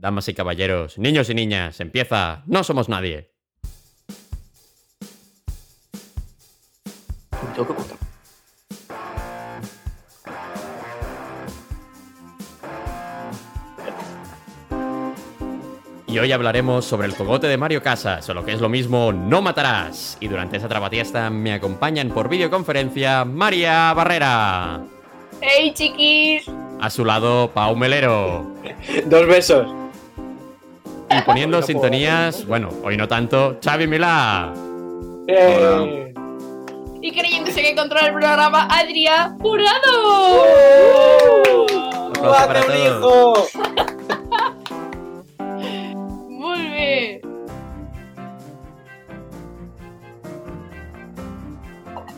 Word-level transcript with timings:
Damas 0.00 0.28
y 0.28 0.34
caballeros, 0.34 0.96
niños 0.96 1.28
y 1.28 1.34
niñas, 1.34 1.78
empieza. 1.78 2.42
No 2.46 2.64
somos 2.64 2.88
nadie. 2.88 3.32
Y 16.06 16.18
hoy 16.18 16.32
hablaremos 16.32 16.86
sobre 16.86 17.06
el 17.06 17.14
cogote 17.14 17.46
de 17.46 17.58
Mario 17.58 17.82
Casas, 17.82 18.26
o 18.30 18.32
lo 18.32 18.42
que 18.42 18.52
es 18.52 18.60
lo 18.62 18.70
mismo, 18.70 19.12
no 19.12 19.42
matarás. 19.42 20.16
Y 20.18 20.28
durante 20.28 20.56
esta 20.56 20.68
trabatiesta 20.68 21.28
me 21.28 21.52
acompañan 21.52 22.08
por 22.08 22.30
videoconferencia 22.30 23.26
María 23.26 23.92
Barrera. 23.92 24.80
¡Hey, 25.42 25.72
chiquis! 25.74 26.50
A 26.80 26.88
su 26.88 27.04
lado, 27.04 27.50
Pau 27.52 27.76
Melero. 27.76 28.50
Dos 29.04 29.26
besos. 29.26 29.79
Y 31.10 31.22
poniendo 31.26 31.60
No 31.60 31.66
sintonías, 31.66 32.46
bueno, 32.46 32.68
hoy 32.84 32.96
no 32.96 33.06
tanto, 33.08 33.58
Xavi 33.62 33.86
Milá. 33.86 34.52
Eh, 35.26 36.12
Y 37.02 37.12
creyéndose 37.12 37.62
que 37.62 37.74
controla 37.74 38.06
el 38.08 38.12
programa, 38.14 38.68
Adrián 38.70 39.38
Jurado. 39.38 40.44
Aplauso 42.18 42.46
para 42.46 42.60
¡Guau, 42.60 42.66
qué 42.66 42.90
todos. 43.00 43.50
hijo! 43.54 43.64
Muy 46.28 46.58
bien. 46.68 47.20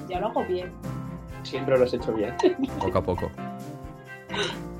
Ya 0.08 0.20
lo 0.20 0.26
hago 0.28 0.44
bien. 0.44 0.72
Siempre 1.44 1.76
lo 1.78 1.84
has 1.84 1.94
hecho 1.94 2.12
bien. 2.12 2.34
Poco 2.78 2.98
a 2.98 3.02
poco. 3.02 3.30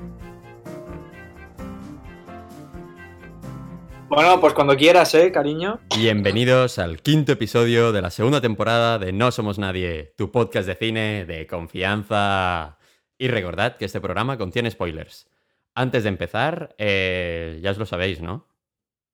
Bueno, 4.15 4.39
pues 4.39 4.53
cuando 4.53 4.75
quieras, 4.77 5.15
¿eh, 5.15 5.31
cariño? 5.31 5.79
Bienvenidos 5.97 6.77
al 6.77 7.01
quinto 7.01 7.31
episodio 7.31 7.91
de 7.91 7.99
la 8.03 8.11
segunda 8.11 8.41
temporada 8.41 8.99
de 8.99 9.11
No 9.11 9.31
Somos 9.31 9.57
Nadie, 9.57 10.13
tu 10.15 10.31
podcast 10.31 10.67
de 10.67 10.75
cine 10.75 11.25
de 11.25 11.47
confianza. 11.47 12.77
Y 13.17 13.27
recordad 13.27 13.75
que 13.75 13.85
este 13.85 13.99
programa 13.99 14.37
contiene 14.37 14.69
spoilers. 14.69 15.27
Antes 15.73 16.03
de 16.03 16.09
empezar, 16.09 16.75
eh, 16.77 17.59
ya 17.63 17.71
os 17.71 17.79
lo 17.79 17.87
sabéis, 17.87 18.21
¿no? 18.21 18.47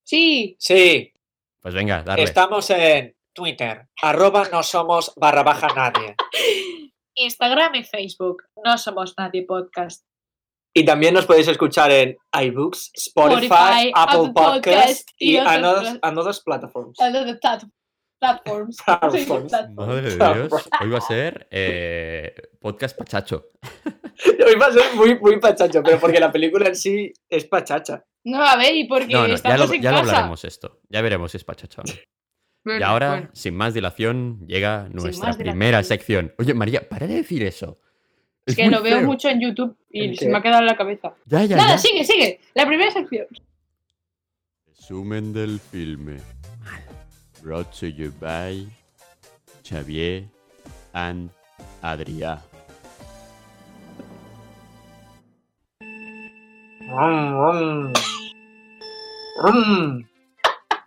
Sí. 0.04 0.58
Sí, 0.60 1.14
Pues 1.62 1.74
venga, 1.74 2.04
darle. 2.04 2.26
estamos 2.26 2.70
en 2.70 3.16
Twitter, 3.32 3.88
arroba 4.02 4.50
no 4.52 4.64
somos 4.64 5.14
barra 5.16 5.44
baja 5.44 5.68
nadie. 5.74 6.18
Instagram 7.16 7.76
y 7.76 7.84
Facebook. 7.86 8.44
No 8.66 8.78
somos 8.78 9.14
nadie 9.18 9.46
podcast. 9.46 10.09
Y 10.74 10.86
también 10.86 11.14
nos 11.16 11.26
podéis 11.26 11.48
escuchar 11.48 11.92
en 11.92 12.16
iBooks, 12.42 12.92
Spotify, 12.94 13.46
Spotify, 13.46 13.92
Apple 13.96 14.20
Apple 14.20 14.32
Podcast 14.34 14.66
Podcast 14.66 15.10
y 15.18 15.38
otras 15.38 15.56
another, 15.58 16.00
pla- 16.00 16.10
another 16.10 16.36
platforms. 16.46 17.00
Other 17.00 17.26
the 17.26 17.36
plat- 17.40 17.64
platforms. 18.20 18.78
Platforms. 18.86 19.52
Madre 19.74 20.02
de 20.02 20.16
Dios, 20.16 20.70
hoy 20.82 20.90
va 20.90 20.98
a 20.98 21.02
ser 21.02 21.48
eh, 21.52 22.36
podcast 22.60 22.98
pachacho. 22.98 23.50
Hoy 24.46 24.56
va 24.56 24.66
a 24.66 24.72
ser 24.74 24.94
muy, 24.96 25.18
muy 25.18 25.40
pachacho, 25.40 25.82
pero 25.82 25.98
porque 25.98 26.20
la 26.20 26.30
película 26.30 26.68
en 26.68 26.76
sí 26.76 27.14
es 27.30 27.46
pachacha. 27.46 28.04
No, 28.26 28.44
a 28.44 28.58
ver, 28.58 28.76
y 28.76 28.86
porque 28.86 29.14
No, 29.14 29.22
no, 29.22 29.28
ya 29.30 29.34
estamos 29.36 29.70
lo, 29.70 29.74
en 29.76 29.82
ya 29.82 29.92
lo 29.92 29.98
hablaremos 30.00 30.44
esto. 30.44 30.82
Ya 30.90 31.02
veremos 31.02 31.32
si 31.32 31.38
es 31.38 31.46
pachacho 31.46 31.82
o 31.82 31.84
no. 31.88 31.94
Bueno, 32.66 32.80
Y 32.82 32.84
ahora, 32.84 33.10
bueno. 33.12 33.30
sin 33.32 33.56
más 33.56 33.74
dilación, 33.74 34.46
llega 34.46 34.90
nuestra 34.92 35.28
dilación. 35.32 35.38
primera 35.38 35.82
sección. 35.84 36.34
Oye, 36.38 36.54
María, 36.54 36.88
para 36.90 37.08
de 37.08 37.16
decir 37.16 37.44
eso. 37.44 37.80
Es 38.50 38.56
que 38.56 38.68
lo 38.70 38.82
veo 38.82 38.98
feo. 39.00 39.08
mucho 39.08 39.30
en 39.30 39.40
YouTube 39.42 39.76
y 39.90 40.06
¿En 40.06 40.16
se 40.16 40.26
qué? 40.26 40.32
me 40.32 40.38
ha 40.38 40.42
quedado 40.42 40.60
en 40.62 40.66
la 40.68 40.78
cabeza. 40.78 41.14
Ya, 41.26 41.44
ya, 41.46 41.56
Nada, 41.56 41.72
ya. 41.72 41.78
sigue, 41.78 42.04
sigue. 42.04 42.40
La 42.54 42.66
primera 42.68 42.92
sección. 42.92 43.28
Resumen 44.68 45.34
del 45.34 45.60
filme. 45.60 46.18
Brought 47.44 47.72
to 47.80 47.88
you 47.88 48.12
by 48.20 48.68
Xavier 49.64 50.26
and 50.94 51.30
Adrià. 51.82 52.42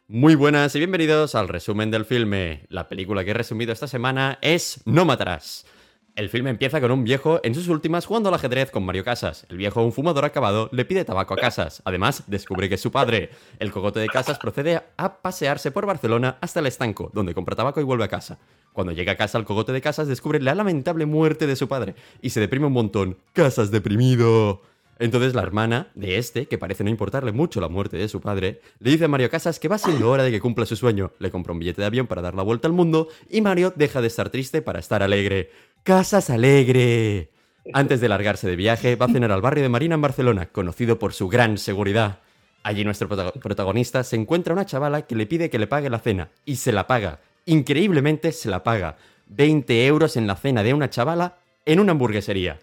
Muy 0.09 0.34
buenas 0.34 0.75
y 0.75 0.78
bienvenidos 0.78 1.34
al 1.34 1.48
resumen 1.48 1.91
del 1.91 2.04
filme. 2.04 2.65
La 2.69 2.88
película 2.88 3.25
que 3.25 3.31
he 3.31 3.34
resumido 3.34 3.72
esta 3.72 3.86
semana 3.86 4.38
es 4.42 4.81
No 4.84 5.04
Matarás. 5.04 5.66
El 6.14 6.28
filme 6.28 6.50
empieza 6.50 6.78
con 6.78 6.90
un 6.90 7.04
viejo 7.04 7.40
en 7.42 7.54
sus 7.54 7.68
últimas 7.68 8.04
jugando 8.04 8.28
al 8.28 8.34
ajedrez 8.34 8.70
con 8.70 8.84
Mario 8.84 9.02
Casas. 9.02 9.46
El 9.48 9.56
viejo, 9.56 9.82
un 9.82 9.94
fumador 9.94 10.26
acabado, 10.26 10.68
le 10.70 10.84
pide 10.84 11.06
tabaco 11.06 11.32
a 11.32 11.38
Casas. 11.38 11.80
Además, 11.86 12.24
descubre 12.26 12.68
que 12.68 12.74
es 12.74 12.82
su 12.82 12.92
padre. 12.92 13.30
El 13.58 13.72
cogote 13.72 13.98
de 13.98 14.08
Casas 14.08 14.38
procede 14.38 14.82
a 14.98 15.22
pasearse 15.22 15.70
por 15.70 15.86
Barcelona 15.86 16.36
hasta 16.42 16.60
el 16.60 16.66
estanco, 16.66 17.10
donde 17.14 17.32
compra 17.32 17.56
tabaco 17.56 17.80
y 17.80 17.84
vuelve 17.84 18.04
a 18.04 18.08
casa. 18.08 18.38
Cuando 18.74 18.92
llega 18.92 19.12
a 19.12 19.16
casa, 19.16 19.38
el 19.38 19.46
cogote 19.46 19.72
de 19.72 19.80
Casas 19.80 20.06
descubre 20.06 20.38
la 20.38 20.54
lamentable 20.54 21.06
muerte 21.06 21.46
de 21.46 21.56
su 21.56 21.66
padre 21.66 21.94
y 22.20 22.28
se 22.28 22.40
deprime 22.40 22.66
un 22.66 22.74
montón. 22.74 23.16
Casas 23.32 23.70
deprimido. 23.70 24.60
Entonces 24.98 25.34
la 25.34 25.42
hermana 25.42 25.88
de 25.94 26.19
este, 26.19 26.47
que 26.47 26.58
parece 26.58 26.84
no 26.84 26.91
importarle 26.91 27.32
mucho 27.32 27.60
la 27.60 27.69
muerte 27.69 27.97
de 27.97 28.08
su 28.08 28.20
padre, 28.20 28.60
le 28.78 28.91
dice 28.92 29.06
a 29.06 29.08
Mario 29.08 29.30
Casas 29.30 29.58
que 29.58 29.69
va 29.69 29.78
siendo 29.78 30.08
hora 30.10 30.22
de 30.22 30.30
que 30.30 30.41
cumpla 30.41 30.64
su 30.66 30.76
sueño. 30.76 31.12
Le 31.19 31.30
compra 31.30 31.53
un 31.53 31.58
billete 31.58 31.80
de 31.80 31.86
avión 31.86 32.06
para 32.06 32.22
dar 32.22 32.34
la 32.34 32.42
vuelta 32.42 32.69
al 32.69 32.75
mundo 32.75 33.08
y 33.28 33.41
Mario 33.41 33.72
deja 33.75 34.00
de 34.00 34.06
estar 34.06 34.30
triste 34.30 34.62
para 34.62 34.78
estar 34.78 35.03
alegre. 35.03 35.50
¡Casas 35.82 36.30
alegre! 36.30 37.30
Antes 37.72 38.00
de 38.00 38.08
largarse 38.08 38.48
de 38.48 38.56
viaje, 38.56 38.97
va 38.97 39.06
a 39.06 39.12
cenar 39.12 39.32
al 39.32 39.41
barrio 39.41 39.62
de 39.62 39.69
Marina 39.69 39.94
en 39.94 40.00
Barcelona, 40.00 40.47
conocido 40.47 40.98
por 40.98 41.12
su 41.12 41.28
gran 41.28 41.59
seguridad. 41.59 42.20
Allí 42.64 42.84
nuestro 42.84 43.09
prota- 43.09 43.32
protagonista 43.32 44.04
se 44.04 44.16
encuentra 44.16 44.53
una 44.53 44.66
chavala 44.66 45.03
que 45.03 45.16
le 45.16 45.26
pide 45.26 45.50
que 45.50 45.59
le 45.59 45.66
pague 45.66 45.91
la 45.91 45.98
cena 45.98 46.30
y 46.44 46.56
se 46.56 46.70
la 46.72 46.86
paga. 46.86 47.20
Increíblemente 47.47 48.30
se 48.32 48.48
la 48.50 48.62
paga. 48.62 48.97
20 49.28 49.86
euros 49.86 50.16
en 50.16 50.26
la 50.26 50.36
cena 50.36 50.62
de 50.62 50.74
una 50.74 50.91
chavala 50.91 51.38
en 51.64 51.80
una 51.80 51.92
hamburguesería. 51.92 52.59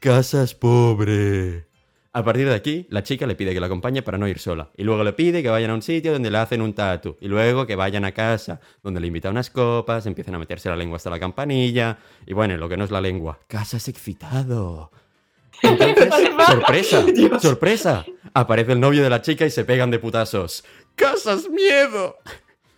Casas 0.00 0.54
pobre. 0.54 1.64
A 2.12 2.24
partir 2.24 2.48
de 2.48 2.54
aquí, 2.54 2.88
la 2.90 3.04
chica 3.04 3.24
le 3.24 3.36
pide 3.36 3.54
que 3.54 3.60
la 3.60 3.66
acompañe 3.66 4.02
para 4.02 4.18
no 4.18 4.26
ir 4.26 4.40
sola. 4.40 4.70
Y 4.76 4.82
luego 4.82 5.04
le 5.04 5.12
pide 5.12 5.44
que 5.44 5.48
vayan 5.48 5.70
a 5.70 5.74
un 5.74 5.82
sitio 5.82 6.12
donde 6.12 6.28
le 6.28 6.38
hacen 6.38 6.60
un 6.60 6.72
tatu. 6.72 7.16
Y 7.20 7.28
luego 7.28 7.66
que 7.66 7.76
vayan 7.76 8.04
a 8.04 8.10
casa, 8.10 8.60
donde 8.82 9.00
le 9.00 9.06
invita 9.06 9.30
unas 9.30 9.48
copas, 9.48 10.06
empiezan 10.06 10.34
a 10.34 10.38
meterse 10.40 10.68
la 10.68 10.76
lengua 10.76 10.96
hasta 10.96 11.08
la 11.08 11.20
campanilla. 11.20 11.98
Y 12.26 12.32
bueno, 12.32 12.56
lo 12.56 12.68
que 12.68 12.76
no 12.76 12.82
es 12.82 12.90
la 12.90 13.00
lengua. 13.00 13.38
Casas 13.46 13.86
excitado. 13.86 14.90
Entonces, 15.62 16.08
sorpresa, 16.46 17.02
Dios. 17.04 17.42
sorpresa. 17.42 18.04
Aparece 18.34 18.72
el 18.72 18.80
novio 18.80 19.04
de 19.04 19.10
la 19.10 19.22
chica 19.22 19.46
y 19.46 19.50
se 19.50 19.64
pegan 19.64 19.92
de 19.92 20.00
putazos. 20.00 20.64
¡Casas 20.96 21.48
miedo! 21.48 22.16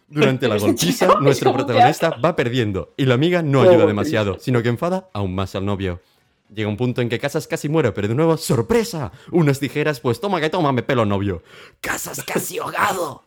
Durante 0.09 0.47
la 0.47 0.59
golpiza, 0.59 1.07
nuestro 1.21 1.53
¿cómo 1.53 1.65
protagonista 1.65 2.11
va 2.23 2.37
perdiendo 2.37 2.93
y 2.99 3.07
la 3.07 3.15
amiga 3.15 3.41
no 3.41 3.63
ayuda 3.63 3.87
demasiado, 3.87 4.39
sino 4.39 4.63
que 4.63 4.69
enfada 4.69 5.09
aún 5.15 5.35
más 5.35 5.55
al 5.55 5.65
novio. 5.65 6.03
Llega 6.55 6.69
un 6.69 6.77
punto 6.77 7.01
en 7.01 7.09
que 7.09 7.19
Casas 7.19 7.47
casi 7.47 7.69
muere, 7.69 7.93
pero 7.93 8.09
de 8.09 8.15
nuevo, 8.15 8.37
¡sorpresa! 8.37 9.11
Unas 9.31 9.59
tijeras, 9.59 10.01
pues 10.01 10.21
toma 10.21 10.41
que 10.41 10.51
toma, 10.51 10.71
me 10.73 10.83
pelo 10.83 11.07
novio. 11.07 11.43
¡Casas 11.81 12.23
casi 12.25 12.59
ahogado! 12.59 13.23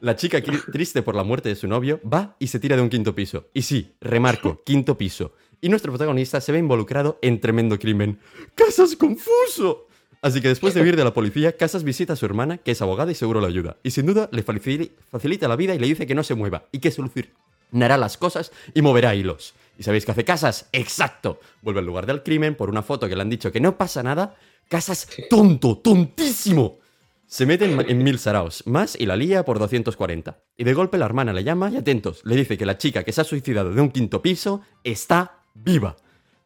La 0.00 0.14
chica, 0.14 0.42
triste 0.42 1.00
por 1.02 1.14
la 1.14 1.24
muerte 1.24 1.48
de 1.48 1.56
su 1.56 1.66
novio, 1.66 2.00
va 2.02 2.36
y 2.38 2.48
se 2.48 2.60
tira 2.60 2.76
de 2.76 2.82
un 2.82 2.90
quinto 2.90 3.14
piso. 3.14 3.46
Y 3.54 3.62
sí, 3.62 3.94
remarco, 4.00 4.62
quinto 4.64 4.98
piso. 4.98 5.32
Y 5.62 5.70
nuestro 5.70 5.90
protagonista 5.90 6.38
se 6.42 6.52
ve 6.52 6.58
involucrado 6.58 7.18
en 7.22 7.40
tremendo 7.40 7.78
crimen. 7.78 8.20
¡Casas 8.54 8.94
confuso! 8.94 9.86
Así 10.20 10.42
que 10.42 10.48
después 10.48 10.74
de 10.74 10.82
huir 10.82 10.96
de 10.96 11.04
la 11.04 11.14
policía, 11.14 11.56
Casas 11.56 11.82
visita 11.82 12.12
a 12.12 12.16
su 12.16 12.26
hermana, 12.26 12.58
que 12.58 12.72
es 12.72 12.82
abogada 12.82 13.10
y 13.10 13.14
seguro 13.14 13.40
le 13.40 13.46
ayuda. 13.46 13.78
Y 13.82 13.90
sin 13.92 14.04
duda 14.04 14.28
le 14.32 14.44
facili- 14.44 14.90
facilita 15.10 15.48
la 15.48 15.56
vida 15.56 15.74
y 15.74 15.78
le 15.78 15.86
dice 15.86 16.06
que 16.06 16.14
no 16.14 16.24
se 16.24 16.34
mueva 16.34 16.64
y 16.72 16.80
que 16.80 16.90
solucionará 16.90 17.96
las 17.96 18.18
cosas 18.18 18.52
y 18.74 18.82
moverá 18.82 19.14
hilos. 19.14 19.54
¿Y 19.78 19.82
sabéis 19.82 20.04
qué 20.04 20.12
hace 20.12 20.24
Casas? 20.24 20.68
¡Exacto! 20.72 21.40
Vuelve 21.62 21.80
al 21.80 21.86
lugar 21.86 22.06
del 22.06 22.22
crimen 22.22 22.54
por 22.54 22.70
una 22.70 22.82
foto 22.82 23.08
que 23.08 23.14
le 23.14 23.22
han 23.22 23.30
dicho 23.30 23.52
que 23.52 23.60
no 23.60 23.76
pasa 23.76 24.02
nada. 24.02 24.36
Casas 24.68 25.08
tonto, 25.28 25.78
tontísimo. 25.78 26.78
Se 27.26 27.44
mete 27.44 27.64
en, 27.64 27.90
en 27.90 28.02
mil 28.02 28.18
saraos, 28.18 28.66
más 28.66 28.96
y 28.98 29.04
la 29.04 29.16
lía 29.16 29.44
por 29.44 29.58
240. 29.58 30.38
Y 30.56 30.64
de 30.64 30.74
golpe 30.74 30.96
la 30.96 31.06
hermana 31.06 31.32
le 31.32 31.44
llama 31.44 31.70
y 31.70 31.76
atentos, 31.76 32.22
le 32.24 32.36
dice 32.36 32.56
que 32.56 32.64
la 32.64 32.78
chica 32.78 33.02
que 33.02 33.12
se 33.12 33.20
ha 33.20 33.24
suicidado 33.24 33.72
de 33.72 33.80
un 33.80 33.90
quinto 33.90 34.22
piso 34.22 34.62
está 34.84 35.40
viva. 35.54 35.96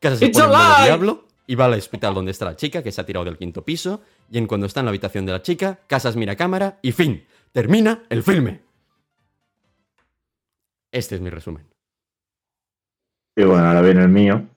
Casas 0.00 0.18
se 0.18 0.30
pone 0.30 0.46
en 0.46 0.84
diablo 0.84 1.28
y 1.46 1.54
va 1.54 1.66
al 1.66 1.74
hospital 1.74 2.14
donde 2.14 2.30
está 2.30 2.46
la 2.46 2.56
chica 2.56 2.82
que 2.82 2.90
se 2.92 3.00
ha 3.00 3.06
tirado 3.06 3.24
del 3.24 3.36
quinto 3.36 3.64
piso. 3.64 4.02
Y 4.30 4.38
en 4.38 4.46
cuando 4.46 4.66
está 4.66 4.80
en 4.80 4.86
la 4.86 4.90
habitación 4.90 5.26
de 5.26 5.32
la 5.32 5.42
chica, 5.42 5.80
Casas 5.86 6.16
mira 6.16 6.32
a 6.32 6.36
cámara 6.36 6.78
y 6.80 6.92
fin. 6.92 7.26
Termina 7.52 8.04
el 8.08 8.22
filme. 8.22 8.62
Este 10.92 11.16
es 11.16 11.20
mi 11.20 11.28
resumen. 11.28 11.69
Y 13.36 13.44
bueno, 13.44 13.66
ahora 13.66 13.80
viene 13.82 14.02
el 14.02 14.08
mío, 14.08 14.48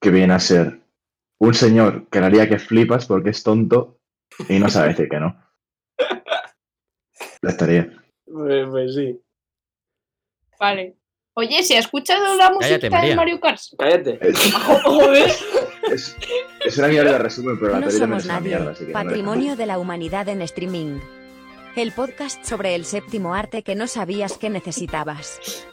que 0.00 0.10
viene 0.10 0.34
a 0.34 0.40
ser 0.40 0.80
un 1.38 1.54
señor 1.54 2.08
que 2.08 2.18
haría 2.18 2.48
que 2.48 2.58
flipas 2.58 3.06
porque 3.06 3.30
es 3.30 3.42
tonto 3.42 3.98
y 4.48 4.58
no 4.58 4.68
sabe 4.68 4.88
decir 4.88 5.08
que 5.08 5.20
no. 5.20 5.36
Ya 7.42 7.48
estaría. 7.50 7.90
Pues, 8.24 8.66
pues 8.70 8.94
sí. 8.94 9.20
Vale. 10.58 10.96
Oye, 11.34 11.62
¿se 11.62 11.76
ha 11.76 11.80
escuchado 11.80 12.36
la 12.36 12.50
música 12.50 13.00
de 13.00 13.16
Mario 13.16 13.40
Kart? 13.40 13.60
Cállate. 13.78 14.18
Es, 14.20 14.52
Joder. 14.84 15.30
es- 15.90 16.16
Es 16.64 16.78
una 16.78 16.88
mierda 16.88 17.12
de 17.12 17.18
resumen, 17.18 17.58
pero 17.58 17.72
la 17.72 17.80
No 17.80 17.90
somos 17.90 18.18
es 18.18 18.24
una 18.26 18.34
nadie. 18.34 18.48
mierda, 18.50 18.70
así 18.72 18.86
que 18.86 18.92
no 18.92 18.98
me 18.98 19.04
Patrimonio 19.04 19.56
de 19.56 19.66
la 19.66 19.78
humanidad 19.78 20.28
en 20.28 20.42
streaming. 20.42 21.00
El 21.74 21.92
podcast 21.92 22.44
sobre 22.44 22.74
el 22.74 22.84
séptimo 22.84 23.34
arte 23.34 23.62
que 23.62 23.74
no 23.74 23.86
sabías 23.86 24.36
que 24.36 24.50
necesitabas. 24.50 25.66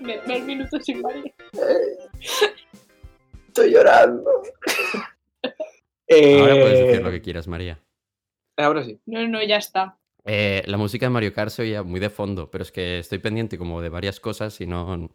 Me, 0.00 0.20
me 0.26 0.40
minuto 0.40 0.78
sin 0.80 1.00
María. 1.02 1.32
Estoy 3.48 3.72
llorando. 3.72 4.30
Ahora 5.42 6.54
puedes 6.54 6.78
Eh, 6.78 6.84
decir 6.84 7.02
lo 7.02 7.10
que 7.10 7.20
quieras, 7.20 7.46
María. 7.48 7.78
Ahora 8.56 8.82
sí. 8.84 8.98
No, 9.06 9.26
no, 9.28 9.42
ya 9.42 9.56
está. 9.56 9.98
Eh, 10.24 10.62
la 10.66 10.76
música 10.76 11.06
de 11.06 11.10
Mario 11.10 11.32
Kart 11.32 11.50
se 11.50 11.62
oía 11.62 11.82
muy 11.82 12.00
de 12.00 12.10
fondo, 12.10 12.50
pero 12.50 12.62
es 12.62 12.72
que 12.72 12.98
estoy 12.98 13.18
pendiente 13.18 13.58
como 13.58 13.80
de 13.82 13.88
varias 13.88 14.20
cosas 14.20 14.60
y 14.60 14.66
no... 14.66 15.10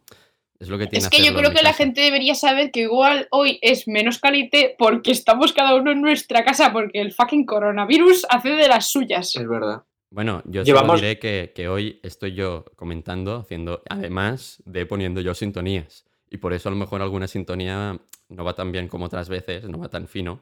Es 0.60 0.68
lo 0.68 0.78
que 0.78 0.86
tiene 0.86 1.04
Es 1.04 1.10
que 1.10 1.24
yo 1.24 1.34
creo 1.34 1.50
que 1.50 1.62
la 1.64 1.72
gente 1.72 2.00
debería 2.00 2.36
saber 2.36 2.70
que 2.70 2.82
igual 2.82 3.26
hoy 3.32 3.58
es 3.60 3.88
menos 3.88 4.20
calité 4.20 4.76
porque 4.78 5.10
estamos 5.10 5.52
cada 5.52 5.74
uno 5.74 5.90
en 5.90 6.00
nuestra 6.00 6.44
casa 6.44 6.72
porque 6.72 7.00
el 7.00 7.12
fucking 7.12 7.44
coronavirus 7.44 8.24
hace 8.30 8.50
de 8.50 8.68
las 8.68 8.88
suyas. 8.88 9.34
Es 9.34 9.48
verdad. 9.48 9.82
Bueno, 10.14 10.42
yo 10.44 10.62
Llevamos- 10.62 10.98
solo 11.00 11.00
diré 11.08 11.18
que, 11.18 11.52
que 11.52 11.66
hoy 11.66 11.98
estoy 12.04 12.34
yo 12.34 12.64
comentando, 12.76 13.34
haciendo, 13.34 13.82
además 13.90 14.62
de 14.64 14.86
poniendo 14.86 15.20
yo 15.20 15.34
sintonías. 15.34 16.06
Y 16.30 16.36
por 16.36 16.52
eso 16.52 16.68
a 16.68 16.72
lo 16.72 16.78
mejor 16.78 17.02
alguna 17.02 17.26
sintonía 17.26 17.98
no 18.28 18.44
va 18.44 18.54
tan 18.54 18.70
bien 18.70 18.86
como 18.86 19.06
otras 19.06 19.28
veces, 19.28 19.64
no 19.64 19.78
va 19.78 19.88
tan 19.88 20.06
fino. 20.06 20.40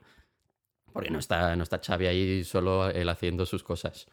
Porque 0.92 1.08
no 1.10 1.18
está, 1.18 1.56
no 1.56 1.62
está 1.62 1.78
Xavi 1.78 2.06
ahí 2.06 2.44
solo 2.44 2.90
él 2.90 3.08
haciendo 3.08 3.46
sus 3.46 3.62
cosas. 3.64 4.06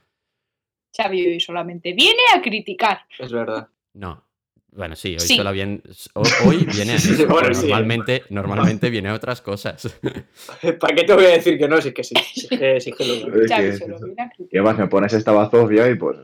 Xavi 0.95 1.27
hoy 1.27 1.39
solamente 1.41 1.91
viene 1.91 2.21
a 2.33 2.41
criticar. 2.41 3.01
Es 3.19 3.33
verdad. 3.33 3.67
No. 3.93 4.23
Bueno, 4.71 4.95
sí, 4.95 5.13
hoy 5.13 5.19
Sí. 5.19 5.35
solo 5.35 5.51
bien. 5.51 5.81
ho- 6.13 6.21
Hoy 6.47 6.57
viene 6.75 6.93
a 6.93 6.95
eso, 6.95 7.27
bueno, 7.27 7.53
sí. 7.53 7.67
normalmente, 7.67 8.23
normalmente 8.29 8.89
viene 8.91 9.09
a 9.09 9.13
otras 9.15 9.41
cosas. 9.41 9.99
¿Para 10.79 10.95
qué 10.95 11.03
te 11.03 11.13
voy 11.13 11.25
a 11.25 11.29
decir 11.29 11.57
que 11.57 11.67
no? 11.67 11.77
Que 11.79 12.03
sí. 12.03 12.13
Sí 12.33 12.47
que, 12.47 12.79
sí 12.79 12.91
que 12.91 13.05
lo 13.05 13.13
Es 13.43 13.51
que 13.51 13.67
es 13.69 13.79
solo 13.79 13.97
viene 13.99 14.29
Y 14.51 14.57
además 14.57 14.77
me 14.77 14.87
pones 14.87 15.13
esta 15.13 15.31
bazofia 15.31 15.89
y 15.89 15.95
pues. 15.95 16.17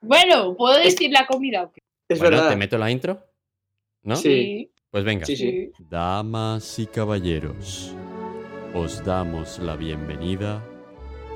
Bueno, 0.00 0.56
¿puedo 0.56 0.76
decir 0.78 1.10
la 1.12 1.26
comida? 1.26 1.62
o 1.64 1.72
qué? 1.72 1.80
Es 2.08 2.18
Bueno, 2.18 2.36
verdad. 2.36 2.50
¿te 2.50 2.56
meto 2.56 2.78
la 2.78 2.90
intro? 2.90 3.24
¿No? 4.02 4.16
Sí. 4.16 4.70
Pues 4.90 5.04
venga. 5.04 5.24
Sí, 5.24 5.36
sí. 5.36 5.70
Damas 5.78 6.78
y 6.78 6.86
caballeros, 6.86 7.94
os 8.74 9.02
damos 9.04 9.58
la 9.60 9.76
bienvenida 9.76 10.62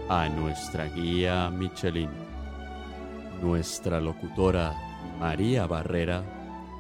a 0.09 0.29
nuestra 0.29 0.87
guía 0.87 1.49
Michelin. 1.51 2.11
Nuestra 3.41 4.01
locutora 4.01 4.75
María 5.19 5.67
Barrera 5.67 6.23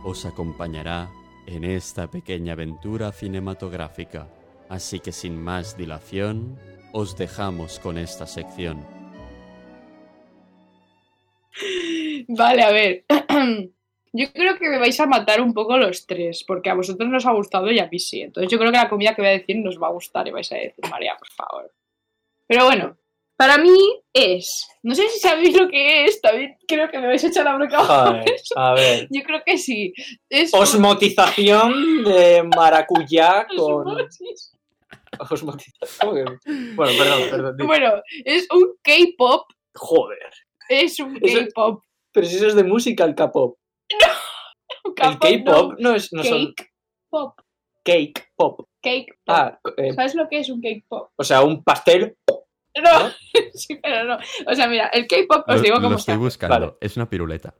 os 0.05 0.27
acompañará 0.27 1.11
en 1.47 1.65
esta 1.65 2.11
pequeña 2.11 2.53
aventura 2.53 3.11
cinematográfica. 3.13 4.29
Así 4.69 5.01
que 5.01 5.13
sin 5.13 5.43
más 5.43 5.77
dilación, 5.77 6.59
os 6.93 7.17
dejamos 7.17 7.79
con 7.81 7.99
esta 7.99 8.27
sección. 8.27 8.85
Vale, 12.29 12.63
a 12.63 12.71
ver. 12.71 13.05
Yo 14.13 14.33
creo 14.33 14.57
que 14.59 14.69
me 14.69 14.79
vais 14.79 14.99
a 14.99 15.07
matar 15.07 15.41
un 15.43 15.53
poco 15.53 15.77
los 15.77 16.07
tres, 16.07 16.43
porque 16.45 16.71
a 16.71 16.75
vosotros 16.75 17.09
nos 17.09 17.27
ha 17.27 17.33
gustado 17.33 17.71
y 17.71 17.79
a 17.79 17.89
mí 17.89 17.99
sí. 17.99 18.23
Entonces 18.23 18.51
yo 18.51 18.59
creo 18.59 18.73
que 18.73 18.79
la 18.79 18.89
comida 18.89 19.15
que 19.15 19.21
voy 19.21 19.29
a 19.29 19.39
decir 19.39 19.57
nos 19.57 19.79
va 19.79 19.89
a 19.89 19.93
gustar 19.93 20.27
y 20.27 20.31
vais 20.31 20.51
a 20.53 20.57
decir, 20.57 20.85
María, 20.91 21.15
por 21.19 21.29
favor. 21.29 21.75
Pero 22.47 22.65
bueno, 22.65 22.97
para 23.37 23.59
mí 23.59 23.77
es... 24.13 24.67
No 24.83 24.95
sé 24.95 25.09
si 25.09 25.19
sabéis 25.19 25.59
lo 25.59 25.69
que 25.69 26.05
es, 26.05 26.21
también 26.21 26.57
creo 26.67 26.89
que 26.91 26.99
me 26.99 27.09
vais 27.09 27.23
a 27.25 27.27
echar 27.29 27.45
la. 27.45 27.53
Joder, 27.53 28.25
a 28.57 28.73
ver. 28.75 29.09
Yo 29.11 29.23
creo 29.23 29.43
que 29.45 29.59
sí. 29.59 29.93
Es 30.31 30.55
Osmotización 30.55 32.05
de 32.05 32.43
maracuyá 32.57 33.47
con. 33.57 33.87
Osmotización. 35.19 36.39
Bueno, 36.75 36.93
perdón, 36.99 37.31
perdón. 37.31 37.57
Bueno, 37.67 38.03
es 38.25 38.47
un 38.53 38.75
K-pop. 38.83 39.47
Joder. 39.75 40.31
Es 40.69 41.01
un 41.01 41.19
K-pop. 41.19 41.83
Pero 42.13 42.27
si 42.27 42.37
eso 42.37 42.47
es 42.47 42.55
de 42.55 42.65
música, 42.65 43.05
el 43.05 43.15
K-pop. 43.15 43.59
Un 44.85 44.95
El 44.97 45.19
K-pop 45.19 45.75
no 45.79 45.95
es. 45.95 46.13
No 46.13 46.23
son 46.23 46.55
Cake 46.55 46.71
pop. 47.11 47.41
cake 47.85 48.29
pop. 48.37 48.69
Cake 48.83 49.13
pop. 49.25 49.37
Ah, 49.37 49.59
eh, 49.77 49.93
¿Sabes 49.95 50.15
lo 50.15 50.29
que 50.29 50.39
es 50.39 50.49
un 50.49 50.61
cake 50.61 50.85
pop? 50.89 51.11
o 51.17 51.25
sea, 51.25 51.43
un 51.43 51.63
pastel. 51.63 52.17
No, 52.83 53.09
¿No? 53.09 53.13
sí, 53.55 53.79
pero 53.83 54.05
no. 54.05 54.19
O 54.47 54.55
sea, 54.55 54.69
mira, 54.69 54.89
el 54.89 55.07
K-pop 55.07 55.45
os 55.49 55.57
Lo, 55.57 55.63
digo 55.63 55.77
lo 55.77 55.83
cómo 55.83 55.95
se 55.99 56.01
estoy 56.13 56.17
buscando. 56.17 56.59
Vale. 56.59 56.73
Es 56.81 56.97
una 56.97 57.09
piruleta. 57.09 57.55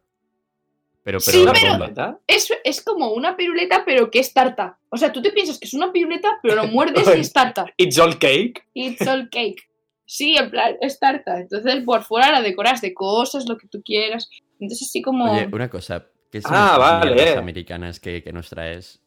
Pero, 1.03 1.21
Sí, 1.21 1.31
pero 1.31 1.43
¿Una 1.45 1.53
pero- 1.53 1.73
piruleta? 1.75 2.19
Es, 2.27 2.53
es 2.65 2.83
como 2.83 3.11
una 3.13 3.37
piruleta, 3.37 3.85
pero 3.85 4.11
que 4.11 4.19
es 4.19 4.33
tarta. 4.35 4.79
O 4.89 4.97
sea, 4.97 5.13
tú 5.13 5.23
te 5.23 5.31
piensas 5.31 5.59
que 5.59 5.67
es 5.67 5.75
una 5.75 5.93
piruleta, 5.93 6.39
pero 6.43 6.57
lo 6.57 6.67
muerdes 6.67 7.07
y 7.17 7.21
es 7.21 7.33
tarta. 7.33 7.67
It's 7.77 7.99
all 7.99 8.19
cake. 8.19 8.67
It's 8.75 9.07
all 9.07 9.29
cake. 9.31 9.69
Sí, 10.05 10.37
en 10.37 10.51
plan, 10.51 10.77
es 10.81 10.99
tarta. 10.99 11.41
Entonces, 11.41 11.83
por 11.85 12.03
fuera 12.05 12.31
la 12.33 12.43
decoras 12.43 12.81
de 12.81 12.93
cosas, 12.93 13.49
lo 13.49 13.57
que 13.57 13.69
tú 13.69 13.83
quieras. 13.85 14.29
Entonces, 14.61 14.89
así 14.89 15.01
como. 15.03 15.33
Oye, 15.33 15.49
una 15.53 15.71
cosa. 15.71 16.07
¿Qué 16.31 16.43
son 16.43 16.53
Ah, 16.55 16.67
estas 16.73 16.79
vale. 16.79 17.15
mierdas 17.15 17.37
americanas 17.39 18.01
que, 18.01 18.23
que 18.23 18.33
nos 18.33 18.51
traes? 18.51 19.01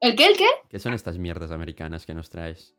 ¿El 0.00 0.14
qué? 0.16 0.26
¿El 0.26 0.36
qué? 0.36 0.46
¿Qué 0.68 0.78
son 0.78 0.92
estas 0.94 1.18
mierdas 1.18 1.50
americanas 1.50 2.04
que 2.06 2.14
nos 2.14 2.28
traes? 2.30 2.74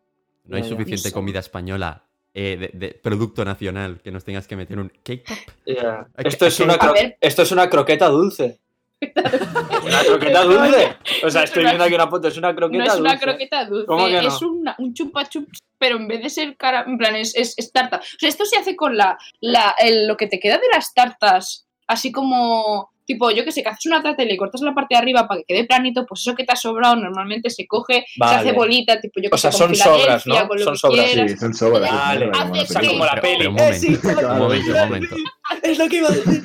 No 0.45 0.57
hay 0.57 0.63
suficiente 0.63 1.11
comida 1.11 1.39
española 1.39 2.07
eh, 2.33 2.57
de, 2.73 2.87
de 2.87 2.93
producto 2.93 3.43
nacional 3.45 3.99
que 4.03 4.11
nos 4.11 4.23
tengas 4.23 4.47
que 4.47 4.55
meter 4.55 4.79
un 4.79 4.89
cake 5.03 5.25
pop. 5.27 5.37
Ya. 5.65 6.07
Hay 6.15 6.23
que- 6.23 6.29
Esto, 6.29 6.45
es 6.45 6.59
una 6.59 6.77
esto 7.19 7.41
es 7.41 7.51
una 7.51 7.69
croqueta 7.69 8.07
dulce. 8.07 8.59
¿Una 9.01 10.03
croqueta 10.03 10.43
dulce? 10.43 10.95
O 11.25 11.29
sea, 11.29 11.43
estoy 11.43 11.63
viendo 11.63 11.83
aquí 11.83 11.95
una 11.95 12.07
foto, 12.07 12.27
es 12.27 12.37
una 12.37 12.55
croqueta 12.55 12.83
No 12.85 12.93
es 12.93 12.99
una 12.99 13.09
dulce. 13.11 13.25
croqueta 13.25 13.65
dulce, 13.65 13.85
¿Cómo 13.87 14.05
que 14.05 14.21
no? 14.21 14.27
es 14.27 14.41
una- 14.41 14.75
un 14.77 14.93
chupa 14.93 15.27
chups, 15.27 15.59
pero 15.79 15.95
en 15.97 16.07
vez 16.07 16.21
de 16.21 16.29
ser 16.29 16.55
cara, 16.55 16.83
en 16.87 16.97
plan, 16.97 17.15
es, 17.15 17.35
es- 17.35 17.55
es 17.57 17.71
tarta. 17.71 17.97
O 17.97 18.19
sea, 18.19 18.29
esto 18.29 18.45
se 18.45 18.57
hace 18.57 18.75
con 18.75 18.95
la, 18.95 19.17
la 19.39 19.73
el- 19.79 20.07
lo 20.07 20.17
que 20.17 20.27
te 20.27 20.39
queda 20.39 20.57
de 20.59 20.67
las 20.71 20.93
tartas, 20.93 21.65
así 21.87 22.11
como, 22.11 22.90
tipo, 23.13 23.31
yo 23.31 23.43
que 23.43 23.51
sé, 23.51 23.63
que 23.63 23.69
haces 23.69 23.85
una 23.85 24.01
tarta 24.03 24.23
y 24.23 24.27
le 24.27 24.37
cortas 24.37 24.61
la 24.61 24.73
parte 24.73 24.95
de 24.95 24.99
arriba 24.99 25.27
para 25.27 25.41
que 25.41 25.45
quede 25.53 25.65
planito, 25.65 26.05
pues 26.05 26.21
eso 26.21 26.35
que 26.35 26.43
te 26.43 26.53
ha 26.53 26.55
sobrado 26.55 26.95
normalmente 26.95 27.49
se 27.49 27.65
coge, 27.67 28.05
se 28.15 28.23
hace 28.23 28.51
bolita, 28.51 28.99
tipo, 28.99 29.19
yo 29.21 29.29
que 29.29 29.35
O 29.35 29.37
sea, 29.37 29.51
sé, 29.51 29.57
son 29.57 29.75
sobras, 29.75 30.25
¿no? 30.27 30.47
con 30.47 30.57
lo 30.57 30.63
Son 30.63 30.73
que 30.73 30.79
sobras, 30.79 31.05
sí. 31.07 31.11
quieras. 31.13 31.31
Sí, 31.31 31.37
son 31.37 31.53
sobras. 31.53 31.91
Vale. 31.91 32.25
sobras, 32.25 32.41
Haces 32.41 32.47
como 32.47 32.55
la 32.55 32.61
O 32.61 32.65
sea, 32.65 32.89
como 32.89 33.05
la 33.05 33.11
Pero- 33.11 33.21
peli. 33.21 33.37
pero 33.37 33.49
un 33.51 33.57
Eh, 33.59 33.61
momento, 33.61 33.79
sí, 33.79 33.87
un 33.87 34.37
momento, 34.39 34.71
un 34.71 34.79
momento. 34.79 35.15
Es 35.63 35.77
lo 35.77 35.87
que 35.89 35.97
iba 35.97 36.07
a 36.07 36.11
decir. 36.11 36.41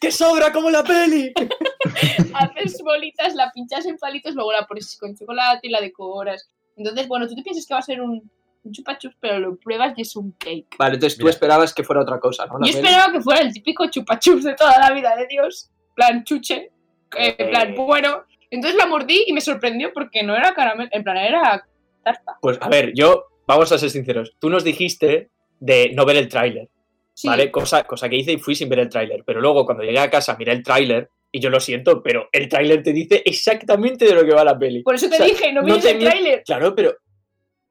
Que 0.00 0.10
sobra 0.10 0.50
como 0.52 0.70
la 0.70 0.82
peli. 0.82 1.32
haces 2.34 2.80
bolitas, 2.82 3.34
la 3.34 3.50
pinchas 3.52 3.86
en 3.86 3.96
palitos, 3.98 4.34
luego 4.34 4.52
la 4.52 4.66
pones 4.66 4.96
con 4.98 5.14
chocolate 5.16 5.66
y 5.68 5.70
la 5.70 5.80
decoras. 5.80 6.48
Entonces, 6.76 7.06
bueno, 7.08 7.28
tú 7.28 7.34
te 7.34 7.42
piensas 7.42 7.66
que 7.66 7.74
va 7.74 7.80
a 7.80 7.82
ser 7.82 8.00
un, 8.00 8.30
un 8.62 8.72
chupa 8.72 8.96
chups, 8.98 9.16
pero 9.20 9.38
lo 9.38 9.56
pruebas 9.56 9.92
y 9.96 10.02
es 10.02 10.16
un 10.16 10.32
cake. 10.32 10.76
Vale, 10.78 10.94
entonces 10.94 11.18
tú 11.18 11.28
esperabas 11.28 11.74
que 11.74 11.82
fuera 11.84 12.02
otra 12.02 12.18
cosa, 12.18 12.46
¿no? 12.46 12.58
La 12.58 12.66
Yo 12.66 12.72
peli. 12.72 12.86
esperaba 12.86 13.12
que 13.12 13.20
fuera 13.20 13.40
el 13.40 13.52
típico 13.52 13.86
chupa 13.90 14.18
chups 14.18 14.44
de 14.44 14.54
toda 14.54 14.78
la 14.78 14.90
vida 14.92 15.14
de 15.16 15.26
Dios. 15.26 15.70
Plan 15.94 16.24
chuche. 16.24 16.70
eh, 17.16 17.34
En 17.38 17.50
plan, 17.50 17.74
bueno. 17.74 18.24
Entonces 18.50 18.76
la 18.78 18.86
mordí 18.86 19.24
y 19.26 19.32
me 19.32 19.40
sorprendió 19.40 19.92
porque 19.92 20.22
no 20.22 20.34
era 20.36 20.52
caramelo. 20.54 20.90
En 20.92 21.04
plan, 21.04 21.16
era 21.18 21.64
tarta. 22.02 22.36
Pues 22.40 22.58
a 22.60 22.68
ver, 22.68 22.92
yo, 22.94 23.26
vamos 23.46 23.70
a 23.70 23.78
ser 23.78 23.90
sinceros. 23.90 24.34
Tú 24.40 24.50
nos 24.50 24.64
dijiste 24.64 25.30
de 25.60 25.92
no 25.94 26.04
ver 26.04 26.16
el 26.16 26.28
tráiler, 26.28 26.68
Sí. 27.14 27.28
¿vale? 27.28 27.50
Cosa, 27.50 27.84
cosa 27.84 28.08
que 28.08 28.16
hice 28.16 28.32
y 28.32 28.38
fui 28.38 28.54
sin 28.54 28.68
ver 28.68 28.80
el 28.80 28.88
tráiler. 28.88 29.22
Pero 29.24 29.40
luego 29.40 29.64
cuando 29.66 29.84
llegué 29.84 29.98
a 30.00 30.10
casa 30.10 30.36
miré 30.38 30.52
el 30.52 30.62
tráiler 30.64 31.10
y 31.30 31.38
yo 31.38 31.48
lo 31.48 31.60
siento, 31.60 32.02
pero 32.02 32.28
el 32.32 32.48
tráiler 32.48 32.82
te 32.82 32.92
dice 32.92 33.22
exactamente 33.24 34.04
de 34.04 34.14
lo 34.14 34.24
que 34.24 34.34
va 34.34 34.42
la 34.42 34.58
peli. 34.58 34.82
Por 34.82 34.94
eso 34.96 35.08
te 35.08 35.14
O 35.14 35.18
sea, 35.18 35.26
dije, 35.26 35.52
no 35.52 35.60
no 35.60 35.66
mires 35.68 35.84
te 35.84 35.90
el 35.92 35.98
tráiler. 36.00 36.42
Claro, 36.44 36.74
pero... 36.74 36.94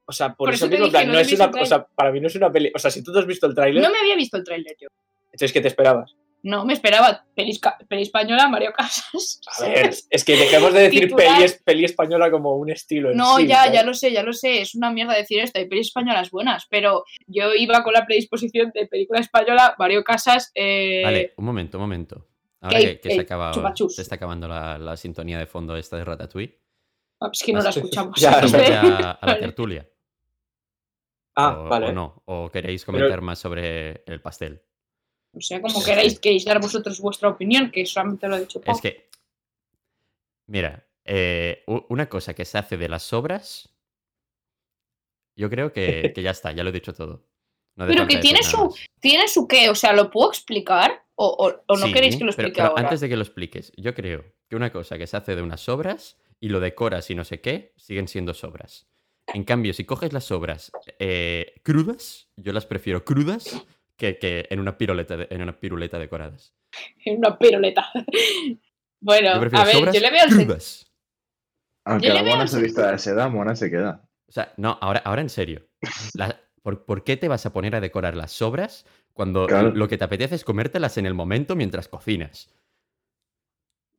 O 0.06 0.12
sea, 0.12 0.28
por, 0.30 0.46
Por 0.46 0.54
eso, 0.54 0.64
eso 0.64 0.70
mismo, 0.70 0.86
en 0.86 0.92
dije, 0.92 1.02
plan, 1.04 1.06
no 1.08 1.12
no 1.14 1.18
es 1.20 1.32
una... 1.32 1.62
O 1.62 1.66
sea, 1.66 1.84
para 1.86 2.10
mí 2.10 2.20
no 2.20 2.28
es 2.28 2.34
una 2.36 2.50
peli... 2.50 2.72
O 2.74 2.78
sea, 2.78 2.90
si 2.90 3.02
tú 3.04 3.12
te 3.12 3.18
has 3.18 3.26
visto 3.26 3.46
el 3.46 3.54
tráiler, 3.54 3.82
No 3.82 3.90
me 3.90 3.98
había 3.98 4.16
visto 4.16 4.36
el 4.38 4.44
tráiler 4.44 4.74
yo. 4.80 4.88
entonces 5.26 5.52
¿qué 5.52 5.60
te 5.60 5.68
esperabas? 5.68 6.14
No, 6.42 6.64
me 6.64 6.72
esperaba 6.72 7.26
peli, 7.34 7.58
española 8.02 8.48
Mario 8.48 8.72
Casas. 8.72 9.40
A 9.58 9.62
ver, 9.64 9.90
es 10.08 10.24
que 10.24 10.36
dejemos 10.36 10.72
de 10.72 10.80
decir 10.80 11.14
peli, 11.14 11.42
es- 11.44 11.62
peli 11.62 11.84
española 11.84 12.30
como 12.30 12.56
un 12.56 12.70
estilo 12.70 13.10
en 13.10 13.16
No, 13.18 13.36
sí, 13.36 13.46
ya, 13.46 13.56
¿sabes? 13.64 13.72
ya 13.74 13.82
lo 13.82 13.94
sé, 13.94 14.12
ya 14.12 14.22
lo 14.22 14.32
sé. 14.32 14.62
Es 14.62 14.74
una 14.74 14.90
mierda 14.90 15.14
decir 15.14 15.40
esto. 15.40 15.58
Hay 15.58 15.68
pelis 15.68 15.88
españolas 15.88 16.30
buenas, 16.30 16.66
pero 16.70 17.04
yo 17.26 17.52
iba 17.54 17.82
con 17.82 17.92
la 17.92 18.06
predisposición 18.06 18.70
de 18.74 18.86
película 18.86 19.20
española, 19.20 19.74
Mario 19.78 20.02
Casas. 20.02 20.50
Eh, 20.54 21.02
Vale, 21.04 21.34
un 21.36 21.44
momento, 21.44 21.76
un 21.76 21.82
momento. 21.82 22.26
Ahora 22.62 22.78
que, 22.78 23.00
que 23.00 23.08
se, 23.08 23.14
ey, 23.14 23.20
acaba, 23.20 23.52
se 23.88 24.02
está 24.02 24.14
acabando 24.16 24.46
la, 24.46 24.76
la 24.78 24.96
sintonía 24.96 25.38
de 25.38 25.46
fondo 25.46 25.76
esta 25.76 25.96
de 25.96 26.04
Ratatouille, 26.04 26.58
ah, 27.20 27.30
es 27.32 27.42
que 27.42 27.52
no 27.54 27.62
la 27.62 27.70
escuchamos. 27.70 28.20
Ya, 28.20 28.32
a 28.38 29.26
la 29.26 29.38
tertulia. 29.40 29.88
Ah, 31.36 31.58
o, 31.58 31.64
vale. 31.68 31.86
o 31.88 31.92
no, 31.92 32.22
o 32.26 32.50
queréis 32.50 32.84
comentar 32.84 33.20
más 33.22 33.38
sobre 33.38 34.02
el 34.06 34.20
pastel. 34.20 34.62
O 35.32 35.40
sea, 35.40 35.60
como 35.62 35.82
queráis, 35.82 36.18
queréis 36.18 36.44
dar 36.44 36.60
vosotros 36.60 37.00
vuestra 37.00 37.28
opinión, 37.28 37.70
que 37.70 37.86
solamente 37.86 38.26
lo 38.28 38.36
he 38.36 38.40
dicho 38.40 38.60
Pau. 38.60 38.74
Es 38.74 38.80
que, 38.80 39.08
mira, 40.46 40.86
eh, 41.04 41.64
una 41.66 42.08
cosa 42.08 42.34
que 42.34 42.44
se 42.44 42.58
hace 42.58 42.76
de 42.76 42.88
las 42.88 43.02
sobras, 43.04 43.68
yo 45.36 45.48
creo 45.48 45.72
que, 45.72 46.12
que 46.14 46.22
ya 46.22 46.30
está, 46.32 46.52
ya 46.52 46.62
lo 46.64 46.70
he 46.70 46.72
dicho 46.72 46.92
todo. 46.94 47.26
No 47.76 47.86
Pero 47.86 48.06
que 48.06 48.18
tiene 48.18 48.42
su-. 48.42 48.74
¿Tiene 49.00 49.28
su 49.28 49.46
qué? 49.46 49.70
O 49.70 49.74
sea, 49.74 49.92
¿lo 49.92 50.10
puedo 50.10 50.30
explicar? 50.30 51.04
¿O, 51.14 51.26
o- 51.26 51.64
o 51.72 51.76
no 51.76 51.86
Sí, 51.86 51.92
queréis 51.92 52.16
que 52.16 52.24
lo 52.24 52.30
explique 52.30 52.56
pero 52.56 52.68
ahora? 52.70 52.82
antes 52.82 53.00
de 53.00 53.08
que 53.08 53.16
lo 53.16 53.22
expliques, 53.22 53.72
yo 53.76 53.94
creo 53.94 54.24
que 54.48 54.56
una 54.56 54.72
cosa 54.72 54.98
que 54.98 55.06
se 55.06 55.16
hace 55.16 55.36
de 55.36 55.42
unas 55.42 55.60
sobras 55.60 56.18
y 56.40 56.48
lo 56.48 56.60
decoras 56.60 57.10
y 57.10 57.14
no 57.14 57.24
sé 57.24 57.40
qué, 57.40 57.72
siguen 57.76 58.08
siendo 58.08 58.34
sobras. 58.34 58.88
En 59.32 59.44
cambio, 59.44 59.72
si 59.74 59.84
coges 59.84 60.12
las 60.12 60.24
sobras 60.24 60.72
eh, 60.98 61.60
crudas, 61.62 62.28
yo 62.36 62.52
las 62.52 62.66
prefiero 62.66 63.04
crudas 63.04 63.64
que, 64.00 64.18
que 64.18 64.46
en, 64.50 64.58
una 64.58 64.76
piruleta 64.78 65.16
de- 65.16 65.28
en 65.30 65.42
una 65.42 65.60
piruleta 65.60 65.98
decoradas. 65.98 66.54
En 67.04 67.18
una 67.18 67.38
piruleta. 67.38 67.86
bueno, 69.00 69.30
a 69.30 69.38
ver, 69.64 69.92
yo 69.92 70.00
le 70.00 70.10
veo 70.10 70.24
el 70.24 70.30
crudas. 70.34 70.90
Aunque 71.84 72.08
Yo 72.08 72.14
la 72.14 72.22
mona 72.22 72.46
se 72.46 72.60
vista 72.60 72.90
de 72.90 72.98
seda, 72.98 73.28
mona 73.28 73.54
se 73.54 73.70
queda. 73.70 74.08
O 74.28 74.32
sea, 74.32 74.52
no, 74.56 74.78
ahora, 74.80 75.00
ahora 75.04 75.20
en 75.22 75.28
serio. 75.28 75.66
La- 76.14 76.40
¿por, 76.62 76.84
por 76.84 77.04
qué 77.04 77.16
te 77.16 77.28
vas 77.28 77.44
a 77.46 77.52
poner 77.52 77.74
a 77.74 77.80
decorar 77.80 78.16
las 78.16 78.32
sobras 78.32 78.86
cuando 79.12 79.46
Claro. 79.46 79.70
lo 79.70 79.88
que 79.88 79.98
te 79.98 80.04
apetece 80.04 80.34
es 80.36 80.44
comértelas 80.44 80.96
en 80.98 81.06
el 81.06 81.14
momento 81.14 81.56
mientras 81.56 81.88
cocinas? 81.88 82.48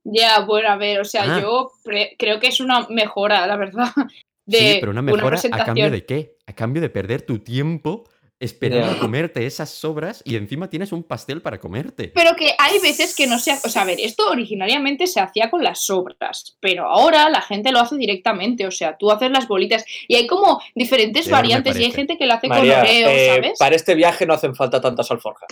Ya, 0.03 0.39
bueno, 0.45 0.69
a 0.69 0.77
ver, 0.77 0.99
o 0.99 1.05
sea, 1.05 1.35
Ah. 1.37 1.41
yo 1.41 1.71
creo 2.17 2.39
que 2.39 2.47
es 2.47 2.59
una 2.59 2.87
mejora, 2.89 3.45
la 3.45 3.55
verdad. 3.55 3.89
De 4.47 4.57
sí, 4.57 4.77
pero 4.79 4.91
una 4.91 5.03
mejora 5.03 5.37
a 5.51 5.65
cambio 5.65 5.91
de 5.91 6.03
qué? 6.05 6.37
A 6.47 6.53
cambio 6.53 6.81
de 6.81 6.89
perder 6.89 7.21
tu 7.21 7.39
tiempo 7.39 8.09
esperando 8.41 8.87
Ya. 8.87 8.97
a 8.97 8.99
comerte 8.99 9.45
esas 9.45 9.69
sobras 9.69 10.21
y 10.25 10.35
encima 10.35 10.69
tienes 10.69 10.91
un 10.91 11.03
pastel 11.03 11.41
para 11.41 11.59
comerte. 11.59 12.09
Pero 12.13 12.35
que 12.35 12.53
hay 12.57 12.79
veces 12.79 13.15
que 13.15 13.27
no 13.27 13.39
se 13.39 13.51
hace, 13.51 13.67
o 13.67 13.71
sea, 13.71 13.83
a 13.83 13.85
ver, 13.85 13.99
esto 13.99 14.29
originariamente 14.29 15.07
se 15.07 15.19
hacía 15.19 15.49
con 15.49 15.63
las 15.63 15.85
sobras, 15.85 16.57
pero 16.59 16.87
ahora 16.87 17.29
la 17.29 17.41
gente 17.41 17.71
lo 17.71 17.79
hace 17.79 17.95
directamente, 17.95 18.65
o 18.65 18.71
sea, 18.71 18.97
tú 18.97 19.11
haces 19.11 19.31
las 19.31 19.47
bolitas 19.47 19.85
y 20.07 20.15
hay 20.15 20.27
como 20.27 20.61
diferentes 20.75 21.29
variantes 21.29 21.79
y 21.79 21.83
hay 21.83 21.91
gente 21.91 22.17
que 22.17 22.25
lo 22.25 22.33
hace 22.33 22.47
María, 22.47 22.79
con 22.79 22.89
oreo, 22.89 23.09
eh, 23.09 23.27
¿sabes? 23.35 23.59
para 23.59 23.75
este 23.75 23.95
viaje 23.95 24.25
no 24.25 24.33
hacen 24.33 24.55
falta 24.55 24.81
tantas 24.81 25.09
alforjas. 25.11 25.49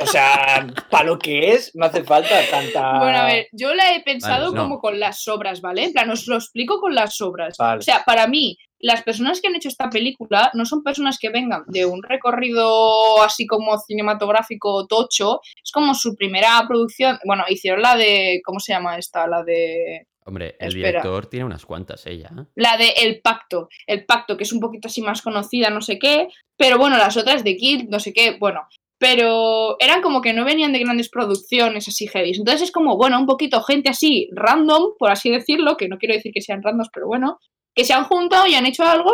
O 0.00 0.06
sea, 0.06 0.66
para 0.90 1.04
lo 1.04 1.18
que 1.18 1.52
es, 1.52 1.72
no 1.74 1.86
hace 1.86 2.02
falta 2.04 2.34
tanta. 2.50 2.98
Bueno, 2.98 3.18
a 3.18 3.24
ver, 3.26 3.48
yo 3.52 3.74
la 3.74 3.94
he 3.94 4.02
pensado 4.02 4.46
Vale, 4.46 4.56
no. 4.56 4.62
como 4.62 4.80
con 4.80 4.98
las 4.98 5.22
sobras, 5.22 5.60
¿vale? 5.60 5.84
En 5.84 5.92
plan, 5.92 6.10
os 6.10 6.26
lo 6.26 6.36
explico 6.36 6.80
con 6.80 6.94
las 6.94 7.16
sobras. 7.16 7.56
Vale. 7.58 7.78
O 7.78 7.82
sea, 7.82 8.02
para 8.04 8.26
mí, 8.26 8.58
las 8.78 9.02
personas 9.02 9.40
que 9.40 9.48
han 9.48 9.54
hecho 9.54 9.68
esta 9.68 9.88
película 9.90 10.50
no 10.54 10.64
son 10.64 10.82
personas 10.82 11.18
que 11.18 11.30
vengan 11.30 11.62
de 11.68 11.86
un 11.86 12.02
recorrido 12.02 13.22
así 13.22 13.46
como 13.46 13.78
cinematográfico 13.78 14.86
tocho, 14.86 15.40
es 15.62 15.70
como 15.70 15.94
su 15.94 16.16
primera 16.16 16.62
producción. 16.66 17.18
Bueno, 17.24 17.44
hicieron 17.48 17.82
la 17.82 17.96
de. 17.96 18.40
¿Cómo 18.44 18.60
se 18.60 18.72
llama 18.72 18.98
esta? 18.98 19.26
La 19.26 19.42
de. 19.44 20.06
Hombre, 20.24 20.56
el 20.60 20.68
Espera. 20.68 20.88
director 20.88 21.26
tiene 21.26 21.46
unas 21.46 21.66
cuantas 21.66 22.06
ella. 22.06 22.30
¿eh? 22.38 22.44
La 22.54 22.76
de 22.76 22.90
El 22.90 23.20
Pacto. 23.20 23.68
El 23.86 24.04
Pacto, 24.04 24.36
que 24.36 24.44
es 24.44 24.52
un 24.52 24.60
poquito 24.60 24.86
así 24.86 25.02
más 25.02 25.20
conocida, 25.20 25.68
no 25.70 25.80
sé 25.80 25.98
qué. 25.98 26.28
Pero 26.56 26.78
bueno, 26.78 26.96
las 26.96 27.16
otras 27.16 27.42
de 27.42 27.56
Kill, 27.56 27.88
no 27.88 27.98
sé 27.98 28.12
qué, 28.12 28.36
bueno. 28.38 28.60
Pero 29.02 29.74
eran 29.80 30.00
como 30.00 30.20
que 30.22 30.32
no 30.32 30.44
venían 30.44 30.72
de 30.72 30.78
grandes 30.78 31.08
producciones 31.08 31.88
así 31.88 32.06
heavy. 32.06 32.30
Entonces 32.36 32.62
es 32.62 32.70
como, 32.70 32.96
bueno, 32.96 33.18
un 33.18 33.26
poquito 33.26 33.60
gente 33.60 33.90
así 33.90 34.28
random, 34.32 34.92
por 34.96 35.10
así 35.10 35.28
decirlo, 35.28 35.76
que 35.76 35.88
no 35.88 35.98
quiero 35.98 36.14
decir 36.14 36.30
que 36.32 36.40
sean 36.40 36.62
randoms, 36.62 36.88
pero 36.94 37.08
bueno, 37.08 37.40
que 37.74 37.84
se 37.84 37.94
han 37.94 38.04
juntado 38.04 38.46
y 38.46 38.54
han 38.54 38.64
hecho 38.64 38.84
algo 38.84 39.10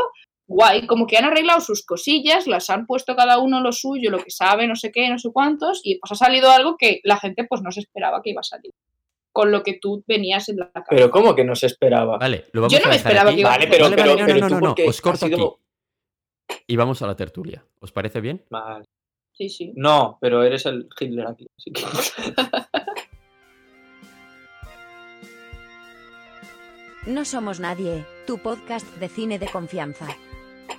guay, 0.46 0.86
como 0.86 1.06
que 1.06 1.16
han 1.16 1.24
arreglado 1.24 1.60
sus 1.62 1.86
cosillas, 1.86 2.46
las 2.46 2.68
han 2.68 2.84
puesto 2.86 3.16
cada 3.16 3.38
uno 3.38 3.62
lo 3.62 3.72
suyo, 3.72 4.10
lo 4.10 4.18
que 4.18 4.30
sabe, 4.30 4.66
no 4.66 4.76
sé 4.76 4.92
qué, 4.92 5.08
no 5.08 5.18
sé 5.18 5.30
cuántos, 5.32 5.80
y 5.84 5.98
pues 5.98 6.12
ha 6.12 6.16
salido 6.16 6.50
algo 6.50 6.76
que 6.78 7.00
la 7.04 7.16
gente 7.18 7.44
pues 7.48 7.62
no 7.62 7.70
se 7.72 7.80
esperaba 7.80 8.20
que 8.22 8.30
iba 8.30 8.40
a 8.40 8.44
salir. 8.44 8.72
Con 9.32 9.50
lo 9.52 9.62
que 9.62 9.78
tú 9.80 10.04
venías 10.06 10.50
en 10.50 10.56
la 10.58 10.66
cabeza. 10.70 10.86
Pero 10.90 11.10
¿cómo 11.10 11.34
que 11.34 11.44
no 11.44 11.54
se 11.54 11.64
esperaba? 11.66 12.18
Vale, 12.18 12.44
lo 12.52 12.60
vamos 12.60 12.72
Yo 12.74 12.78
no 12.80 12.86
a 12.86 12.88
me 12.90 12.96
esperaba 12.96 13.30
aquí. 13.30 13.36
que 13.36 13.40
iba 13.40 13.48
a 13.50 13.52
Vale, 13.52 13.64
hacer. 13.64 13.72
pero, 13.72 13.84
Vale, 13.84 13.96
pero, 13.96 14.08
vale, 14.10 14.20
no, 14.20 14.26
pero 14.26 14.40
no, 14.48 14.74
tú 14.74 14.82
no, 14.82 14.88
os 14.90 15.00
corto 15.00 15.26
sido- 15.26 15.58
aquí. 16.50 16.60
Y 16.66 16.76
vamos 16.76 17.00
a 17.02 17.06
la 17.06 17.16
tertulia. 17.16 17.64
¿Os 17.80 17.92
parece 17.92 18.20
bien? 18.20 18.44
Vale. 18.50 18.84
Sí, 19.38 19.48
sí. 19.48 19.72
No, 19.76 20.18
pero 20.20 20.42
eres 20.42 20.66
el 20.66 20.88
Hitler 20.98 21.26
aquí. 21.28 21.48
así 21.56 21.70
que- 21.72 21.84
No 27.06 27.24
somos 27.24 27.60
nadie, 27.60 28.04
tu 28.26 28.38
podcast 28.38 28.86
de 28.96 29.08
cine 29.08 29.38
de 29.38 29.46
confianza. 29.46 30.06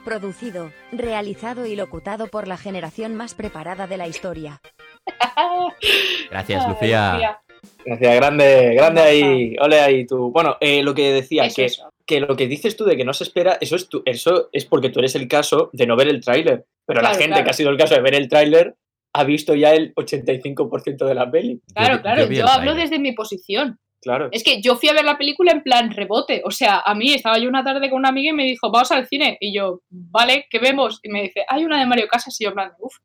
Producido, 0.05 0.71
realizado 0.91 1.65
y 1.65 1.75
locutado 1.75 2.27
por 2.27 2.47
la 2.47 2.57
generación 2.57 3.15
más 3.15 3.33
preparada 3.33 3.87
de 3.87 3.97
la 3.97 4.07
historia. 4.07 4.61
Gracias, 6.29 6.67
Lucía. 6.67 7.39
Gracias, 7.85 8.15
grande, 8.15 8.73
grande 8.75 9.01
ahí. 9.01 9.55
Ole 9.59 9.79
ahí 9.79 10.05
tú. 10.05 10.31
Bueno, 10.31 10.57
eh, 10.61 10.83
lo 10.83 10.93
que 10.93 11.11
decía, 11.13 11.45
Es 11.45 11.55
que, 11.55 11.65
eso. 11.65 11.91
Que 12.09 12.19
lo 12.19 12.35
que 12.35 12.47
dices 12.47 12.75
tú 12.75 12.85
de 12.85 12.97
que 12.97 13.05
no 13.05 13.13
se 13.13 13.23
espera, 13.23 13.59
eso 13.61 13.75
es, 13.75 13.87
tú, 13.87 14.01
eso 14.03 14.49
es 14.51 14.65
porque 14.65 14.89
tú 14.89 14.97
eres 14.97 15.13
el 15.13 15.27
caso 15.27 15.69
de 15.73 15.85
no 15.85 15.95
ver 15.95 16.07
el 16.07 16.21
tráiler. 16.21 16.65
Pero 16.87 17.03
la 17.03 17.09
gente 17.09 17.27
claro. 17.27 17.43
que 17.43 17.49
ha 17.51 17.53
sido 17.53 17.69
el 17.69 17.77
caso 17.77 17.93
de 17.93 18.01
ver 18.01 18.15
el 18.15 18.27
tráiler 18.27 18.75
ha 19.13 19.23
visto 19.23 19.53
ya 19.53 19.75
el 19.75 19.93
85% 19.93 21.05
de 21.05 21.13
la 21.13 21.29
peli. 21.29 21.61
Claro, 21.75 21.97
Yo- 21.97 22.01
claro, 22.01 22.31
yo 22.31 22.47
hablo 22.47 22.73
desde 22.73 22.97
mi 22.97 23.11
posición. 23.11 23.77
Claro. 24.01 24.29
Es 24.31 24.43
que 24.43 24.59
yo 24.59 24.75
fui 24.75 24.89
a 24.89 24.93
ver 24.93 25.05
la 25.05 25.19
película 25.19 25.51
en 25.51 25.61
plan 25.61 25.91
rebote. 25.91 26.41
O 26.45 26.49
sea, 26.49 26.81
a 26.83 26.95
mí 26.95 27.13
estaba 27.13 27.37
yo 27.37 27.47
una 27.47 27.63
tarde 27.63 27.91
con 27.91 27.99
una 27.99 28.09
amiga 28.09 28.31
y 28.31 28.33
me 28.33 28.45
dijo, 28.45 28.71
vamos 28.71 28.91
al 28.91 29.07
cine. 29.07 29.37
Y 29.39 29.55
yo, 29.55 29.81
vale, 29.91 30.47
¿qué 30.49 30.57
vemos? 30.57 30.99
Y 31.03 31.09
me 31.09 31.21
dice, 31.21 31.45
hay 31.47 31.63
una 31.63 31.77
de 31.79 31.85
Mario 31.85 32.07
Casas. 32.07 32.35
Y 32.41 32.45
yo, 32.45 32.49
en 32.49 32.55
plan, 32.55 32.71
uff, 32.79 32.95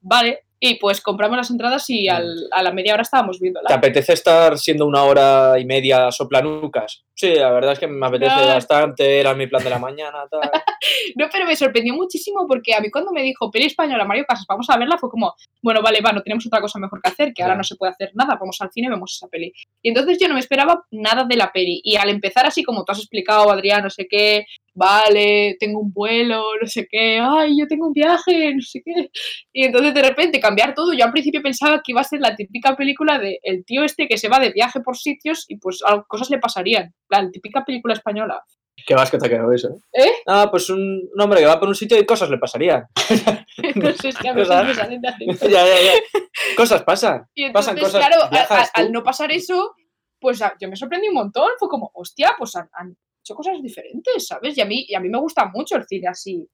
vale. 0.00 0.40
Y 0.62 0.74
pues 0.74 1.00
compramos 1.00 1.38
las 1.38 1.50
entradas 1.50 1.88
y 1.88 2.06
al- 2.08 2.46
a 2.52 2.62
la 2.62 2.70
media 2.70 2.92
hora 2.92 3.00
estábamos 3.02 3.38
¿Te 3.38 3.44
viéndola. 3.44 3.68
apetece 3.74 4.12
estar 4.12 4.58
siendo 4.58 4.86
una 4.86 5.04
hora 5.04 5.58
y 5.58 5.64
media 5.64 6.12
soplanucas? 6.12 7.02
Sí, 7.14 7.34
la 7.34 7.50
verdad 7.50 7.72
es 7.72 7.78
que 7.78 7.86
me 7.86 8.06
apetece 8.06 8.34
No. 8.46 8.46
bastante, 8.54 9.20
era 9.20 9.34
mi 9.34 9.46
plan 9.46 9.64
de 9.64 9.70
la 9.70 9.78
mañana, 9.78 10.24
tal. 10.30 10.40
No, 11.16 11.26
pero 11.30 11.44
me 11.46 11.56
sorprendió 11.56 11.94
muchísimo 11.94 12.46
porque 12.46 12.74
a 12.74 12.80
mí 12.80 12.90
cuando 12.90 13.10
me 13.12 13.22
dijo, 13.22 13.50
peli 13.50 13.66
española, 13.66 14.04
Mario 14.04 14.24
Casas, 14.26 14.46
vamos 14.48 14.68
a 14.70 14.76
verla, 14.78 14.96
fue 14.98 15.10
como, 15.10 15.34
bueno, 15.62 15.82
vale, 15.82 16.00
va, 16.00 16.12
no 16.12 16.22
tenemos 16.22 16.46
otra 16.46 16.60
cosa 16.60 16.78
mejor 16.78 17.00
que 17.02 17.08
hacer, 17.10 17.32
que 17.34 17.42
ahora 17.42 17.56
no 17.56 17.64
se 17.64 17.76
puede 17.76 17.92
hacer 17.92 18.10
nada, 18.14 18.36
vamos 18.40 18.56
al 18.60 18.70
cine 18.70 18.86
y 18.86 18.90
vemos 18.90 19.14
esa 19.16 19.28
peli. 19.28 19.52
Y 19.82 19.88
entonces 19.90 20.18
yo 20.18 20.28
no 20.28 20.34
me 20.34 20.40
esperaba 20.40 20.84
nada 20.90 21.24
de 21.24 21.36
la 21.36 21.52
peli. 21.52 21.80
Y 21.84 21.96
al 21.96 22.08
empezar 22.10 22.46
así, 22.46 22.62
como 22.62 22.84
tú 22.84 22.92
has 22.92 22.98
explicado, 22.98 23.50
Adrián, 23.50 23.82
no 23.82 23.90
sé 23.90 24.06
qué, 24.08 24.46
vale, 24.80 25.56
tengo 25.60 25.78
un 25.78 25.92
vuelo, 25.92 26.42
no 26.58 26.66
sé 26.66 26.88
qué, 26.90 27.20
ay, 27.20 27.58
yo 27.58 27.66
tengo 27.68 27.86
un 27.88 27.92
viaje, 27.92 28.54
no 28.54 28.62
sé 28.62 28.80
qué. 28.82 29.10
Y 29.52 29.64
entonces 29.66 29.92
de 29.92 30.02
repente 30.02 30.40
cambiar 30.40 30.74
todo, 30.74 30.94
yo 30.94 31.04
al 31.04 31.12
principio 31.12 31.42
pensaba 31.42 31.82
que 31.84 31.92
iba 31.92 32.00
a 32.00 32.04
ser 32.04 32.20
la 32.20 32.34
típica 32.34 32.74
película 32.76 33.18
de 33.18 33.38
el 33.42 33.62
tío 33.66 33.84
este 33.84 34.08
que 34.08 34.16
se 34.16 34.28
va 34.28 34.38
de 34.38 34.52
viaje 34.52 34.80
por 34.80 34.96
sitios 34.96 35.44
y 35.48 35.56
pues 35.58 35.82
cosas 36.08 36.30
le 36.30 36.38
pasarían. 36.38 36.94
La 37.10 37.30
típica 37.30 37.62
película 37.62 37.92
española. 37.92 38.42
Qué 38.86 38.94
vas 38.94 39.10
que 39.10 39.18
te 39.18 39.26
ha 39.26 39.28
quedado 39.28 39.52
eso. 39.52 39.68
¿Eh? 39.92 40.12
Ah, 40.26 40.48
pues 40.50 40.70
un, 40.70 40.80
un 41.14 41.20
hombre 41.20 41.40
que 41.40 41.46
va 41.46 41.60
por 41.60 41.68
un 41.68 41.74
sitio 41.74 41.98
y 41.98 42.06
cosas 42.06 42.30
le 42.30 42.38
pasarían. 42.38 42.86
es 42.96 44.16
que 44.16 44.28
a 44.30 44.32
veces 44.32 44.64
me 44.64 44.74
salen 44.74 45.02
de 45.02 45.08
hacer 45.08 45.28
ya, 45.50 45.66
ya, 45.66 45.82
ya. 45.82 46.20
Cosas 46.56 46.82
pasan. 46.84 47.26
Y 47.34 47.44
entonces, 47.44 47.74
Pasan 47.74 47.84
cosas, 47.84 48.06
claro, 48.06 48.70
al 48.72 48.92
no 48.92 49.02
pasar 49.02 49.30
eso, 49.30 49.74
pues 50.18 50.38
yo 50.58 50.68
me 50.70 50.76
sorprendí 50.76 51.08
un 51.08 51.14
montón. 51.14 51.50
Fue 51.58 51.68
como, 51.68 51.90
hostia, 51.92 52.32
pues 52.38 52.56
han, 52.56 52.70
han 52.72 52.96
hecho 53.20 53.34
cosas 53.34 53.62
diferentes, 53.62 54.26
¿sabes? 54.26 54.56
Y 54.56 54.60
a 54.60 54.64
mí, 54.66 54.84
y 54.88 54.94
a 54.94 55.00
mí 55.00 55.08
me 55.08 55.18
gusta 55.18 55.46
mucho 55.52 55.76
el 55.76 55.86
cine 55.86 56.08
así. 56.08 56.48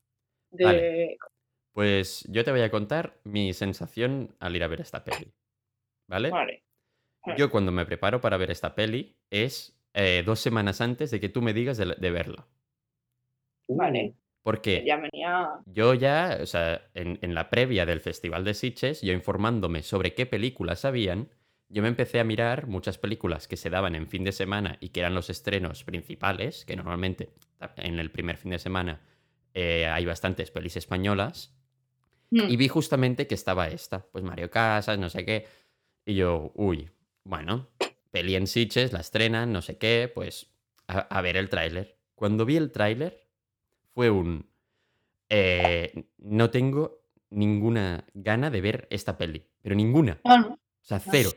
De... 0.51 0.65
Vale. 0.65 1.17
Pues 1.73 2.25
yo 2.31 2.45
te 2.45 2.51
voy 2.51 2.63
a 2.63 2.71
contar 2.71 3.19
mi 3.25 3.53
sensación 3.53 4.35
al 4.41 4.57
ir 4.57 4.63
a 4.65 4.69
ver 4.69 4.81
esta 4.81 5.05
peli. 5.05 5.33
¿Vale? 6.09 6.31
Vale. 6.31 6.63
Yo 7.37 7.51
cuando 7.51 7.73
me 7.73 7.85
preparo 7.85 8.21
para 8.21 8.37
ver 8.37 8.51
esta 8.51 8.75
peli 8.75 9.17
es 9.31 9.77
eh, 9.95 10.23
dos 10.25 10.39
semanas 10.41 10.81
antes 10.81 11.11
de 11.11 11.21
que 11.21 11.29
tú 11.29 11.43
me 11.43 11.53
digas 11.53 11.77
de, 11.77 11.95
de 11.99 12.11
verla. 12.11 12.47
Vale. 13.69 14.15
Porque 14.43 14.85
Ya 14.87 14.97
venía. 14.97 15.49
yo 15.67 15.95
ya, 15.95 16.39
o 16.41 16.47
sea, 16.47 16.89
en, 16.95 17.19
en 17.21 17.35
la 17.35 17.51
previa 17.51 17.85
del 17.85 18.01
Festival 18.01 18.45
de 18.45 18.55
Sitges, 18.55 19.03
yo 19.03 19.13
informándome 19.13 19.83
sobre 19.83 20.15
qué 20.15 20.25
películas 20.25 20.85
habían, 20.85 21.29
yo 21.69 21.83
me 21.83 21.89
empecé 21.89 22.21
a 22.21 22.25
mirar 22.25 22.67
muchas 22.67 22.99
películas 22.99 23.49
que 23.49 23.57
se 23.57 23.71
daban 23.71 23.95
en 23.95 24.07
fin 24.09 24.25
de 24.25 24.33
semana 24.33 24.77
y 24.81 24.91
que 24.91 25.01
eran 25.01 25.15
los 25.15 25.31
estrenos 25.31 25.85
principales, 25.85 26.65
que 26.65 26.77
normalmente 26.77 27.31
en 27.77 27.99
el 27.99 28.11
primer 28.11 28.37
fin 28.37 28.53
de 28.53 28.59
semana 28.59 29.01
eh, 29.55 29.87
hay 29.87 30.05
bastantes 30.05 30.51
pelis 30.51 30.77
españolas, 30.77 31.53
Hmm. 32.29 32.51
y 32.51 32.57
vi 32.57 32.67
justamente 32.67 33.29
que 33.29 33.37
estaba 33.37 33.69
esta, 33.69 34.05
pues 34.11 34.25
Mario 34.25 34.51
Casas, 34.51 34.99
no 34.99 35.09
sé 35.09 35.25
qué. 35.25 35.47
Y 36.05 36.17
yo, 36.17 36.51
uy, 36.57 36.91
bueno, 37.23 37.69
peli 38.11 38.35
en 38.35 38.49
Sitges, 38.49 38.93
la 38.93 38.99
estrenan, 38.99 39.53
no 39.53 39.63
sé 39.63 39.79
qué, 39.79 40.11
pues 40.13 40.49
a, 40.89 40.99
a 40.99 41.21
ver 41.21 41.37
el 41.37 41.49
tráiler. 41.49 41.97
Cuando 42.17 42.45
vi 42.45 42.57
el 42.57 42.73
tráiler, 42.73 43.29
fue 43.95 44.11
un... 44.11 44.45
eh, 45.29 46.09
no 46.19 46.51
tengo 46.51 47.05
ninguna 47.31 48.05
gana 48.15 48.51
de 48.51 48.61
ver 48.61 48.89
esta 48.91 49.17
peli, 49.17 49.45
pero 49.63 49.77
ninguna. 49.77 50.21
No. 50.25 50.55
O 50.55 50.59
sea, 50.83 50.99
cero. 50.99 51.31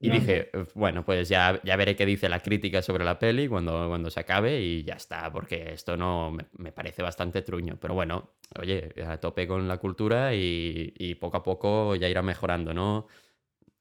Y 0.00 0.08
No. 0.08 0.14
dije, 0.14 0.50
"Uf, 0.54 0.72
bueno, 0.74 1.04
pues 1.04 1.28
ya, 1.28 1.60
ya 1.64 1.74
veré 1.76 1.96
qué 1.96 2.06
dice 2.06 2.28
la 2.28 2.38
crítica 2.40 2.82
sobre 2.82 3.04
la 3.04 3.18
peli 3.18 3.48
cuando, 3.48 3.88
cuando 3.88 4.10
se 4.10 4.20
acabe 4.20 4.60
y 4.60 4.84
ya 4.84 4.94
está, 4.94 5.32
porque 5.32 5.72
esto 5.72 5.96
no 5.96 6.30
me, 6.30 6.46
me 6.52 6.70
parece 6.70 7.02
bastante 7.02 7.42
truño. 7.42 7.78
Pero 7.80 7.94
bueno, 7.94 8.30
oye, 8.60 8.94
a 9.04 9.18
tope 9.18 9.48
con 9.48 9.66
la 9.66 9.78
cultura 9.78 10.34
y, 10.34 10.94
y 10.96 11.16
poco 11.16 11.38
a 11.38 11.42
poco 11.42 11.96
ya 11.96 12.08
irá 12.08 12.22
mejorando, 12.22 12.72
¿no? 12.72 13.08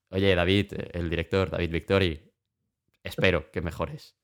Oye, 0.10 0.34
David, 0.34 0.74
el 0.94 1.10
director, 1.10 1.52
David 1.52 1.70
Victori, 1.70 2.32
espero 3.04 3.52
que 3.52 3.62
mejores. 3.62 4.16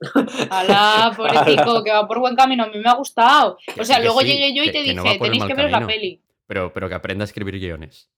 Alá, 0.50 1.12
pobrecico, 1.16 1.82
que 1.84 1.92
va 1.92 2.06
por 2.06 2.18
buen 2.18 2.34
camino. 2.36 2.64
A 2.64 2.68
mí 2.68 2.78
me 2.78 2.88
ha 2.88 2.94
gustado. 2.94 3.56
Que 3.72 3.80
O 3.80 3.84
sea, 3.84 4.00
luego 4.00 4.20
sí, 4.20 4.26
llegué 4.26 4.54
yo 4.54 4.62
y 4.62 4.66
que- 4.66 4.72
te 4.72 4.78
que 4.78 4.90
dije, 4.90 4.94
no 4.96 5.18
tenéis 5.24 5.44
que 5.44 5.54
ver 5.54 5.66
la 5.66 5.78
camino". 5.78 5.86
peli. 5.86 6.20
Pero, 6.46 6.72
pero 6.72 6.88
que 6.88 6.94
aprenda 6.94 7.22
a 7.22 7.26
escribir 7.26 7.58
guiones. 7.58 8.10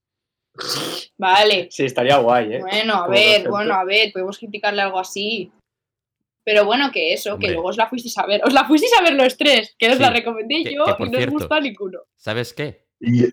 Vale. 1.18 1.68
Sí, 1.70 1.84
estaría 1.84 2.16
guay, 2.18 2.54
¿eh? 2.54 2.60
Bueno, 2.60 2.94
a 2.94 2.98
Como 3.02 3.10
ver, 3.12 3.48
bueno, 3.48 3.74
a 3.74 3.84
ver, 3.84 4.12
podemos 4.12 4.38
criticarle 4.38 4.82
algo 4.82 4.98
así. 4.98 5.50
Pero 6.44 6.64
bueno, 6.64 6.90
que 6.92 7.12
eso, 7.12 7.34
Hombre. 7.34 7.48
que 7.48 7.54
luego 7.54 7.68
os 7.70 7.76
la 7.76 7.88
fuisteis 7.88 8.16
a 8.18 8.26
ver. 8.26 8.40
Os 8.44 8.52
la 8.52 8.64
fuisteis 8.64 8.92
a 8.98 9.02
ver 9.02 9.14
los 9.14 9.36
tres, 9.36 9.74
que 9.78 9.88
os 9.88 9.96
Sí, 9.96 10.02
la 10.02 10.10
recomendé 10.10 10.62
que- 10.64 10.74
yo 10.74 10.84
que 10.96 11.02
y 11.04 11.06
no 11.06 11.10
os 11.10 11.16
cierto. 11.16 11.32
gustó 11.32 11.54
a 11.54 11.60
ninguno. 11.60 12.00
¿Sabes 12.16 12.52
qué? 12.52 12.86
Y 13.00 13.24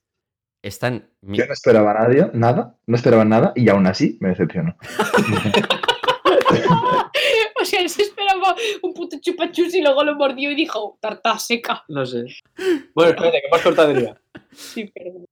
Están. 0.63 1.09
mi- 1.21 1.37
yo 1.37 1.45
no 1.45 1.53
esperaba 1.53 1.93
nadie, 1.93 2.27
nada, 2.33 2.77
no 2.87 2.95
esperaba 2.95 3.23
nada 3.25 3.51
y 3.55 3.69
aún 3.69 3.85
así 3.85 4.17
me 4.21 4.29
decepcionó. 4.29 4.75
O 7.61 7.65
sea, 7.65 7.79
él 7.79 7.89
se 7.89 8.01
esperaba 8.03 8.55
un 8.81 8.93
puto 8.93 9.17
chupachus 9.21 9.73
y 9.73 9.81
luego 9.81 10.03
lo 10.03 10.15
mordió 10.15 10.51
y 10.51 10.55
dijo, 10.55 10.97
tarta 11.01 11.39
seca. 11.39 11.83
No 11.87 12.05
sé. 12.05 12.25
Bueno, 12.93 13.11
espérate, 13.11 13.41
que 13.41 13.49
más 13.49 13.61
cortadería. 13.61 14.21
Sí, 14.51 14.85
perdón. 14.93 15.25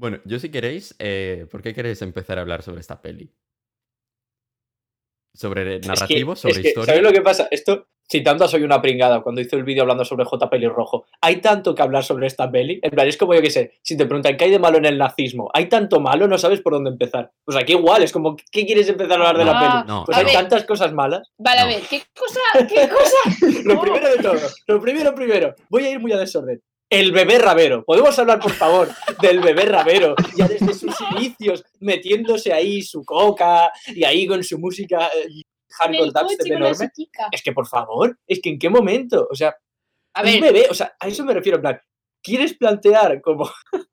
Bueno, 0.00 0.18
yo 0.24 0.38
si 0.38 0.50
queréis, 0.50 0.94
eh, 0.98 1.46
¿por 1.50 1.60
qué 1.60 1.74
queréis 1.74 2.00
empezar 2.00 2.38
a 2.38 2.40
hablar 2.40 2.62
sobre 2.62 2.80
esta 2.80 3.02
peli? 3.02 3.30
¿Sobre 5.34 5.78
narrativo? 5.80 6.32
Es 6.32 6.38
que- 6.38 6.40
¿Sobre 6.40 6.52
es 6.52 6.58
que, 6.62 6.68
historia? 6.68 6.86
¿Sabes 6.86 7.02
lo 7.02 7.12
que 7.12 7.20
pasa? 7.20 7.48
Esto, 7.50 7.86
citando 8.10 8.46
a 8.46 8.48
Soy 8.48 8.62
una 8.62 8.80
pringada, 8.80 9.20
cuando 9.20 9.42
hizo 9.42 9.56
el 9.56 9.62
vídeo 9.62 9.82
hablando 9.82 10.06
sobre 10.06 10.24
J. 10.24 10.48
Pelirrojo, 10.48 11.04
hay 11.20 11.42
tanto 11.42 11.74
que 11.74 11.82
hablar 11.82 12.02
sobre 12.02 12.26
esta 12.28 12.50
peli. 12.50 12.80
En 12.82 12.90
plan, 12.92 13.06
es 13.08 13.18
como 13.18 13.34
yo 13.34 13.42
que 13.42 13.50
sé, 13.50 13.74
si 13.82 13.94
te 13.94 14.06
preguntan 14.06 14.38
qué 14.38 14.44
hay 14.46 14.50
de 14.52 14.58
malo 14.58 14.78
en 14.78 14.86
el 14.86 14.96
nazismo, 14.96 15.50
hay 15.52 15.68
tanto 15.68 16.00
malo, 16.00 16.26
no 16.26 16.38
sabes 16.38 16.62
por 16.62 16.72
dónde 16.72 16.88
empezar. 16.90 17.30
Pues 17.44 17.58
aquí 17.58 17.72
igual, 17.74 18.02
es 18.02 18.10
como, 18.10 18.36
¿qué 18.50 18.64
quieres 18.64 18.88
empezar 18.88 19.12
a 19.20 19.28
hablar 19.28 19.36
de 19.36 19.44
la 19.44 19.58
Ah, 19.60 19.60
peli? 19.84 19.84
No, 19.86 20.04
Pues 20.06 20.16
hay 20.16 20.24
ver. 20.24 20.32
tantas 20.32 20.64
cosas 20.64 20.94
malas. 20.94 21.30
Vale, 21.36 21.60
a 21.60 21.66
ver, 21.66 21.82
¿qué 21.90 22.02
cosa? 22.18 22.40
¿Qué 22.66 22.88
cosa? 22.88 23.18
Lo 23.66 23.78
primero 23.82 24.08
de 24.16 24.22
todo, 24.22 24.40
lo 24.66 24.80
primero, 24.80 25.14
primero, 25.14 25.54
voy 25.68 25.84
a 25.84 25.90
ir 25.90 26.00
muy 26.00 26.10
a 26.12 26.16
desorden. 26.16 26.58
El 26.90 27.12
bebé 27.12 27.38
rabero. 27.38 27.84
¿Podemos 27.84 28.18
hablar, 28.18 28.40
por 28.40 28.50
favor, 28.50 28.88
del 29.22 29.38
bebé 29.38 29.64
rabero? 29.64 30.16
Ya 30.36 30.48
desde 30.48 30.74
sus 30.74 30.92
inicios, 31.12 31.64
metiéndose 31.78 32.52
ahí 32.52 32.82
su 32.82 33.04
coca 33.04 33.70
y 33.86 34.02
ahí 34.02 34.26
con 34.26 34.42
su 34.42 34.58
música 34.58 35.06
eh, 35.06 35.42
hardcore 35.68 36.10
coche 36.10 36.20
dubstep 36.20 36.52
enorme. 36.52 36.90
Es 37.30 37.42
que, 37.44 37.52
por 37.52 37.68
favor, 37.68 38.18
es 38.26 38.40
que 38.42 38.50
en 38.50 38.58
qué 38.58 38.68
momento, 38.68 39.28
o 39.30 39.36
sea, 39.36 39.54
A 40.14 40.22
un 40.24 40.40
bebé, 40.40 40.66
o 40.68 40.74
sea, 40.74 40.96
a 40.98 41.06
eso 41.06 41.24
me 41.24 41.32
refiero, 41.32 41.58
en 41.58 41.62
plan, 41.62 41.80
¿quieres 42.20 42.56
plantear 42.56 43.20
como 43.20 43.48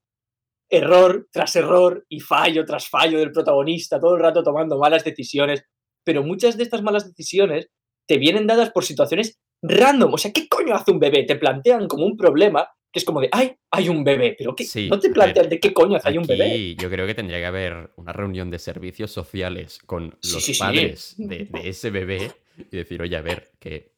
error 0.68 1.28
tras 1.30 1.54
error 1.54 2.04
y 2.08 2.18
fallo 2.18 2.64
tras 2.64 2.88
fallo 2.88 3.20
del 3.20 3.30
protagonista, 3.30 4.00
todo 4.00 4.16
el 4.16 4.22
rato 4.22 4.42
tomando 4.42 4.76
malas 4.76 5.04
decisiones? 5.04 5.62
Pero 6.04 6.24
muchas 6.24 6.56
de 6.56 6.64
estas 6.64 6.82
malas 6.82 7.06
decisiones 7.06 7.70
te 8.08 8.18
vienen 8.18 8.48
dadas 8.48 8.70
por 8.70 8.84
situaciones 8.84 9.38
random. 9.62 10.14
O 10.14 10.18
sea, 10.18 10.32
¿qué 10.32 10.48
coño 10.48 10.74
hace 10.74 10.90
un 10.90 10.98
bebé? 10.98 11.22
Te 11.22 11.36
plantean 11.36 11.86
como 11.86 12.04
un 12.04 12.16
problema 12.16 12.68
que 12.92 12.98
es 13.00 13.04
como 13.04 13.20
de, 13.20 13.28
ay, 13.32 13.54
hay 13.70 13.88
un 13.88 14.02
bebé, 14.04 14.34
pero 14.38 14.54
¿qué? 14.56 14.64
Sí, 14.64 14.88
no 14.88 14.98
te 14.98 15.08
a 15.08 15.12
plantean 15.12 15.44
ver, 15.44 15.50
de 15.50 15.60
qué 15.60 15.72
coño 15.74 15.98
hay 16.02 16.16
un 16.18 16.26
bebé. 16.26 16.74
Yo 16.76 16.88
creo 16.88 17.06
que 17.06 17.14
tendría 17.14 17.38
que 17.38 17.46
haber 17.46 17.90
una 17.96 18.12
reunión 18.12 18.50
de 18.50 18.58
servicios 18.58 19.10
sociales 19.10 19.78
con 19.84 20.16
Sí, 20.22 20.32
los 20.32 20.44
sí, 20.44 20.54
sí. 20.54 20.60
padres 20.60 21.14
de, 21.18 21.44
de 21.50 21.68
ese 21.68 21.90
bebé 21.90 22.32
y 22.56 22.76
decir, 22.76 23.02
oye, 23.02 23.16
a 23.16 23.20
ver, 23.20 23.52
que, 23.58 23.92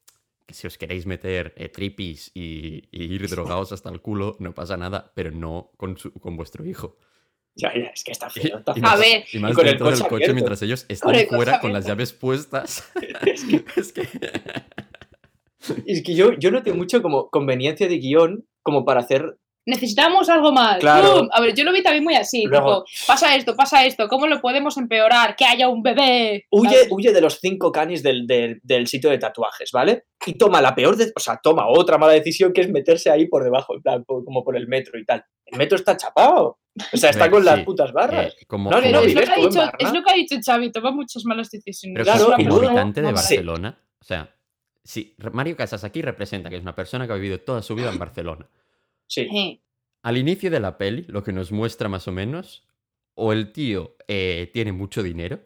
que 0.45 0.53
si 0.53 0.67
os 0.67 0.77
queréis 0.77 1.05
meter 1.05 1.53
eh, 1.55 1.69
tripis 1.69 2.31
y, 2.33 2.83
y 2.91 3.03
ir 3.13 3.29
drogados 3.29 3.71
hasta 3.71 3.89
el 3.89 4.01
culo, 4.01 4.35
no 4.39 4.53
pasa 4.53 4.75
nada, 4.77 5.11
pero 5.15 5.31
no 5.31 5.71
con, 5.77 5.97
su- 5.97 6.11
con 6.13 6.35
vuestro 6.35 6.65
hijo. 6.65 6.97
Ya, 7.55 7.73
ya, 7.77 7.87
es 7.87 8.03
que 8.03 8.11
está 8.13 8.27
Y, 8.35 8.39
feo. 8.41 8.57
Está 8.59 8.71
y 8.71 8.79
feo. 8.81 8.87
A 8.89 8.91
más, 8.91 8.99
ver, 8.99 9.23
y 9.33 9.39
más 9.39 9.53
con 9.55 9.65
el 9.67 9.73
del 9.73 9.79
coche 9.81 10.05
abierto. 10.05 10.33
mientras 10.33 10.61
ellos 10.61 10.83
Con 10.83 10.91
están 10.93 11.15
el 11.15 11.27
fuera 11.27 11.59
con 11.59 11.73
las 11.73 11.85
llaves 11.85 12.11
puestas. 12.13 12.91
Es 13.25 13.43
que- 13.45 13.63
es 13.79 13.93
que... 13.93 14.07
Es 15.85 16.01
que 16.03 16.15
yo, 16.15 16.33
yo 16.33 16.49
noté 16.51 16.73
mucho 16.73 17.01
como 17.01 17.29
conveniencia 17.29 17.87
de 17.87 17.97
guion 17.99 18.45
como 18.63 18.85
para 18.85 18.99
hacer 19.01 19.37
necesitamos 19.63 20.27
algo 20.27 20.51
más. 20.51 20.79
Claro. 20.79 21.27
A 21.31 21.39
ver, 21.39 21.53
yo 21.53 21.63
lo 21.63 21.71
vi 21.71 21.83
también 21.83 22.03
muy 22.03 22.15
así. 22.15 22.45
Luego- 22.45 22.83
tipo, 22.83 23.05
pasa 23.07 23.35
esto, 23.35 23.55
pasa 23.55 23.85
esto, 23.85 24.07
¿cómo 24.07 24.25
lo 24.25 24.41
podemos 24.41 24.75
empeorar? 24.77 25.35
Que 25.35 25.45
haya 25.45 25.69
un 25.69 25.83
bebé. 25.83 26.45
Huye, 26.49 26.87
huye 26.89 27.13
de 27.13 27.21
los 27.21 27.37
cinco 27.39 27.71
canis 27.71 28.01
del, 28.01 28.25
del- 28.25 28.59
del 28.63 28.87
sitio 28.87 29.11
de 29.11 29.19
tatuajes, 29.19 29.69
¿vale? 29.71 30.05
Y 30.25 30.33
toma 30.33 30.61
la 30.61 30.73
peor, 30.73 30.97
de- 30.97 31.11
o 31.15 31.19
sea, 31.19 31.39
toma 31.41 31.67
otra 31.67 31.99
mala 31.99 32.13
decisión 32.13 32.51
que 32.53 32.61
es 32.61 32.71
meterse 32.71 33.11
ahí 33.11 33.27
por 33.27 33.43
debajo, 33.43 33.75
en 33.75 33.81
plan, 33.83 34.03
por- 34.03 34.25
como 34.25 34.43
por 34.43 34.57
el 34.57 34.67
metro 34.67 34.97
y 34.99 35.05
tal. 35.05 35.23
El 35.45 35.59
metro 35.59 35.75
está 35.77 35.95
chapado. 35.95 36.57
O 36.91 36.97
sea, 36.97 37.11
está 37.11 37.25
ver, 37.25 37.31
con 37.31 37.45
las 37.45 37.59
sí, 37.59 37.63
putas 37.63 37.93
barras. 37.93 38.33
eh, 38.33 38.45
como, 38.47 38.71
No, 38.71 38.81
no, 38.81 38.87
es, 39.01 39.13
lo 39.13 39.21
que 39.21 39.31
ha 39.31 39.35
dicho, 39.35 39.61
es 39.77 39.93
lo 39.93 40.03
que 40.03 40.11
ha 40.11 40.15
dicho 40.15 40.35
Xavi, 40.43 40.71
toma 40.71 40.89
muchas 40.91 41.23
malas 41.25 41.51
decisiones. 41.51 41.93
Pero 41.93 42.05
Claro, 42.05 42.31
como 42.35 42.49
luego- 42.49 42.67
habitante 42.67 43.01
de. 43.01 43.11
Barcelona, 43.11 43.77
o 43.99 44.03
sea, 44.03 44.33
si 44.83 45.15
Mario 45.33 45.55
Casas 45.55 45.83
aquí 45.83 46.01
representa 46.01 46.49
que 46.49 46.55
es 46.57 46.61
una 46.61 46.75
persona 46.75 47.05
que 47.07 47.13
ha 47.13 47.17
vivido 47.17 47.39
toda 47.39 47.61
su 47.61 47.75
vida 47.75 47.91
en 47.91 47.99
Barcelona. 47.99 48.49
Sí. 49.07 49.61
Al 50.03 50.17
inicio 50.17 50.49
de 50.49 50.59
la 50.59 50.77
peli, 50.77 51.03
lo 51.07 51.23
que 51.23 51.33
nos 51.33 51.51
muestra 51.51 51.87
más 51.89 52.07
o 52.07 52.11
menos, 52.11 52.67
o 53.15 53.33
el 53.33 53.51
tío 53.51 53.95
eh, 54.07 54.49
tiene 54.53 54.71
mucho 54.71 55.03
dinero, 55.03 55.39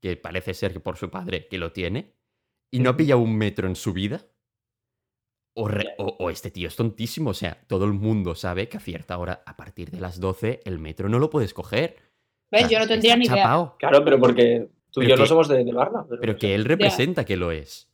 que 0.00 0.16
parece 0.16 0.54
ser 0.54 0.72
que 0.72 0.80
por 0.80 0.96
su 0.96 1.10
padre 1.10 1.46
que 1.48 1.58
lo 1.58 1.72
tiene, 1.72 2.14
y 2.72 2.80
no 2.80 2.90
ha 2.90 2.96
pillado 2.96 3.20
un 3.20 3.36
metro 3.36 3.68
en 3.68 3.76
su 3.76 3.92
vida, 3.92 4.24
o, 5.56 5.68
re- 5.68 5.94
o- 5.98 6.16
o 6.18 6.30
este 6.30 6.50
tío 6.50 6.68
es 6.68 6.76
tontísimo, 6.76 7.30
o 7.30 7.34
sea, 7.34 7.60
todo 7.66 7.84
el 7.84 7.92
mundo 7.92 8.34
sabe 8.34 8.68
que 8.68 8.76
a 8.76 8.80
cierta 8.80 9.18
hora, 9.18 9.42
a 9.46 9.56
partir 9.56 9.90
de 9.90 10.00
las 10.00 10.18
12, 10.20 10.60
el 10.64 10.78
metro 10.78 11.08
no 11.08 11.18
lo 11.18 11.28
puedes 11.30 11.52
coger. 11.54 11.96
O 11.98 12.48
¿Ves? 12.52 12.62
sea, 12.62 12.70
Yo 12.70 12.78
no 12.78 12.86
tendría 12.88 13.16
ni 13.16 13.26
idea. 13.26 13.36
chapao, 13.36 13.76
Claro, 13.78 14.04
pero 14.04 14.18
porque 14.18 14.68
tú 14.90 15.02
y 15.02 15.08
yo 15.08 15.16
no 15.16 15.26
somos 15.26 15.48
de, 15.48 15.64
de 15.64 15.72
Barna. 15.72 16.06
Pero, 16.08 16.20
pero 16.20 16.36
que 16.36 16.54
él 16.54 16.64
representa 16.64 17.24
que 17.24 17.36
lo 17.36 17.52
es. 17.52 17.89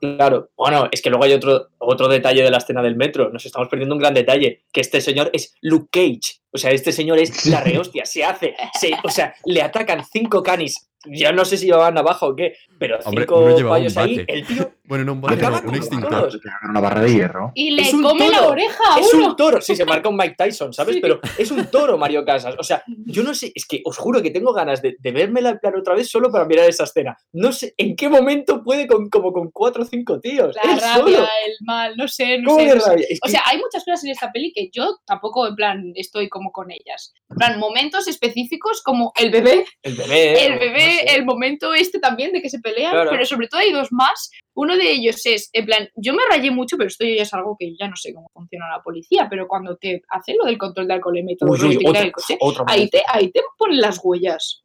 Claro. 0.00 0.50
Bueno, 0.56 0.88
es 0.90 1.02
que 1.02 1.10
luego 1.10 1.24
hay 1.24 1.32
otro, 1.32 1.68
otro 1.78 2.08
detalle 2.08 2.42
de 2.42 2.50
la 2.50 2.58
escena 2.58 2.82
del 2.82 2.96
metro. 2.96 3.30
Nos 3.30 3.44
estamos 3.46 3.68
perdiendo 3.68 3.94
un 3.94 4.00
gran 4.00 4.14
detalle. 4.14 4.64
Que 4.72 4.80
este 4.80 5.00
señor 5.00 5.30
es 5.32 5.54
Luke 5.60 5.88
Cage. 5.90 6.40
O 6.52 6.58
sea, 6.58 6.70
este 6.70 6.92
señor 6.92 7.18
es 7.18 7.46
la 7.46 7.60
rehostia. 7.60 8.04
Se 8.06 8.24
hace. 8.24 8.54
se- 8.78 8.92
o 9.04 9.08
sea, 9.10 9.34
le 9.44 9.62
atacan 9.62 10.04
cinco 10.04 10.42
canis. 10.42 10.88
Ya 11.08 11.32
no 11.32 11.44
sé 11.44 11.56
si 11.56 11.66
llevaban 11.66 11.94
navaja 11.94 12.26
o 12.26 12.34
qué. 12.36 12.54
Pero 12.78 12.98
Hombre, 13.04 13.24
cinco 13.24 13.68
payos 13.68 13.96
ahí. 13.96 14.18
bate. 14.18 14.32
El 14.32 14.46
tío 14.46 14.72
Bueno, 14.86 15.04
no 15.04 15.14
un 15.14 15.28
Acaba 15.32 15.60
no, 15.62 15.68
un 15.70 15.74
extintor. 15.74 16.30
Una 16.70 16.78
barra 16.80 17.00
de 17.00 17.12
hierro. 17.12 17.50
Y 17.56 17.72
le 17.72 17.82
Es 17.82 17.92
un 17.92 18.04
come 18.04 18.28
la 18.30 18.46
oreja 18.46 18.84
a 18.94 19.00
Es 19.00 19.12
un 19.14 19.34
toro, 19.34 19.60
sí, 19.60 19.74
se 19.74 19.84
marca 19.84 20.08
un 20.08 20.16
Mike 20.16 20.36
Tyson, 20.38 20.72
¿sabes? 20.72 20.94
Sí. 20.94 21.00
Pero 21.00 21.18
es 21.36 21.50
un 21.50 21.66
toro, 21.72 21.98
Mario 21.98 22.24
Casas. 22.24 22.54
O 22.56 22.62
sea, 22.62 22.84
yo 23.04 23.24
no 23.24 23.34
sé, 23.34 23.50
es 23.52 23.66
que 23.66 23.82
os 23.84 23.98
juro 23.98 24.22
que 24.22 24.30
tengo 24.30 24.52
ganas 24.52 24.82
de, 24.82 24.94
de 25.00 25.10
vérmela 25.10 25.50
en 25.50 25.58
plan 25.58 25.74
otra 25.76 25.94
vez 25.96 26.08
solo 26.08 26.30
para 26.30 26.44
mirar 26.44 26.68
esa 26.68 26.84
escena. 26.84 27.16
No 27.32 27.50
sé 27.50 27.74
en 27.76 27.96
qué 27.96 28.08
momento 28.08 28.62
puede 28.62 28.86
con, 28.86 29.10
como 29.10 29.32
con 29.32 29.50
cuatro 29.50 29.82
o 29.82 29.86
cinco 29.86 30.20
tíos. 30.20 30.54
La 30.54 30.72
él 30.74 30.80
rabia, 30.80 31.16
solo. 31.16 31.28
el 31.46 31.54
mal, 31.62 31.96
no 31.96 32.06
sé, 32.06 32.38
no 32.38 32.50
¿Cómo 32.50 32.60
sé. 32.60 32.66
de 32.68 32.74
no 32.76 32.80
sé. 32.80 32.90
rabia? 32.90 33.06
Es 33.10 33.18
O 33.22 33.26
que- 33.26 33.30
sea, 33.32 33.42
hay 33.46 33.58
muchas 33.58 33.84
cosas 33.84 34.04
en 34.04 34.10
esta 34.12 34.30
peli 34.30 34.52
que 34.54 34.70
yo 34.72 34.98
tampoco, 35.04 35.48
en 35.48 35.56
plan, 35.56 35.92
estoy 35.96 36.28
como 36.28 36.52
con 36.52 36.70
ellas. 36.70 37.12
En 37.28 37.36
plan, 37.38 37.58
momentos 37.58 38.06
específicos 38.06 38.82
como 38.84 39.12
el 39.16 39.32
bebé, 39.32 39.64
el 39.82 39.96
bebé. 39.96 40.46
el 40.46 40.58
bebé, 40.60 40.84
no 40.84 40.90
sé. 40.92 40.95
El 41.00 41.24
momento 41.24 41.74
este 41.74 41.98
también 41.98 42.32
de 42.32 42.40
que 42.42 42.50
se 42.50 42.58
pelean, 42.60 42.92
Claro. 42.92 43.10
pero 43.10 43.24
sobre 43.26 43.48
todo 43.48 43.60
hay 43.60 43.72
dos 43.72 43.92
más. 43.92 44.30
Uno 44.54 44.76
de 44.76 44.90
ellos 44.90 45.24
es, 45.26 45.50
en 45.52 45.66
plan, 45.66 45.88
yo 45.96 46.12
me 46.14 46.22
rayé 46.30 46.50
mucho, 46.50 46.76
pero 46.76 46.88
esto 46.88 47.04
ya 47.04 47.22
es 47.22 47.34
algo 47.34 47.56
que 47.58 47.74
ya 47.78 47.88
no 47.88 47.96
sé 47.96 48.12
cómo 48.14 48.28
funciona 48.32 48.68
la 48.70 48.82
policía, 48.82 49.26
pero 49.30 49.46
cuando 49.48 49.76
te 49.76 50.02
hacen 50.08 50.36
lo 50.38 50.46
del 50.46 50.58
control 50.58 50.88
de 50.88 50.94
alcoholemia 50.94 51.34
y 51.34 51.36
todo, 51.36 51.50
Uy, 51.50 51.58
lo 51.58 51.68
uy, 51.68 51.78
otra, 51.86 52.02
el 52.02 52.12
coche, 52.12 52.38
ahí 52.66 52.88
te, 52.88 53.02
ahí 53.08 53.30
te 53.30 53.40
ponen 53.58 53.80
las 53.80 54.00
huellas. 54.02 54.62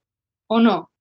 ¿O 0.48 0.60
no? 0.60 0.92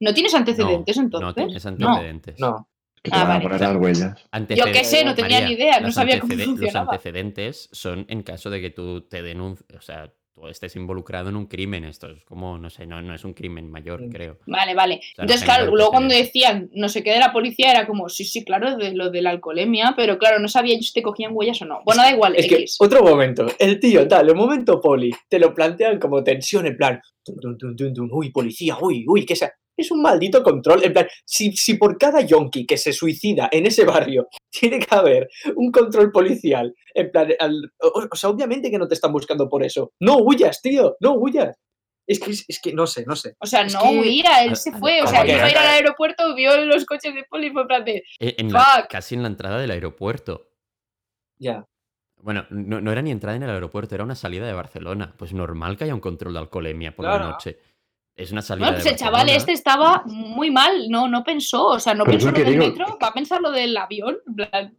¿No 0.00 0.14
tienes 0.14 0.32
No, 0.32 0.38
antecedentes 0.40 0.96
No 0.96 1.02
entonces? 1.04 1.34
tienes 1.46 1.64
No. 1.64 1.88
antecedentes. 1.88 2.40
No. 2.40 2.68
Que 3.04 3.10
te 3.10 3.16
Ah, 3.16 3.20
van 3.22 3.30
a 3.30 3.34
vale. 3.34 3.42
poner 3.42 3.60
las 3.60 3.76
huellas. 3.76 4.28
Anteced- 4.30 4.56
Yo 4.56 4.64
qué 4.72 4.84
sé, 4.84 5.04
no 5.04 5.14
tenía 5.14 5.40
María, 5.40 5.48
ni 5.48 5.54
idea, 5.54 5.80
no 5.80 5.90
sabía 5.90 6.20
cómo 6.20 6.32
funcionaba. 6.34 6.84
Los 6.84 6.92
antecedentes 6.94 7.68
son 7.72 8.06
en 8.08 8.22
caso 8.22 8.48
de 8.50 8.60
que 8.60 8.70
tú 8.70 9.02
te 9.08 9.22
denuncies, 9.22 9.66
o 9.76 9.80
sea, 9.80 10.12
tú 10.34 10.48
estés 10.48 10.74
involucrado 10.76 11.28
en 11.28 11.36
un 11.36 11.46
crimen. 11.46 11.84
Esto 11.84 12.08
es 12.10 12.24
como, 12.24 12.58
no 12.58 12.70
sé, 12.70 12.86
no, 12.86 13.00
no 13.02 13.14
es 13.14 13.24
un 13.24 13.34
crimen 13.34 13.70
mayor, 13.70 14.02
Mm. 14.02 14.10
creo. 14.10 14.38
Vale, 14.46 14.74
vale. 14.74 15.00
sea, 15.14 15.24
Entonces, 15.24 15.44
claro, 15.44 15.74
luego 15.74 15.90
cuando 15.90 16.14
decían 16.14 16.70
no 16.72 16.88
sé 16.88 17.02
qué 17.02 17.10
de 17.12 17.18
la 17.18 17.32
policía 17.32 17.70
era 17.70 17.86
como, 17.86 18.08
sí, 18.08 18.24
sí, 18.24 18.44
claro, 18.44 18.76
de 18.76 18.92
lo 18.94 19.10
de 19.10 19.22
la 19.22 19.30
alcoholemia, 19.30 19.94
pero 19.96 20.18
claro, 20.18 20.38
no 20.38 20.48
sabía 20.48 20.74
yo 20.76 20.82
si 20.82 20.92
te 20.92 21.02
cogían 21.02 21.32
huellas 21.34 21.60
o 21.62 21.66
no. 21.66 21.80
Bueno, 21.84 22.02
da 22.02 22.10
igual, 22.12 22.34
Es 22.36 22.46
que, 22.48 22.56
X. 22.56 22.76
otro 22.80 23.02
momento, 23.02 23.46
el 23.58 23.78
tío, 23.78 24.06
tal, 24.08 24.28
el 24.28 24.34
momento 24.34 24.80
poli, 24.80 25.12
te 25.28 25.38
lo 25.38 25.54
plantean 25.54 25.98
como 25.98 26.22
tensión, 26.24 26.66
en 26.66 26.76
plan, 26.76 27.00
uy, 28.10 28.30
policía, 28.30 28.76
uy, 28.80 29.04
uy, 29.06 29.24
que 29.26 29.36
sea. 29.36 29.52
Es 29.76 29.90
un 29.90 30.02
maldito 30.02 30.42
control, 30.42 30.84
en 30.84 30.92
plan, 30.92 31.06
si, 31.24 31.52
si 31.52 31.74
por 31.74 31.96
cada 31.96 32.20
yonki 32.20 32.66
que 32.66 32.76
se 32.76 32.92
suicida 32.92 33.48
en 33.50 33.66
ese 33.66 33.84
barrio 33.84 34.28
tiene 34.50 34.78
que 34.78 34.94
haber 34.94 35.28
un 35.56 35.70
control 35.72 36.10
policial, 36.12 36.74
en 36.94 37.10
plan, 37.10 37.28
al- 37.38 37.72
o, 37.80 38.04
o 38.10 38.16
sea, 38.16 38.30
obviamente 38.30 38.70
que 38.70 38.78
no 38.78 38.86
te 38.86 38.94
están 38.94 39.12
buscando 39.12 39.48
por 39.48 39.64
eso. 39.64 39.92
No 40.00 40.18
huyas, 40.18 40.60
tío, 40.60 40.96
no 41.00 41.12
huyas. 41.14 41.56
Es 42.06 42.18
que, 42.18 42.32
es 42.32 42.60
que 42.60 42.72
no 42.72 42.86
sé, 42.86 43.04
no 43.06 43.14
sé. 43.16 43.36
O 43.38 43.46
sea, 43.46 43.62
es 43.62 43.72
no 43.74 43.80
que- 43.80 44.00
huía, 44.00 44.44
él 44.44 44.56
se 44.56 44.72
fue. 44.72 45.00
O 45.02 45.06
sea, 45.06 45.24
iba 45.26 45.44
a 45.44 45.50
ir 45.50 45.56
al 45.56 45.66
aeropuerto, 45.68 46.34
vio 46.34 46.56
los 46.64 46.84
coches 46.84 47.14
de 47.14 47.24
poli 47.30 47.46
y 47.46 47.50
fue 47.50 47.62
en 47.62 47.68
plan 47.68 47.84
de, 47.84 48.02
Eh, 48.18 48.34
en 48.38 48.52
la- 48.52 48.86
casi 48.90 49.14
en 49.14 49.22
la 49.22 49.28
entrada 49.28 49.58
del 49.60 49.70
aeropuerto. 49.70 50.48
Ya. 51.38 51.64
Bueno, 52.16 52.46
no, 52.50 52.80
no 52.80 52.92
era 52.92 53.02
ni 53.02 53.10
entrada 53.10 53.36
en 53.36 53.42
el 53.44 53.50
aeropuerto, 53.50 53.94
era 53.94 54.04
una 54.04 54.14
salida 54.14 54.46
de 54.46 54.52
Barcelona. 54.52 55.14
Pues 55.16 55.32
normal 55.32 55.76
que 55.76 55.84
haya 55.84 55.94
un 55.94 56.00
control 56.00 56.34
de 56.34 56.38
alcoholemia 56.40 56.94
por 56.94 57.04
la 57.06 57.18
noche. 57.30 57.58
Es 58.16 58.30
una 58.30 58.42
salida 58.42 58.66
Bueno, 58.66 58.76
pues 58.76 58.84
de 58.84 58.90
el 58.90 58.96
chaval 58.96 59.28
este 59.30 59.52
estaba 59.52 60.02
muy 60.06 60.50
mal, 60.50 60.88
no, 60.90 61.08
no 61.08 61.24
pensó, 61.24 61.66
o 61.68 61.80
sea, 61.80 61.94
no 61.94 62.04
Pero 62.04 62.18
pensó 62.18 62.30
lo 62.30 62.38
del 62.44 62.52
digo. 62.52 62.66
metro, 62.66 62.98
va 63.02 63.08
a 63.08 63.12
pensar 63.14 63.40
lo 63.40 63.50
del 63.50 63.76
avión, 63.76 64.16
en 64.26 64.34
plan, 64.34 64.78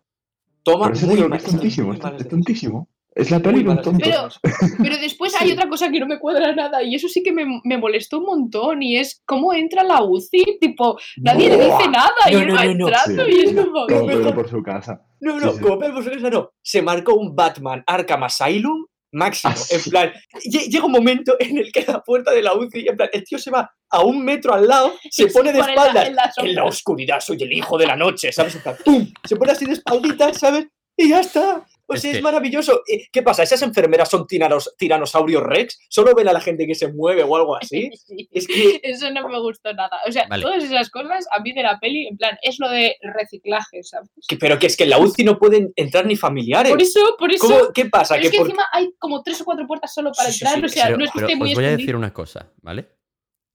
Toma 0.63 0.85
Por 0.85 0.93
eso 0.95 1.07
muy 1.07 1.15
digo 1.15 1.25
que 1.27 1.29
mal- 1.31 1.39
es 1.39 1.45
tontísimo, 1.45 1.87
muy 1.87 1.97
es, 1.97 2.03
malas 2.03 2.21
es 2.21 2.23
decisiones. 2.23 2.45
tontísimo. 2.45 2.89
Es 3.15 3.29
la 3.31 3.39
peli 3.41 3.55
Muy 3.55 3.63
de 3.63 3.69
un 3.69 3.75
malas 3.75 3.83
tonto. 3.83 4.39
Pero-. 4.41 4.77
Pero 4.81 4.97
después 4.97 5.31
Sí. 5.33 5.37
hay 5.41 5.51
otra 5.51 5.67
cosa 5.67 5.91
que 5.91 5.99
no 5.99 6.05
me 6.07 6.17
cuadra 6.19 6.55
nada 6.55 6.81
y 6.81 6.95
eso 6.95 7.07
sí 7.09 7.21
que 7.21 7.31
me, 7.33 7.59
me 7.65 7.77
molestó 7.77 8.19
un 8.19 8.25
montón 8.25 8.81
y 8.81 8.97
es 8.97 9.21
cómo 9.25 9.53
entra 9.53 9.83
la 9.83 10.01
UCI, 10.03 10.57
tipo, 10.61 10.97
nadie 11.17 11.49
le 11.49 11.65
dice 11.65 11.87
nada 11.91 12.11
y 12.29 12.33
No, 12.33 12.39
él 12.39 12.47
no, 12.47 12.55
va 12.55 12.65
no, 12.65 12.73
no. 12.75 12.87
entrando 12.87 13.25
Sí. 13.25 13.31
y 13.35 13.39
es 13.41 13.53
como... 13.53 13.85
Pedro 13.87 14.19
no. 14.19 14.33
por 14.35 14.49
su 14.49 14.63
casa. 14.63 15.01
No, 15.19 15.39
no, 15.39 15.51
Sí, 15.51 15.57
sí. 15.57 15.63
como 15.63 15.79
Pedro 15.79 15.93
Bolsonaro, 15.95 16.29
no. 16.29 16.49
Se 16.61 16.81
marcó 16.81 17.13
un 17.15 17.35
Batman 17.35 17.83
Arkham 17.85 18.23
Asylum 18.23 18.85
máximo. 19.13 19.53
Ah. 19.55 19.63
En 19.69 19.81
plan, 19.91 20.13
lle- 20.45 20.67
llega 20.69 20.85
un 20.85 20.91
momento 20.91 21.35
en 21.39 21.57
el 21.57 21.71
que 21.71 21.85
la 21.87 22.01
puerta 22.01 22.31
de 22.31 22.41
la 22.41 22.53
UCI, 22.53 22.87
en 22.89 22.97
plan, 22.97 23.09
el 23.13 23.23
tío 23.23 23.39
se 23.39 23.49
va 23.51 23.71
a 23.89 24.01
un 24.01 24.23
metro 24.23 24.53
al 24.53 24.67
lado, 24.67 24.93
se 25.09 25.27
pone 25.27 25.53
de 25.53 25.59
pone 25.59 25.71
en 25.71 25.75
la- 25.75 25.81
espaldas. 25.85 26.07
en 26.09 26.15
la 26.15 26.21
En 26.23 26.27
la 26.27 26.33
sombra. 26.33 26.63
oscuridad 26.65 27.19
soy 27.19 27.37
el 27.41 27.53
hijo 27.53 27.77
de 27.77 27.87
la 27.87 27.95
noche, 27.95 28.31
¿sabes? 28.31 28.55
En 28.55 28.61
plan, 28.61 28.75
¡pum! 28.83 29.07
Se 29.23 29.35
pone 29.35 29.51
así 29.51 29.65
de 29.65 29.73
espalditas, 29.73 30.37
¿sabes? 30.39 30.65
Y 30.97 31.09
ya 31.09 31.21
está. 31.21 31.65
O 31.93 31.95
Es 31.95 32.01
sea, 32.01 32.11
es, 32.11 32.17
que- 32.17 32.23
maravilloso. 32.23 32.81
¿Qué 33.11 33.23
pasa? 33.23 33.43
¿Esas 33.43 33.61
enfermeras 33.61 34.09
son 34.09 34.27
tiranos, 34.27 34.73
tiranosaurios 34.77 35.43
rex? 35.43 35.79
¿Solo 35.89 36.13
ven 36.15 36.27
a 36.27 36.33
la 36.33 36.41
gente 36.41 36.67
que 36.67 36.75
se 36.75 36.91
mueve 36.91 37.23
o 37.23 37.35
algo 37.35 37.55
así? 37.55 37.89
Sí. 38.05 38.27
Es 38.31 38.47
que 38.47 38.81
Eso 38.83 39.09
no 39.11 39.27
me 39.29 39.39
gustó 39.39 39.73
nada. 39.73 39.97
O 40.07 40.11
sea, 40.11 40.27
Vale. 40.27 40.43
todas 40.43 40.63
esas 40.63 40.89
cosas 40.89 41.25
a 41.31 41.39
mí 41.41 41.53
de 41.53 41.63
la 41.63 41.79
peli, 41.79 42.07
en 42.07 42.17
plan, 42.17 42.37
es 42.41 42.59
lo 42.59 42.69
de 42.69 42.95
reciclaje, 43.01 43.81
¿sabes? 43.83 44.09
que- 44.27 44.37
pero 44.37 44.59
que 44.59 44.67
es 44.67 44.75
que 44.77 44.83
en 44.83 44.89
la 44.89 44.99
UCI 44.99 45.23
no 45.23 45.37
pueden 45.39 45.71
entrar 45.75 46.05
ni 46.05 46.15
familiares. 46.15 46.71
Por 46.71 46.81
eso, 46.81 46.99
por 47.17 47.31
eso... 47.31 47.47
¿Cómo- 47.47 47.73
¿Qué 47.73 47.85
pasa? 47.85 48.15
pero 48.15 48.25
es 48.25 48.31
que 48.31 48.37
por- 48.37 48.47
encima 48.47 48.63
hay 48.73 48.93
como 48.99 49.23
tres 49.23 49.39
o 49.41 49.45
cuatro 49.45 49.65
puertas 49.67 49.93
solo 49.93 50.11
para 50.11 50.29
Sí, 50.31 50.43
entrar, 50.43 50.59
sí, 50.59 50.65
o 50.65 50.69
sea, 50.69 50.85
Pero, 50.85 50.97
no 50.97 51.05
es 51.05 51.11
que 51.11 51.19
esté 51.19 51.35
muy 51.35 51.49
os 51.49 51.55
voy 51.55 51.65
a 51.65 51.77
decir 51.77 51.95
una 51.95 52.13
cosa, 52.13 52.51
¿vale? 52.61 52.89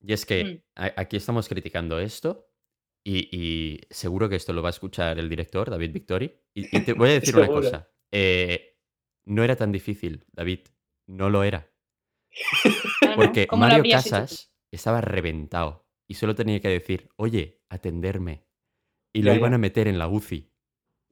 Y 0.01 0.13
es 0.13 0.25
que 0.25 0.45
Mm. 0.45 0.61
aquí 0.97 1.17
estamos 1.17 1.49
criticando 1.49 1.99
esto 1.99 2.47
y, 3.05 3.29
y 3.37 3.81
seguro 3.91 4.29
que 4.29 4.37
esto 4.37 4.53
lo 4.53 4.63
va 4.63 4.69
a 4.69 4.71
escuchar 4.71 5.19
el 5.19 5.29
director, 5.29 5.71
David 5.71 5.93
Victori. 5.93 6.33
Y, 6.55 6.77
y 6.77 6.81
te 6.83 6.93
voy 6.93 7.11
a 7.11 7.13
decir 7.15 7.37
una 7.37 7.47
cosa. 7.83 7.89
Eh, 8.13 8.77
no 9.25 9.45
era 9.45 9.57
tan 9.57 9.73
difícil, 9.73 10.25
David. 10.33 10.61
No 11.07 11.31
lo 11.31 11.43
era. 11.45 11.71
Ah. 13.03 13.13
Porque 13.17 13.47
¿Cómo 13.47 13.65
lo 13.67 13.71
Mario 13.79 13.85
hecho? 13.85 14.11
Casas 14.11 14.53
estaba 14.71 15.01
reventado 15.01 15.87
y 16.07 16.15
solo 16.15 16.35
tenía 16.35 16.61
que 16.61 16.69
decir, 16.69 17.09
oye, 17.17 17.61
atenderme. 17.69 18.45
Y 19.13 19.23
Ya, 19.23 19.31
lo 19.33 19.37
iban 19.39 19.51
ya. 19.53 19.55
a 19.57 19.59
meter 19.59 19.89
en 19.89 19.99
la 19.99 20.09
UCI. 20.09 20.51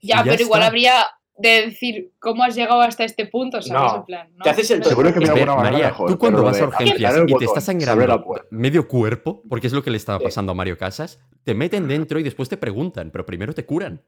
Ya, 0.03 0.23
pero 0.23 0.43
igual 0.43 0.63
habría 0.63 1.07
de 1.39 1.67
decir 1.67 2.13
cómo 2.19 2.45
has 2.45 2.55
llegado 2.55 2.81
hasta 2.81 3.05
este 3.05 3.27
punto, 3.27 3.61
¿sabes? 3.61 3.93
No, 3.93 3.97
En 3.99 4.05
plan, 4.05 4.29
¿no? 4.37 4.43
te 4.45 4.51
haces 4.51 4.71
el 4.71 4.85
Seguro 4.85 5.13
que 5.13 5.19
me 5.21 5.25
Espera, 5.27 5.55
María, 5.57 5.87
mejor, 5.89 6.11
tú 6.11 6.19
cuando 6.19 6.43
vas 6.43 6.61
a 6.61 6.67
urgencias 6.69 7.15
y 7.27 7.35
te 7.37 7.45
estás 7.45 7.65
sangrando 7.65 8.25
medio 8.51 8.87
cuerpo, 8.89 9.43
porque 9.49 9.67
es 9.67 9.73
lo 9.73 9.83
que 9.83 9.91
le 9.91 9.97
estaba 9.99 10.19
Sí. 10.19 10.25
pasando 10.25 10.53
a 10.53 10.55
Mario 10.55 10.79
Casas, 10.79 11.21
te 11.45 11.55
meten 11.55 11.89
dentro 11.89 12.19
y 12.19 12.23
después 12.23 12.49
te 12.49 12.57
preguntan, 12.57 13.11
pero 13.11 13.27
primero 13.27 13.53
te 13.55 13.65
curan. 13.67 14.03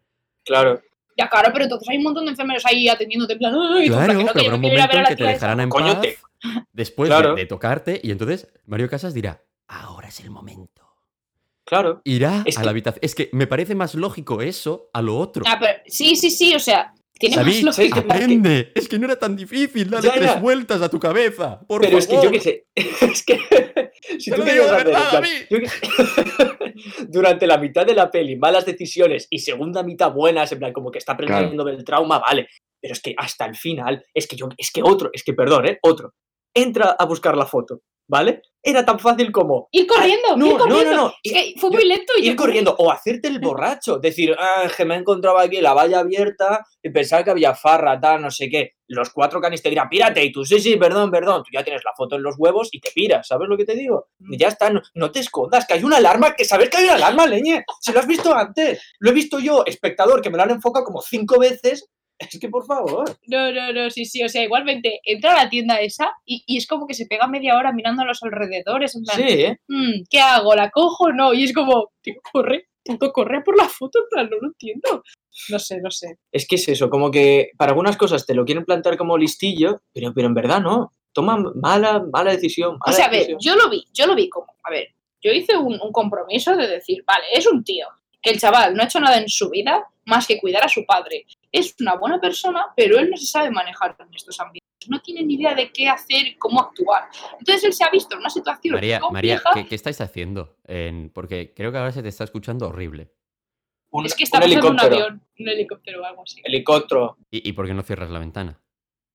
Claro. 0.44 0.80
Ya, 1.18 1.28
claro, 1.28 1.50
pero 1.52 1.64
entonces 1.64 1.88
hay 1.88 1.96
un 1.98 2.04
montón 2.04 2.24
de 2.26 2.30
enfermeros 2.30 2.64
ahí 2.64 2.88
atendiéndote, 2.88 3.32
en 3.32 3.38
plan, 3.40 3.52
"Ay, 3.54 3.88
Claro, 3.88 4.12
no 4.14 4.18
pero 4.20 4.30
habrá 4.30 4.32
te- 4.42 4.48
un 4.54 4.60
momento 4.60 4.86
ver 4.88 4.96
en 5.00 5.04
que 5.06 5.16
te 5.16 5.24
dejarán 5.24 5.60
en 5.60 5.68
paz 5.68 6.00
te- 6.00 6.18
después 6.72 7.08
Claro. 7.08 7.34
de, 7.34 7.40
de 7.42 7.46
tocarte 7.46 8.00
y 8.02 8.12
entonces 8.12 8.46
Mario 8.66 8.88
Casas 8.88 9.12
dirá, 9.14 9.42
ahora 9.66 10.08
es 10.08 10.20
el 10.20 10.30
momento. 10.30 10.86
Claro. 11.64 12.00
Irá 12.04 12.42
Es 12.46 12.56
a 12.56 12.60
que- 12.60 12.64
la 12.64 12.70
habitación. 12.70 13.00
Es 13.02 13.14
que 13.16 13.28
me 13.32 13.46
parece 13.48 13.74
más 13.74 13.94
lógico 13.96 14.40
eso 14.40 14.88
a 14.94 15.02
lo 15.02 15.18
otro. 15.18 15.42
Ah, 15.46 15.58
pero 15.60 15.72
sí, 15.86 16.14
sí, 16.16 16.30
sí, 16.30 16.54
o 16.54 16.60
sea, 16.60 16.94
tiene 17.18 17.36
David, 17.36 17.64
más 17.64 17.76
¿sabes 17.76 17.90
lógica. 17.90 18.70
Es 18.74 18.88
que 18.88 18.98
no 18.98 19.06
era 19.06 19.16
tan 19.16 19.34
difícil. 19.34 19.90
Dale 19.90 20.06
Ya, 20.06 20.14
tres 20.14 20.40
vueltas 20.40 20.80
a 20.80 20.88
tu 20.88 21.00
cabeza. 21.00 21.60
Por 21.66 21.80
Pero 21.80 21.98
es 21.98 22.06
que 22.06 22.14
yo 22.14 22.30
qué 22.30 22.40
sé. 22.40 22.66
Es 22.76 23.24
que. 23.24 23.38
si 24.18 24.30
tú 24.30 24.42
querías 24.42 24.70
hacer, 24.70 24.86
plan, 24.86 25.24
yo 25.50 25.58
Durante 27.08 27.46
la 27.46 27.58
mitad 27.58 27.84
de 27.84 27.94
la 27.94 28.10
peli, 28.10 28.36
malas 28.36 28.64
decisiones 28.64 29.26
y 29.30 29.38
segunda 29.40 29.82
mitad 29.82 30.12
buenas, 30.12 30.52
en 30.52 30.60
plan, 30.60 30.72
como 30.72 30.90
que 30.90 30.98
está 30.98 31.12
aprendiendo 31.12 31.64
del 31.64 31.84
trauma, 31.84 32.20
vale. 32.20 32.48
Pero 32.80 32.92
es 32.92 33.00
que 33.00 33.14
hasta 33.16 33.46
el 33.46 33.56
final, 33.56 34.04
es 34.14 34.28
que 34.28 34.36
yo, 34.36 34.48
es 34.56 34.70
que 34.70 34.82
otro, 34.84 35.10
es 35.12 35.24
que 35.24 35.32
perdón, 35.32 35.66
¿eh? 35.66 35.78
Otro. 35.82 36.14
Entra 36.58 36.96
a 36.98 37.04
buscar 37.04 37.36
la 37.36 37.46
foto, 37.46 37.82
¿vale? 38.08 38.42
Era 38.60 38.84
tan 38.84 38.98
fácil 38.98 39.30
como 39.30 39.68
Ir 39.70 39.86
corriendo, 39.86 40.36
no, 40.36 40.46
ir 40.46 40.52
no, 40.52 40.58
no, 40.58 40.74
corriendo. 40.74 40.96
no. 40.96 41.14
Es 41.22 41.32
que 41.32 41.54
fue 41.58 41.70
muy 41.70 41.84
lento 41.84 42.12
y 42.16 42.26
ir 42.26 42.32
yo 42.32 42.36
corriendo 42.36 42.74
o 42.78 42.90
hacerte 42.90 43.28
el 43.28 43.38
borracho, 43.38 43.98
decir, 43.98 44.34
ah, 44.38 44.64
que 44.76 44.84
me 44.84 44.96
encontraba 44.96 45.42
aquí 45.42 45.60
la 45.60 45.72
valla 45.74 46.00
abierta 46.00 46.66
y 46.82 46.90
pensaba 46.90 47.22
que 47.22 47.30
había 47.30 47.54
farra, 47.54 47.98
tal, 48.00 48.20
no 48.20 48.30
sé 48.30 48.48
qué. 48.50 48.72
Los 48.88 49.10
cuatro 49.10 49.40
canis 49.40 49.62
te 49.62 49.68
dirán, 49.70 49.88
pírate, 49.88 50.24
y 50.24 50.32
tú, 50.32 50.44
sí, 50.44 50.58
sí, 50.58 50.76
perdón, 50.76 51.10
perdón. 51.10 51.42
Tú 51.44 51.50
ya 51.52 51.62
tienes 51.62 51.82
la 51.84 51.92
foto 51.96 52.16
en 52.16 52.22
los 52.22 52.34
huevos 52.36 52.68
y 52.72 52.80
te 52.80 52.90
piras, 52.90 53.26
¿sabes 53.28 53.48
lo 53.48 53.56
que 53.56 53.64
te 53.64 53.74
digo? 53.74 54.08
Mm. 54.18 54.32
Y 54.34 54.38
ya 54.38 54.48
está, 54.48 54.70
no, 54.70 54.82
no 54.94 55.10
te 55.12 55.20
escondas, 55.20 55.64
que 55.66 55.74
hay 55.74 55.84
una 55.84 55.98
alarma, 55.98 56.34
que 56.34 56.44
sabes 56.44 56.68
que 56.68 56.78
hay 56.78 56.84
una 56.84 56.94
alarma, 56.94 57.26
leñe. 57.26 57.64
Si 57.80 57.92
lo 57.92 58.00
has 58.00 58.06
visto 58.06 58.34
antes, 58.34 58.82
lo 58.98 59.10
he 59.10 59.14
visto 59.14 59.38
yo, 59.38 59.62
espectador, 59.66 60.20
que 60.20 60.30
me 60.30 60.36
lo 60.36 60.42
han 60.42 60.50
enfocado 60.50 60.84
como 60.84 61.00
cinco 61.00 61.38
veces. 61.38 61.88
Es 62.18 62.38
que, 62.40 62.48
por 62.48 62.66
favor. 62.66 63.04
No, 63.28 63.52
no, 63.52 63.72
no, 63.72 63.90
sí, 63.90 64.04
sí, 64.04 64.22
o 64.24 64.28
sea, 64.28 64.42
igualmente 64.42 65.00
entra 65.04 65.32
a 65.32 65.44
la 65.44 65.48
tienda 65.50 65.76
esa 65.80 66.12
y, 66.24 66.42
y 66.46 66.56
es 66.56 66.66
como 66.66 66.86
que 66.86 66.94
se 66.94 67.06
pega 67.06 67.28
media 67.28 67.56
hora 67.56 67.72
mirando 67.72 68.02
a 68.02 68.06
los 68.06 68.22
alrededores, 68.22 68.96
en 68.96 69.04
plan, 69.04 69.16
Sí, 69.16 69.22
¿eh? 69.42 69.58
"Mm, 69.68 70.02
¿qué 70.10 70.20
hago? 70.20 70.54
¿La 70.56 70.70
cojo 70.70 71.04
o 71.04 71.12
no? 71.12 71.32
Y 71.32 71.44
es 71.44 71.52
como, 71.54 71.90
tío, 72.02 72.14
corre, 72.32 72.66
puto, 72.84 73.12
corre 73.12 73.42
por 73.42 73.56
la 73.56 73.68
foto, 73.68 74.00
en 74.00 74.04
plan, 74.10 74.28
no 74.30 74.36
lo 74.40 74.48
entiendo. 74.48 75.02
No 75.50 75.58
sé, 75.60 75.78
no 75.80 75.90
sé. 75.92 76.16
Es 76.32 76.48
que 76.48 76.56
es 76.56 76.68
eso, 76.68 76.90
como 76.90 77.10
que 77.12 77.50
para 77.56 77.70
algunas 77.70 77.96
cosas 77.96 78.26
te 78.26 78.34
lo 78.34 78.44
quieren 78.44 78.64
plantar 78.64 78.96
como 78.96 79.16
listillo, 79.16 79.82
pero, 79.94 80.12
pero 80.12 80.26
en 80.26 80.34
verdad 80.34 80.60
no. 80.60 80.92
Toma 81.12 81.36
mala, 81.54 82.04
mala 82.12 82.32
decisión. 82.32 82.78
O 82.84 82.92
sea, 82.92 83.06
a 83.06 83.10
ver, 83.10 83.28
decisión. 83.28 83.38
yo 83.40 83.62
lo 83.62 83.70
vi, 83.70 83.84
yo 83.94 84.06
lo 84.06 84.14
vi 84.16 84.28
como, 84.28 84.54
a 84.64 84.70
ver, 84.70 84.88
yo 85.22 85.30
hice 85.32 85.56
un, 85.56 85.80
un 85.80 85.92
compromiso 85.92 86.56
de 86.56 86.66
decir, 86.66 87.02
vale, 87.06 87.24
es 87.32 87.46
un 87.46 87.62
tío, 87.64 87.86
que 88.20 88.30
el 88.30 88.38
chaval 88.40 88.74
no 88.74 88.82
ha 88.82 88.86
hecho 88.86 89.00
nada 89.00 89.18
en 89.18 89.28
su 89.28 89.48
vida 89.48 89.84
más 90.04 90.26
que 90.26 90.38
cuidar 90.38 90.64
a 90.64 90.68
su 90.68 90.84
padre. 90.84 91.24
Es 91.52 91.74
una 91.80 91.96
buena 91.96 92.20
persona, 92.20 92.66
pero 92.76 92.98
él 92.98 93.10
no 93.10 93.16
se 93.16 93.26
sabe 93.26 93.50
manejar 93.50 93.96
en 93.98 94.14
estos 94.14 94.38
ambientes. 94.40 94.66
No 94.88 95.00
tiene 95.00 95.22
ni 95.24 95.34
idea 95.34 95.54
de 95.54 95.70
qué 95.72 95.88
hacer 95.88 96.26
y 96.26 96.36
cómo 96.36 96.60
actuar. 96.60 97.08
Entonces 97.38 97.64
él 97.64 97.72
se 97.72 97.84
ha 97.84 97.90
visto 97.90 98.14
en 98.14 98.20
una 98.20 98.30
situación 98.30 98.74
María, 98.74 99.00
María. 99.10 99.42
¿qué, 99.54 99.66
qué 99.66 99.74
estáis 99.74 100.00
haciendo? 100.00 100.56
En- 100.64 101.10
porque 101.10 101.52
creo 101.54 101.70
que 101.72 101.78
ahora 101.78 101.92
se 101.92 102.02
te 102.02 102.08
está 102.08 102.24
escuchando 102.24 102.68
horrible. 102.68 103.12
Un, 103.90 104.06
es 104.06 104.14
que 104.14 104.24
está 104.24 104.38
un 104.38 104.42
pasando 104.44 104.68
un 104.68 104.74
helicóptero. 104.78 105.04
avión, 105.04 105.26
un 105.38 105.48
helicóptero 105.48 106.02
o 106.02 106.04
algo 106.04 106.22
así. 106.22 106.40
Helicóptero. 106.44 107.16
¿Y, 107.30 107.48
y 107.48 107.52
por 107.52 107.66
qué 107.66 107.74
no 107.74 107.82
cierras 107.82 108.10
la 108.10 108.18
ventana? 108.18 108.60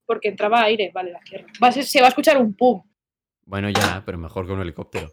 Porque 0.06 0.28
entraba 0.30 0.62
aire, 0.64 0.92
vale, 0.94 1.12
la 1.12 1.22
cierro. 1.28 1.48
Va 1.64 1.68
a 1.70 1.72
ser- 1.72 1.86
se 1.86 2.02
va 2.02 2.08
a 2.08 2.10
escuchar 2.10 2.38
un 2.38 2.54
pum. 2.56 2.84
Bueno, 3.46 3.70
ya, 3.70 4.04
pero 4.06 4.18
mejor 4.18 4.46
que 4.46 4.52
un 4.54 4.62
helicóptero. 4.62 5.10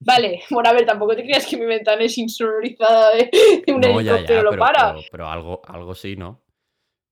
Vale, 0.00 0.42
bueno, 0.50 0.68
a 0.70 0.72
ver, 0.72 0.86
tampoco 0.86 1.14
te 1.16 1.22
creas 1.22 1.46
que 1.46 1.56
mi 1.56 1.66
ventana 1.66 2.02
es 2.04 2.16
insonorizada 2.18 3.14
de, 3.14 3.30
de 3.66 3.72
un 3.72 3.80
No, 3.80 4.00
ya, 4.00 4.12
helicóptero, 4.12 4.38
ya, 4.40 4.42
lo 4.42 4.50
pero, 4.50 4.60
para. 4.60 4.92
pero- 4.94 5.04
pero 5.10 5.28
algo, 5.28 5.62
algo 5.66 5.94
sí, 5.94 6.16
¿no? 6.16 6.40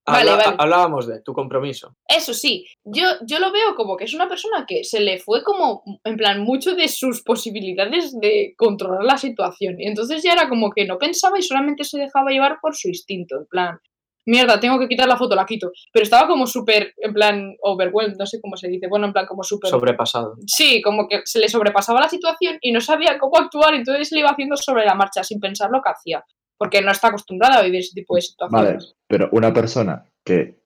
Vale, 0.05 0.33
Habla- 0.33 0.45
vale. 0.45 0.57
Hablábamos 0.59 1.07
de 1.07 1.21
tu 1.23 1.33
compromiso. 1.33 1.97
Eso 2.09 2.35
sí, 2.35 2.67
yo, 2.83 3.05
yo 3.25 3.39
lo 3.39 3.53
veo 3.53 3.77
como 3.77 3.97
que 3.97 4.03
es 4.05 4.15
una 4.15 4.29
persona 4.29 4.67
que 4.67 4.83
se 4.83 4.99
le 4.99 5.19
fue 5.21 5.45
como, 5.45 5.85
en 6.03 6.17
plan, 6.17 6.41
mucho 6.41 6.75
de 6.75 6.89
sus 6.89 7.23
posibilidades 7.23 8.19
de 8.19 8.53
controlar 8.57 9.05
la 9.05 9.17
situación. 9.17 9.81
Y 9.81 9.87
entonces 9.87 10.25
ya 10.25 10.33
era 10.33 10.49
como 10.49 10.73
que 10.73 10.87
no 10.87 10.99
pensaba 10.99 11.39
y 11.39 11.43
solamente 11.43 11.85
se 11.85 11.99
dejaba 12.01 12.33
llevar 12.33 12.59
por 12.61 12.75
su 12.75 12.89
instinto. 12.89 13.37
En 13.37 13.47
plan, 13.47 13.79
mierda, 14.27 14.61
tengo 14.61 14.79
que 14.79 14.89
quitar 14.89 15.09
la 15.09 15.17
foto, 15.17 15.35
la 15.35 15.47
quito. 15.47 15.71
Pero 15.93 16.03
estaba 16.03 16.29
como 16.29 16.47
súper, 16.47 16.95
en 16.97 17.13
plan, 17.13 17.55
overwhelmed, 17.63 18.17
no 18.19 18.27
sé 18.27 18.41
cómo 18.41 18.57
se 18.57 18.69
dice. 18.69 18.87
Bueno, 18.89 19.07
en 19.07 19.13
plan, 19.13 19.27
como 19.27 19.43
súper... 19.43 19.71
Sobrepasado. 19.71 20.37
Sí, 20.47 20.81
como 20.83 21.09
que 21.09 21.23
se 21.25 21.39
le 21.39 21.49
sobrepasaba 21.49 22.01
la 22.01 22.09
situación 22.09 22.59
y 22.61 22.73
no 22.73 22.81
sabía 22.81 23.19
cómo 23.19 23.39
actuar, 23.39 23.75
entonces 23.75 24.11
le 24.13 24.21
iba 24.21 24.31
haciendo 24.31 24.57
sobre 24.57 24.85
la 24.85 24.95
marcha 24.95 25.23
sin 25.25 25.41
pensar 25.41 25.71
lo 25.71 25.83
que 25.83 25.91
hacía. 25.91 26.25
Porque 26.57 26.81
no 26.83 26.93
está 26.93 27.09
acostumbrada 27.09 27.59
a 27.59 27.63
vivir 27.63 27.81
ese 27.81 27.95
tipo 27.95 28.15
de 28.15 28.21
Vale, 28.21 28.69
situaciones. 28.79 28.95
pero 29.09 29.29
una 29.33 29.53
persona 29.53 30.07
que 30.25 30.63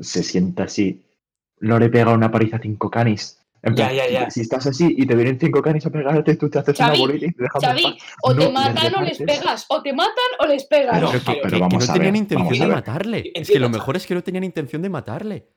se 0.00 0.22
sienta 0.22 0.64
así, 0.64 1.04
no 1.58 1.78
le 1.78 1.88
pega 1.88 2.12
una 2.12 2.30
paliza 2.30 2.56
a 2.56 2.60
cinco 2.60 2.90
canis. 2.90 3.42
En 3.66 3.74
Ya, 3.74 3.86
plan, 3.88 3.96
ya, 3.96 4.06
si- 4.06 4.12
ya. 4.12 4.30
Si, 4.30 4.40
estás 4.42 4.66
así 4.68 4.94
y 4.96 5.04
te 5.06 5.16
vienen 5.16 5.40
cinco 5.40 5.60
canis 5.60 5.84
a 5.86 5.90
pegarte, 5.90 6.36
tú 6.36 6.48
te 6.48 6.60
haces 6.60 6.76
Xavi, 6.78 6.90
una 6.90 6.98
bolita 7.08 7.26
y 7.26 7.32
te 7.32 7.42
dejas 7.42 7.62
Xavi, 7.64 7.98
o 8.22 8.34
te 8.36 8.44
No, 8.44 8.52
matan 8.52 8.94
o 8.94 9.02
les 9.02 9.18
pegas, 9.18 9.66
o 9.68 9.82
te 9.82 9.92
matan 9.92 10.14
o 10.38 10.46
les 10.46 10.64
pegas. 10.66 10.94
Pero- 10.94 11.10
Pero 11.10 11.24
que, 11.24 11.40
pero 11.42 11.58
no 11.58 11.66
a 11.66 11.78
tenían 11.92 12.12
ver, 12.12 12.16
intención 12.16 12.58
de 12.60 12.66
matarle. 12.74 13.32
Es 13.34 13.50
que 13.50 13.58
lo 13.58 13.68
mejor 13.68 13.96
es 13.96 14.06
que 14.06 14.14
no 14.14 14.22
tenían 14.22 14.44
intención 14.44 14.82
de 14.82 14.88
matarle. 14.88 15.48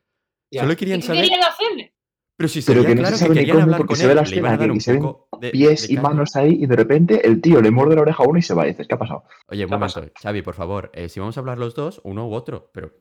Ya. 0.51 0.61
Solo 0.61 0.73
¿Y 0.73 0.75
querían 0.75 1.01
qué 1.01 1.05
saber. 1.05 1.21
querían 1.21 1.43
hacer? 1.43 1.93
Pero 2.35 2.47
si 2.47 2.61
se 2.63 2.71
Pero 2.73 2.83
que 2.85 2.95
no 2.95 3.05
se 3.05 3.11
que 3.11 3.17
sabe 3.19 3.35
ni 3.35 3.47
cómo, 3.49 3.61
hablar 3.61 3.77
porque 3.77 3.87
con 3.89 3.97
se 3.97 4.05
ve 4.07 4.11
él, 4.13 4.15
la 4.15 4.21
escena 4.23 4.57
que 4.57 4.79
se 4.79 4.93
ven 4.93 5.15
de, 5.41 5.49
Pies 5.51 5.87
de 5.87 5.93
y 5.93 5.97
manos 5.97 6.35
ahí 6.35 6.57
y 6.61 6.65
de 6.65 6.75
repente 6.75 7.27
el 7.27 7.41
tío 7.41 7.61
le 7.61 7.69
muerde 7.69 7.95
la 7.95 8.01
oreja 8.01 8.23
a 8.23 8.27
uno 8.27 8.39
y 8.39 8.41
se 8.41 8.55
va. 8.55 8.65
Y 8.65 8.69
dices, 8.69 8.87
¿qué 8.87 8.95
ha 8.95 8.97
pasado? 8.97 9.25
Oye, 9.49 9.65
un 9.65 9.69
¿Qué 9.69 9.75
momento, 9.75 9.93
pasado? 9.95 10.11
Xavi, 10.19 10.41
por 10.41 10.55
favor, 10.55 10.89
eh, 10.95 11.09
si 11.09 11.19
vamos 11.19 11.37
a 11.37 11.41
hablar 11.41 11.59
los 11.59 11.75
dos, 11.75 12.01
uno 12.05 12.27
u 12.27 12.33
otro, 12.33 12.71
pero 12.73 12.91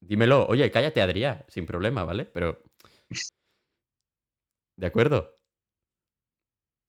dímelo. 0.00 0.46
Oye, 0.48 0.68
cállate, 0.72 1.02
Adrián, 1.02 1.44
sin 1.46 1.66
problema, 1.66 2.02
¿vale? 2.02 2.24
Pero. 2.24 2.62
¿De 4.76 4.86
acuerdo? 4.86 5.32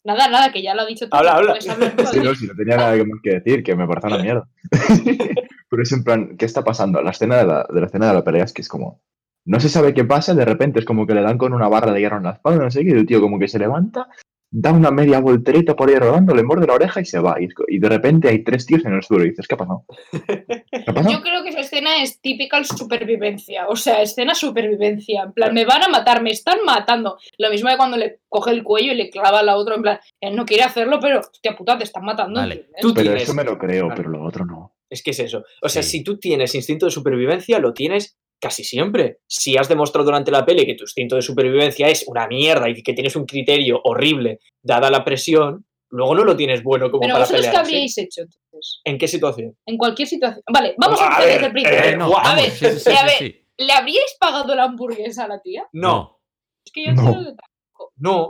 Nada, 0.03 0.29
nada, 0.29 0.51
que 0.51 0.61
ya 0.61 0.73
lo 0.73 0.83
ha 0.83 0.85
dicho 0.85 1.09
tú. 1.09 1.15
Habla, 1.15 1.35
habla. 1.35 1.53
tú, 1.55 2.05
Sí, 2.11 2.19
no, 2.19 2.33
si 2.33 2.47
no 2.47 2.55
tenía 2.55 2.77
nada 2.77 2.95
más 2.95 3.19
que 3.21 3.39
decir, 3.39 3.63
que 3.63 3.75
me 3.75 3.87
parece 3.87 4.07
una 4.07 4.19
mierda. 4.19 4.47
Pero 5.69 5.83
es 5.83 5.91
en 5.91 6.03
plan, 6.03 6.37
¿qué 6.37 6.45
está 6.45 6.63
pasando? 6.63 7.01
La 7.01 7.11
escena 7.11 7.37
de 7.37 7.45
la, 7.45 7.67
de 7.69 7.79
la 7.81 7.87
escena 7.87 8.07
de 8.07 8.13
la 8.13 8.23
pelea 8.23 8.45
es 8.45 8.53
que 8.53 8.61
es 8.61 8.69
como. 8.69 9.01
No 9.45 9.59
se 9.59 9.69
sabe 9.69 9.93
qué 9.93 10.03
pasa, 10.03 10.33
de 10.33 10.45
repente 10.45 10.79
es 10.79 10.85
como 10.85 11.07
que 11.07 11.13
le 11.13 11.21
dan 11.21 11.37
con 11.37 11.53
una 11.53 11.69
barra 11.69 11.91
de 11.91 12.01
hierro 12.01 12.17
en 12.17 12.23
la 12.23 12.31
espalda, 12.31 12.65
no 12.65 12.71
sé 12.71 12.83
qué, 12.83 12.89
y 12.89 12.91
el 12.91 13.05
tío 13.05 13.21
como 13.21 13.39
que 13.39 13.47
se 13.47 13.59
levanta 13.59 14.09
da 14.49 14.71
una 14.71 14.91
media 14.91 15.19
voltereta 15.19 15.75
por 15.75 15.89
ahí 15.89 15.95
rodando, 15.95 16.33
le 16.33 16.43
muerde 16.43 16.67
la 16.67 16.73
oreja 16.75 17.01
y 17.01 17.05
se 17.05 17.19
va. 17.19 17.35
Y, 17.39 17.79
de 17.79 17.89
repente 17.89 18.29
hay 18.29 18.43
tres 18.43 18.65
tíos 18.65 18.85
en 18.85 18.93
el 18.93 19.03
suelo 19.03 19.25
y 19.25 19.29
dices, 19.29 19.47
¿qué 19.47 19.55
ha 19.55 19.57
pasado? 19.57 19.85
¿Qué 20.25 20.83
ha 20.87 20.93
pasado? 20.93 21.11
Yo 21.11 21.21
creo 21.21 21.43
que 21.43 21.49
esa 21.49 21.59
escena 21.59 22.01
es 22.01 22.21
típica 22.21 22.63
supervivencia, 22.63 23.67
o 23.67 23.75
sea, 23.75 24.01
escena 24.01 24.33
supervivencia, 24.33 25.23
en 25.23 25.33
plan, 25.33 25.53
me 25.53 25.65
van 25.65 25.83
a 25.83 25.89
matar, 25.89 26.21
me 26.21 26.31
están 26.31 26.59
matando. 26.65 27.17
Lo 27.37 27.49
mismo 27.49 27.69
que 27.69 27.77
cuando 27.77 27.97
le 27.97 28.19
coge 28.29 28.51
el 28.51 28.63
cuello 28.63 28.91
y 28.93 28.95
le 28.95 29.09
clava 29.09 29.39
a 29.39 29.43
la 29.43 29.57
otra, 29.57 29.75
en 29.75 29.81
plan, 29.81 29.99
él 30.21 30.35
no 30.35 30.45
quiere 30.45 30.63
hacerlo, 30.63 30.99
pero, 31.01 31.19
hostia 31.19 31.55
puta, 31.55 31.77
te 31.77 31.83
están 31.83 32.05
matando. 32.05 32.41
Tú 32.81 32.93
Pero 32.93 33.03
tienes- 33.09 33.23
eso 33.23 33.33
me 33.33 33.43
lo 33.43 33.57
creo, 33.57 33.89
pero 33.95 34.09
lo 34.09 34.23
otro 34.23 34.45
no. 34.45 34.73
Es 34.89 35.03
que 35.03 35.11
es 35.11 35.19
eso. 35.19 35.43
O 35.61 35.67
sea, 35.67 35.83
Sí. 35.83 35.97
si 35.97 36.03
tú 36.03 36.17
tienes 36.17 36.55
instinto 36.55 36.85
de 36.85 36.91
supervivencia, 36.91 37.59
lo 37.59 37.73
tienes 37.73 38.17
casi 38.39 38.63
siempre. 38.63 39.19
Si 39.27 39.57
has 39.57 39.67
demostrado 39.69 40.05
durante 40.05 40.31
la 40.31 40.45
peli 40.45 40.65
que 40.65 40.75
tu 40.75 40.83
instinto 40.83 41.15
de 41.15 41.21
supervivencia 41.21 41.87
es 41.87 42.05
una 42.07 42.27
mierda 42.27 42.69
y 42.69 42.81
que 42.83 42.93
tienes 42.93 43.15
un 43.15 43.25
criterio 43.25 43.79
horrible 43.83 44.39
dada 44.61 44.89
la 44.89 45.03
presión, 45.03 45.65
luego 45.89 46.15
no 46.15 46.23
lo 46.23 46.35
tienes 46.35 46.61
bueno 46.63 46.89
como 46.91 47.01
Pero 47.01 47.13
para 47.13 47.23
vosotros 47.25 47.45
pelear. 47.45 47.53
qué 47.53 47.59
habríais 47.59 47.97
hecho 47.97 48.21
entonces, 48.21 48.81
¿En 48.83 48.97
qué 48.97 49.07
situación? 49.07 49.57
en 49.65 49.77
cualquier 49.77 50.07
situación. 50.07 50.43
Vale, 50.51 50.75
vamos 50.77 50.99
a 51.01 51.15
A 51.15 51.19
ver, 51.19 51.33
desde 51.33 51.45
el 51.47 51.51
principio. 51.53 51.79
eh, 51.79 51.89
Eh, 51.91 51.97
no, 51.97 52.17
a 52.17 52.35
ver, 52.35 52.51
sí, 52.51 52.65
sí, 52.71 52.79
sí, 52.79 52.89
a 52.91 53.03
ver. 53.03 53.13
sí. 53.17 53.43
¿Le 53.57 53.73
habríais 53.73 54.15
pagado 54.19 54.53
la 54.53 54.65
hamburguesa 54.65 55.23
a 55.23 55.27
la 55.29 55.41
tía? 55.41 55.65
No, 55.73 56.19
Es 56.65 56.71
que 56.71 56.85
yo 56.85 56.91
No. 56.93 57.01
creo 57.03 57.13
que 57.19 57.25
tampoco. 57.25 57.93
no. 57.97 58.21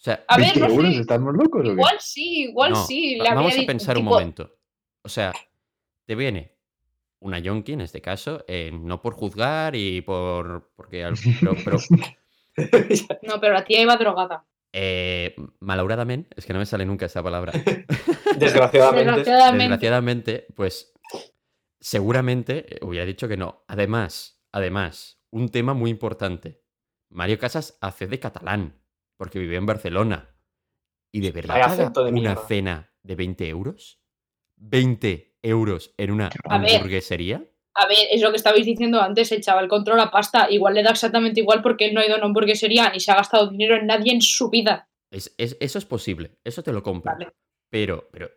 sea, 0.00 0.24
A 0.28 0.36
ver, 0.36 0.52
20 0.54 0.60
no 0.84 0.92
sé. 0.92 1.00
¿estamos 1.00 1.34
locos 1.34 1.60
o 1.60 1.64
qué? 1.64 1.68
Igual 1.70 1.96
sí, 1.98 2.42
igual 2.44 2.70
no, 2.70 2.86
sí. 2.86 3.16
Le 3.16 3.24
vamos 3.34 3.58
a 3.58 3.62
pensar 3.66 3.96
dicho, 3.96 4.00
un 4.00 4.06
tipo, 4.06 4.10
momento. 4.20 4.54
O 5.02 5.08
sea, 5.08 5.32
te 6.06 6.14
viene 6.14 6.52
una 7.20 7.38
yonki 7.38 7.72
en 7.72 7.80
este 7.80 8.00
caso, 8.00 8.44
eh, 8.48 8.70
no 8.72 9.00
por 9.02 9.14
juzgar 9.14 9.74
y 9.76 10.00
por. 10.02 10.70
Porque, 10.76 11.04
al- 11.04 11.14
pero, 11.40 11.54
pero, 11.64 11.78
No, 13.22 13.40
pero 13.40 13.54
la 13.54 13.64
tía 13.64 13.80
iba 13.82 13.96
drogada. 13.96 14.46
eh, 14.72 15.34
malauradamente, 15.60 16.30
es 16.36 16.44
que 16.46 16.52
no 16.52 16.58
me 16.58 16.66
sale 16.66 16.84
nunca 16.86 17.06
esa 17.06 17.22
palabra. 17.22 17.52
Desgraciadamente. 18.38 19.04
Desgraciadamente. 19.12 19.62
Desgraciadamente, 19.64 20.46
pues 20.54 20.92
seguramente 21.80 22.76
eh, 22.76 22.78
hubiera 22.82 23.04
dicho 23.06 23.28
que 23.28 23.36
no. 23.36 23.64
Además, 23.68 24.40
además, 24.52 25.20
un 25.30 25.48
tema 25.48 25.74
muy 25.74 25.90
importante. 25.90 26.62
Mario 27.10 27.38
Casas 27.38 27.78
hace 27.80 28.06
de 28.06 28.18
catalán, 28.18 28.80
porque 29.16 29.38
vive 29.38 29.56
en 29.56 29.66
Barcelona. 29.66 30.34
¿Y 31.10 31.20
de 31.20 31.32
verdad 31.32 31.60
paga 31.60 31.90
de 31.90 32.00
una 32.02 32.10
mierda. 32.12 32.46
cena 32.46 32.92
de 33.02 33.14
20 33.14 33.48
euros? 33.48 34.00
¿20 34.58 35.27
euros 35.48 35.94
en 35.96 36.10
una 36.10 36.30
A 36.44 36.58
ver. 36.58 36.76
hamburguesería? 36.76 37.44
A 37.74 37.86
ver, 37.86 38.08
es 38.10 38.20
lo 38.22 38.30
que 38.30 38.36
estabais 38.36 38.66
diciendo 38.66 39.00
antes, 39.00 39.30
el 39.32 39.40
chaval 39.40 39.68
controla 39.68 40.10
pasta. 40.10 40.50
Igual 40.50 40.74
le 40.74 40.82
da 40.82 40.90
exactamente 40.90 41.40
igual 41.40 41.62
porque 41.62 41.86
él 41.86 41.94
no 41.94 42.00
ha 42.00 42.06
ido 42.06 42.14
a 42.14 42.18
una 42.18 42.26
hamburguesería 42.26 42.90
ni 42.90 42.98
se 43.00 43.12
ha 43.12 43.16
gastado 43.16 43.48
dinero 43.48 43.76
en 43.76 43.86
nadie 43.86 44.12
en 44.12 44.20
su 44.20 44.50
vida. 44.50 44.88
Es- 45.10 45.32
es- 45.38 45.56
eso 45.60 45.78
es 45.78 45.84
posible, 45.84 46.38
eso 46.44 46.62
te 46.62 46.72
lo 46.72 46.82
compro. 46.82 47.12
Vale. 47.12 47.28
Pero, 47.70 48.08
pero, 48.10 48.30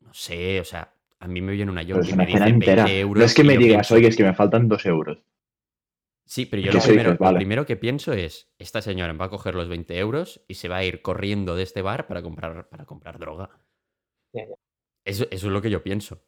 no 0.00 0.14
sé, 0.14 0.60
o 0.60 0.64
sea, 0.64 0.94
a 1.18 1.26
mí 1.26 1.40
me 1.40 1.52
viene 1.52 1.70
una 1.72 1.82
es 1.82 1.88
y 1.88 1.92
me 1.92 1.98
una 1.98 2.06
cena 2.26 2.26
dice 2.26 2.48
entera. 2.48 2.84
20 2.84 3.00
euros. 3.00 3.18
No 3.20 3.24
es 3.26 3.34
que 3.34 3.44
me 3.44 3.54
yo 3.54 3.60
digas, 3.60 3.76
pienso- 3.88 3.94
oye, 3.96 4.08
es 4.08 4.16
que 4.16 4.24
me 4.24 4.34
faltan 4.34 4.68
dos 4.68 4.86
euros. 4.86 5.18
Sí, 6.24 6.44
pero 6.46 6.62
yo 6.62 6.70
¿Qué 6.70 6.76
lo 6.78 6.82
primero, 6.84 7.02
dices? 7.10 7.20
lo 7.20 7.24
Vale. 7.24 7.36
primero 7.38 7.66
que 7.66 7.76
pienso 7.76 8.12
es, 8.12 8.52
esta 8.58 8.82
señora 8.82 9.12
va 9.14 9.24
a 9.24 9.30
coger 9.30 9.54
los 9.54 9.66
20 9.68 9.98
euros 9.98 10.42
y 10.46 10.54
se 10.54 10.68
va 10.68 10.76
a 10.76 10.84
ir 10.84 11.00
corriendo 11.02 11.56
de 11.56 11.62
este 11.62 11.80
bar 11.82 12.06
para 12.06 12.22
comprar, 12.22 12.68
para 12.68 12.84
comprar 12.84 13.18
droga. 13.18 13.50
Eso 15.04 15.26
es 15.30 15.42
lo 15.42 15.62
que 15.62 15.70
yo 15.70 15.82
pienso. 15.82 16.22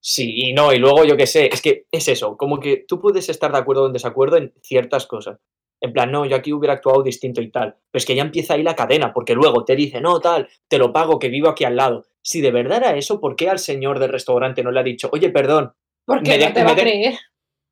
Sí, 0.00 0.32
y 0.48 0.52
no, 0.52 0.72
y 0.72 0.78
luego 0.78 1.04
yo 1.04 1.16
qué 1.16 1.26
sé, 1.26 1.46
es 1.52 1.60
que 1.60 1.84
es 1.90 2.08
eso, 2.08 2.36
como 2.36 2.60
que 2.60 2.84
tú 2.86 3.00
puedes 3.00 3.28
estar 3.28 3.50
de 3.52 3.58
acuerdo 3.58 3.84
o 3.84 3.86
en 3.88 3.92
desacuerdo 3.92 4.36
en 4.36 4.52
ciertas 4.62 5.06
cosas. 5.06 5.38
En 5.80 5.92
plan, 5.92 6.10
no, 6.10 6.24
yo 6.26 6.34
aquí 6.36 6.52
hubiera 6.52 6.74
actuado 6.74 7.02
distinto 7.02 7.40
y 7.40 7.50
tal. 7.52 7.72
Pero 7.90 7.98
es 8.00 8.04
que 8.06 8.14
ya 8.16 8.22
empieza 8.22 8.54
ahí 8.54 8.62
la 8.64 8.74
cadena, 8.74 9.12
porque 9.12 9.34
luego 9.34 9.64
te 9.64 9.76
dice, 9.76 10.00
no, 10.00 10.18
tal, 10.20 10.48
te 10.68 10.76
lo 10.78 10.92
pago, 10.92 11.18
que 11.18 11.28
vivo 11.28 11.48
aquí 11.48 11.64
al 11.64 11.76
lado. 11.76 12.06
Si 12.20 12.40
de 12.40 12.50
verdad 12.50 12.78
era 12.78 12.96
eso, 12.96 13.20
¿por 13.20 13.36
qué 13.36 13.48
al 13.48 13.58
señor 13.60 13.98
del 14.00 14.10
restaurante 14.10 14.62
no 14.62 14.70
le 14.72 14.80
ha 14.80 14.82
dicho, 14.82 15.08
oye, 15.12 15.30
perdón, 15.30 15.72
Porque 16.04 16.30
Me 16.38 16.38
no 16.46 16.52
te 16.52 16.64
va 16.64 16.70
a 16.72 16.76
creer. 16.76 17.14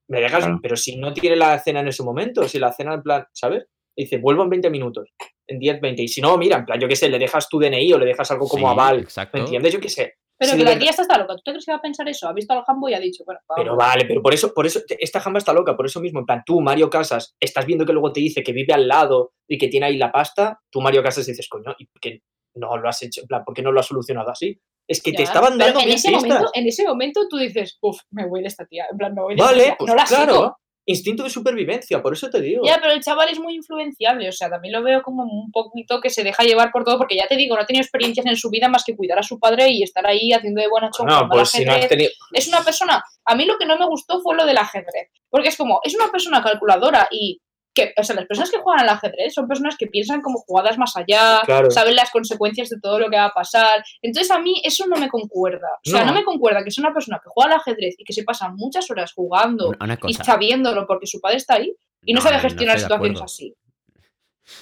me 0.08 0.20
dejas, 0.20 0.44
Claro. 0.44 0.58
pero 0.62 0.76
si 0.76 0.96
no 0.96 1.12
tiene 1.14 1.34
la 1.36 1.58
cena 1.58 1.80
en 1.80 1.88
ese 1.88 2.02
momento, 2.04 2.46
si 2.48 2.58
la 2.60 2.72
cena 2.72 2.94
en 2.94 3.02
plan, 3.02 3.26
¿sabes? 3.32 3.64
Dice, 3.96 4.18
vuelvo 4.18 4.42
en 4.44 4.50
20 4.50 4.70
minutos, 4.70 5.08
en 5.48 5.58
10, 5.58 5.80
20. 5.80 6.02
Y 6.02 6.08
si 6.08 6.20
no, 6.20 6.36
mira, 6.38 6.58
en 6.58 6.64
plan, 6.66 6.78
yo 6.78 6.86
qué 6.86 6.94
sé, 6.96 7.08
le 7.08 7.18
dejas 7.18 7.48
tu 7.48 7.58
DNI 7.58 7.92
o 7.94 7.98
le 7.98 8.06
dejas 8.06 8.30
algo 8.30 8.46
como 8.46 8.66
Sí, 8.68 8.72
aval. 8.72 9.00
Exacto. 9.00 9.36
¿Me 9.38 9.44
entiendes? 9.44 9.72
Yo 9.72 9.80
qué 9.80 9.88
sé. 9.88 10.14
Pero 10.38 10.56
que 10.56 10.64
la 10.64 10.78
tía 10.78 10.90
esta 10.90 11.02
está 11.02 11.16
loca. 11.16 11.34
¿Tú 11.34 11.42
te 11.44 11.50
crees 11.52 11.64
que 11.64 11.72
va 11.72 11.78
a 11.78 11.82
pensar 11.82 12.08
eso? 12.08 12.28
Ha 12.28 12.32
visto 12.32 12.52
al 12.52 12.62
jambo 12.64 12.88
y 12.88 12.94
ha 12.94 13.00
dicho, 13.00 13.24
bueno, 13.24 13.40
vamos. 13.48 13.62
Pero 13.64 13.76
vale, 13.76 14.04
pero 14.06 14.22
por 14.22 14.34
eso, 14.34 14.52
por 14.52 14.66
eso, 14.66 14.80
esta 14.86 15.20
jamba 15.20 15.38
está 15.38 15.52
loca, 15.52 15.76
por 15.76 15.86
eso 15.86 16.00
mismo, 16.00 16.20
en 16.20 16.26
plan, 16.26 16.42
tú, 16.44 16.60
Mario 16.60 16.90
Casas, 16.90 17.34
estás 17.40 17.64
viendo 17.64 17.86
que 17.86 17.92
luego 17.92 18.12
te 18.12 18.20
dice 18.20 18.42
que 18.42 18.52
vive 18.52 18.74
al 18.74 18.86
lado 18.86 19.32
y 19.48 19.56
que 19.56 19.68
tiene 19.68 19.86
ahí 19.86 19.96
la 19.96 20.12
pasta, 20.12 20.60
tú, 20.70 20.80
Mario 20.80 21.02
Casas, 21.02 21.26
dices, 21.26 21.48
coño, 21.48 21.74
¿y 21.78 21.86
por 21.86 22.00
qué 22.00 22.22
no 22.54 22.76
lo 22.76 22.88
has 22.88 23.02
hecho? 23.02 23.22
En 23.22 23.26
plan, 23.26 23.44
¿por 23.44 23.54
qué 23.54 23.62
no 23.62 23.72
lo 23.72 23.80
has 23.80 23.86
solucionado 23.86 24.30
así? 24.30 24.60
Es 24.88 25.02
que 25.02 25.12
te 25.12 25.22
estaban 25.22 25.58
dando 25.58 25.80
en 25.80 25.88
ese, 25.88 26.10
momento, 26.10 26.50
en 26.54 26.66
ese 26.66 26.86
momento 26.86 27.26
tú 27.28 27.38
dices, 27.38 27.78
uff, 27.80 28.00
me 28.10 28.24
huele 28.24 28.46
esta 28.46 28.66
tía. 28.66 28.86
En 28.90 28.96
plan, 28.96 29.14
me 29.14 29.22
huele 29.22 29.40
esta 29.40 29.50
Vale, 29.50 29.64
tía. 29.64 29.76
pues 29.78 29.88
no 29.88 29.96
la 29.96 30.04
claro, 30.04 30.32
sigo. 30.32 30.58
Instinto 30.86 31.24
de 31.24 31.30
supervivencia, 31.30 32.00
por 32.00 32.12
eso 32.12 32.30
te 32.30 32.40
digo. 32.40 32.62
Ya, 32.64 32.78
pero 32.80 32.92
el 32.92 33.02
chaval 33.02 33.28
es 33.28 33.40
muy 33.40 33.56
influenciable, 33.56 34.28
o 34.28 34.32
sea, 34.32 34.48
también 34.48 34.72
lo 34.72 34.82
veo 34.82 35.02
como 35.02 35.24
un 35.24 35.50
poquito 35.50 36.00
que 36.00 36.10
se 36.10 36.22
deja 36.22 36.44
llevar 36.44 36.70
por 36.70 36.84
todo, 36.84 36.96
porque 36.96 37.16
ya 37.16 37.26
te 37.26 37.36
digo, 37.36 37.56
no 37.56 37.62
ha 37.62 37.66
tenido 37.66 37.82
experiencias 37.82 38.24
en 38.24 38.36
su 38.36 38.48
vida 38.50 38.68
más 38.68 38.84
que 38.84 38.96
cuidar 38.96 39.18
a 39.18 39.24
su 39.24 39.38
padre 39.40 39.68
y 39.68 39.82
estar 39.82 40.06
ahí 40.06 40.32
haciendo 40.32 40.62
de 40.62 40.68
buena 40.68 40.90
chonca. 40.90 41.22
no, 41.22 41.28
pues 41.28 41.50
si 41.50 41.64
no 41.64 41.72
has 41.72 41.88
tenido... 41.88 42.10
Es 42.32 42.46
una 42.46 42.62
persona, 42.62 43.02
a 43.24 43.34
mí 43.34 43.44
lo 43.44 43.58
que 43.58 43.66
no 43.66 43.76
me 43.76 43.86
gustó 43.86 44.20
fue 44.20 44.36
lo 44.36 44.46
del 44.46 44.58
ajedrez, 44.58 45.10
porque 45.28 45.48
es 45.48 45.56
como, 45.56 45.80
es 45.82 45.94
una 45.96 46.10
persona 46.10 46.42
calculadora 46.42 47.08
y 47.10 47.40
que, 47.76 47.92
o 47.96 48.02
sea, 48.02 48.16
las 48.16 48.26
personas 48.26 48.50
que 48.50 48.58
juegan 48.58 48.82
al 48.82 48.88
ajedrez 48.88 49.34
son 49.34 49.46
personas 49.46 49.76
que 49.76 49.86
piensan 49.86 50.20
como 50.22 50.40
jugadas 50.40 50.78
más 50.78 50.96
allá, 50.96 51.42
Claro. 51.44 51.70
saben 51.70 51.94
las 51.94 52.10
consecuencias 52.10 52.68
de 52.70 52.80
todo 52.80 52.98
lo 52.98 53.08
que 53.10 53.16
va 53.16 53.26
a 53.26 53.32
pasar. 53.32 53.84
Entonces 54.02 54.32
a 54.32 54.40
mí 54.40 54.60
eso 54.64 54.86
no 54.88 54.96
me 54.96 55.08
concuerda. 55.08 55.68
O 55.86 55.90
sea, 55.90 56.00
No. 56.00 56.06
no, 56.06 56.12
me 56.14 56.24
concuerda 56.24 56.64
que 56.64 56.70
sea 56.72 56.82
una 56.82 56.94
persona 56.94 57.20
que 57.22 57.28
juega 57.32 57.52
al 57.54 57.60
ajedrez 57.60 57.94
y 57.98 58.04
que 58.04 58.12
se 58.12 58.24
pasa 58.24 58.48
muchas 58.48 58.90
horas 58.90 59.12
jugando 59.12 59.68
Una, 59.68 59.78
una 59.80 59.98
y 60.06 60.14
sabiéndolo 60.14 60.86
porque 60.86 61.06
su 61.06 61.20
padre 61.20 61.36
está 61.36 61.54
ahí 61.54 61.72
y 62.04 62.14
no, 62.14 62.20
sabe 62.20 62.38
gestionar 62.40 62.80
situaciones 62.80 63.20
así. 63.22 63.54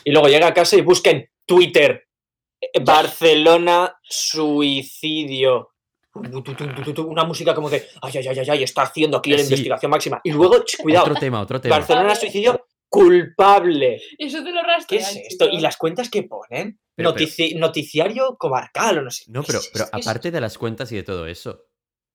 Y 0.04 0.10
luego 0.10 0.28
llega 0.28 0.48
a 0.48 0.54
casa 0.54 0.76
y 0.76 0.80
busca 0.82 1.10
en 1.10 1.28
Twitter, 1.46 2.06
eh, 2.60 2.80
Barcelona, 2.82 3.96
suicidio. 4.02 5.70
Una 6.14 7.24
música 7.24 7.54
como 7.54 7.68
de, 7.68 7.86
ay, 8.02 8.12
ay, 8.18 8.28
ay, 8.28 8.38
ay, 8.38 8.50
ay, 8.50 8.62
está 8.62 8.82
haciendo 8.82 9.16
aquí 9.18 9.30
la 9.30 9.38
Sí. 9.38 9.44
investigación 9.44 9.90
máxima. 9.90 10.20
Y 10.24 10.30
luego, 10.30 10.64
cuidado, 10.80 11.06
Otro 11.06 11.16
tema, 11.16 11.40
otro 11.40 11.60
tema. 11.60 11.76
Barcelona, 11.76 12.14
suicidio, 12.14 12.66
culpable. 12.94 14.00
Y 14.18 14.26
eso 14.26 14.42
te 14.44 14.52
lo 14.52 14.60
¿Qué 14.62 14.66
rastrean. 14.66 15.02
es 15.16 15.16
esto? 15.30 15.48
Y 15.50 15.60
las 15.60 15.76
cuentas 15.76 16.08
que 16.10 16.22
ponen, 16.24 16.78
Pero- 16.96 17.12
Notici- 17.14 17.58
noticiario 17.58 18.36
comarcal 18.38 18.98
o 18.98 19.02
no 19.02 19.10
sé. 19.10 19.24
No, 19.28 19.42
pero, 19.42 19.58
Es- 19.58 19.70
pero 19.72 19.84
es- 19.86 19.90
es- 19.98 20.06
aparte 20.06 20.30
de 20.30 20.40
las 20.40 20.56
cuentas 20.58 20.92
y 20.92 20.96
de 20.96 21.02
todo 21.02 21.26
eso, 21.26 21.66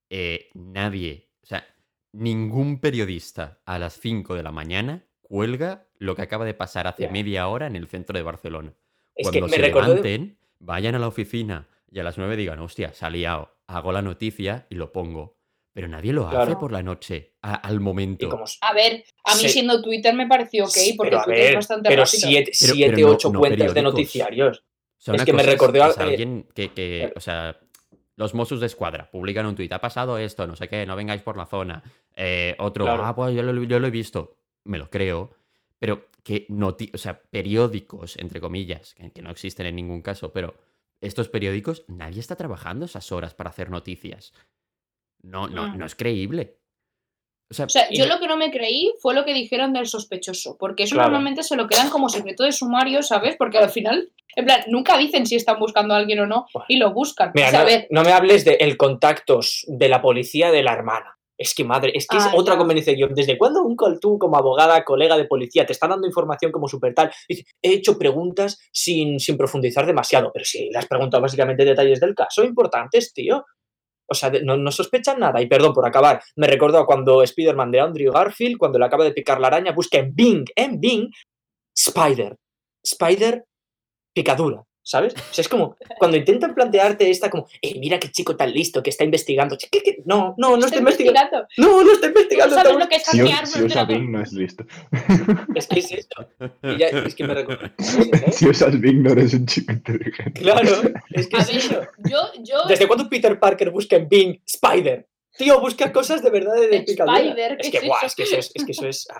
eh, 0.10 0.50
nadie, 0.54 1.30
o 1.44 1.46
sea, 1.46 1.68
ningún 2.14 2.80
periodista 2.80 3.62
a 3.66 3.78
las 3.78 4.00
5 4.00 4.36
de 4.36 4.44
la 4.44 4.52
mañana 4.52 5.06
cuelga 5.22 5.88
lo 5.98 6.16
que 6.16 6.22
acaba 6.22 6.46
de 6.46 6.54
pasar 6.54 6.88
hace 6.88 7.10
media 7.10 7.48
hora 7.50 7.68
en 7.68 7.76
el 7.76 7.88
centro 7.88 8.18
de 8.18 8.24
Barcelona. 8.24 8.74
es 9.16 9.30
que 9.32 9.40
Cuando 9.40 9.48
me 9.48 9.56
se 9.58 9.62
de- 9.62 9.68
levanten, 9.68 10.40
vayan 10.60 10.96
a 10.96 11.00
la 11.00 11.08
oficina 11.10 11.68
y 11.92 12.00
a 12.00 12.04
las 12.04 12.18
9 12.18 12.38
digan, 12.38 12.60
hostia, 12.60 12.94
se 12.94 13.06
ha 13.06 13.10
liado, 13.10 13.54
hago 13.68 13.92
la 13.92 14.02
noticia 14.02 14.66
y 14.70 14.76
lo 14.76 14.94
pongo. 14.94 15.38
Pero 15.80 15.88
nadie 15.88 16.12
lo 16.14 16.28
hace 16.28 16.56
por 16.58 16.72
la 16.72 16.84
noche, 16.84 17.34
a- 17.42 17.56
al 17.56 17.80
momento. 17.80 18.30
como- 18.30 18.46
A 18.62 18.74
ver, 18.74 19.04
a 19.24 19.36
mí 19.36 19.48
siendo 19.50 19.82
Twitter 19.82 20.14
me 20.14 20.28
pareció 20.28 20.66
ok, 20.66 20.72
Sí, 20.72 20.94
porque 20.94 21.12
pero 21.12 21.24
Twitter 21.24 21.46
es 21.50 21.56
bastante 21.56 21.90
pero 21.90 22.04
rápido. 22.04 22.28
siete, 22.28 22.52
Pero- 22.60 22.74
siete, 22.74 22.94
pero 22.96 23.08
no- 23.08 23.14
ocho 23.14 23.30
no 23.32 23.40
cuentas 23.40 23.74
de 23.74 23.82
noticiarios. 23.82 24.60
O 24.60 25.02
sea, 25.02 25.16
Es 25.16 25.24
que 25.24 25.34
me 25.34 25.44
recordó 25.44 25.84
a- 25.84 25.90
es 25.92 25.98
alguien 25.98 26.46
que, 26.54 26.74
que, 26.74 26.98
claro. 27.00 27.14
o 27.16 27.20
sea, 27.22 27.58
los 28.18 28.34
Mossos 28.34 28.60
de 28.60 28.66
Escuadra 28.66 29.10
publican 29.10 29.46
un 29.46 29.56
tuit, 29.56 29.72
ha 29.72 29.80
pasado 29.80 30.18
esto, 30.18 30.46
no 30.46 30.58
sé 30.58 30.68
qué, 30.68 30.86
no 30.86 30.96
vengáis 30.98 31.22
por 31.22 31.38
la 31.38 31.46
zona. 31.46 31.82
Eh, 32.18 32.56
otro, 32.60 32.84
Claro. 32.84 33.06
ah, 33.06 33.16
pues 33.16 33.34
yo 33.34 33.42
lo, 33.42 33.64
yo 33.64 33.80
lo 33.80 33.88
he 33.88 33.92
visto, 33.92 34.36
me 34.66 34.78
lo 34.78 34.90
creo. 34.90 35.32
Pero 35.80 36.08
que 36.22 36.46
noti 36.50 36.92
o 36.94 36.98
sea, 36.98 37.22
periódicos, 37.22 38.18
entre 38.18 38.42
comillas, 38.42 38.94
que, 38.96 39.12
que 39.12 39.22
no 39.22 39.32
existen 39.32 39.66
en 39.68 39.78
ningún 39.78 40.02
caso, 40.02 40.34
pero 40.34 40.56
estos 41.00 41.30
periódicos, 41.30 41.86
nadie 41.88 42.20
está 42.20 42.36
trabajando 42.36 42.86
esas 42.86 43.10
horas 43.14 43.34
para 43.34 43.52
hacer 43.52 43.70
noticias. 43.70 44.34
No, 45.24 45.48
no, 45.48 45.68
Mm. 45.68 45.78
no 45.78 45.86
es 45.86 45.96
creíble. 45.96 46.56
O 47.52 47.54
sea, 47.56 47.66
O 47.66 47.70
sea, 47.70 47.88
Y 47.90 47.98
yo 47.98 48.06
lo 48.06 48.20
que 48.20 48.28
no 48.28 48.38
me 48.38 48.52
creí 48.52 48.94
fue 49.02 49.16
lo 49.16 49.26
que 49.26 49.34
dijeron 49.34 49.74
del 49.74 49.88
sospechoso, 49.88 50.56
porque 50.60 50.84
eso 50.84 50.94
Claro. 50.96 51.10
normalmente 51.10 51.42
se 51.42 51.56
lo 51.56 51.68
quedan 51.68 51.90
como 51.90 52.08
secreto 52.08 52.44
de 52.44 52.52
sumario, 52.52 53.02
¿sabes? 53.02 53.36
Porque 53.38 53.58
al 53.58 53.72
final, 53.72 54.12
en 54.36 54.46
plan, 54.46 54.62
nunca 54.68 54.98
dicen 55.00 55.26
si 55.26 55.36
están 55.36 55.58
buscando 55.60 55.96
a 55.96 55.98
alguien 55.98 56.20
o 56.20 56.28
no 56.28 56.46
y 56.68 56.78
lo 56.78 56.94
buscan. 56.94 57.32
Mira, 57.34 57.48
o 57.48 57.52
sea, 57.52 57.60
a 57.62 57.64
no, 57.64 57.68
ver, 57.70 57.88
no 57.90 58.04
me 58.04 58.12
hables 58.12 58.46
de 58.46 58.54
el 58.60 58.78
contacto 58.78 59.40
de 59.68 59.90
la 59.90 60.00
policía 60.02 60.52
de 60.52 60.62
la 60.62 60.74
hermana. 60.74 61.16
Es 61.40 61.56
que 61.56 61.64
madre, 61.64 61.94
es 61.96 62.06
que 62.06 62.18
es 62.18 62.24
Ah, 62.26 62.34
otra 62.36 62.54
ya. 62.54 62.58
conversación. 62.60 63.16
¿Desde 63.16 63.38
cuándo 63.38 63.64
un 63.64 63.78
tú 64.00 64.20
como 64.20 64.38
abogada, 64.38 64.84
colega 64.84 65.18
de 65.18 65.24
policía, 65.26 65.66
te 65.66 65.72
está 65.72 65.88
dando 65.88 66.06
información 66.06 66.52
como 66.52 66.68
súper 66.68 66.94
tal? 66.94 67.12
He 67.30 67.44
hecho 67.64 67.98
preguntas 67.98 68.60
sin, 68.74 69.20
sin 69.22 69.38
profundizar 69.38 69.86
demasiado, 69.88 70.32
pero 70.34 70.44
sí, 70.46 70.70
le 70.72 70.78
has 70.78 70.86
preguntado 70.86 71.22
básicamente 71.22 71.64
detalles 71.66 72.00
del 72.02 72.14
caso 72.14 72.44
importantes, 72.44 73.14
tío. 73.14 73.44
O 74.10 74.16
sea, 74.16 74.32
no, 74.44 74.72
sospechan 74.72 75.20
nada. 75.20 75.42
Y 75.42 75.48
perdón 75.48 75.74
por 75.74 75.88
acabar, 75.88 76.22
me 76.36 76.48
recordó 76.48 76.86
cuando 76.86 77.22
Spider-Man 77.24 77.72
de 77.72 77.80
Andrew 77.80 78.12
Garfield, 78.12 78.58
cuando 78.58 78.80
le 78.80 78.86
acaba 78.86 79.04
de 79.04 79.12
picar 79.12 79.40
la 79.40 79.48
araña, 79.48 79.72
busca 79.72 79.98
en 79.98 80.14
Bing, 80.14 80.46
en 80.56 80.80
Bing, 80.80 81.10
Spider. 81.76 82.36
Spider 82.84 83.44
picadura, 84.14 84.64
¿sabes? 84.84 85.14
O 85.14 85.34
sea, 85.34 85.42
es 85.42 85.50
como 85.50 85.76
cuando 85.98 86.18
intentan 86.18 86.56
plantearte 86.56 87.10
esta 87.10 87.30
como, 87.30 87.48
eh, 87.62 87.78
mira 87.80 88.00
qué 88.00 88.10
chico 88.12 88.36
tan 88.36 88.52
listo 88.52 88.82
que 88.82 88.90
está 88.90 89.04
investigando. 89.04 89.58
¿Qué, 89.72 89.82
qué? 89.82 90.02
No, 90.06 90.36
no, 90.38 90.58
no 90.58 90.66
está 90.66 90.80
investigando. 90.80 91.20
investigando. 91.20 91.48
No, 91.58 91.84
no 91.84 91.92
está 91.92 92.08
¿Tú 92.08 92.20
investigando. 92.20 92.56
sabes 92.56 92.72
está 92.72 92.84
lo 92.84 92.90
que 92.90 92.96
es 92.96 93.04
Si, 93.04 93.18
hackear 93.20 93.48
si 93.48 93.64
usa? 93.64 93.86
Bing 93.86 94.12
no 94.12 94.22
es 94.22 94.32
listo. 94.34 94.66
Es 95.56 95.68
que 95.68 95.80
es 95.80 95.92
eso. 95.92 96.28
Y 96.64 96.78
ya- 96.78 96.88
es 96.90 97.16
que 97.16 97.24
me 97.24 97.34
recuerda. 97.34 97.74
¿sabes? 97.78 98.10
Si 98.36 98.48
usas 98.48 98.80
Bing 98.80 99.04
no 99.04 99.12
eres 99.12 99.34
un 99.34 99.46
chico 99.46 99.72
inteligente. 99.74 100.42
Claro, 100.42 100.82
es 101.12 101.28
que 101.28 101.38
A 101.38 101.42
es 101.42 101.50
eso. 101.50 101.80
ver, 101.80 101.90
yo, 102.10 102.18
yo 102.44 102.64
¿Desde 102.68 102.88
cuándo 102.88 103.08
Peter 103.10 103.40
Parker 103.40 103.70
busca 103.72 103.96
en 103.98 104.08
Bing 104.10 104.42
Spider? 104.46 105.08
Tío, 105.38 105.60
busca 105.62 105.92
cosas 105.94 106.22
de 106.24 106.30
verdad 106.32 106.56
de, 106.56 106.82
picadura. 106.82 107.20
Spider, 107.20 107.58
¿qué 107.58 107.68
es 107.68 107.72
que, 107.72 107.78
es 107.78 107.86
guau, 107.86 108.00
es 108.06 108.16
que 108.16 108.24
eso 108.24 108.36
es, 108.38 108.52
es 108.54 108.66
que 108.66 108.72
eso 108.72 108.88
es. 108.88 109.08
ah, 109.14 109.20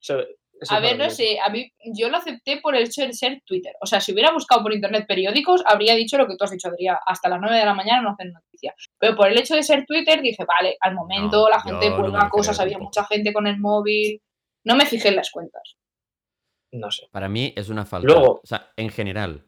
eso- 0.00 0.24
eso 0.60 0.74
A 0.74 0.80
ver, 0.80 0.98
no 0.98 1.08
sé, 1.10 1.38
a 1.40 1.48
mí 1.48 1.72
yo 1.94 2.08
lo 2.08 2.16
acepté 2.18 2.60
por 2.60 2.74
el 2.76 2.84
hecho 2.84 3.02
de 3.06 3.12
ser 3.12 3.42
Twitter. 3.44 3.74
O 3.80 3.86
sea, 3.86 4.00
si 4.00 4.12
hubiera 4.12 4.32
buscado 4.32 4.62
por 4.62 4.72
internet 4.72 5.06
periódicos, 5.06 5.62
habría 5.66 5.94
dicho 5.94 6.18
lo 6.18 6.26
que 6.26 6.36
tú 6.36 6.44
has 6.44 6.50
dicho, 6.50 6.68
Adrián, 6.68 6.96
hasta 7.06 7.28
las 7.28 7.40
9 7.40 7.56
de 7.56 7.64
la 7.64 7.74
mañana 7.74 8.02
no 8.02 8.10
hacen 8.10 8.32
noticia. 8.32 8.74
Pero 8.98 9.16
por 9.16 9.28
el 9.28 9.38
hecho 9.38 9.54
de 9.54 9.62
ser 9.62 9.86
Twitter, 9.86 10.20
dije, 10.22 10.44
vale, 10.44 10.76
al 10.80 10.94
momento 10.94 11.42
No, 11.44 11.48
la 11.48 11.60
gente 11.60 11.90
no 11.90 11.96
cuelga 11.96 12.24
lo 12.24 12.30
cosas, 12.30 12.60
había 12.60 12.78
mucha 12.78 13.04
gente 13.04 13.32
con 13.32 13.46
el 13.46 13.58
móvil. 13.58 14.20
No 14.64 14.76
me 14.76 14.86
fijé 14.86 15.08
en 15.08 15.16
las 15.16 15.30
cuentas. 15.30 15.76
No 16.72 16.90
sé. 16.90 17.08
Para 17.10 17.28
mí 17.28 17.52
es 17.56 17.68
una 17.68 17.84
falta. 17.84 18.06
Luego- 18.06 18.40
o 18.42 18.46
sea, 18.46 18.72
en 18.76 18.90
general, 18.90 19.46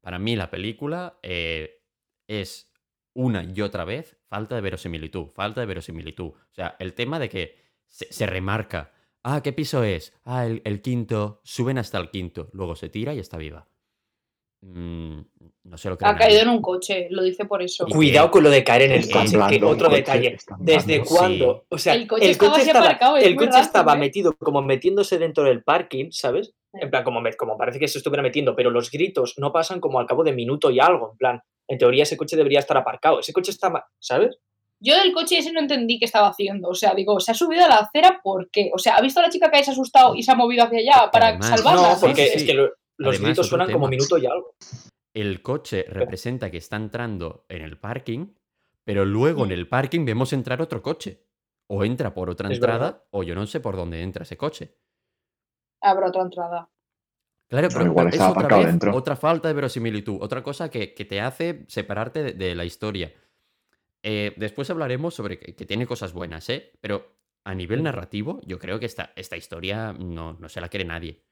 para 0.00 0.18
mí 0.18 0.36
la 0.36 0.50
película 0.50 1.18
eh, 1.22 1.80
es 2.28 2.70
una 3.14 3.44
y 3.44 3.60
otra 3.60 3.84
vez 3.84 4.16
falta 4.28 4.54
de 4.54 4.60
verosimilitud. 4.60 5.28
Falta 5.34 5.60
de 5.60 5.66
verosimilitud. 5.66 6.28
O 6.28 6.54
sea, 6.54 6.76
el 6.78 6.94
tema 6.94 7.18
de 7.18 7.28
que 7.28 7.58
se, 7.86 8.12
se 8.12 8.26
remarca. 8.26 8.92
Ah, 9.24 9.42
¿qué 9.42 9.52
piso 9.52 9.82
es? 9.82 10.12
Ah, 10.24 10.46
el, 10.46 10.60
el 10.64 10.82
quinto. 10.82 11.40
Suben 11.44 11.78
hasta 11.78 11.98
el 11.98 12.10
quinto. 12.10 12.50
Luego 12.52 12.76
se 12.76 12.88
tira 12.90 13.14
y 13.14 13.18
está 13.18 13.38
viva. 13.38 13.66
Mm, 14.60 15.20
no 15.64 15.76
se 15.78 15.88
lo 15.90 15.98
creo. 15.98 16.10
Ha 16.10 16.16
caído 16.16 16.40
en 16.42 16.48
un 16.48 16.62
coche, 16.62 17.08
lo 17.10 17.22
dice 17.22 17.44
por 17.44 17.62
eso. 17.62 17.86
Cuidado 17.86 18.28
que- 18.28 18.32
con 18.32 18.42
lo 18.44 18.50
de 18.50 18.64
caer 18.64 18.82
en 18.82 18.92
el 18.92 18.98
Están 19.00 19.26
coche, 19.30 19.58
que 19.58 19.64
otro 19.64 19.88
coche, 19.88 19.96
detalle. 19.96 20.36
¿Desde 20.58 21.04
cuándo? 21.04 21.66
O 21.68 21.78
sea, 21.78 21.94
El 21.94 22.06
coche 22.06 22.30
estaba 22.30 22.84
aparcado, 22.86 23.16
el 23.18 23.36
coche 23.36 23.60
estaba 23.60 23.94
¿eh? 23.94 23.98
metido 23.98 24.34
como 24.36 24.62
metiéndose 24.62 25.18
dentro 25.18 25.44
del 25.44 25.62
parking, 25.62 26.10
¿sabes? 26.12 26.54
En 26.72 26.90
plan, 26.90 27.04
como, 27.04 27.20
me- 27.20 27.34
como 27.34 27.56
parece 27.58 27.78
que 27.78 27.88
se 27.88 27.98
estuviera 27.98 28.22
metiendo, 28.22 28.56
pero 28.56 28.70
los 28.70 28.90
gritos 28.90 29.34
no 29.38 29.52
pasan 29.52 29.80
como 29.80 30.00
al 30.00 30.06
cabo 30.06 30.24
de 30.24 30.32
minuto 30.32 30.70
y 30.70 30.80
algo. 30.80 31.12
En 31.12 31.18
plan, 31.18 31.42
en 31.68 31.78
teoría 31.78 32.02
ese 32.04 32.16
coche 32.16 32.36
debería 32.36 32.58
estar 32.58 32.76
aparcado. 32.76 33.20
Ese 33.20 33.32
coche 33.32 33.50
está, 33.50 33.86
¿sabes? 33.98 34.38
Yo 34.80 34.96
del 34.98 35.12
coche 35.12 35.38
ese 35.38 35.52
no 35.52 35.60
entendí 35.60 35.98
qué 35.98 36.04
estaba 36.04 36.28
haciendo. 36.28 36.68
O 36.68 36.74
sea, 36.74 36.94
digo, 36.94 37.18
se 37.20 37.30
ha 37.30 37.34
subido 37.34 37.64
a 37.64 37.68
la 37.68 37.76
acera, 37.76 38.20
¿por 38.22 38.50
qué? 38.50 38.70
O 38.74 38.78
sea, 38.78 38.96
¿ha 38.96 39.00
visto 39.00 39.20
a 39.20 39.22
la 39.24 39.30
chica 39.30 39.50
que 39.50 39.64
se 39.64 39.70
ha 39.70 39.72
asustado 39.72 40.14
y 40.14 40.22
se 40.22 40.32
ha 40.32 40.34
movido 40.34 40.64
hacia 40.64 40.78
allá 40.78 41.10
para 41.10 41.28
Además- 41.28 41.48
salvarla? 41.48 41.94
no, 41.94 42.00
porque 42.00 42.26
sí, 42.26 42.32
es 42.36 42.44
que 42.44 42.54
lo- 42.54 42.64
los 42.96 43.08
Además, 43.16 43.20
gritos 43.30 43.48
suenan 43.48 43.72
como 43.72 43.88
minuto 43.88 44.18
y 44.18 44.26
algo. 44.26 44.54
El 45.14 45.42
coche 45.42 45.84
representa 45.88 46.50
que 46.50 46.58
está 46.58 46.76
entrando 46.76 47.44
en 47.48 47.62
el 47.62 47.78
parking, 47.78 48.34
pero 48.84 49.04
luego 49.04 49.44
en 49.44 49.52
el 49.52 49.68
parking 49.68 50.04
vemos 50.04 50.32
entrar 50.32 50.60
otro 50.60 50.82
coche. 50.82 51.24
O 51.66 51.82
entra 51.82 52.12
por 52.12 52.28
otra 52.28 52.48
Es 52.50 52.56
entrada, 52.58 52.78
verdad. 52.84 53.04
o 53.10 53.22
yo 53.22 53.34
no 53.34 53.46
sé 53.46 53.58
por 53.60 53.74
dónde 53.74 54.02
entra 54.02 54.24
ese 54.24 54.36
coche. 54.36 54.76
Habrá 55.82 56.08
otra 56.08 56.22
entrada. 56.22 56.68
Claro, 57.48 57.68
pero 57.72 57.84
igual 57.86 58.08
es 58.08 58.20
otra 58.20 58.58
vez 58.58 58.76
otra 58.92 59.16
falta 59.16 59.48
de 59.48 59.54
verosimilitud, 59.54 60.18
otra 60.20 60.42
cosa 60.42 60.70
que, 60.70 60.92
que 60.94 61.04
te 61.04 61.20
hace 61.20 61.64
separarte 61.68 62.22
de, 62.22 62.32
de 62.32 62.54
la 62.54 62.64
historia. 62.64 63.12
Eh, 64.06 64.34
después 64.36 64.68
hablaremos 64.68 65.14
sobre 65.14 65.38
que, 65.38 65.56
que 65.56 65.64
tiene 65.64 65.86
cosas 65.86 66.12
buenas, 66.12 66.48
¿eh? 66.50 66.72
Pero 66.82 67.16
a 67.46 67.54
nivel 67.54 67.82
narrativo, 67.82 68.40
yo 68.44 68.58
creo 68.58 68.78
que 68.78 68.86
esta, 68.86 69.12
esta 69.16 69.36
historia 69.36 69.92
no, 69.94 70.34
no 70.34 70.48
se 70.50 70.60
la 70.60 70.68
quiere 70.68 70.84
nadie. 70.84 71.22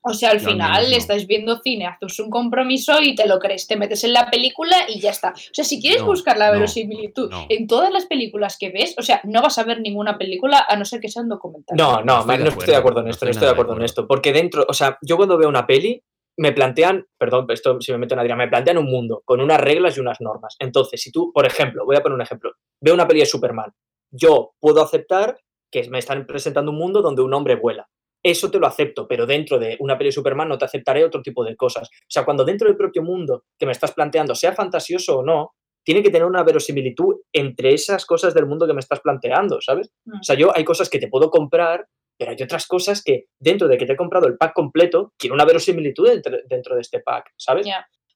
O 0.00 0.14
sea, 0.14 0.30
al 0.30 0.38
Yo 0.40 0.50
final 0.50 0.70
menos 0.82 0.90
no. 0.90 0.96
estáis 0.96 1.26
viendo 1.26 1.58
cine, 1.60 1.86
haces 1.86 2.18
un 2.20 2.30
compromiso 2.30 3.00
y 3.02 3.14
te 3.16 3.26
lo 3.26 3.38
crees, 3.40 3.66
te 3.66 3.76
metes 3.76 4.04
en 4.04 4.12
la 4.12 4.30
película 4.30 4.76
y 4.88 5.00
ya 5.00 5.10
está. 5.10 5.30
O 5.30 5.54
sea, 5.54 5.64
si 5.64 5.80
quieres 5.80 6.00
No, 6.00 6.06
buscar 6.06 6.38
la 6.38 6.46
no, 6.46 6.52
verosimilitud 6.52 7.28
no. 7.30 7.46
en 7.48 7.66
todas 7.66 7.92
las 7.92 8.06
películas 8.06 8.56
que 8.58 8.70
ves, 8.70 8.94
o 8.96 9.02
sea, 9.02 9.20
no 9.24 9.42
vas 9.42 9.58
a 9.58 9.64
ver 9.64 9.80
ninguna 9.80 10.16
película 10.16 10.64
a 10.68 10.76
no 10.76 10.84
ser 10.84 11.00
que 11.00 11.08
sea 11.08 11.22
un 11.22 11.28
documental. 11.28 11.76
No, 11.76 12.02
no, 12.02 12.20
estoy 12.20 12.26
ma- 12.26 12.38
de 12.38 12.44
no 12.44 12.50
acuerdo, 12.50 12.60
estoy 12.60 12.72
de 12.72 12.76
acuerdo 12.78 13.00
en 13.00 13.04
no 13.06 13.10
esto, 13.10 13.16
estoy 13.24 13.26
no 13.26 13.30
estoy 13.32 13.46
de 13.46 13.52
acuerdo 13.52 13.76
en 13.76 13.82
esto. 13.82 14.06
Porque 14.06 14.32
dentro, 14.32 14.64
o 14.68 14.72
sea, 14.72 14.98
yo 15.02 15.16
cuando 15.16 15.36
veo 15.36 15.48
una 15.48 15.66
peli, 15.66 16.02
me 16.38 16.52
plantean, 16.52 17.04
perdón, 17.18 17.46
esto 17.50 17.80
si 17.80 17.92
me 17.92 17.98
meto 17.98 18.14
en 18.14 18.20
Adrián, 18.20 18.38
me 18.38 18.48
plantean 18.48 18.78
un 18.78 18.86
mundo 18.86 19.22
con 19.24 19.40
unas 19.40 19.60
reglas 19.60 19.96
y 19.96 20.00
unas 20.00 20.20
normas. 20.20 20.56
Entonces, 20.58 21.02
si 21.02 21.10
tú, 21.10 21.32
por 21.32 21.44
ejemplo, 21.44 21.84
voy 21.84 21.96
a 21.96 22.00
poner 22.00 22.14
un 22.14 22.22
ejemplo, 22.22 22.52
veo 22.80 22.94
una 22.94 23.06
peli 23.06 23.20
de 23.20 23.26
Superman, 23.26 23.72
yo 24.10 24.52
puedo 24.60 24.80
aceptar 24.80 25.36
que 25.70 25.88
me 25.90 25.98
están 25.98 26.26
presentando 26.26 26.70
un 26.70 26.78
mundo 26.78 27.02
donde 27.02 27.22
un 27.22 27.34
hombre 27.34 27.56
vuela. 27.56 27.88
Eso 28.22 28.50
te 28.50 28.58
lo 28.58 28.66
acepto, 28.66 29.06
pero 29.06 29.26
dentro 29.26 29.58
de 29.58 29.76
una 29.80 29.98
peli 29.98 30.08
de 30.08 30.12
Superman 30.12 30.48
no 30.48 30.58
te 30.58 30.64
aceptaré 30.64 31.04
otro 31.04 31.22
tipo 31.22 31.44
de 31.44 31.56
cosas. 31.56 31.88
O 31.88 32.10
sea, 32.10 32.24
cuando 32.24 32.44
dentro 32.44 32.68
del 32.68 32.76
propio 32.76 33.02
mundo 33.02 33.44
que 33.58 33.66
me 33.66 33.72
estás 33.72 33.92
planteando, 33.92 34.34
sea 34.34 34.52
fantasioso 34.52 35.18
o 35.18 35.22
no, 35.24 35.52
tiene 35.84 36.02
que 36.02 36.10
tener 36.10 36.26
una 36.26 36.42
verosimilitud 36.42 37.16
entre 37.32 37.74
esas 37.74 38.04
cosas 38.04 38.34
del 38.34 38.46
mundo 38.46 38.66
que 38.66 38.74
me 38.74 38.80
estás 38.80 39.00
planteando, 39.00 39.60
¿sabes? 39.60 39.90
Mm. 40.04 40.20
O 40.20 40.22
sea, 40.22 40.36
yo 40.36 40.54
hay 40.54 40.64
cosas 40.64 40.90
que 40.90 40.98
te 40.98 41.08
puedo 41.08 41.30
comprar, 41.30 41.86
pero 42.18 42.32
hay 42.32 42.42
otras 42.42 42.66
cosas 42.66 43.02
que 43.02 43.26
dentro 43.38 43.68
de 43.68 43.78
que 43.78 43.86
te 43.86 43.92
he 43.92 43.96
comprado 43.96 44.26
el 44.26 44.36
pack 44.36 44.52
completo, 44.52 45.14
quiero 45.16 45.34
una 45.34 45.44
verosimilitud 45.44 46.08
dentro, 46.08 46.36
dentro 46.46 46.74
de 46.74 46.80
este 46.82 47.00
pack, 47.00 47.32
¿sabes? 47.36 47.66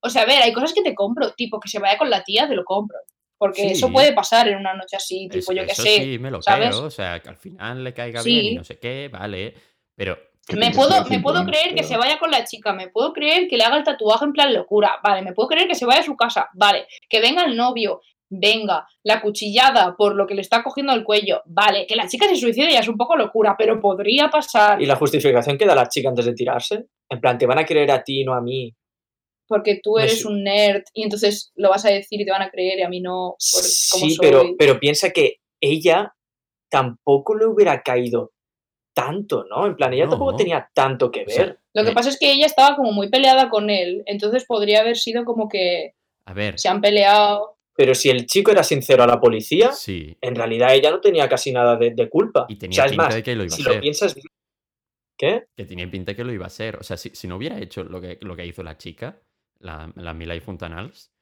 O 0.01 0.11
sea, 0.11 0.23
a 0.23 0.27
ver, 0.27 0.43
hay 0.43 0.53
cosas 0.53 0.73
que 0.75 0.83
te 0.83 0.95
compro, 0.95 1.33
tipo 1.35 1.61
que 1.61 1.69
se 1.69 1.79
vaya 1.79 1.97
con 1.97 2.11
la 2.11 2.25
tía, 2.25 2.49
te 2.49 2.55
lo 2.57 2.65
compro. 2.65 2.99
Porque 3.39 3.63
Sí. 3.63 3.73
eso 3.73 3.91
puede 3.91 4.13
pasar 4.13 4.49
en 4.49 4.57
una 4.57 4.75
noche 4.75 4.97
así, 4.97 5.29
tipo, 5.29 5.53
Es- 5.53 5.59
yo 5.59 5.65
que 5.67 5.73
eso 5.73 5.83
sé. 5.83 5.97
sí, 5.97 6.19
me 6.19 6.31
lo 6.31 6.43
¿sabes? 6.43 6.69
creo. 6.71 6.85
O 6.85 6.91
sea, 6.91 7.21
que 7.21 7.29
al 7.29 7.37
final 7.37 7.83
le 7.85 7.95
caiga 7.95 8.21
Sí. 8.23 8.31
bien 8.31 8.47
y 8.47 8.55
no 8.57 8.65
sé 8.65 8.79
qué, 8.79 9.09
vale. 9.13 9.55
Pero 9.97 10.19
¿Qué 10.45 10.57
Me 10.57 10.73
puedo, 10.73 11.05
me 11.05 11.21
puedo 11.21 11.45
creer 11.47 11.73
que 11.73 11.85
se 11.85 11.97
vaya 11.97 12.19
con 12.19 12.33
la 12.33 12.43
chica, 12.45 12.73
me 12.73 12.89
puedo 12.89 13.13
creer 13.13 13.47
que 13.47 13.57
le 13.57 13.63
haga 13.63 13.77
el 13.77 13.85
tatuaje 13.85 14.25
en 14.25 14.33
plan 14.33 14.53
locura, 14.53 14.99
vale, 15.01 15.23
me 15.23 15.33
puedo 15.35 15.49
creer 15.49 15.69
que 15.69 15.77
se 15.77 15.87
vaya 15.87 16.01
a 16.01 16.05
su 16.05 16.17
casa, 16.17 16.49
vale, 16.55 16.89
que 17.09 17.21
venga 17.21 17.45
el 17.45 17.57
novio, 17.57 18.01
venga, 18.35 18.87
la 19.05 19.21
cuchillada 19.21 19.95
por 19.97 20.15
lo 20.15 20.27
que 20.27 20.35
le 20.35 20.41
está 20.41 20.63
cogiendo 20.63 20.93
el 20.95 21.05
cuello, 21.05 21.43
vale, 21.47 21.87
que 21.87 21.97
la 21.97 22.09
chica 22.09 22.27
se 22.27 22.37
suicide 22.37 22.73
ya 22.73 22.81
es 22.81 22.89
un 22.89 22.97
poco 22.97 23.15
locura, 23.17 23.55
pero 23.59 23.81
podría 23.81 24.29
pasar, 24.31 24.81
Y 24.81 24.87
la 24.87 24.97
justificación 24.97 25.59
que 25.59 25.67
da 25.67 25.75
la 25.75 25.89
chica 25.89 26.09
antes 26.09 26.25
de 26.25 26.35
tirarse, 26.35 26.87
en 27.11 27.21
plan, 27.21 27.37
te 27.37 27.47
van 27.47 27.59
a 27.59 27.65
creer 27.67 27.91
a 27.91 28.03
ti, 28.03 28.25
no 28.25 28.35
a 28.35 28.41
mí. 28.41 28.75
porque 29.47 29.81
tú 29.83 29.99
eres 29.99 30.25
un 30.25 30.43
nerd 30.45 30.83
y 30.95 31.03
entonces 31.03 31.53
lo 31.57 31.69
vas 31.69 31.85
a 31.85 31.91
decir 31.91 32.19
y 32.21 32.25
te 32.25 32.31
van 32.31 32.41
a 32.41 32.49
creer 32.51 32.79
y 32.79 32.83
a 32.83 32.89
mí 32.89 33.01
no, 33.01 33.33
por 33.37 33.39
Sí, 33.63 34.13
soy. 34.13 34.17
pero, 34.19 34.43
pero 34.59 34.81
piensa 34.81 35.11
que 35.11 35.37
ella 35.61 36.15
tampoco 36.71 37.35
le 37.37 37.45
hubiera 37.47 37.83
caído 37.83 38.33
tanto, 38.95 39.45
¿no? 39.51 39.67
En 39.67 39.77
plan, 39.77 39.93
ella 39.93 40.09
tampoco 40.09 40.33
No. 40.33 40.37
tenía 40.39 40.71
tanto 40.75 41.11
que 41.11 41.25
O 41.27 41.29
sea, 41.31 41.45
ver. 41.47 41.59
Lo 41.75 41.85
que 41.85 41.91
eh, 41.91 41.95
pasa 41.95 42.09
es 42.11 42.19
que 42.19 42.33
ella 42.33 42.47
estaba 42.47 42.77
como 42.77 42.93
muy 42.93 43.09
peleada 43.11 43.51
con 43.51 43.69
él, 43.71 44.03
entonces 44.07 44.45
podría 44.47 44.81
haber 44.81 44.97
sido 44.97 45.25
como 45.25 45.49
que 45.49 45.93
a 46.25 46.33
ver, 46.35 46.59
se 46.59 46.69
han 46.69 46.81
peleado. 46.81 47.57
Pero 47.75 47.95
si 47.95 48.11
el 48.11 48.27
chico 48.27 48.51
era 48.51 48.63
sincero 48.63 49.03
a 49.03 49.07
la 49.07 49.19
policía, 49.21 49.73
sí. 49.73 50.17
en 50.21 50.35
realidad 50.35 50.75
ella 50.75 50.91
no 50.91 51.01
tenía 51.01 51.29
casi 51.29 51.53
nada 51.53 51.77
de, 51.77 51.93
de 51.95 52.09
culpa. 52.09 52.45
Y 52.49 52.55
o 52.55 52.59
tenía 52.59 52.75
sea, 52.77 52.85
es 52.87 52.91
pinta 52.93 53.05
más, 53.05 53.15
de 53.15 53.23
que 53.23 53.35
lo 53.35 53.45
iba 53.45 53.57
si 53.57 53.63
a 53.63 53.65
lo 53.67 53.73
ser. 53.73 53.81
piensas 53.81 54.15
bien. 54.15 54.27
¿Qué? 55.17 55.45
Que 55.57 55.65
tenía 55.65 55.91
pinta 55.91 56.15
que 56.15 56.25
lo 56.25 56.33
iba 56.33 56.47
a 56.47 56.51
ser. 56.51 56.77
O 56.77 56.83
sea, 56.83 56.97
si, 56.97 57.11
si 57.11 57.29
no 57.29 57.37
hubiera 57.37 57.59
hecho 57.59 57.85
lo 57.85 58.01
que, 58.01 58.19
lo 58.21 58.35
que 58.37 58.45
hizo 58.47 58.63
la 58.63 58.77
chica, 58.77 59.21
la, 59.59 59.91
la 59.97 60.13
Mila 60.15 60.35
y 60.35 60.41
Fontanals, 60.41 61.13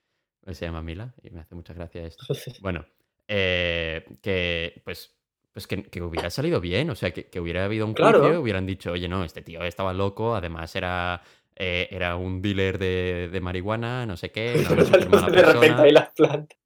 se 0.50 0.64
llama 0.64 0.82
Mila, 0.82 1.14
y 1.22 1.30
me 1.30 1.40
hace 1.40 1.54
mucha 1.54 1.74
gracia 1.74 2.04
esto. 2.06 2.24
Bueno, 2.62 2.84
eh, 3.28 4.04
que 4.22 4.80
pues, 4.84 5.14
pues 5.52 5.66
que, 5.66 5.82
que 5.84 6.00
hubiera 6.02 6.30
salido 6.30 6.60
bien, 6.60 6.90
o 6.90 6.94
sea, 6.94 7.12
que, 7.12 7.28
que 7.28 7.38
hubiera 7.40 7.64
habido 7.64 7.84
un 7.86 7.94
Claro. 7.94 8.20
juicio, 8.20 8.40
hubieran 8.40 8.66
dicho, 8.66 8.92
oye, 8.92 9.06
no, 9.08 9.22
este 9.22 9.42
tío 9.42 9.62
estaba 9.62 9.92
loco, 9.92 10.34
además 10.34 10.74
era, 10.74 11.22
eh, 11.62 11.88
era 11.90 12.16
un 12.16 12.40
dealer 12.40 12.78
de, 12.78 13.28
de 13.30 13.40
marihuana, 13.42 14.06
no 14.06 14.16
sé 14.16 14.30
qué, 14.30 14.64
una 15.10 15.28
de 15.30 15.42
repente 15.42 15.82
ahí 15.82 15.92
las 15.92 16.08
plantas. 16.14 16.58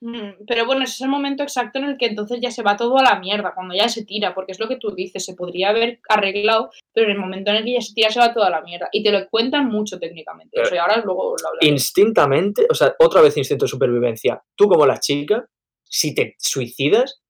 Mm, 0.00 0.44
Pero 0.46 0.66
bueno, 0.66 0.84
ese 0.84 0.92
es 0.92 1.00
el 1.00 1.08
momento 1.08 1.42
exacto 1.42 1.80
en 1.80 1.86
el 1.86 1.98
que 1.98 2.06
entonces 2.06 2.38
ya 2.40 2.52
se 2.52 2.62
va 2.62 2.76
todo 2.76 2.96
a 2.98 3.02
la 3.02 3.18
mierda, 3.18 3.54
cuando 3.54 3.74
ya 3.74 3.88
se 3.88 4.04
tira, 4.04 4.32
porque 4.32 4.52
es 4.52 4.60
lo 4.60 4.68
que 4.68 4.76
tú 4.76 4.94
dices, 4.94 5.24
se 5.24 5.34
podría 5.34 5.70
haber 5.70 5.98
arreglado, 6.08 6.70
pero 6.92 7.06
en 7.06 7.14
el 7.14 7.18
momento 7.18 7.50
en 7.50 7.56
el 7.56 7.64
que 7.64 7.72
ya 7.72 7.80
se 7.80 7.92
tira 7.92 8.10
se 8.10 8.20
va 8.20 8.32
todo 8.32 8.44
a 8.44 8.50
la 8.50 8.60
mierda. 8.60 8.88
Y 8.92 9.02
te 9.02 9.10
lo 9.10 9.28
cuentan 9.28 9.66
mucho 9.66 9.98
técnicamente. 9.98 10.62
Eso 10.62 10.76
y 10.76 10.78
ahora 10.78 11.02
luego 11.04 11.34
lo 11.42 11.48
hablaré. 11.48 11.66
Instintamente, 11.66 12.66
o 12.70 12.74
sea, 12.74 12.94
otra 13.00 13.20
vez 13.20 13.36
instinto 13.36 13.64
de 13.64 13.70
supervivencia. 13.70 14.40
Tú 14.54 14.68
como 14.68 14.86
la 14.86 15.00
chica, 15.00 15.48
si 15.82 16.14
te 16.14 16.36
suicidas, 16.38 17.23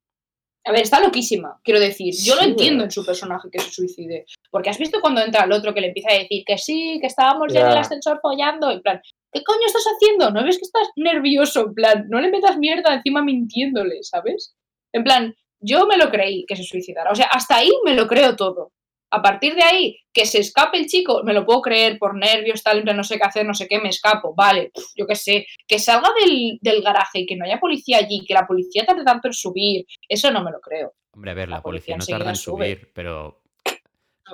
A 0.66 0.72
ver, 0.72 0.82
está 0.82 1.00
loquísima, 1.00 1.60
quiero 1.62 1.78
decir. 1.78 2.14
Yo 2.14 2.36
lo 2.36 2.42
entiendo 2.42 2.84
en 2.84 2.90
su 2.90 3.04
personaje 3.04 3.50
que 3.50 3.60
se 3.60 3.70
suicide. 3.70 4.24
Porque 4.50 4.70
has 4.70 4.78
visto 4.78 5.00
cuando 5.00 5.20
entra 5.20 5.44
el 5.44 5.52
otro 5.52 5.74
que 5.74 5.80
le 5.80 5.88
empieza 5.88 6.10
a 6.10 6.18
decir 6.18 6.42
que 6.46 6.56
sí, 6.56 6.98
que 7.00 7.06
estábamos 7.06 7.52
ya 7.52 7.60
en 7.60 7.72
el 7.72 7.76
ascensor 7.76 8.18
follando. 8.22 8.70
En 8.70 8.80
plan, 8.80 9.00
¿qué 9.32 9.42
coño 9.44 9.66
estás 9.66 9.84
haciendo? 9.84 10.30
¿No 10.30 10.42
ves 10.42 10.56
que 10.56 10.64
estás 10.64 10.88
nervioso? 10.96 11.66
En 11.66 11.74
plan, 11.74 12.06
no 12.08 12.20
le 12.20 12.30
metas 12.30 12.56
mierda 12.56 12.94
encima 12.94 13.22
mintiéndole, 13.22 14.02
¿sabes? 14.02 14.54
En 14.92 15.04
plan, 15.04 15.34
yo 15.60 15.86
me 15.86 15.98
lo 15.98 16.10
creí 16.10 16.46
que 16.46 16.56
se 16.56 16.62
suicidara. 16.62 17.10
O 17.10 17.14
sea, 17.14 17.26
hasta 17.26 17.56
ahí 17.56 17.70
me 17.84 17.94
lo 17.94 18.06
creo 18.06 18.34
todo. 18.36 18.72
A 19.14 19.22
partir 19.22 19.54
de 19.54 19.62
ahí, 19.62 19.98
que 20.12 20.26
se 20.26 20.38
escape 20.40 20.76
el 20.78 20.86
chico, 20.86 21.22
me 21.24 21.32
lo 21.32 21.44
puedo 21.46 21.62
creer 21.62 21.98
por 21.98 22.14
nervios, 22.16 22.62
tal, 22.62 22.78
en 22.78 22.84
plan, 22.84 22.96
no 22.96 23.04
sé 23.04 23.16
qué 23.16 23.24
hacer, 23.24 23.46
no 23.46 23.54
sé 23.54 23.68
qué, 23.68 23.78
me 23.80 23.88
escapo. 23.90 24.34
Vale, 24.34 24.70
pf, 24.74 24.86
yo 24.96 25.06
qué 25.06 25.14
sé. 25.14 25.46
Que 25.68 25.78
salga 25.78 26.10
del, 26.20 26.58
del 26.60 26.82
garaje 26.82 27.20
y 27.20 27.26
que 27.26 27.36
no 27.36 27.44
haya 27.44 27.60
policía 27.60 27.98
allí, 27.98 28.24
que 28.26 28.34
la 28.34 28.46
policía 28.46 28.84
tarde 28.84 29.04
tanto 29.04 29.28
en 29.28 29.34
subir, 29.34 29.86
eso 30.08 30.30
no 30.30 30.42
me 30.42 30.50
lo 30.50 30.60
creo. 30.60 30.94
Hombre, 31.12 31.30
a 31.30 31.34
ver, 31.34 31.48
la, 31.48 31.56
La 31.56 31.62
policía, 31.62 31.94
policía 31.94 32.14
no 32.16 32.18
tarda 32.18 32.30
en 32.32 32.36
sube. 32.36 32.74
subir, 32.74 32.90
pero 32.92 33.40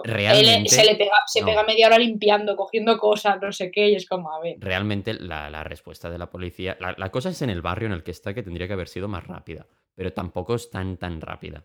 Él 0.04 0.12
realmente, 0.12 0.70
se 0.70 0.84
le 0.84 0.96
pega, 0.96 1.16
se 1.26 1.40
no. 1.40 1.46
pega 1.48 1.62
media 1.64 1.86
hora 1.88 1.98
limpiando, 1.98 2.56
cogiendo 2.56 2.96
cosas, 2.96 3.38
no 3.42 3.52
sé 3.52 3.70
qué, 3.70 3.90
y 3.90 3.94
es 3.96 4.06
como, 4.08 4.32
a 4.32 4.40
ver. 4.40 4.56
realmente 4.58 5.14
la, 5.14 5.50
la 5.50 5.62
respuesta 5.64 6.08
de 6.10 6.18
la 6.18 6.30
policía. 6.30 6.76
La, 6.80 6.94
la 6.96 7.10
cosa 7.10 7.28
es 7.30 7.42
en 7.42 7.50
el 7.50 7.60
barrio 7.60 7.86
en 7.86 7.92
el 7.92 8.02
que 8.02 8.12
está 8.12 8.32
que 8.32 8.42
tendría 8.42 8.66
que 8.66 8.72
haber 8.74 8.88
sido 8.88 9.08
más 9.08 9.26
rápida. 9.26 9.66
Pero 9.94 10.12
tampoco 10.12 10.54
es 10.54 10.70
tan 10.70 10.96
tan 10.96 11.20
rápida. 11.20 11.64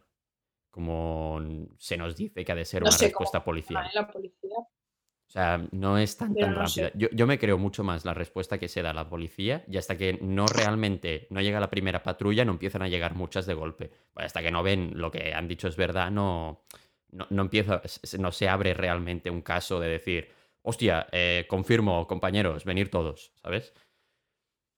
Como 0.75 1.39
se 1.77 1.95
nos 1.95 2.17
dice 2.17 2.43
que 2.43 2.51
ha 2.51 2.55
de 2.55 2.65
ser 2.65 2.81
No 2.81 2.89
una 2.89 2.97
sé 2.97 3.05
respuesta 3.05 3.41
policial. 3.41 3.89
La 3.93 4.11
policía. 4.11 4.57
O 4.57 5.31
sea, 5.31 5.65
no 5.71 5.97
es 5.97 6.17
tan, 6.17 6.35
tan 6.35 6.51
no 6.51 6.59
rápida. 6.59 6.91
Yo, 6.95 7.07
yo 7.13 7.25
me 7.25 7.39
creo 7.39 7.57
mucho 7.57 7.81
más 7.81 8.03
la 8.03 8.13
respuesta 8.13 8.57
que 8.57 8.67
se 8.67 8.81
da 8.81 8.93
la 8.93 9.07
policía 9.07 9.63
y 9.69 9.77
hasta 9.77 9.97
que 9.97 10.19
no 10.21 10.47
realmente 10.47 11.27
no 11.29 11.39
llega 11.39 11.61
la 11.61 11.69
primera 11.69 12.03
patrulla 12.03 12.43
no 12.43 12.51
empiezan 12.51 12.81
a 12.81 12.89
llegar 12.89 13.15
muchas 13.15 13.45
de 13.45 13.53
golpe. 13.53 13.89
Pues 14.13 14.25
hasta 14.25 14.41
que 14.41 14.51
no 14.51 14.63
ven 14.63 14.91
lo 14.95 15.09
que 15.09 15.33
han 15.33 15.47
dicho 15.47 15.69
es 15.69 15.77
verdad, 15.77 16.11
no, 16.11 16.65
no, 17.11 17.25
no 17.29 17.43
empieza, 17.43 17.81
no 18.19 18.33
se 18.33 18.49
abre 18.49 18.73
realmente 18.73 19.29
un 19.29 19.43
caso 19.43 19.79
de 19.79 19.87
decir, 19.87 20.29
hostia, 20.61 21.07
eh, 21.13 21.45
confirmo, 21.47 22.05
compañeros, 22.05 22.65
venir 22.65 22.91
todos, 22.91 23.31
¿sabes? 23.41 23.73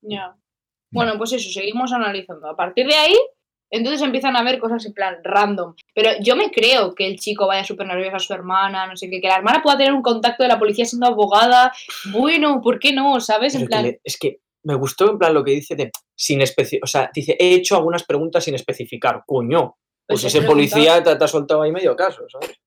Ya. 0.02 0.38
Bueno, 0.92 1.18
pues 1.18 1.34
eso, 1.34 1.50
seguimos 1.50 1.92
analizando. 1.92 2.48
A 2.48 2.56
partir 2.56 2.86
de 2.86 2.96
ahí, 2.96 3.18
entonces 3.70 4.02
empiezan 4.02 4.36
a 4.36 4.44
ver 4.44 4.60
cosas 4.60 4.86
en 4.86 4.94
plan 4.94 5.18
random. 5.24 5.76
Pero 5.94 6.12
yo 6.22 6.36
me 6.36 6.52
creo 6.52 6.94
que 6.96 7.06
el 7.08 7.18
chico 7.20 7.48
vaya 7.48 7.64
súper 7.64 7.88
nervioso 7.88 8.16
a 8.16 8.20
su 8.20 8.34
hermana, 8.34 8.88
no 8.88 8.96
sé 8.96 9.10
qué, 9.10 9.20
que 9.22 9.28
la 9.28 9.36
hermana 9.38 9.62
pueda 9.62 9.78
tener 9.78 9.94
un 9.94 10.02
contacto 10.02 10.44
de 10.44 10.50
la 10.50 10.60
policía 10.60 10.86
siendo 10.86 11.08
abogada. 11.08 11.72
Bueno, 12.12 12.62
¿por 12.62 12.80
qué 12.80 12.94
no? 12.94 13.20
¿Sabes? 13.20 13.54
Pero 13.54 13.62
En 13.64 13.68
que 13.68 13.70
plan, 13.72 13.84
le- 13.84 14.02
es 14.04 14.18
que 14.18 14.40
me 14.64 14.76
gustó 14.76 15.10
en 15.12 15.18
plan 15.18 15.34
lo 15.34 15.44
que 15.44 15.52
dice 15.52 15.76
de 15.76 15.92
sin 16.16 16.40
especi- 16.42 16.80
o 16.84 16.88
sea, 16.88 17.10
dice, 17.14 17.36
he 17.40 17.54
hecho 17.54 17.76
algunas 17.78 18.04
preguntas 18.04 18.44
sin 18.44 18.56
especificar. 18.56 19.24
Coño, 19.26 19.76
pues 20.06 20.22
Pues 20.22 20.24
ese 20.26 20.40
preguntado. 20.40 20.54
policía 20.76 21.04
te, 21.04 21.16
te 21.16 21.24
ha 21.24 21.28
soltado 21.28 21.62
ahí 21.62 21.72
medio 21.72 21.96
caso, 21.96 22.24
¿sabes? 22.30 22.58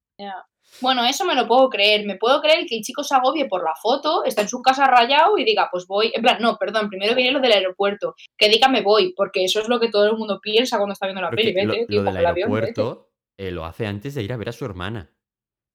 Bueno, 0.81 1.05
eso 1.05 1.24
me 1.24 1.35
lo 1.35 1.47
puedo 1.47 1.68
creer. 1.68 2.07
Me 2.07 2.16
puedo 2.16 2.41
creer 2.41 2.66
que 2.66 2.76
el 2.76 2.83
chico 2.83 3.03
se 3.03 3.14
agobie 3.14 3.47
por 3.49 3.62
la 3.62 3.74
foto, 3.81 4.24
está 4.24 4.43
en 4.43 4.49
su 4.49 4.62
casa 4.62 4.87
rayado 4.87 5.39
y 5.39 5.45
diga, 5.45 5.68
pues 5.70 5.87
voy. 5.87 6.12
En 6.14 6.22
plan, 6.22 6.39
no, 6.41 6.57
perdón, 6.57 6.89
primero 6.89 7.14
viene 7.14 7.33
lo 7.33 7.41
del 7.41 7.53
aeropuerto. 7.53 8.14
Que 8.37 8.49
diga 8.49 8.68
me 8.68 8.83
voy, 8.83 9.12
porque 9.16 9.45
eso 9.45 9.61
es 9.61 9.68
lo 9.68 9.81
que 9.81 9.91
todo 9.91 10.07
el 10.07 10.16
mundo 10.16 10.41
piensa 10.43 10.76
cuando 10.76 10.93
está 10.93 11.07
viendo 11.07 11.22
la 11.22 11.31
Porque 11.31 11.53
peli. 11.53 11.66
lo, 11.66 11.72
Vete, 11.72 11.87
tío, 11.87 12.03
lo 12.03 12.12
del 12.12 12.26
aeropuerto 12.26 13.11
eh, 13.37 13.51
lo 13.51 13.64
hace 13.64 13.87
antes 13.87 14.14
de 14.14 14.22
ir 14.22 14.33
a 14.33 14.37
ver 14.37 14.49
a 14.51 14.53
su 14.53 14.64
hermana. 14.64 15.11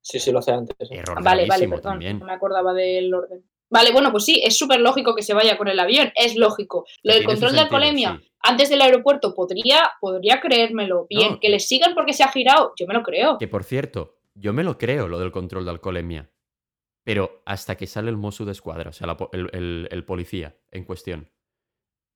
Sí, 0.01 0.19
sí, 0.19 0.31
lo 0.31 0.39
hace 0.39 0.51
antes. 0.51 0.75
¿eh? 0.79 0.97
Error 0.97 1.23
Vale, 1.23 1.47
vale, 1.47 1.67
perdón, 1.67 1.81
también. 1.93 2.19
no 2.19 2.25
me 2.25 2.33
acordaba 2.33 2.73
del 2.73 3.11
orden. 3.13 3.43
Vale, 3.69 3.91
bueno, 3.91 4.11
pues 4.11 4.23
sí, 4.23 4.39
es 4.43 4.55
súper 4.57 4.79
lógico 4.79 5.15
que 5.15 5.23
se 5.23 5.33
vaya 5.33 5.57
con 5.57 5.67
el 5.67 5.79
avión, 5.79 6.11
es 6.15 6.35
lógico. 6.35 6.85
Lo 7.01 7.13
del 7.13 7.25
control 7.25 7.53
de 7.53 7.61
alcoholemia 7.61 8.19
sí. 8.21 8.31
antes 8.43 8.69
del 8.69 8.81
aeropuerto 8.81 9.33
podría, 9.33 9.91
podría 9.99 10.39
creérmelo 10.39 11.07
bien. 11.09 11.33
No. 11.33 11.39
Que 11.39 11.49
le 11.49 11.59
sigan 11.59 11.95
porque 11.95 12.13
se 12.13 12.23
ha 12.23 12.27
girado, 12.27 12.73
yo 12.79 12.85
me 12.85 12.93
lo 12.93 13.01
creo. 13.01 13.39
Que 13.39 13.47
por 13.47 13.63
cierto, 13.63 14.15
yo 14.37 14.53
me 14.53 14.63
lo 14.63 14.77
creo 14.77 15.07
lo 15.07 15.19
del 15.19 15.31
control 15.31 15.65
de 15.65 15.71
alcoholemia. 15.71 16.31
Pero 17.05 17.43
hasta 17.45 17.75
que 17.77 17.85
sale 17.87 18.09
el 18.09 18.17
Mosu 18.17 18.45
de 18.45 18.51
escuadra, 18.51 18.89
o 18.89 18.93
sea, 18.93 19.07
la 19.07 19.17
el, 19.33 19.49
el- 19.53 19.87
el 19.91 20.05
policía 20.05 20.57
en 20.71 20.83
cuestión. 20.85 21.31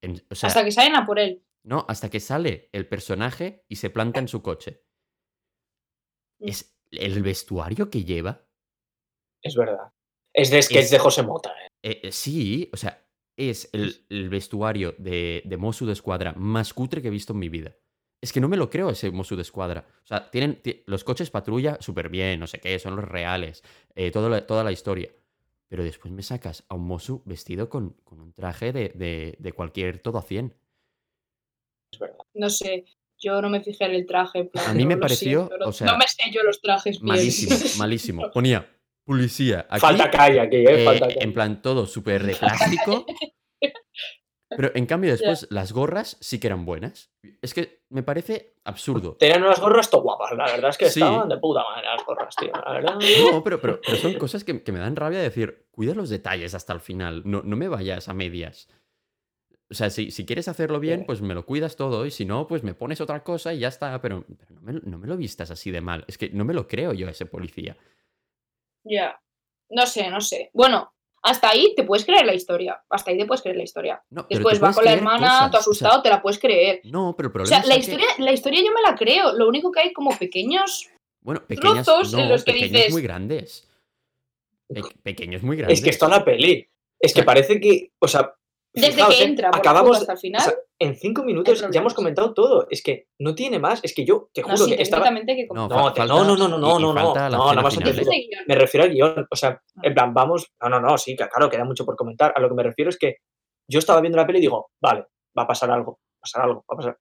En- 0.01 0.21
o 0.29 0.35
sea, 0.35 0.47
Hasta 0.47 0.63
que 0.63 0.71
salen 0.71 0.95
a 0.95 1.05
por 1.05 1.19
él. 1.19 1.45
no, 1.63 1.85
hasta 1.87 2.09
que 2.09 2.19
sale 2.19 2.69
el 2.73 2.87
personaje 2.87 3.63
y 3.67 3.75
se 3.75 3.89
planta 3.91 4.19
en 4.19 4.27
su 4.27 4.41
coche. 4.41 4.83
Mm. 6.39 6.47
Es 6.49 6.75
el 6.91 7.21
vestuario 7.21 7.89
que 7.89 8.03
lleva. 8.03 8.47
Es 9.43 9.55
verdad. 9.55 9.93
Es 10.33 10.49
de 10.49 10.61
sketch 10.61 10.85
Es- 10.85 10.91
de 10.91 10.99
José 10.99 11.23
Mota. 11.23 11.51
¿eh? 11.51 11.67
eh, 11.83 11.99
eh, 12.03 12.11
sí, 12.11 12.69
o 12.73 12.77
sea, 12.77 13.05
es 13.37 13.69
el, 13.73 14.05
el 14.09 14.29
vestuario 14.29 14.95
de, 14.97 15.43
de 15.45 15.57
Mosu 15.57 15.85
de 15.85 15.93
escuadra 15.93 16.33
más 16.33 16.73
cutre 16.73 17.01
que 17.01 17.07
he 17.09 17.11
visto 17.11 17.33
en 17.33 17.39
mi 17.39 17.49
vida. 17.49 17.75
Es 18.21 18.33
que 18.33 18.41
no 18.41 18.49
me 18.49 18.57
lo 18.57 18.69
creo 18.69 18.89
ese 18.89 19.11
Mosu 19.11 19.35
de 19.35 19.43
escuadra. 19.43 19.85
O 20.03 20.07
sea, 20.07 20.29
tienen 20.29 20.61
ti- 20.61 20.83
los 20.87 21.03
coches 21.03 21.29
patrulla 21.29 21.77
súper 21.79 22.09
bien, 22.09 22.39
no 22.39 22.47
sé 22.47 22.59
qué, 22.59 22.77
son 22.79 22.95
los 22.97 23.05
reales, 23.05 23.63
eh, 23.95 24.11
todo 24.11 24.29
la- 24.29 24.45
toda 24.45 24.63
la 24.63 24.71
historia. 24.73 25.09
Pero 25.69 25.83
después 25.83 26.11
me 26.13 26.23
sacas 26.23 26.65
a 26.67 26.75
un 26.75 26.85
Mosu 26.85 27.21
vestido 27.25 27.69
con, 27.69 27.91
con 28.03 28.19
un 28.19 28.33
traje 28.33 28.73
de, 28.73 28.89
de- 28.95 29.35
de 29.39 29.51
cualquier 29.53 29.99
todo 29.99 30.17
a 30.17 30.21
100. 30.21 30.53
Es 31.93 31.99
verdad. 31.99 32.17
No 32.33 32.49
sé, 32.49 32.85
yo 33.17 33.41
no 33.41 33.49
me 33.49 33.61
fijé 33.61 33.85
en 33.85 33.91
el 33.95 34.05
traje. 34.05 34.49
A 34.53 34.73
mí 34.73 34.85
me 34.85 34.97
pareció, 34.97 35.47
siento, 35.47 35.67
o 35.69 35.71
sea, 35.71 35.87
no 35.91 35.97
me 35.97 36.05
sé 36.07 36.23
yo 36.33 36.43
los 36.43 36.59
trajes 36.61 36.99
bien. 36.99 37.07
Malísimo, 37.15 37.55
malísimo. 37.77 38.31
Ponía 38.31 38.67
policía 39.05 39.65
aquí. 39.69 39.79
Falta 39.81 40.11
calle 40.11 40.39
aquí, 40.41 40.57
¿eh? 40.57 40.81
eh, 40.81 40.85
Falta 40.85 41.07
calle. 41.07 41.23
en 41.23 41.33
plan 41.33 41.61
todo 41.61 41.85
súper 41.85 42.23
de 42.23 42.35
plástico. 42.35 43.05
Pero 44.49 44.71
en 44.73 44.85
cambio 44.87 45.11
después 45.11 45.47
las 45.51 45.71
gorras 45.73 46.17
sí 46.19 46.39
que 46.39 46.47
eran 46.47 46.65
buenas. 46.65 47.11
Es 47.41 47.53
que 47.53 47.83
me 47.89 48.01
parece 48.03 48.55
absurdo. 48.63 49.15
Tenían 49.17 49.43
unas 49.43 49.59
gorras 49.59 49.89
todo 49.89 50.01
guapas, 50.01 50.31
la 50.31 50.45
verdad 50.45 50.71
es 50.71 50.77
que 50.77 50.89
Sí. 50.89 50.99
estaban 51.01 51.29
de 51.29 51.37
puta 51.37 51.63
madre 51.63 51.85
las 51.87 52.03
gorras, 52.05 52.35
tío. 52.35 52.51
La 52.65 52.71
verdad. 52.73 52.95
No, 53.31 53.43
pero, 53.43 53.61
pero, 53.61 53.79
pero 53.85 53.97
son 53.97 54.13
cosas 54.15 54.43
que, 54.43 54.63
que 54.63 54.71
me 54.71 54.79
dan 54.79 54.95
rabia 54.95 55.19
de 55.19 55.25
decir, 55.25 55.67
cuida 55.71 55.93
los 55.93 56.09
detalles 56.09 56.55
hasta 56.55 56.73
el 56.73 56.79
final, 56.79 57.21
no, 57.25 57.41
no 57.43 57.55
me 57.55 57.67
vayas 57.67 58.09
a 58.09 58.13
medias. 58.13 58.67
O 59.71 59.75
sea, 59.75 59.91
si, 59.91 60.09
si 60.09 60.25
quieres 60.25 60.47
hacerlo 60.47 60.79
bien, 60.79 61.05
pues 61.05 61.21
me 61.21 61.35
lo 61.35 61.45
cuidas 61.45 61.75
todo 61.75 62.07
y 62.07 62.11
si 62.11 62.25
no, 62.25 62.47
pues 62.47 62.63
me 62.63 62.73
pones 62.73 63.01
otra 63.01 63.23
cosa 63.23 63.53
y 63.53 63.59
ya 63.59 63.67
está. 63.67 64.01
Pero, 64.01 64.25
pero 64.27 64.55
no, 64.55 64.61
me, 64.61 64.73
no 64.73 64.97
me 64.97 65.05
lo 65.07 65.15
vistas 65.15 65.51
así 65.51 65.69
de 65.69 65.79
mal. 65.81 66.05
Es 66.07 66.17
que 66.17 66.31
no 66.31 66.43
me 66.43 66.55
lo 66.55 66.67
creo 66.67 66.91
yo 66.93 67.07
a 67.07 67.11
ese 67.11 67.27
policía. 67.27 67.77
Ya. 68.83 69.21
No 69.69 69.85
sé, 69.85 70.09
no 70.09 70.21
sé. 70.21 70.49
Bueno, 70.53 70.91
hasta 71.21 71.49
ahí 71.49 71.73
te 71.75 71.83
puedes 71.83 72.05
creer 72.05 72.25
la 72.25 72.33
historia. 72.33 72.81
Hasta 72.89 73.11
ahí 73.11 73.17
te 73.17 73.25
puedes 73.25 73.41
creer 73.41 73.57
la 73.57 73.63
historia. 73.63 74.01
No, 74.09 74.25
Después 74.29 74.61
va 74.63 74.73
con 74.73 74.85
la 74.85 74.93
hermana, 74.93 75.27
cosas, 75.27 75.39
tú 75.39 75.45
o 75.47 75.49
sea, 75.51 75.59
asustado, 75.59 76.01
te 76.01 76.09
la 76.09 76.21
puedes 76.21 76.39
creer. 76.39 76.81
no, 76.85 77.13
pero 77.15 77.27
el 77.27 77.31
O 77.31 77.33
problema 77.33 77.61
sea, 77.61 77.67
la 77.67 77.75
que- 77.75 77.81
historia, 77.81 78.07
la 78.17 78.31
historia 78.31 78.61
yo 78.63 78.71
me 78.73 78.81
la 78.81 78.95
creo. 78.95 79.33
Lo 79.33 79.47
único 79.47 79.71
que 79.71 79.79
hay 79.81 79.93
como 79.93 80.17
pequeños. 80.17 80.87
Bueno, 81.21 81.41
pequeños, 81.45 81.85
trozos 81.85 82.13
en 82.13 82.29
los 82.29 82.43
que 82.43 82.53
pequeños 82.53 82.71
dices- 82.71 82.91
muy 82.93 83.01
grandes. 83.01 83.67
Pe- 84.67 84.81
pequeños 85.03 85.41
muy 85.43 85.57
grandes. 85.57 85.79
Es 85.79 85.83
que 85.83 85.89
está 85.89 86.07
la 86.07 86.23
peli. 86.23 86.67
Es 86.99 87.13
que 87.13 87.23
parece 87.23 87.59
que, 87.59 87.91
o 87.99 88.07
sea, 88.07 88.33
Desde 88.73 88.91
fijaos, 88.93 89.15
que 89.15 89.23
¿eh? 89.23 89.25
entra 89.27 89.49
por 89.49 89.55
la 89.57 89.59
acabamos, 89.59 89.97
hasta 89.97 90.13
el 90.13 90.19
final. 90.19 90.41
o 90.41 90.45
sea, 90.45 90.53
en 90.79 90.95
cinco 90.95 91.23
minutos 91.23 91.65
ya 91.71 91.79
hemos 91.79 91.93
comentado 91.93 92.33
todo. 92.33 92.67
Es 92.69 92.83
que 92.83 93.07
no 93.19 93.33
tiene 93.35 93.57
más. 93.59 93.79
Es 93.83 93.93
que 93.95 94.05
yo 94.05 94.29
te 94.33 94.41
no, 94.41 94.47
juro 94.49 94.57
sí, 94.65 94.75
que 94.75 94.81
estaba. 94.83 95.05
que 95.09 95.47
No, 95.53 95.67
No, 95.67 95.75
falta- 95.85 96.05
no, 96.05 96.23
no, 96.23 96.35
no, 96.37 96.47
no, 96.47 96.57
y- 96.57 96.59
no, 96.61 96.79
y 96.79 96.81
no, 96.83 96.93
no, 96.93 97.03
no, 97.03 97.13
¿eh? 98.11 98.27
guion. 98.29 98.43
Me 98.47 98.55
refiero 98.55 98.85
al 98.85 98.91
guion. 98.93 99.27
O 99.29 99.35
sea, 99.35 99.49
Ah. 99.75 99.81
en 99.83 99.93
plan, 99.93 100.13
vamos. 100.13 100.51
No, 100.61 100.69
no, 100.69 100.79
no, 100.79 100.97
sí, 100.97 101.15
que 101.15 101.27
claro, 101.27 101.49
queda 101.49 101.65
mucho 101.65 101.85
por 101.85 101.95
comentar. 101.95 102.31
A 102.35 102.39
lo 102.39 102.47
que 102.47 102.55
me 102.55 102.63
refiero 102.63 102.89
es 102.89 102.97
que 102.97 103.17
yo 103.67 103.79
estaba 103.79 104.01
viendo 104.01 104.17
la 104.17 104.25
peli 104.27 104.37
y 104.37 104.41
digo, 104.41 104.69
vale, 104.81 105.05
va 105.37 105.43
a 105.43 105.47
pasar 105.47 105.71
algo, 105.71 105.93
va 105.93 106.17
a 106.17 106.21
pasar 106.21 106.41
algo, 106.43 106.63
va 106.69 106.73
a 106.73 106.77
pasar. 106.77 106.97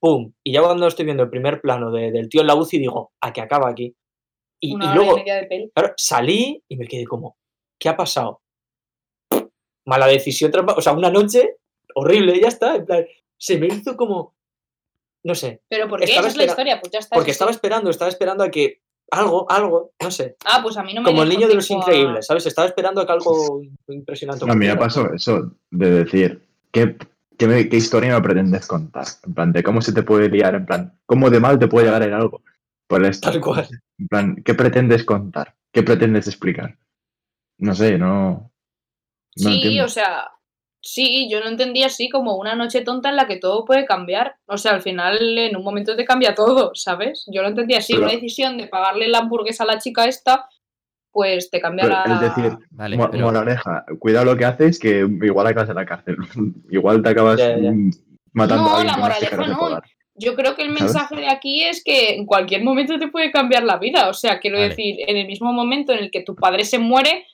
¡Pum! 0.00 0.32
Y 0.44 0.52
ya 0.52 0.62
cuando 0.62 0.86
estoy 0.88 1.04
viendo 1.04 1.22
el 1.22 1.30
primer 1.30 1.60
plano 1.60 1.92
de- 1.92 2.10
del 2.10 2.28
tío 2.28 2.40
en 2.40 2.48
la 2.48 2.56
UCI, 2.56 2.78
digo, 2.78 3.12
a 3.22 3.32
que 3.32 3.40
acaba 3.40 3.68
aquí. 3.70 3.94
Y, 4.60 4.74
Una 4.74 4.86
y 4.86 4.88
hora 4.88 4.96
luego, 4.96 5.12
y 5.12 5.20
media 5.20 5.36
de 5.36 5.44
peli. 5.46 5.70
claro, 5.74 5.94
salí 5.96 6.62
y 6.68 6.76
me 6.76 6.86
quedé 6.86 7.04
como, 7.04 7.36
¿qué 7.80 7.88
ha 7.88 7.96
pasado? 7.96 8.41
Mala 9.84 10.06
decisión, 10.06 10.50
trampa- 10.52 10.74
o 10.76 10.80
sea, 10.80 10.92
una 10.92 11.10
noche 11.10 11.56
horrible, 11.94 12.38
ya 12.40 12.48
está. 12.48 12.76
En 12.76 12.86
plan, 12.86 13.04
se 13.36 13.58
me 13.58 13.66
hizo 13.66 13.96
como, 13.96 14.34
no 15.24 15.34
sé, 15.34 15.62
Pero 15.68 15.88
¿por 15.88 16.00
qué? 16.00 16.04
Esa 16.12 16.26
es 16.28 16.36
la 16.36 16.44
historia, 16.44 16.80
pues 16.80 16.92
ya 16.92 16.98
está. 17.00 17.14
porque 17.16 17.30
estaba 17.32 17.50
esperando, 17.50 17.90
estaba 17.90 18.08
esperando 18.08 18.44
a 18.44 18.50
que 18.50 18.80
algo, 19.10 19.50
algo, 19.50 19.92
no 20.00 20.10
sé, 20.10 20.36
Ah, 20.44 20.60
pues 20.62 20.76
a 20.76 20.82
mí 20.82 20.94
no 20.94 21.02
me 21.02 21.10
como 21.10 21.22
el 21.22 21.28
niño 21.28 21.46
de 21.48 21.54
los 21.56 21.70
increíbles, 21.70 22.26
¿sabes? 22.26 22.46
Estaba 22.46 22.66
esperando 22.68 23.00
a 23.00 23.06
que 23.06 23.12
algo 23.12 23.62
impresionante 23.88 24.44
A 24.50 24.54
mí 24.54 24.66
me 24.66 24.76
pasó 24.76 25.12
eso, 25.12 25.52
de 25.70 25.90
decir, 26.04 26.42
¿qué, 26.70 26.96
qué, 27.36 27.46
me- 27.46 27.68
qué 27.68 27.76
historia 27.76 28.14
me 28.14 28.22
pretendes 28.22 28.66
contar? 28.66 29.04
En 29.26 29.34
plan, 29.34 29.52
de 29.52 29.62
cómo 29.62 29.82
se 29.82 29.92
te 29.92 30.02
puede 30.02 30.28
liar, 30.28 30.54
en 30.54 30.64
plan, 30.66 30.98
cómo 31.06 31.28
de 31.28 31.40
mal 31.40 31.58
te 31.58 31.66
puede 31.68 31.86
llegar 31.86 32.02
en 32.04 32.14
algo. 32.14 32.40
Por 32.86 33.04
esto. 33.04 33.30
Tal 33.30 33.40
cual. 33.40 33.68
En 33.98 34.08
plan, 34.08 34.36
¿qué 34.44 34.54
pretendes 34.54 35.04
contar? 35.04 35.54
¿Qué 35.72 35.82
pretendes 35.82 36.26
explicar? 36.26 36.76
No 37.58 37.74
sé, 37.74 37.96
no. 37.98 38.51
No 39.36 39.50
sí, 39.50 39.56
entiendo. 39.56 39.84
o 39.84 39.88
sea, 39.88 40.28
sí, 40.80 41.28
yo 41.30 41.40
no 41.40 41.48
entendía 41.48 41.86
así 41.86 42.08
como 42.08 42.36
una 42.36 42.54
noche 42.54 42.82
tonta 42.82 43.08
en 43.10 43.16
la 43.16 43.26
que 43.26 43.36
todo 43.36 43.64
puede 43.64 43.84
cambiar. 43.86 44.36
O 44.46 44.58
sea, 44.58 44.72
al 44.72 44.82
final 44.82 45.38
en 45.38 45.56
un 45.56 45.62
momento 45.64 45.96
te 45.96 46.04
cambia 46.04 46.34
todo, 46.34 46.72
¿sabes? 46.74 47.24
Yo 47.32 47.42
lo 47.42 47.48
entendía 47.48 47.78
así, 47.78 47.92
Pero- 47.94 48.04
una 48.06 48.12
decisión 48.12 48.58
de 48.58 48.66
pagarle 48.66 49.08
la 49.08 49.18
hamburguesa 49.18 49.64
a 49.64 49.66
la 49.66 49.78
chica 49.78 50.04
esta, 50.06 50.48
pues 51.10 51.50
te 51.50 51.60
cambia 51.60 51.86
la... 51.86 52.04
es 52.14 52.20
decir, 52.20 52.58
Vale, 52.70 52.96
Mo- 52.96 53.10
pero- 53.10 53.26
Moraleja, 53.26 53.84
cuidado 53.98 54.24
lo 54.26 54.36
que 54.36 54.44
haces, 54.46 54.78
que 54.78 55.06
igual 55.22 55.46
acabas 55.46 55.68
en 55.70 55.76
la 55.76 55.84
cárcel. 55.86 56.16
igual 56.70 57.02
te 57.02 57.10
acabas 57.10 57.38
Ya, 57.38 57.56
ya. 57.58 57.70
matando 58.32 58.64
No, 58.64 58.70
a 58.70 58.80
alguien 58.80 58.86
la 58.86 58.96
no 58.96 59.04
has 59.06 59.20
moraleja 59.20 59.46
no. 59.46 59.80
Yo 60.14 60.34
creo 60.34 60.54
que 60.54 60.62
el 60.62 60.68
¿Sabes? 60.76 60.82
mensaje 60.82 61.16
de 61.16 61.28
aquí 61.28 61.62
es 61.64 61.82
que 61.82 62.14
en 62.16 62.26
cualquier 62.26 62.62
momento 62.62 62.98
te 62.98 63.08
puede 63.08 63.30
cambiar 63.32 63.62
la 63.64 63.78
vida. 63.78 64.08
O 64.10 64.14
sea, 64.14 64.40
quiero 64.40 64.58
Vale. 64.58 64.68
decir, 64.68 64.96
en 65.08 65.16
el 65.16 65.26
mismo 65.26 65.52
momento 65.54 65.92
en 65.92 66.00
el 66.00 66.10
que 66.10 66.22
tu 66.22 66.34
padre 66.36 66.64
se 66.66 66.78
muere, 66.78 67.26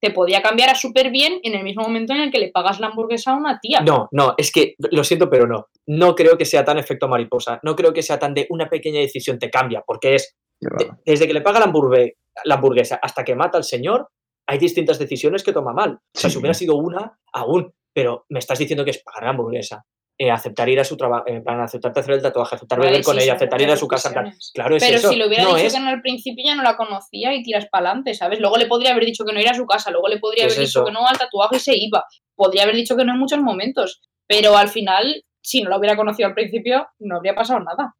te 0.00 0.10
podía 0.10 0.40
cambiar 0.42 0.70
a 0.70 0.74
súper 0.74 1.10
bien 1.10 1.40
en 1.42 1.54
el 1.54 1.62
mismo 1.62 1.82
momento 1.82 2.12
en 2.14 2.20
el 2.20 2.30
que 2.30 2.38
le 2.38 2.50
pagas 2.50 2.80
la 2.80 2.86
hamburguesa 2.88 3.32
a 3.32 3.36
una 3.36 3.58
tía. 3.60 3.80
No, 3.80 4.08
no, 4.12 4.34
es 4.38 4.50
que 4.50 4.74
lo 4.78 5.04
siento, 5.04 5.28
pero 5.28 5.46
no. 5.46 5.66
No 5.86 6.14
creo 6.14 6.38
que 6.38 6.44
sea 6.46 6.64
tan 6.64 6.78
efecto 6.78 7.06
mariposa. 7.08 7.60
No 7.62 7.76
creo 7.76 7.92
que 7.92 8.02
sea 8.02 8.18
tan 8.18 8.32
de 8.34 8.46
una 8.50 8.68
pequeña 8.70 9.00
decisión 9.00 9.38
te 9.38 9.50
cambia, 9.50 9.82
porque 9.86 10.14
es 10.14 10.36
de- 10.60 10.90
desde 11.04 11.26
que 11.26 11.34
le 11.34 11.40
paga 11.42 11.60
la, 11.60 11.66
hamburgue- 11.66 12.14
la 12.44 12.54
hamburguesa 12.56 12.98
hasta 13.02 13.24
que 13.24 13.34
mata 13.34 13.58
al 13.58 13.64
señor, 13.64 14.08
hay 14.46 14.58
distintas 14.58 14.98
decisiones 14.98 15.42
que 15.42 15.52
toma 15.52 15.72
mal. 15.72 15.92
O 15.94 16.18
sea, 16.18 16.28
Sí. 16.30 16.34
si 16.34 16.38
hubiera 16.38 16.54
sido 16.54 16.76
una, 16.76 17.18
aún, 17.32 17.72
pero 17.94 18.24
me 18.30 18.38
estás 18.38 18.58
diciendo 18.58 18.84
que 18.84 18.90
es 18.92 19.02
pagar 19.02 19.24
la 19.24 19.30
hamburguesa. 19.30 19.84
Eh, 20.22 20.30
aceptar 20.30 20.68
ir 20.68 20.78
a 20.78 20.84
su 20.84 20.98
trabajo, 20.98 21.24
en 21.26 21.42
plan, 21.42 21.58
aceptarte 21.62 22.00
hacer 22.00 22.12
el 22.14 22.20
tatuaje, 22.20 22.54
aceptar 22.56 22.78
Vale, 22.78 22.90
beber 22.90 23.04
con 23.04 23.16
sí, 23.16 23.22
ella, 23.22 23.32
aceptar 23.32 23.62
ir 23.62 23.70
a 23.70 23.76
su 23.76 23.88
casa. 23.88 24.12
claro, 24.52 24.76
es 24.76 24.84
Pero 24.84 24.98
eso. 24.98 25.08
si 25.08 25.16
le 25.16 25.26
hubiera 25.26 25.44
no 25.44 25.54
dicho 25.54 25.66
es, 25.68 25.72
que 25.72 25.80
no 25.80 25.88
al 25.88 26.02
principio 26.02 26.44
ya 26.46 26.54
no 26.54 26.62
la 26.62 26.76
conocía 26.76 27.32
y 27.34 27.42
tiras 27.42 27.66
para 27.72 27.86
adelante, 27.88 28.12
¿sabes? 28.12 28.38
Luego 28.38 28.58
le 28.58 28.66
podría 28.66 28.90
haber 28.90 29.06
dicho 29.06 29.24
que 29.24 29.32
no 29.32 29.40
ir 29.40 29.48
a 29.48 29.54
su 29.54 29.64
casa, 29.64 29.90
luego 29.90 30.08
le 30.08 30.18
podría 30.18 30.44
Es 30.44 30.52
haber 30.52 30.66
dicho 30.66 30.80
eso. 30.80 30.84
que 30.84 30.92
no 30.92 31.06
al 31.06 31.16
tatuaje 31.16 31.56
y 31.56 31.60
se 31.60 31.74
iba. 31.74 32.04
Podría 32.34 32.64
haber 32.64 32.76
dicho 32.76 32.96
que 32.98 33.04
no 33.06 33.14
en 33.14 33.18
muchos 33.18 33.40
momentos, 33.40 34.02
pero 34.26 34.58
al 34.58 34.68
final, 34.68 35.24
si 35.40 35.62
no 35.62 35.70
lo 35.70 35.78
hubiera 35.78 35.96
conocido 35.96 36.28
al 36.28 36.34
principio, 36.34 36.86
no 36.98 37.16
habría 37.16 37.34
pasado 37.34 37.60
nada. 37.60 37.94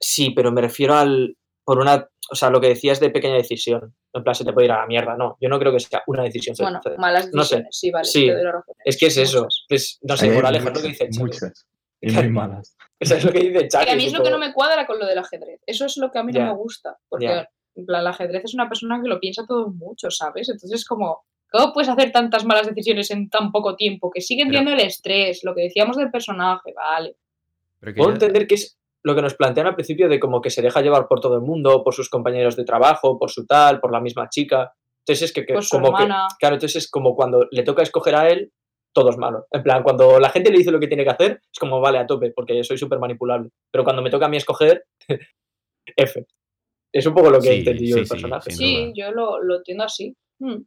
Sí, 0.00 0.30
pero 0.30 0.50
me 0.52 0.62
refiero 0.62 0.94
al. 0.94 1.36
Por 1.70 1.78
una. 1.78 2.04
O 2.32 2.34
sea, 2.34 2.50
lo 2.50 2.60
que 2.60 2.66
decías 2.66 2.98
de 2.98 3.10
pequeña 3.10 3.36
decisión. 3.36 3.94
En 4.12 4.24
plan, 4.24 4.34
se 4.34 4.44
te 4.44 4.52
puede 4.52 4.64
ir 4.64 4.72
a 4.72 4.80
la 4.80 4.86
mierda. 4.88 5.16
No, 5.16 5.36
yo 5.40 5.48
no 5.48 5.56
creo 5.56 5.70
que 5.72 5.78
sea 5.78 6.02
una 6.08 6.24
decisión. 6.24 6.56
Bueno, 6.58 6.80
malas 6.98 7.30
no 7.32 7.44
sé. 7.44 7.58
decisiones, 7.62 7.78
sí, 7.78 7.90
vale. 7.92 8.04
Sí. 8.06 8.26
te 8.26 8.34
doy 8.34 8.42
la 8.42 8.50
razón. 8.50 8.74
Es 8.84 8.98
que 8.98 9.06
es 9.06 9.16
eso. 9.16 9.46
Pues, 9.68 10.00
no 10.02 10.16
sé, 10.16 10.32
moraleja, 10.32 10.68
es 10.68 10.74
lo 10.74 10.82
que 10.82 10.88
muchas, 10.88 10.98
dice 10.98 11.04
Xavi. 11.12 11.22
Muchas. 11.22 11.66
Y 12.00 12.10
muy 12.10 12.28
malas. 12.40 12.76
Eso 12.98 13.14
es 13.14 13.24
lo 13.24 13.30
que 13.30 13.38
dice. 13.38 13.68
Que 13.68 13.90
a 13.92 13.94
mí 13.94 14.06
es 14.06 14.12
lo 14.12 14.24
que 14.24 14.30
no 14.30 14.38
me 14.38 14.52
cuadra 14.52 14.84
con 14.84 14.98
lo 14.98 15.06
del 15.06 15.18
ajedrez. 15.18 15.60
Eso 15.64 15.84
es 15.86 15.96
lo 15.96 16.10
que 16.10 16.18
a 16.18 16.24
mí 16.24 16.32
no 16.32 16.44
me 16.44 16.54
gusta. 16.54 16.98
Porque 17.08 17.46
en 17.76 17.86
plan, 17.86 18.00
el 18.00 18.06
ajedrez 18.08 18.42
es 18.46 18.54
una 18.54 18.68
persona 18.68 19.00
que 19.00 19.08
lo 19.08 19.20
piensa 19.20 19.46
todo 19.46 19.70
mucho, 19.70 20.10
¿sabes? 20.10 20.48
Entonces, 20.48 20.84
como, 20.84 21.22
¿cómo 21.52 21.72
puedes 21.72 21.88
hacer 21.88 22.10
tantas 22.10 22.44
malas 22.44 22.66
decisiones 22.66 23.12
en 23.12 23.30
tan 23.30 23.52
poco 23.52 23.76
tiempo? 23.76 24.10
Que 24.10 24.20
sigue 24.22 24.42
Pero- 24.44 24.58
entiendo 24.58 24.72
el 24.82 24.84
estrés, 24.88 25.44
lo 25.44 25.54
que 25.54 25.62
decíamos 25.62 25.96
del 25.96 26.10
personaje, 26.10 26.72
vale. 26.74 27.14
Pero 27.78 27.94
que 27.94 27.98
Puedo 27.98 28.12
entender 28.14 28.48
que 28.48 28.56
es 28.56 28.76
lo 29.04 29.14
que 29.14 29.22
nos 29.22 29.34
plantean 29.34 29.66
al 29.66 29.74
principio 29.74 30.08
de 30.08 30.20
como 30.20 30.40
que 30.40 30.50
se 30.50 30.62
deja 30.62 30.82
llevar 30.82 31.08
por 31.08 31.20
todo 31.20 31.34
el 31.36 31.42
mundo, 31.42 31.82
por 31.82 31.94
sus 31.94 32.10
compañeros 32.10 32.56
de 32.56 32.64
trabajo, 32.64 33.18
por 33.18 33.30
su 33.30 33.46
tal, 33.46 33.80
por 33.80 33.92
la 33.92 34.00
misma 34.00 34.28
chica. 34.28 34.72
Entonces 35.06 35.28
es 35.28 35.32
que, 35.32 35.46
que 35.46 35.54
como 35.70 35.96
que, 35.96 36.04
claro, 36.38 36.56
entonces 36.56 36.76
es 36.76 36.90
como 36.90 37.14
cuando 37.14 37.46
le 37.50 37.62
toca 37.62 37.82
escoger 37.82 38.14
a 38.14 38.28
él, 38.28 38.52
todo 38.92 39.10
es 39.10 39.16
malo. 39.16 39.46
En 39.50 39.62
plan, 39.62 39.82
cuando 39.82 40.18
la 40.18 40.30
gente 40.30 40.50
le 40.50 40.58
dice 40.58 40.70
lo 40.70 40.80
que 40.80 40.88
tiene 40.88 41.04
que 41.04 41.10
hacer, 41.10 41.40
es 41.52 41.58
como, 41.58 41.80
vale, 41.80 41.98
a 41.98 42.06
tope, 42.06 42.32
porque 42.34 42.56
yo 42.56 42.64
soy 42.64 42.76
súper 42.76 42.98
manipulable. 42.98 43.50
Pero 43.72 43.84
cuando 43.84 44.02
me 44.02 44.10
toca 44.10 44.26
a 44.26 44.28
mí 44.28 44.36
escoger, 44.36 44.84
F. 45.96 46.26
Es 46.92 47.06
un 47.06 47.14
poco 47.14 47.30
lo 47.30 47.40
que 47.40 47.48
Sí, 47.48 47.58
entendí 47.58 47.88
yo 47.88 47.94
sí, 47.94 48.00
del 48.00 48.06
sí, 48.06 48.10
personaje. 48.10 48.50
Sí, 48.50 48.92
yo 48.94 49.12
lo, 49.12 49.40
lo 49.42 49.58
entiendo 49.58 49.84
así. 49.84 50.14
Mm. 50.40 50.62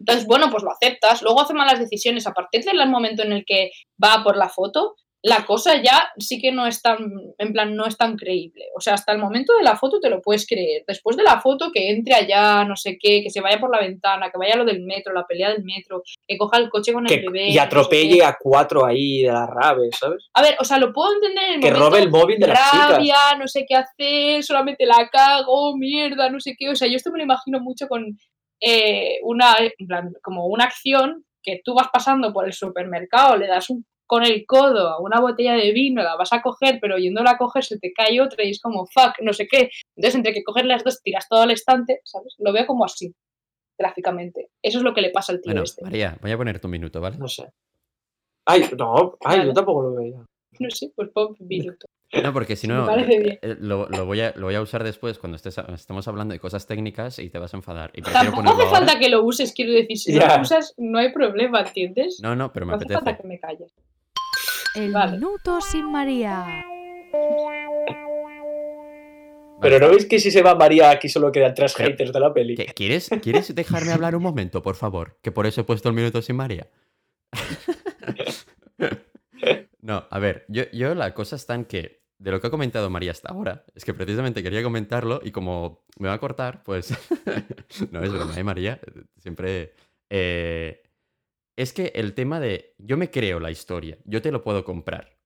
Entonces, 0.00 0.26
bueno, 0.26 0.50
pues 0.50 0.62
lo 0.62 0.70
aceptas. 0.72 1.22
Luego 1.22 1.42
hace 1.42 1.54
malas 1.54 1.78
decisiones. 1.78 2.26
A 2.26 2.32
partir 2.32 2.64
del 2.64 2.88
momento 2.88 3.22
en 3.22 3.32
el 3.32 3.44
que 3.46 3.70
va 4.02 4.22
por 4.24 4.36
la 4.36 4.48
foto, 4.48 4.94
la 5.24 5.46
cosa 5.46 5.82
ya 5.82 6.12
sí 6.18 6.38
que 6.38 6.52
no 6.52 6.66
es 6.66 6.82
tan, 6.82 6.98
en 7.38 7.52
plan, 7.54 7.74
no 7.74 7.86
es 7.86 7.96
tan 7.96 8.14
creíble. 8.14 8.66
O 8.76 8.80
sea, 8.80 8.92
hasta 8.92 9.10
el 9.10 9.18
momento 9.18 9.54
de 9.56 9.62
la 9.62 9.74
foto 9.74 9.98
te 9.98 10.10
lo 10.10 10.20
puedes 10.20 10.46
creer. 10.46 10.84
Después 10.86 11.16
de 11.16 11.22
la 11.22 11.40
foto, 11.40 11.70
que 11.72 11.90
entre 11.90 12.14
allá, 12.14 12.62
no 12.64 12.76
sé 12.76 12.98
qué, 13.00 13.22
que 13.22 13.30
se 13.30 13.40
vaya 13.40 13.58
por 13.58 13.70
la 13.70 13.80
ventana, 13.80 14.30
que 14.30 14.36
vaya 14.36 14.54
lo 14.54 14.66
del 14.66 14.82
metro, 14.82 15.14
la 15.14 15.26
pelea 15.26 15.48
del 15.48 15.64
metro, 15.64 16.02
que 16.28 16.36
coja 16.36 16.58
el 16.58 16.68
coche 16.68 16.92
con 16.92 17.10
el 17.10 17.20
bebé. 17.22 17.44
y 17.44 17.48
no 17.48 17.52
sé 17.54 17.60
atropelle 17.60 18.22
a 18.22 18.36
cuatro 18.38 18.84
ahí 18.84 19.22
de 19.22 19.32
las 19.32 19.48
raves, 19.48 19.96
¿sabes? 19.98 20.28
A 20.34 20.42
ver, 20.42 20.56
o 20.60 20.64
sea, 20.64 20.76
lo 20.76 20.92
puedo 20.92 21.14
entender 21.14 21.44
en 21.44 21.54
el 21.54 21.60
Que 21.60 21.70
momento 21.70 21.88
robe 21.88 22.02
el 22.02 22.10
móvil 22.10 22.38
de 22.38 22.46
chicas. 22.46 22.90
rabia, 22.90 23.16
no 23.38 23.48
sé 23.48 23.64
qué 23.66 23.76
hacer, 23.76 24.44
solamente 24.44 24.84
la 24.84 25.08
cago, 25.08 25.74
mierda, 25.74 26.28
no 26.28 26.38
sé 26.38 26.54
qué. 26.58 26.68
O 26.68 26.76
sea, 26.76 26.86
yo 26.86 26.96
esto 26.96 27.10
me 27.10 27.16
lo 27.16 27.24
imagino 27.24 27.60
mucho 27.60 27.88
con 27.88 28.18
eh, 28.60 29.20
una, 29.22 29.56
en 29.58 29.86
plan, 29.86 30.12
como 30.22 30.48
una 30.48 30.64
acción 30.64 31.24
que 31.42 31.62
tú 31.64 31.74
vas 31.74 31.88
pasando 31.90 32.30
por 32.30 32.44
el 32.44 32.52
supermercado, 32.52 33.36
le 33.36 33.46
das 33.46 33.70
un, 33.70 33.86
con 34.06 34.22
el 34.24 34.44
codo 34.46 34.88
a 34.88 35.00
una 35.00 35.20
botella 35.20 35.54
de 35.54 35.72
vino, 35.72 36.02
la 36.02 36.16
vas 36.16 36.32
a 36.32 36.42
coger, 36.42 36.78
pero 36.80 36.98
yéndola 36.98 37.32
a 37.32 37.38
coger 37.38 37.64
se 37.64 37.78
te 37.78 37.92
cae 37.92 38.20
otra 38.20 38.44
y 38.44 38.50
es 38.50 38.60
como, 38.60 38.86
fuck, 38.86 39.14
no 39.22 39.32
sé 39.32 39.46
qué. 39.48 39.70
Entonces, 39.96 40.14
entre 40.16 40.32
que 40.34 40.42
coger 40.44 40.66
las 40.66 40.84
dos, 40.84 41.00
tiras 41.02 41.26
todo 41.28 41.42
al 41.42 41.50
estante, 41.50 42.00
¿sabes? 42.04 42.34
Lo 42.38 42.52
veo 42.52 42.66
como 42.66 42.84
así, 42.84 43.14
gráficamente. 43.78 44.50
Eso 44.62 44.78
es 44.78 44.84
lo 44.84 44.94
que 44.94 45.00
le 45.00 45.10
pasa 45.10 45.32
al 45.32 45.40
tío 45.40 45.50
Bueno, 45.52 45.62
este. 45.64 45.82
María, 45.82 46.16
voy 46.20 46.30
a 46.32 46.36
poner 46.36 46.60
tu 46.60 46.68
minuto, 46.68 47.00
¿vale? 47.00 47.16
No 47.18 47.28
sé. 47.28 47.48
Ay, 48.46 48.64
no, 48.78 49.16
ay, 49.24 49.38
Vale. 49.38 49.46
yo 49.48 49.52
tampoco 49.54 49.82
lo 49.82 49.94
veía. 49.94 50.18
No 50.60 50.70
sé, 50.70 50.92
pues 50.94 51.08
pon 51.08 51.34
un 51.38 51.48
minuto. 51.48 51.86
No, 52.22 52.32
porque 52.32 52.54
si 52.54 52.68
no, 52.68 52.86
eh, 52.98 53.38
lo, 53.58 53.88
lo 53.88 54.06
voy 54.06 54.20
a, 54.20 54.32
lo 54.36 54.46
voy 54.46 54.54
a 54.54 54.60
usar 54.60 54.84
después 54.84 55.18
cuando 55.18 55.34
estés, 55.36 55.56
estemos 55.58 56.06
hablando 56.06 56.32
de 56.32 56.38
cosas 56.38 56.64
técnicas 56.66 57.18
y 57.18 57.28
te 57.30 57.38
vas 57.40 57.54
a 57.54 57.56
enfadar. 57.56 57.90
Y 57.94 58.02
Tampoco 58.02 58.42
hace 58.50 58.62
ahora. 58.62 58.70
falta 58.70 58.98
que 59.00 59.08
lo 59.08 59.24
uses, 59.24 59.52
quiero 59.52 59.72
decir, 59.72 59.98
si 59.98 60.12
Ya. 60.12 60.36
lo 60.36 60.42
usas 60.42 60.74
no 60.76 60.98
hay 60.98 61.10
problema, 61.12 61.62
¿entiendes? 61.62 62.20
No, 62.22 62.36
no, 62.36 62.52
pero 62.52 62.66
me 62.66 62.72
No 62.72 62.76
hace 62.76 62.84
falta 62.86 63.10
apetece. 63.10 63.22
que 63.22 63.28
me 63.28 63.40
calles. 63.40 63.72
El 64.74 64.92
Vale. 64.92 65.12
minuto 65.12 65.60
sin 65.60 65.90
María. 65.90 66.64
Pero 69.60 69.78
¿no 69.78 69.88
veis 69.88 70.04
que 70.06 70.18
si 70.18 70.30
se 70.30 70.42
va 70.42 70.54
María 70.54 70.90
aquí 70.90 71.08
solo 71.08 71.30
quedan 71.32 71.54
tres 71.54 71.74
Pero- 71.76 71.90
haters 71.90 72.12
de 72.12 72.20
la 72.20 72.34
peli? 72.34 72.54
¿Qué- 72.56 72.66
¿Quieres, 72.66 73.08
¿Quieres 73.22 73.54
dejarme 73.54 73.92
hablar 73.92 74.14
un 74.16 74.22
momento, 74.22 74.62
por 74.62 74.74
favor? 74.76 75.16
Que 75.22 75.32
por 75.32 75.46
eso 75.46 75.60
he 75.60 75.64
puesto 75.64 75.88
el 75.88 75.94
minuto 75.94 76.20
sin 76.22 76.36
María. 76.36 76.68
No, 79.80 80.06
a 80.08 80.18
ver, 80.18 80.46
yo, 80.48 80.62
yo 80.72 80.94
la 80.94 81.12
cosa 81.12 81.36
está 81.36 81.54
en 81.54 81.66
que 81.66 82.00
de 82.18 82.30
lo 82.30 82.40
que 82.40 82.46
ha 82.46 82.50
comentado 82.50 82.88
María 82.88 83.10
hasta 83.10 83.30
ahora, 83.30 83.66
es 83.74 83.84
que 83.84 83.92
precisamente 83.92 84.42
quería 84.42 84.62
comentarlo 84.62 85.20
y 85.22 85.30
como 85.30 85.84
me 85.98 86.08
va 86.08 86.14
a 86.14 86.18
cortar, 86.18 86.62
pues 86.62 86.88
no 87.90 88.02
es 88.02 88.10
broma, 88.10 88.32
¿eh, 88.34 88.42
María? 88.44 88.80
Siempre... 89.18 89.74
eh, 90.08 90.83
es 91.56 91.72
que 91.72 91.92
el 91.94 92.14
tema 92.14 92.40
de 92.40 92.74
yo 92.78 92.96
me 92.96 93.10
creo 93.10 93.40
la 93.40 93.50
historia, 93.50 93.98
yo 94.04 94.22
te 94.22 94.32
lo 94.32 94.42
puedo 94.42 94.64
comprar, 94.64 95.18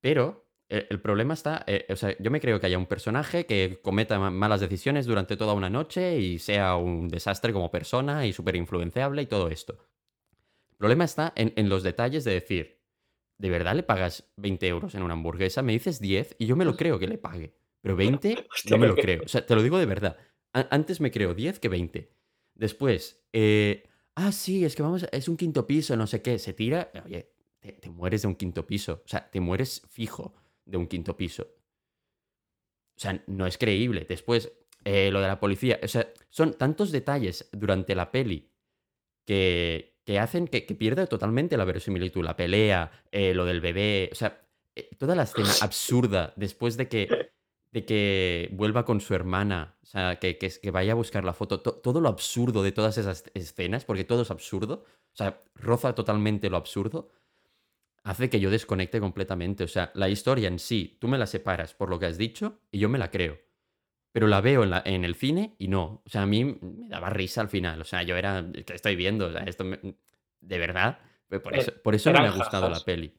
pero 0.00 0.48
el, 0.68 0.86
el 0.90 1.00
problema 1.00 1.34
está, 1.34 1.64
eh, 1.66 1.86
o 1.90 1.96
sea, 1.96 2.16
yo 2.18 2.30
me 2.30 2.40
creo 2.40 2.60
que 2.60 2.66
haya 2.66 2.78
un 2.78 2.86
personaje 2.86 3.46
que 3.46 3.80
cometa 3.82 4.18
ma- 4.18 4.30
malas 4.30 4.60
decisiones 4.60 5.06
durante 5.06 5.36
toda 5.36 5.54
una 5.54 5.70
noche 5.70 6.18
y 6.18 6.38
sea 6.38 6.76
un 6.76 7.08
desastre 7.08 7.52
como 7.52 7.70
persona 7.70 8.26
y 8.26 8.32
súper 8.32 8.56
influenciable 8.56 9.22
y 9.22 9.26
todo 9.26 9.48
esto. 9.48 9.78
El 10.70 10.76
problema 10.78 11.04
está 11.04 11.32
en, 11.36 11.52
en 11.56 11.68
los 11.68 11.82
detalles 11.82 12.24
de 12.24 12.32
decir, 12.32 12.80
¿de 13.38 13.50
verdad 13.50 13.74
le 13.74 13.82
pagas 13.82 14.30
20 14.36 14.66
euros 14.68 14.94
en 14.94 15.02
una 15.02 15.14
hamburguesa? 15.14 15.62
Me 15.62 15.72
dices 15.72 16.00
10 16.00 16.36
y 16.38 16.46
yo 16.46 16.56
me 16.56 16.64
lo 16.64 16.76
creo 16.76 16.98
que 16.98 17.08
le 17.08 17.18
pague. 17.18 17.54
Pero 17.80 17.96
20 17.96 18.46
Hostia, 18.50 18.70
no 18.70 18.78
me 18.78 18.86
lo 18.86 18.96
creo. 18.96 19.22
O 19.24 19.28
sea, 19.28 19.46
te 19.46 19.54
lo 19.54 19.62
digo 19.62 19.78
de 19.78 19.86
verdad. 19.86 20.16
A- 20.52 20.68
antes 20.70 21.00
me 21.00 21.10
creo 21.10 21.34
10 21.34 21.58
que 21.60 21.68
20. 21.68 22.12
Después, 22.54 23.24
eh, 23.32 23.84
ah, 24.16 24.32
sí, 24.32 24.64
es 24.64 24.74
que 24.76 24.82
vamos, 24.82 25.04
a- 25.04 25.08
es 25.12 25.28
un 25.28 25.36
quinto 25.36 25.66
piso, 25.66 25.96
no 25.96 26.06
sé 26.06 26.22
qué. 26.22 26.38
Se 26.38 26.52
tira, 26.52 26.90
oye, 27.04 27.30
te, 27.60 27.72
te 27.72 27.90
mueres 27.90 28.22
de 28.22 28.28
un 28.28 28.34
quinto 28.36 28.66
piso. 28.66 29.02
O 29.04 29.08
sea, 29.08 29.30
te 29.30 29.40
mueres 29.40 29.82
fijo 29.88 30.34
de 30.64 30.76
un 30.76 30.86
quinto 30.86 31.16
piso. 31.16 31.46
O 32.96 33.00
sea, 33.00 33.22
no 33.26 33.46
es 33.46 33.58
creíble. 33.58 34.06
Después, 34.08 34.52
eh, 34.84 35.10
lo 35.10 35.20
de 35.20 35.28
la 35.28 35.38
policía. 35.40 35.78
O 35.82 35.88
sea, 35.88 36.08
son 36.30 36.54
tantos 36.54 36.90
detalles 36.92 37.48
durante 37.52 37.94
la 37.94 38.10
peli 38.10 38.50
que, 39.26 39.98
que 40.04 40.18
hacen 40.18 40.48
que, 40.48 40.66
que 40.66 40.74
pierda 40.74 41.06
totalmente 41.06 41.56
la 41.56 41.64
verosimilitud. 41.64 42.24
La 42.24 42.36
pelea, 42.36 42.90
eh, 43.12 43.34
lo 43.34 43.44
del 43.44 43.60
bebé. 43.60 44.08
O 44.12 44.14
sea, 44.14 44.42
eh, 44.74 44.90
toda 44.98 45.14
la 45.14 45.24
escena 45.24 45.50
absurda 45.62 46.32
después 46.36 46.76
de 46.76 46.88
que, 46.88 47.32
de 47.76 47.84
que 47.84 48.48
vuelva 48.52 48.86
con 48.86 49.02
su 49.02 49.12
hermana. 49.14 49.76
O 49.82 49.86
sea, 49.86 50.16
que, 50.18 50.38
que, 50.38 50.48
que 50.50 50.70
vaya 50.70 50.92
a 50.92 50.94
buscar 50.94 51.24
la 51.24 51.34
foto. 51.34 51.60
to- 51.60 51.74
todo 51.74 52.00
lo 52.00 52.08
absurdo 52.08 52.62
de 52.62 52.72
todas 52.72 52.96
esas 52.96 53.24
escenas, 53.34 53.84
porque 53.84 54.04
todo 54.04 54.22
es 54.22 54.30
absurdo. 54.30 54.84
O 55.12 55.16
sea, 55.16 55.42
roza 55.54 55.94
totalmente 55.94 56.48
lo 56.48 56.56
absurdo 56.56 57.10
hace 58.02 58.30
que 58.30 58.40
yo 58.40 58.50
desconecte 58.50 58.98
completamente. 58.98 59.62
O 59.64 59.68
sea, 59.68 59.90
la 59.94 60.08
historia 60.08 60.48
en 60.48 60.58
sí, 60.58 60.96
tú 61.00 61.06
me 61.08 61.18
la 61.18 61.26
separas 61.26 61.74
por 61.74 61.90
lo 61.90 61.98
que 61.98 62.06
has 62.06 62.16
dicho 62.16 62.60
y 62.70 62.78
yo 62.78 62.88
me 62.88 62.96
la 62.98 63.10
creo. 63.10 63.38
Pero 64.12 64.26
la 64.26 64.40
veo 64.40 64.62
en, 64.62 64.70
la- 64.70 64.82
en 64.86 65.04
el 65.04 65.14
cine 65.14 65.54
y 65.58 65.68
no. 65.68 66.02
O 66.06 66.08
sea, 66.08 66.22
a 66.22 66.26
mí 66.26 66.44
me 66.46 66.88
daba 66.88 67.10
risa 67.10 67.42
al 67.42 67.50
final. 67.50 67.78
O 67.82 67.84
sea, 67.84 68.02
yo 68.04 68.16
era. 68.16 68.42
¿Qué 68.64 68.72
estoy 68.72 68.96
viendo? 68.96 69.26
O 69.26 69.32
sea, 69.32 69.42
esto 69.42 69.64
me- 69.64 69.80
de 70.40 70.58
verdad. 70.58 70.98
Pues 71.28 71.42
Por 71.42 71.54
Eh, 71.54 71.60
eso, 71.60 71.72
por 71.82 71.94
eso 71.94 72.10
no 72.10 72.22
me 72.22 72.28
ha 72.28 72.30
gustado 72.32 72.70
la 72.70 72.80
peli. 72.80 73.12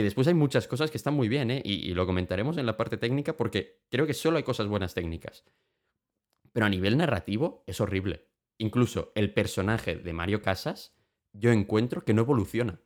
Que 0.00 0.04
después 0.04 0.26
hay 0.28 0.32
muchas 0.32 0.66
cosas 0.66 0.90
que 0.90 0.96
están 0.96 1.12
muy 1.12 1.28
bien, 1.28 1.50
¿eh? 1.50 1.60
Y, 1.62 1.90
y 1.90 1.92
lo 1.92 2.06
comentaremos 2.06 2.56
en 2.56 2.64
la 2.64 2.78
parte 2.78 2.96
técnica 2.96 3.36
porque 3.36 3.82
creo 3.90 4.06
que 4.06 4.14
solo 4.14 4.38
hay 4.38 4.42
cosas 4.42 4.66
buenas 4.66 4.94
técnicas. 4.94 5.44
Pero 6.54 6.64
a 6.64 6.70
nivel 6.70 6.96
narrativo 6.96 7.64
es 7.66 7.82
horrible. 7.82 8.30
Incluso 8.56 9.12
el 9.14 9.34
personaje 9.34 9.96
de 9.96 10.12
Mario 10.14 10.40
Casas, 10.40 10.96
yo 11.34 11.52
encuentro 11.52 12.02
que 12.02 12.14
no 12.14 12.22
evoluciona 12.22 12.80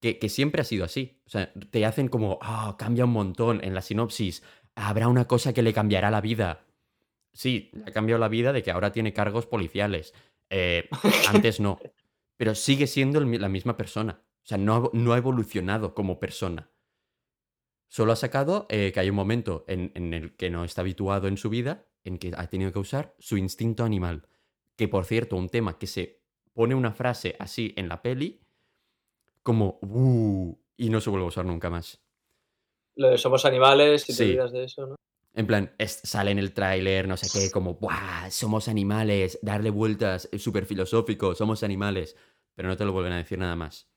que, 0.00 0.18
que 0.18 0.28
siempre 0.28 0.62
ha 0.62 0.64
sido 0.64 0.84
así. 0.84 1.22
O 1.26 1.30
sea, 1.30 1.52
te 1.52 1.86
hacen 1.86 2.08
como, 2.08 2.40
ah, 2.42 2.74
cambia 2.76 3.04
un 3.04 3.12
montón 3.12 3.62
en 3.62 3.72
la 3.72 3.80
sinopsis. 3.80 4.42
Habrá 4.74 5.06
una 5.06 5.26
cosa 5.26 5.52
que 5.52 5.62
le 5.62 5.72
cambiará 5.72 6.10
la 6.10 6.20
vida. 6.20 6.66
Sí, 7.32 7.70
le 7.72 7.84
ha 7.86 7.92
cambiado 7.92 8.18
la 8.18 8.28
vida 8.28 8.52
de 8.52 8.64
que 8.64 8.72
ahora 8.72 8.90
tiene 8.90 9.12
cargos 9.12 9.46
policiales. 9.46 10.12
Eh, 10.50 10.88
antes 11.28 11.60
no. 11.60 11.78
Pero 12.36 12.56
sigue 12.56 12.88
siendo 12.88 13.20
el 13.20 13.40
la 13.40 13.48
misma 13.48 13.76
persona. 13.76 14.24
O 14.48 14.52
sea, 14.56 14.56
no 14.56 14.74
ha, 14.76 14.90
no 14.94 15.12
ha 15.12 15.18
evolucionado 15.18 15.94
como 15.94 16.18
persona. 16.18 16.70
Solo 17.86 18.12
ha 18.12 18.16
sacado 18.16 18.64
eh, 18.70 18.92
que 18.94 19.00
hay 19.00 19.10
un 19.10 19.16
momento 19.16 19.66
en, 19.68 19.92
en 19.94 20.14
el 20.14 20.36
que 20.36 20.48
no 20.48 20.64
está 20.64 20.80
habituado 20.80 21.28
en 21.28 21.36
su 21.36 21.50
vida, 21.50 21.84
en 22.02 22.16
que 22.16 22.32
ha 22.34 22.46
tenido 22.46 22.72
que 22.72 22.78
usar 22.78 23.14
su 23.18 23.36
instinto 23.36 23.84
animal. 23.84 24.26
Que 24.74 24.88
por 24.88 25.04
cierto, 25.04 25.36
un 25.36 25.50
tema 25.50 25.78
que 25.78 25.86
se 25.86 26.22
pone 26.54 26.74
una 26.74 26.94
frase 26.94 27.36
así 27.38 27.74
en 27.76 27.90
la 27.90 28.00
peli, 28.00 28.40
como 29.42 29.78
"Uh", 29.82 30.58
y 30.78 30.88
no 30.88 31.02
se 31.02 31.10
vuelve 31.10 31.26
a 31.26 31.28
usar 31.28 31.44
nunca 31.44 31.68
más. 31.68 32.00
Lo 32.96 33.10
de 33.10 33.18
somos 33.18 33.44
animales, 33.44 34.00
si 34.04 34.14
Sí. 34.14 34.18
te 34.18 34.24
olvidas 34.30 34.52
de 34.52 34.64
eso, 34.64 34.86
¿no? 34.86 34.94
En 35.34 35.46
plan, 35.46 35.74
es- 35.76 36.00
sale 36.04 36.30
en 36.30 36.38
el 36.38 36.54
tráiler, 36.54 37.06
no 37.06 37.18
sé 37.18 37.28
qué, 37.30 37.50
como, 37.50 37.74
¡buah! 37.74 38.30
Somos 38.30 38.66
animales, 38.66 39.38
darle 39.42 39.68
vueltas, 39.68 40.26
es 40.32 40.42
súper 40.42 40.64
filosófico, 40.64 41.34
somos 41.34 41.62
animales. 41.62 42.16
Pero 42.54 42.68
no 42.68 42.78
te 42.78 42.86
lo 42.86 42.92
vuelven 42.92 43.12
a 43.12 43.18
decir 43.18 43.38
nada 43.38 43.54
más. 43.54 43.88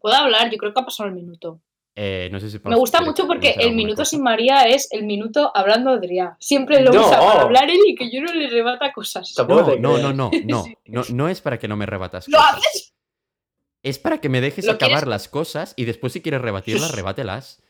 ¿Puedo 0.00 0.14
hablar? 0.16 0.50
Yo 0.50 0.58
creo 0.58 0.72
que 0.74 0.80
ha 0.80 0.84
pasado 0.84 1.08
el 1.08 1.14
minuto. 1.14 1.60
Eh, 1.98 2.28
no 2.30 2.38
sé 2.40 2.50
si 2.50 2.58
Me 2.64 2.76
gusta 2.76 3.00
mucho 3.00 3.26
porque 3.26 3.54
el 3.58 3.74
minuto 3.74 4.02
cosa. 4.02 4.10
sin 4.10 4.22
María 4.22 4.64
es 4.68 4.86
el 4.92 5.04
minuto 5.04 5.50
hablando 5.54 5.90
Adrián. 5.90 6.36
Siempre 6.38 6.82
lo 6.82 6.92
No. 6.92 7.00
usa 7.06 7.18
para 7.18 7.40
hablar 7.42 7.70
él 7.70 7.78
y 7.86 7.94
que 7.94 8.10
yo 8.12 8.20
no 8.20 8.32
le 8.34 8.48
rebata 8.50 8.92
cosas. 8.92 9.32
No, 9.38 9.46
no, 9.46 9.76
no, 9.98 10.12
no, 10.12 10.30
no, 10.44 10.64
no, 10.86 11.02
no 11.10 11.28
es 11.30 11.40
para 11.40 11.58
que 11.58 11.68
no 11.68 11.76
me 11.76 11.86
rebatas. 11.86 12.28
¿Lo 12.28 12.36
cosas. 12.36 12.56
haces? 12.58 12.94
Es 13.82 13.98
para 13.98 14.20
que 14.20 14.28
me 14.28 14.40
dejes 14.42 14.66
¿Lo 14.66 14.72
acabar 14.72 14.94
quieres? 15.04 15.08
las 15.08 15.28
cosas 15.28 15.72
y 15.76 15.84
después 15.86 16.12
si 16.12 16.20
quieres 16.20 16.42
rebatirlas, 16.42 16.90
rebátelas. 16.94 17.62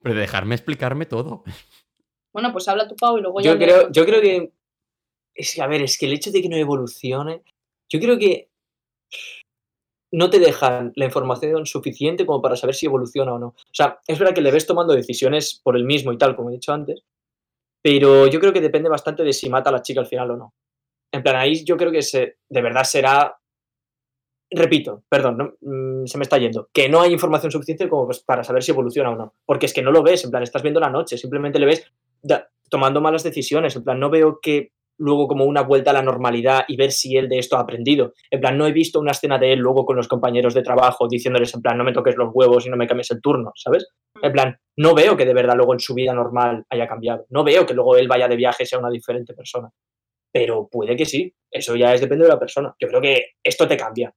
Pero 0.00 0.14
dejarme 0.18 0.54
explicarme 0.54 1.04
todo. 1.06 1.44
Bueno, 2.32 2.52
pues 2.52 2.66
habla 2.68 2.88
tu 2.88 2.96
Pau 2.96 3.18
y 3.18 3.22
luego 3.22 3.40
ya. 3.40 3.52
Yo 3.52 3.58
le- 3.58 3.64
creo, 3.66 3.92
yo 3.92 4.04
creo 4.06 4.20
que. 4.22 4.52
Es 5.34 5.54
que, 5.54 5.62
a 5.62 5.66
ver, 5.66 5.82
es 5.82 5.98
que 5.98 6.06
el 6.06 6.12
hecho 6.14 6.30
de 6.30 6.40
que 6.40 6.48
no 6.48 6.56
evolucione. 6.56 7.42
Yo 7.90 8.00
creo 8.00 8.18
que. 8.18 8.48
No 10.14 10.30
te 10.30 10.38
dejan 10.38 10.92
la 10.94 11.06
información 11.06 11.66
suficiente 11.66 12.24
como 12.24 12.40
para 12.40 12.54
saber 12.54 12.74
si 12.76 12.86
evoluciona 12.86 13.34
o 13.34 13.38
no. 13.38 13.46
O 13.48 13.72
sea, 13.72 13.98
es 14.06 14.16
verdad 14.16 14.32
que 14.32 14.42
le 14.42 14.52
ves 14.52 14.64
tomando 14.64 14.94
decisiones 14.94 15.60
por 15.62 15.76
el 15.76 15.84
mismo 15.84 16.12
y 16.12 16.18
tal, 16.18 16.36
como 16.36 16.50
he 16.50 16.52
dicho 16.52 16.72
antes. 16.72 17.02
Pero 17.82 18.28
yo 18.28 18.38
creo 18.38 18.52
que 18.52 18.60
depende 18.60 18.88
bastante 18.88 19.24
de 19.24 19.32
si 19.32 19.50
mata 19.50 19.70
a 19.70 19.72
la 19.72 19.82
chica 19.82 20.00
al 20.00 20.06
final 20.06 20.30
o 20.30 20.36
no. 20.36 20.54
En 21.12 21.22
plan, 21.22 21.36
ahí 21.36 21.64
yo 21.64 21.76
creo 21.76 21.90
que 21.90 22.02
se, 22.02 22.38
de 22.48 22.62
verdad 22.62 22.84
será. 22.84 23.36
Repito, 24.50 25.02
perdón, 25.08 25.56
mm, 25.60 26.06
se 26.06 26.16
me 26.16 26.22
está 26.22 26.38
yendo. 26.38 26.68
Que 26.72 26.88
no 26.88 27.00
hay 27.00 27.12
información 27.12 27.50
suficiente 27.50 27.88
como 27.88 28.06
pues, 28.06 28.20
para 28.20 28.44
saber 28.44 28.62
si 28.62 28.70
evoluciona 28.70 29.10
o 29.10 29.16
no. 29.16 29.34
Porque 29.44 29.66
es 29.66 29.74
que 29.74 29.82
no 29.82 29.90
lo 29.90 30.02
ves, 30.02 30.24
en 30.24 30.30
plan, 30.30 30.44
estás 30.44 30.62
viendo 30.62 30.80
la 30.80 30.90
noche, 30.90 31.18
simplemente 31.18 31.58
le 31.58 31.66
ves 31.66 31.92
tomando 32.70 33.00
malas 33.00 33.24
decisiones. 33.24 33.74
En 33.74 33.82
plan, 33.82 33.98
no 33.98 34.10
veo 34.10 34.38
que 34.40 34.72
luego 34.98 35.26
como 35.28 35.44
una 35.44 35.62
vuelta 35.62 35.90
a 35.90 35.94
la 35.94 36.02
normalidad 36.02 36.64
y 36.68 36.76
ver 36.76 36.92
si 36.92 37.16
él 37.16 37.28
de 37.28 37.38
esto 37.38 37.56
ha 37.56 37.60
aprendido. 37.60 38.12
En 38.30 38.40
plan, 38.40 38.56
no 38.56 38.66
he 38.66 38.72
visto 38.72 39.00
una 39.00 39.10
escena 39.12 39.38
de 39.38 39.52
él 39.52 39.58
luego 39.58 39.84
con 39.84 39.96
los 39.96 40.08
compañeros 40.08 40.54
de 40.54 40.62
trabajo 40.62 41.08
diciéndoles 41.08 41.52
en 41.54 41.62
plan, 41.62 41.76
no 41.76 41.84
me 41.84 41.92
toques 41.92 42.16
los 42.16 42.30
huevos 42.32 42.66
y 42.66 42.70
no 42.70 42.76
me 42.76 42.86
cambies 42.86 43.10
el 43.10 43.20
turno, 43.20 43.52
¿sabes? 43.56 43.86
En 44.22 44.32
plan, 44.32 44.56
no 44.76 44.94
veo 44.94 45.16
que 45.16 45.24
de 45.26 45.34
verdad 45.34 45.56
luego 45.56 45.72
en 45.74 45.80
su 45.80 45.94
vida 45.94 46.14
normal 46.14 46.64
haya 46.70 46.86
cambiado. 46.86 47.26
No 47.30 47.42
veo 47.44 47.66
que 47.66 47.74
luego 47.74 47.96
él 47.96 48.06
vaya 48.08 48.28
de 48.28 48.36
viaje 48.36 48.62
y 48.62 48.66
sea 48.66 48.78
una 48.78 48.90
diferente 48.90 49.34
persona. 49.34 49.68
Pero 50.32 50.68
puede 50.70 50.96
que 50.96 51.04
sí. 51.06 51.32
Eso 51.50 51.76
ya 51.76 51.94
es 51.94 52.00
depende 52.00 52.24
de 52.24 52.30
la 52.30 52.38
persona. 52.38 52.74
Yo 52.80 52.88
creo 52.88 53.00
que 53.00 53.22
esto 53.42 53.68
te 53.68 53.76
cambia. 53.76 54.12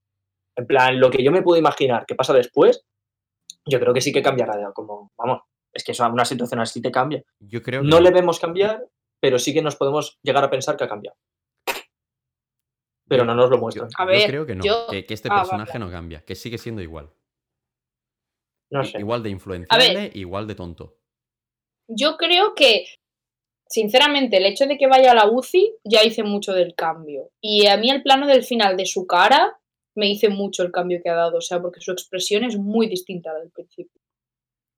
En 0.56 0.66
plan, 0.66 1.00
lo 1.00 1.10
que 1.12 1.24
yo 1.24 1.32
me 1.32 1.42
puedo 1.44 1.60
imaginar 1.60 2.06
que 2.08 2.16
pasa 2.16 2.34
después, 2.34 2.84
yo 3.66 3.80
creo 3.80 3.94
que 3.94 4.02
sí 4.02 4.12
que 4.12 4.22
cambiará. 4.24 4.58
de- 4.58 4.74
Como, 4.74 5.12
vamos, 5.18 5.42
es 5.74 5.84
que 5.84 5.92
eso 5.92 6.04
a 6.04 6.10
una 6.12 6.26
situación 6.26 6.60
así 6.60 6.82
te 6.82 6.90
cambia. 6.92 7.22
Yo 7.40 7.62
creo 7.62 7.82
que 7.82 7.88
No 7.88 8.00
le 8.00 8.10
vemos 8.12 8.40
cambiar, 8.40 8.84
pero 9.20 9.40
sí 9.40 9.54
que 9.54 9.62
nos 9.62 9.76
podemos 9.76 10.18
llegar 10.24 10.44
a 10.44 10.50
pensar 10.50 10.78
que 10.78 10.84
ha 10.84 10.90
cambiado. 10.90 11.18
Pero 13.10 13.24
Yo- 13.24 13.26
no 13.26 13.36
nos 13.36 13.50
lo 13.50 13.56
yo- 13.58 13.62
muestran. 13.62 13.90
A 13.98 14.04
yo 14.04 14.08
ver, 14.12 14.30
creo 14.30 14.46
que 14.46 14.56
no, 14.56 14.64
yo- 14.64 14.88
que, 14.90 15.06
que 15.06 15.14
este 15.14 15.30
Ah, 15.32 15.38
personaje 15.38 15.74
vale. 15.74 15.86
no 15.86 15.92
cambia, 15.92 16.26
que 16.26 16.36
sigue 16.36 16.58
siendo 16.58 16.82
igual. 16.82 17.10
No 18.70 18.84
sé. 18.84 19.00
Igual 19.00 19.24
de 19.24 19.30
influenciable, 19.30 20.12
igual 20.14 20.46
de 20.46 20.56
tonto. 20.56 20.98
Yo 21.90 22.18
creo 22.18 22.54
que, 22.54 22.86
sinceramente, 23.70 24.36
el 24.38 24.46
hecho 24.46 24.66
de 24.66 24.78
que 24.78 24.88
vaya 24.88 25.12
a 25.12 25.16
la 25.16 25.30
UCI 25.30 25.76
ya 25.86 26.04
hice 26.04 26.24
mucho 26.24 26.52
del 26.52 26.76
cambio. 26.76 27.32
Y 27.42 27.68
a 27.68 27.78
mí 27.78 27.90
el 27.90 28.04
plano 28.04 28.28
del 28.28 28.44
final 28.44 28.76
de 28.76 28.86
su 28.86 29.08
cara 29.08 29.58
me 29.96 30.10
hice 30.10 30.28
mucho 30.28 30.64
el 30.64 30.72
cambio 30.74 31.00
que 31.02 31.10
ha 31.10 31.16
dado. 31.16 31.38
O 31.38 31.42
sea, 31.42 31.62
porque 31.62 31.80
su 31.80 31.94
expresión 31.94 32.44
es 32.44 32.58
muy 32.58 32.88
distinta 32.88 33.30
a 33.32 33.36
la 33.36 33.40
del 33.40 33.52
principio. 33.52 34.02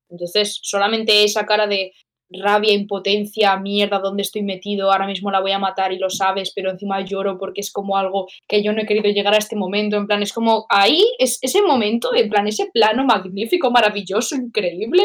Entonces, 0.08 0.60
solamente 0.62 1.24
esa 1.24 1.44
cara 1.46 1.66
de 1.66 1.92
rabia, 2.30 2.72
impotencia, 2.72 3.56
mierda, 3.56 3.98
¿dónde 3.98 4.22
estoy 4.22 4.42
metido? 4.42 4.90
Ahora 4.92 5.06
mismo 5.06 5.30
la 5.30 5.40
voy 5.40 5.52
a 5.52 5.58
matar 5.58 5.92
y 5.92 5.98
lo 5.98 6.10
sabes, 6.10 6.52
pero 6.54 6.70
encima 6.70 7.00
lloro 7.04 7.38
porque 7.38 7.60
es 7.60 7.72
como 7.72 7.96
algo 7.96 8.28
que 8.48 8.62
yo 8.62 8.72
no 8.72 8.80
he 8.82 8.86
querido 8.86 9.10
llegar 9.10 9.34
a 9.34 9.38
este 9.38 9.56
momento. 9.56 9.96
En 9.96 10.06
plan, 10.06 10.22
es 10.22 10.32
como 10.32 10.66
ahí, 10.68 11.04
es 11.18 11.38
ese 11.42 11.62
momento, 11.62 12.14
en 12.14 12.28
plan, 12.30 12.46
ese 12.46 12.70
plano 12.72 13.04
magnífico, 13.04 13.70
maravilloso, 13.70 14.36
increíble. 14.36 15.02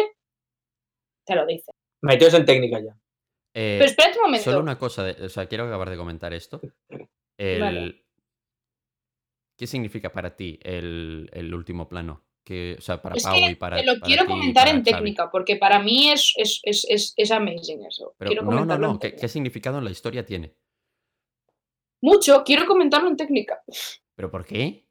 Te 1.25 1.35
lo 1.35 1.45
dice. 1.45 1.71
Meteos 2.01 2.33
en 2.35 2.45
técnica 2.45 2.79
ya. 2.79 2.95
Eh, 3.55 3.77
Pero 3.79 3.85
espérate 3.85 4.17
un 4.19 4.25
momento. 4.25 4.43
Solo 4.43 4.59
una 4.59 4.77
cosa, 4.77 5.03
de- 5.03 5.25
o 5.25 5.29
sea, 5.29 5.47
quiero 5.47 5.63
acabar 5.65 5.89
de 5.89 5.97
comentar 5.97 6.33
esto. 6.33 6.61
El- 7.37 7.59
Vale. 7.61 8.01
¿Qué 9.57 9.67
significa 9.67 10.11
para 10.11 10.35
ti 10.35 10.59
el, 10.63 11.29
el 11.31 11.53
último 11.53 11.87
plano? 11.87 12.24
Que, 12.45 12.75
o 12.77 12.81
sea, 12.81 13.01
para 13.01 13.15
es 13.15 13.23
Pau 13.23 13.33
que 13.33 13.51
y 13.51 13.55
para. 13.55 13.77
te 13.77 13.83
lo 13.83 13.93
para 13.93 14.05
quiero 14.05 14.23
ti 14.23 14.29
comentar 14.29 14.65
para 14.65 14.77
en 14.77 14.85
Xavi. 14.85 14.91
técnica, 14.91 15.31
porque 15.31 15.55
para 15.55 15.79
mí 15.79 16.11
es, 16.11 16.33
es, 16.37 16.61
es, 16.63 16.85
es, 16.87 17.13
es 17.17 17.31
amazing 17.31 17.83
eso. 17.85 18.13
Pero 18.19 18.29
quiero 18.29 18.43
no, 18.43 18.63
no, 18.63 18.77
no. 18.77 18.99
¿Qué, 18.99 19.27
significado 19.27 19.79
en 19.79 19.83
la 19.83 19.89
historia 19.89 20.23
tiene? 20.23 20.53
Mucho, 22.01 22.43
quiero 22.45 22.67
comentarlo 22.67 23.09
en 23.09 23.17
técnica. 23.17 23.63
¿Pero 24.15 24.29
por 24.29 24.45
qué? 24.45 24.85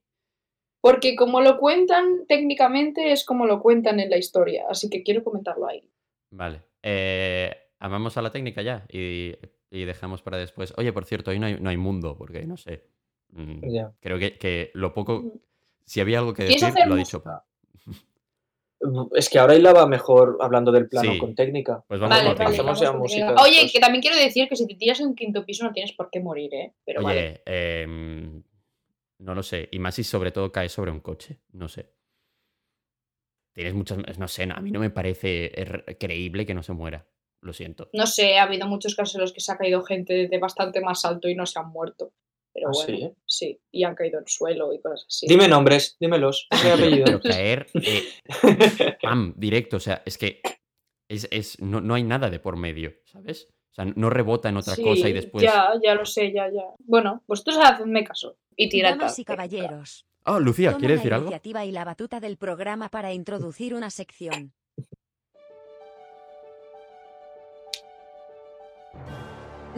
Porque 0.81 1.15
como 1.15 1.41
lo 1.41 1.59
cuentan 1.59 2.27
técnicamente 2.27 3.13
es 3.13 3.25
como 3.25 3.47
lo 3.47 3.63
cuentan 3.63 4.01
en 4.01 4.11
la 4.11 4.19
historia, 4.19 4.65
así 4.69 4.91
que 4.91 5.05
quiero 5.05 5.23
comentarlo 5.23 5.69
ahí. 5.69 5.89
Vale. 6.31 6.63
Eh, 6.83 7.55
amamos 7.79 8.17
a 8.17 8.23
la 8.23 8.33
técnica 8.33 8.63
ya 8.63 8.85
y, 8.91 9.33
y 9.71 9.85
dejamos 9.85 10.23
para 10.23 10.39
después. 10.39 10.75
Oye, 10.77 10.93
por 10.93 11.05
cierto, 11.05 11.31
hoy 11.31 11.39
no 11.39 11.47
hay, 11.47 11.61
no 11.61 11.71
hay 11.71 11.77
mundo, 11.77 12.17
porque 12.19 12.45
no 12.47 12.57
sé. 12.57 12.85
Mm. 13.31 13.61
Creo 14.01 14.19
que, 14.19 14.39
que 14.39 14.71
lo 14.75 14.93
poco. 14.93 15.41
Si 15.87 16.01
había 16.01 16.19
algo 16.19 16.33
que 16.35 16.47
¿Quieres 16.47 16.63
decir, 16.75 16.87
lo 16.87 16.95
ha 16.95 16.99
dicho. 16.99 17.23
Es 19.15 19.31
que 19.31 19.39
ahora 19.39 19.55
hilaba 19.55 19.87
mejor 19.87 20.37
hablando 20.43 20.71
del 20.71 20.89
plano 20.91 21.13
Sí. 21.13 21.19
con 21.19 21.35
técnica. 21.35 21.83
Pues 21.89 21.99
vamos 22.01 22.19
Vale, 22.19 22.29
con 22.37 22.45
vale, 22.45 22.57
vamos 22.59 22.95
música. 22.99 23.35
Oye, 23.43 23.51
después. 23.53 23.73
que 23.73 23.81
también 23.81 24.03
quiero 24.03 24.17
decir 24.19 24.47
que 24.47 24.57
si 24.57 24.67
te 24.67 24.75
tiras 24.75 24.99
de 24.99 25.07
un 25.07 25.15
quinto 25.15 25.43
piso 25.47 25.65
no 25.65 25.73
tienes 25.73 25.93
por 25.95 26.11
qué 26.11 26.21
morir, 26.21 26.53
¿eh? 26.53 26.75
Pero 26.85 27.03
vale. 27.03 27.43
Oye, 27.47 27.83
em, 27.83 28.43
no 29.21 29.35
lo 29.35 29.43
sé. 29.43 29.69
Y 29.73 29.79
más 29.79 29.95
si 29.95 30.05
sobre 30.05 30.33
todo 30.33 30.53
caes 30.53 30.73
sobre 30.73 30.91
un 30.91 31.01
coche. 31.01 31.41
No 31.53 31.67
sé. 31.69 31.95
Tienes 33.55 33.73
muchas. 33.73 34.19
No 34.19 34.29
sé, 34.29 34.43
a 34.43 34.61
mí 34.61 34.71
no 34.71 34.81
me 34.81 34.91
parece 34.91 35.51
er- 35.55 35.97
creíble 35.99 36.45
que 36.45 36.53
no 36.55 36.63
se 36.63 36.75
muera. 36.75 37.07
Lo 37.41 37.55
siento. 37.55 37.89
No 37.95 38.07
sé, 38.07 38.37
ha 38.39 38.43
habido 38.43 38.67
muchos 38.67 38.95
casos 38.95 39.15
en 39.15 39.21
los 39.23 39.33
que 39.33 39.41
se 39.41 39.51
ha 39.53 39.57
caído 39.57 39.83
gente 39.83 40.29
de 40.29 40.39
bastante 40.39 40.81
más 40.83 41.05
alto 41.07 41.29
y 41.29 41.35
no 41.35 41.47
se 41.47 41.59
han 41.59 41.69
muerto. 41.71 42.13
Pero 42.55 42.69
Ah, 42.69 42.73
bueno, 42.73 42.97
sí, 42.99 43.05
¿eh? 43.05 43.15
sí, 43.27 43.61
y 43.73 43.83
han 43.85 43.97
caído 43.97 44.19
al 44.21 44.29
suelo 44.29 44.73
y 44.73 44.81
cosas 44.81 45.05
así. 45.09 45.27
Dime 45.27 45.49
nombres, 45.49 45.97
dímelos. 45.99 46.47
Pero 47.05 47.21
caer. 47.21 47.67
eh, 47.75 48.05
pam, 49.03 49.35
directo. 49.37 49.77
O 49.79 49.81
sea, 49.81 50.03
es 50.07 50.17
que. 50.17 50.41
Es, 51.09 51.27
es- 51.31 51.61
no, 51.61 51.81
no 51.81 51.95
hay 51.95 52.03
nada 52.05 52.31
de 52.31 52.39
por 52.39 52.57
medio, 52.57 52.95
¿sabes? 53.05 53.49
O 53.73 53.75
sea, 53.75 53.85
no 53.85 54.09
rebota 54.09 54.49
en 54.49 54.57
otra 54.57 54.77
cosa 54.77 55.09
y 55.09 55.11
Sí, 55.11 55.13
después. 55.13 55.43
Ya, 55.45 55.73
ya 55.83 55.95
lo 55.97 56.07
sé, 56.07 56.33
ya, 56.33 56.49
ya. 56.49 56.63
Bueno, 56.79 57.25
vosotros 57.27 57.59
hacedme 57.61 58.05
caso. 58.05 58.37
Y 58.57 58.69
tirad. 58.69 58.91
Damas 58.91 59.19
y 59.19 59.25
caballeros, 59.25 60.07
Oh, 60.27 60.39
Lucía, 60.39 60.71
toma 60.71 60.79
¿quieres 60.79 60.97
la 60.99 61.01
decir 61.03 61.15
algo? 61.15 61.27
iniciativa 61.27 61.65
y 61.67 61.73
la 61.73 61.85
batuta 61.85 62.21
del 62.21 62.37
programa 62.39 62.89
para 62.89 63.13
introducir 63.13 63.75
una 63.75 63.91
sección. 63.91 64.55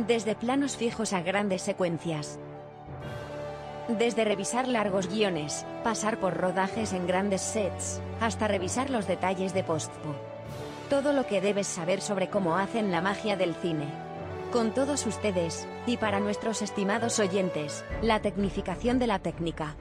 Desde 0.07 0.35
planos 0.37 0.77
fijos 0.77 1.13
a 1.13 1.23
grandes 1.23 1.63
secuencias. 1.63 2.39
Desde 3.89 4.25
revisar 4.25 4.67
largos 4.67 5.09
guiones, 5.09 5.65
pasar 5.85 6.19
por 6.19 6.37
rodajes 6.37 6.93
en 6.93 7.07
grandes 7.07 7.41
sets, 7.41 8.01
hasta 8.21 8.49
revisar 8.49 8.91
los 8.91 9.07
detalles 9.07 9.55
de 9.55 9.63
postpo. 9.63 10.17
Todo 10.91 11.13
lo 11.13 11.25
que 11.27 11.41
debes 11.41 11.69
saber 11.69 12.01
sobre 12.01 12.29
cómo 12.29 12.57
hacen 12.57 12.91
la 12.91 13.01
magia 13.01 13.37
del 13.37 13.55
cine. 13.55 13.87
Con 14.53 14.75
todos 14.75 15.07
ustedes, 15.07 15.69
y 15.87 15.99
para 15.99 16.19
nuestros 16.19 16.63
estimados 16.63 17.21
oyentes, 17.21 17.85
la 18.03 18.21
tecnificación 18.21 18.99
de 18.99 19.07
la 19.07 19.21
técnica. 19.21 19.77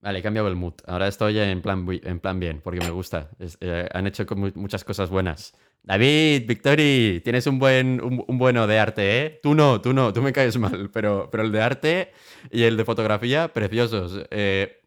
Vale, 0.00 0.20
he 0.20 0.22
cambiado 0.22 0.46
el 0.48 0.54
mood. 0.56 0.74
Ahora 0.86 1.08
estoy 1.08 1.38
en 1.38 1.60
plan, 1.60 1.84
en 1.90 2.20
plan 2.20 2.38
bien, 2.38 2.60
porque 2.62 2.80
me 2.80 2.90
gusta. 2.90 3.30
Es- 3.38 3.58
eh, 3.60 3.88
han 3.92 4.06
hecho 4.06 4.24
muchas 4.54 4.84
cosas 4.84 5.10
buenas. 5.10 5.54
David, 5.82 6.44
Victori, 6.46 7.20
tienes 7.24 7.46
un 7.46 7.58
buen 7.58 8.00
un, 8.02 8.24
un 8.26 8.38
bueno 8.38 8.66
de 8.66 8.78
arte, 8.78 9.24
¿eh? 9.26 9.40
Tú 9.42 9.54
no, 9.54 9.80
tú 9.80 9.92
no, 9.92 10.12
tú 10.12 10.22
me 10.22 10.32
caes 10.32 10.56
mal, 10.58 10.90
pero, 10.92 11.28
pero 11.30 11.42
el 11.42 11.50
de 11.52 11.60
arte 11.62 12.12
y 12.50 12.62
el 12.64 12.76
de 12.76 12.84
fotografía, 12.84 13.48
preciosos. 13.52 14.24
Eh, 14.30 14.82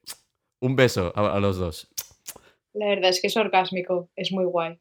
un 0.62 0.76
beso 0.76 1.12
a, 1.16 1.36
a 1.36 1.39
los 1.39 1.57
dos. 1.57 1.89
La 2.74 2.88
verdad 2.88 3.09
es 3.09 3.20
que 3.20 3.28
es 3.28 3.36
orgásmico, 3.38 4.09
es 4.16 4.32
muy 4.32 4.45
guay. 4.45 4.80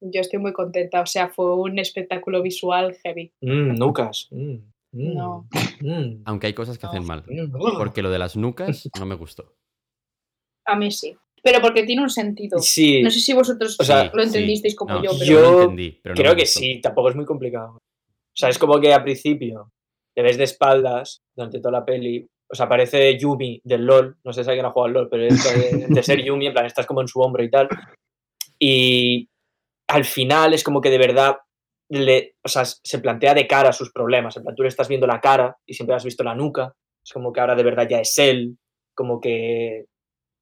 Yo 0.00 0.20
estoy 0.20 0.40
muy 0.40 0.52
contenta, 0.52 1.00
o 1.02 1.06
sea, 1.06 1.28
fue 1.28 1.54
un 1.54 1.78
espectáculo 1.78 2.42
visual 2.42 2.96
heavy. 3.04 3.32
Mm, 3.40 3.78
nucas. 3.78 4.26
Mm, 4.32 4.42
mm, 4.54 4.71
No. 4.92 5.48
mm. 5.80 6.22
Aunque 6.26 6.48
hay 6.48 6.54
cosas 6.54 6.78
que 6.78 6.86
hacen 6.86 7.04
mal. 7.04 7.24
Porque 7.78 8.02
lo 8.02 8.10
de 8.10 8.18
las 8.18 8.36
nucas 8.36 8.88
no 8.98 9.06
me 9.06 9.14
gustó. 9.14 9.54
A 10.66 10.76
mí 10.76 10.90
sí. 10.90 11.16
Pero 11.42 11.60
porque 11.60 11.82
tiene 11.82 12.02
un 12.02 12.10
sentido. 12.10 12.58
Sí, 12.60 13.02
No 13.02 13.10
sé 13.10 13.18
si 13.18 13.32
vosotros 13.32 13.76
O 13.80 13.84
sea, 13.84 14.04
lo 14.04 14.22
Sí, 14.22 14.28
entendisteis 14.28 14.76
como 14.76 14.94
no, 14.94 15.02
yo, 15.02 15.10
pero 15.18 15.24
yo 15.24 15.40
lo 15.40 15.62
entendí, 15.62 15.98
pero 16.00 16.14
no 16.14 16.20
creo 16.20 16.36
que 16.36 16.46
sí, 16.46 16.80
tampoco 16.80 17.08
es 17.08 17.16
muy 17.16 17.24
complicado. 17.24 17.78
O 17.78 18.34
sea, 18.36 18.48
es 18.48 18.58
como 18.58 18.80
que 18.80 18.94
al 18.94 19.02
principio 19.02 19.72
te 20.14 20.22
ves 20.22 20.38
de 20.38 20.44
espaldas 20.44 21.22
durante 21.34 21.58
toda 21.58 21.72
la 21.72 21.84
peli. 21.84 22.28
O 22.48 22.54
sea, 22.54 22.68
parece 22.68 23.18
Yumi 23.18 23.60
del 23.64 23.84
LOL. 23.84 24.18
No 24.22 24.32
sé 24.32 24.44
si 24.44 24.50
alguien 24.50 24.66
ha 24.66 24.70
jugado 24.70 24.86
al 24.86 24.92
LOL, 24.92 25.08
pero 25.08 25.24
es 25.24 25.42
de, 25.44 25.86
de 25.88 26.02
ser 26.02 26.22
Yumi, 26.24 26.46
en 26.46 26.52
plan, 26.52 26.66
estás 26.66 26.86
como 26.86 27.00
en 27.00 27.08
su 27.08 27.20
hombro 27.20 27.42
y 27.42 27.50
tal. 27.50 27.68
Y 28.58 29.28
al 29.88 30.04
final 30.04 30.54
es 30.54 30.62
como 30.62 30.80
que 30.80 30.90
de 30.90 30.98
verdad 30.98 31.38
le, 31.98 32.36
o 32.42 32.48
sea, 32.48 32.64
se 32.64 32.98
plantea 32.98 33.34
de 33.34 33.46
cara 33.46 33.72
sus 33.72 33.92
problemas. 33.92 34.36
En 34.36 34.42
plan, 34.42 34.54
tú 34.54 34.62
le 34.62 34.68
estás 34.68 34.88
viendo 34.88 35.06
la 35.06 35.20
cara 35.20 35.56
y 35.66 35.74
siempre 35.74 35.94
has 35.94 36.04
visto 36.04 36.24
la 36.24 36.34
nuca. 36.34 36.74
Es 37.04 37.12
como 37.12 37.32
que 37.32 37.40
ahora 37.40 37.54
de 37.54 37.62
verdad 37.62 37.88
ya 37.88 38.00
es 38.00 38.16
él. 38.18 38.56
Como 38.94 39.20
que. 39.20 39.86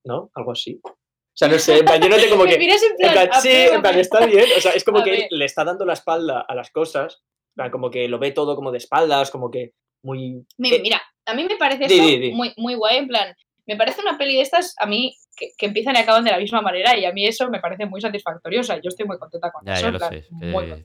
¿No? 0.05 0.31
Algo 0.35 0.53
así. 0.53 0.81
O 0.83 0.93
sea, 1.33 1.49
no 1.49 1.59
sé, 1.59 1.79
en 1.79 1.85
plan, 1.85 2.01
yo 2.01 2.09
noté 2.09 2.29
como 2.29 2.45
Me 2.45 2.57
que. 2.57 2.65
En 2.65 3.13
plan, 3.13 3.29
sí, 3.41 3.51
en 3.51 3.83
plan, 3.83 3.99
está 3.99 4.27
bien. 4.27 4.47
O 4.57 4.61
sea, 4.61 4.73
es 4.73 4.85
como 4.85 5.03
que 5.03 5.29
le 5.31 5.45
está 5.45 5.65
dando 5.65 5.85
la 5.85 5.95
espalda 5.95 6.41
a 6.41 6.55
las 6.55 6.71
cosas. 6.71 7.23
Como 7.71 7.91
que 7.91 8.09
lo 8.09 8.19
ve 8.19 8.31
todo 8.31 8.57
como 8.57 8.71
de 8.71 8.79
espaldas, 8.79 9.31
como 9.31 9.51
que 9.51 9.73
muy. 10.03 10.47
Mira, 10.57 10.77
Eh, 10.77 10.81
mira, 10.81 11.03
a 11.27 11.35
mí 11.35 11.45
me 11.45 11.57
parece 11.57 11.87
di. 11.87 12.33
Muy, 12.33 12.53
muy 12.57 12.75
guay, 12.75 12.99
en 12.99 13.09
plan, 13.09 13.35
me 13.71 13.77
parece 13.77 14.01
una 14.01 14.19
peli 14.19 14.35
de 14.35 14.43
estas, 14.43 14.75
a 14.79 14.87
mí, 14.87 15.15
que, 15.37 15.51
que 15.57 15.67
empiezan 15.67 15.95
y 15.95 16.01
acaban 16.01 16.25
de 16.25 16.33
la 16.33 16.39
misma 16.39 16.61
manera, 16.61 16.99
y 16.99 17.05
a 17.05 17.13
mí 17.13 17.25
eso 17.25 17.49
me 17.49 17.61
parece 17.61 17.87
muy 17.87 18.01
satisfactorio, 18.01 18.61
o 18.61 18.65
sea, 18.65 18.77
yo 18.77 18.89
estoy 18.89 19.07
muy 19.07 19.17
contenta 19.17 19.53
con 19.53 19.65
Ya, 19.65 19.75
eso, 19.75 19.83
ya 19.87 19.91
lo 19.93 19.99
sé. 20.01 20.27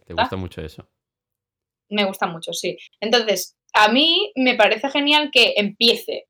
te 0.06 0.14
gusta 0.14 0.36
mucho 0.36 0.62
eso. 0.62 0.88
Me 1.90 2.06
gusta 2.06 2.28
mucho, 2.28 2.54
sí. 2.54 2.78
Entonces, 3.00 3.58
a 3.74 3.92
mí 3.92 4.32
me 4.36 4.54
parece 4.56 4.88
genial 4.92 5.32
que 5.32 5.56
empiece 5.58 6.28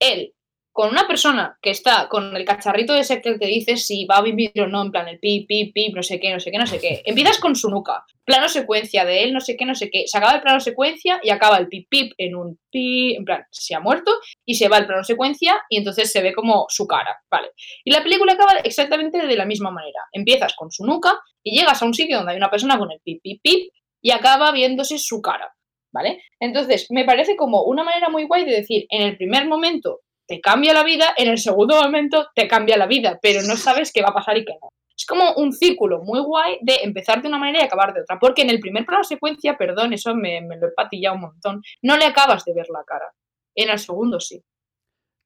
él 0.00 0.32
con 0.72 0.90
una 0.90 1.06
persona 1.06 1.58
que 1.60 1.70
está 1.70 2.08
con 2.08 2.36
el 2.36 2.44
cacharrito 2.44 2.94
ese 2.94 3.20
que 3.20 3.38
te 3.38 3.46
dice 3.46 3.76
si 3.76 4.04
va 4.04 4.18
a 4.18 4.22
vivir 4.22 4.52
o 4.60 4.66
no, 4.66 4.82
en 4.82 4.90
plan 4.92 5.08
el 5.08 5.18
pip, 5.18 5.48
pip, 5.48 5.74
pip, 5.74 5.94
no 5.94 6.02
sé 6.02 6.20
qué, 6.20 6.32
no 6.32 6.38
sé 6.38 6.50
qué, 6.50 6.58
no 6.58 6.66
sé 6.66 6.78
qué. 6.78 7.02
Empiezas 7.04 7.38
con 7.38 7.56
su 7.56 7.68
nuca, 7.68 8.04
plano 8.24 8.48
secuencia 8.48 9.04
de 9.04 9.24
él, 9.24 9.32
no 9.32 9.40
sé 9.40 9.56
qué, 9.56 9.66
no 9.66 9.74
sé 9.74 9.90
qué. 9.90 10.04
Se 10.06 10.16
acaba 10.18 10.34
el 10.34 10.42
plano 10.42 10.60
secuencia 10.60 11.20
y 11.22 11.30
acaba 11.30 11.58
el 11.58 11.68
pip, 11.68 11.88
pip 11.88 12.12
en 12.18 12.36
un 12.36 12.58
pip, 12.70 13.18
en 13.18 13.24
plan, 13.24 13.44
se 13.50 13.74
ha 13.74 13.80
muerto 13.80 14.12
y 14.44 14.54
se 14.54 14.68
va 14.68 14.78
el 14.78 14.86
plano 14.86 15.02
secuencia 15.02 15.60
y 15.68 15.76
entonces 15.76 16.12
se 16.12 16.22
ve 16.22 16.32
como 16.32 16.66
su 16.68 16.86
cara, 16.86 17.18
¿vale? 17.30 17.50
Y 17.84 17.90
la 17.90 18.02
película 18.02 18.34
acaba 18.34 18.52
exactamente 18.62 19.26
de 19.26 19.36
la 19.36 19.46
misma 19.46 19.70
manera. 19.70 20.00
Empiezas 20.12 20.54
con 20.54 20.70
su 20.70 20.84
nuca 20.84 21.18
y 21.42 21.58
llegas 21.58 21.82
a 21.82 21.86
un 21.86 21.94
sitio 21.94 22.18
donde 22.18 22.32
hay 22.32 22.38
una 22.38 22.50
persona 22.50 22.78
con 22.78 22.92
el 22.92 23.00
pip, 23.00 23.20
pip, 23.22 23.40
pip 23.42 23.72
y 24.00 24.12
acaba 24.12 24.52
viéndose 24.52 24.98
su 24.98 25.20
cara, 25.20 25.52
¿vale? 25.92 26.22
Entonces, 26.38 26.86
me 26.90 27.04
parece 27.04 27.36
como 27.36 27.64
una 27.64 27.82
manera 27.82 28.08
muy 28.08 28.24
guay 28.24 28.44
de 28.44 28.52
decir, 28.52 28.86
en 28.88 29.02
el 29.02 29.16
primer 29.16 29.46
momento 29.46 30.00
te 30.30 30.40
cambia 30.40 30.72
la 30.72 30.84
vida, 30.84 31.12
en 31.16 31.26
el 31.26 31.38
segundo 31.38 31.82
momento 31.82 32.28
te 32.36 32.46
cambia 32.46 32.76
la 32.76 32.86
vida, 32.86 33.18
pero 33.20 33.42
no 33.42 33.56
sabes 33.56 33.90
qué 33.92 34.00
va 34.00 34.10
a 34.10 34.14
pasar 34.14 34.38
y 34.38 34.44
qué 34.44 34.52
no. 34.62 34.68
Es 34.96 35.04
como 35.04 35.32
un 35.34 35.52
círculo 35.52 36.04
muy 36.04 36.20
guay 36.20 36.58
de 36.60 36.76
empezar 36.84 37.20
de 37.20 37.26
una 37.26 37.36
manera 37.36 37.58
y 37.58 37.66
acabar 37.66 37.92
de 37.92 38.02
otra, 38.02 38.16
porque 38.20 38.42
en 38.42 38.50
el 38.50 38.60
primer 38.60 38.86
plano 38.86 39.02
secuencia, 39.02 39.58
perdón, 39.58 39.92
eso 39.92 40.14
me, 40.14 40.40
me 40.40 40.56
lo 40.56 40.68
he 40.68 40.70
patillado 40.70 41.16
un 41.16 41.22
montón, 41.22 41.62
no 41.82 41.96
le 41.96 42.04
acabas 42.04 42.44
de 42.44 42.54
ver 42.54 42.66
la 42.68 42.84
cara, 42.86 43.12
en 43.56 43.70
el 43.70 43.78
segundo 43.80 44.20
sí. 44.20 44.40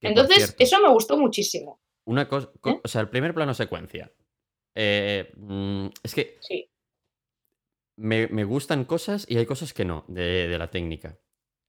Que, 0.00 0.08
Entonces, 0.08 0.56
eso 0.58 0.80
me 0.80 0.88
gustó 0.88 1.18
muchísimo, 1.18 1.82
Una 2.06 2.26
cosa. 2.26 2.50
¿Eh? 2.64 2.80
O 2.82 2.88
sea, 2.88 3.02
el 3.02 3.10
primer 3.10 3.34
plano 3.34 3.52
secuencia. 3.52 4.10
Eh, 4.74 5.30
mm, 5.36 5.88
es 6.02 6.14
que 6.14 6.38
sí. 6.40 6.70
me, 7.98 8.26
me 8.28 8.44
gustan 8.44 8.86
cosas 8.86 9.26
y 9.28 9.36
hay 9.36 9.44
cosas 9.44 9.74
que 9.74 9.84
no 9.84 10.06
de, 10.08 10.48
de 10.48 10.58
la 10.58 10.70
técnica. 10.70 11.18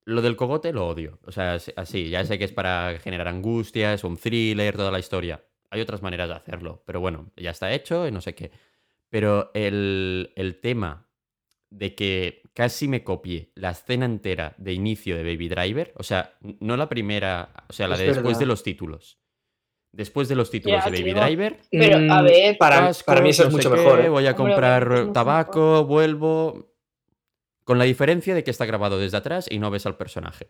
Lo 0.06 0.22
del 0.22 0.36
cogote 0.36 0.72
lo 0.72 0.88
odio. 0.88 1.20
O 1.26 1.32
sea, 1.32 1.58
así, 1.76 2.10
ya 2.10 2.24
sé 2.24 2.38
que 2.38 2.46
es 2.46 2.52
para 2.52 2.98
generar 3.00 3.28
angustia, 3.28 3.94
es 3.94 4.04
un 4.04 4.18
thriller, 4.18 4.76
toda 4.78 4.92
la 4.92 5.00
historia. 5.00 5.44
Hay 5.72 5.82
otras 5.82 6.02
maneras 6.02 6.30
de 6.30 6.36
hacerlo, 6.36 6.84
pero 6.86 7.00
bueno, 7.02 7.32
ya 7.36 7.50
está 7.52 7.74
hecho 7.74 8.08
y 8.08 8.12
no 8.12 8.22
sé 8.22 8.36
qué. 8.36 8.52
Pero 9.10 9.52
el, 9.54 10.32
el 10.36 10.60
tema 10.62 11.08
de 11.72 11.96
que 11.96 12.44
casi 12.54 12.88
me 12.88 13.04
copie 13.04 13.52
la 13.56 13.72
escena 13.72 14.06
entera 14.06 14.54
de 14.58 14.74
inicio 14.74 15.18
de 15.18 15.24
Baby 15.24 15.50
Driver, 15.50 15.94
o 15.98 16.04
sea, 16.04 16.36
no 16.60 16.78
la 16.78 16.88
primera, 16.88 17.50
o 17.68 17.74
sea, 17.74 17.88
la 17.88 17.96
Es 17.96 18.02
de 18.02 18.06
después 18.08 18.26
verdad. 18.26 18.40
de 18.40 18.46
los 18.46 18.64
títulos. 18.64 19.20
Después 19.92 20.28
de 20.28 20.36
los 20.36 20.52
títulos 20.52 20.84
Ya, 20.84 20.92
de 20.92 20.98
Baby 21.00 21.14
tío. 21.14 21.24
Driver, 21.24 21.60
Pero, 21.72 22.14
a 22.14 22.22
ver, 22.22 22.58
Para, 22.58 22.76
cascos, 22.82 23.04
para 23.04 23.22
mí 23.22 23.30
eso 23.30 23.44
es 23.44 23.50
no 23.50 23.58
mucho 23.58 23.72
qué, 23.72 23.78
mejor. 23.78 24.02
¿eh? 24.02 24.10
Voy 24.10 24.28
a 24.28 24.36
comprar 24.36 25.12
tabaco, 25.14 25.86
vuelvo. 25.86 26.75
Con 27.66 27.78
la 27.80 27.84
diferencia 27.84 28.34
de 28.34 28.44
que 28.46 28.52
está 28.52 28.66
grabado 28.66 28.98
desde 28.98 29.18
atrás 29.18 29.48
y 29.50 29.60
no 29.60 29.70
ves 29.72 29.86
al 29.86 29.98
personaje. 29.98 30.48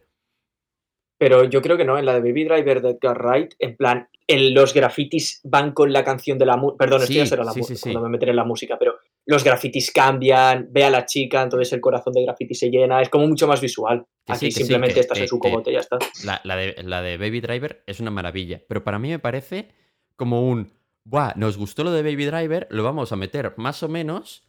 Pero 1.18 1.46
yo 1.46 1.62
creo 1.62 1.78
que 1.78 1.86
no, 1.86 1.98
en 1.98 2.06
la 2.06 2.14
de 2.14 2.20
Baby 2.20 2.44
Driver 2.44 2.82
de 2.82 2.90
Edgar 2.92 3.18
Wright, 3.24 3.54
en 3.60 3.78
plan, 3.78 4.10
el- 4.28 4.54
los 4.54 4.74
grafitis 4.74 5.40
van 5.46 5.72
con 5.72 5.94
la 5.94 6.04
canción 6.04 6.38
de 6.38 6.46
la 6.46 6.58
música. 6.58 6.78
Perdón, 6.78 7.02
esto 7.04 7.14
ya 7.14 7.24
Sí, 7.24 7.30
será 7.30 7.44
la 7.46 7.52
sí, 7.54 7.60
música, 7.60 7.78
sí, 7.78 7.84
cuando 7.84 8.02
me 8.02 8.10
meteré 8.10 8.32
en 8.32 8.36
la 8.36 8.44
música, 8.44 8.78
pero 8.78 8.96
los 9.26 9.42
grafitis 9.46 9.92
cambian, 9.92 10.68
ve 10.72 10.84
a 10.84 10.90
la 10.90 11.06
chica, 11.06 11.42
entonces 11.42 11.72
el 11.72 11.80
corazón 11.80 12.12
de 12.12 12.24
graffiti 12.24 12.54
se 12.54 12.70
llena, 12.70 13.02
es 13.02 13.08
como 13.10 13.28
mucho 13.28 13.48
más 13.48 13.62
visual. 13.62 14.06
Que 14.26 14.34
Aquí 14.34 14.52
simplemente 14.52 14.96
que- 14.96 15.00
estás 15.00 15.18
que- 15.18 15.24
en 15.24 15.30
su 15.30 15.40
cogote 15.40 15.70
y 15.72 15.76
ya 15.76 15.80
está. 15.80 15.98
La, 16.26 16.42
la 16.44 16.58
de, 16.58 16.76
la 16.84 17.02
de 17.02 17.18
Baby 17.18 17.40
Driver 17.40 17.84
es 17.88 18.02
una 18.02 18.12
maravilla. 18.12 18.62
Pero 18.68 18.84
para 18.84 19.00
mí 19.00 19.10
me 19.10 19.20
parece 19.20 19.70
como 20.18 20.46
un. 20.50 20.74
Buah, 21.06 21.34
nos 21.38 21.56
gustó 21.58 21.86
lo 21.86 21.92
de 21.92 22.02
Baby 22.04 22.26
Driver, 22.26 22.68
lo 22.72 22.84
vamos 22.84 23.14
a 23.14 23.16
meter 23.16 23.54
más 23.56 23.84
o 23.84 23.88
menos. 23.88 24.44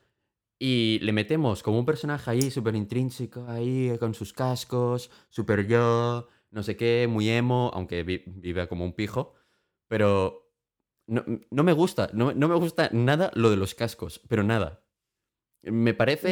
Y 0.58 0.98
le 1.00 1.12
metemos 1.12 1.62
como 1.62 1.78
un 1.78 1.84
personaje 1.84 2.30
ahí 2.30 2.50
súper 2.50 2.74
intrínseco, 2.76 3.46
ahí 3.48 3.96
con 3.98 4.14
sus 4.14 4.32
cascos, 4.32 5.10
súper 5.28 5.66
yo, 5.66 6.28
no 6.50 6.62
sé 6.62 6.76
qué, 6.76 7.06
muy 7.10 7.28
emo, 7.28 7.70
aunque 7.74 8.02
vi- 8.04 8.22
vive 8.26 8.66
como 8.68 8.84
un 8.84 8.94
pijo. 8.94 9.34
Pero 9.88 10.50
no, 11.06 11.24
no 11.50 11.62
me 11.62 11.72
gusta, 11.72 12.08
no, 12.14 12.32
no 12.32 12.48
me 12.48 12.54
gusta 12.54 12.88
nada 12.92 13.30
lo 13.34 13.50
de 13.50 13.56
los 13.56 13.74
cascos, 13.74 14.20
pero 14.28 14.42
nada. 14.42 14.82
Me 15.62 15.92
parece 15.94 16.30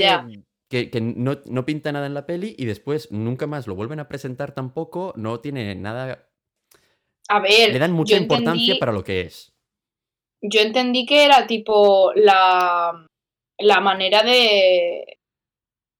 que, 0.71 0.91
que 0.91 1.01
no, 1.01 1.39
no 1.45 1.67
pinta 1.67 1.93
nada 1.93 2.07
en 2.07 2.15
la 2.15 2.25
peli 2.25 2.55
y 2.59 2.65
después 2.65 3.13
nunca 3.13 3.47
más 3.47 3.67
lo 3.67 3.75
vuelven 3.75 4.01
a 4.01 4.09
presentar 4.09 4.55
tampoco, 4.55 5.13
no 5.17 5.41
tiene 5.41 5.75
nada... 5.75 6.29
a 7.29 7.41
ver, 7.41 7.73
Le 7.73 7.79
dan 7.79 7.93
mucha 7.93 8.17
importancia 8.17 8.75
entendí- 8.75 8.79
para 8.81 8.93
lo 8.93 9.05
que 9.05 9.21
es. 9.23 9.53
yo 10.41 10.61
entendí 10.61 11.05
que 11.05 11.25
era 11.25 11.47
tipo 11.47 12.13
la, 12.15 13.07
la 13.59 13.81
manera 13.81 14.23
de, 14.23 15.19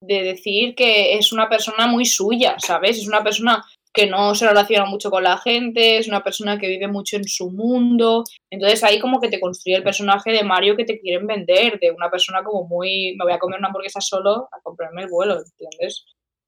de 0.01 0.23
decir 0.23 0.75
que 0.75 1.17
es 1.17 1.31
una 1.31 1.49
persona 1.49 1.87
muy 1.87 2.05
suya, 2.05 2.55
¿sabes? 2.59 2.97
Es 2.97 3.07
una 3.07 3.23
persona 3.23 3.63
que 3.95 4.07
no 4.07 4.35
se 4.35 4.47
relaciona 4.47 4.85
mucho 4.85 5.09
con 5.09 5.23
la 5.23 5.37
gente, 5.37 5.97
es 5.97 6.07
una 6.07 6.21
persona 6.21 6.59
que 6.59 6.67
vive 6.67 6.87
mucho 6.87 7.15
en 7.15 7.23
su 7.23 7.49
mundo. 7.49 8.25
Entonces 8.49 8.83
ahí 8.83 8.99
como 8.99 9.21
que 9.21 9.29
te 9.29 9.39
construye 9.39 9.77
el 9.77 9.83
personaje 9.83 10.31
de 10.31 10.43
Mario 10.43 10.75
que 10.75 10.83
te 10.83 10.99
quieren 10.99 11.25
vender, 11.25 11.79
de 11.79 11.91
una 11.91 12.11
persona 12.11 12.43
como 12.43 12.67
muy, 12.67 13.15
me 13.17 13.23
voy 13.23 13.33
a 13.33 13.39
comer 13.39 13.57
una 13.57 13.69
hamburguesa 13.69 14.01
solo 14.01 14.49
a 14.51 14.59
comprarme 14.61 15.03
el 15.03 15.09
vuelo, 15.09 15.37
¿entiendes? 15.37 16.05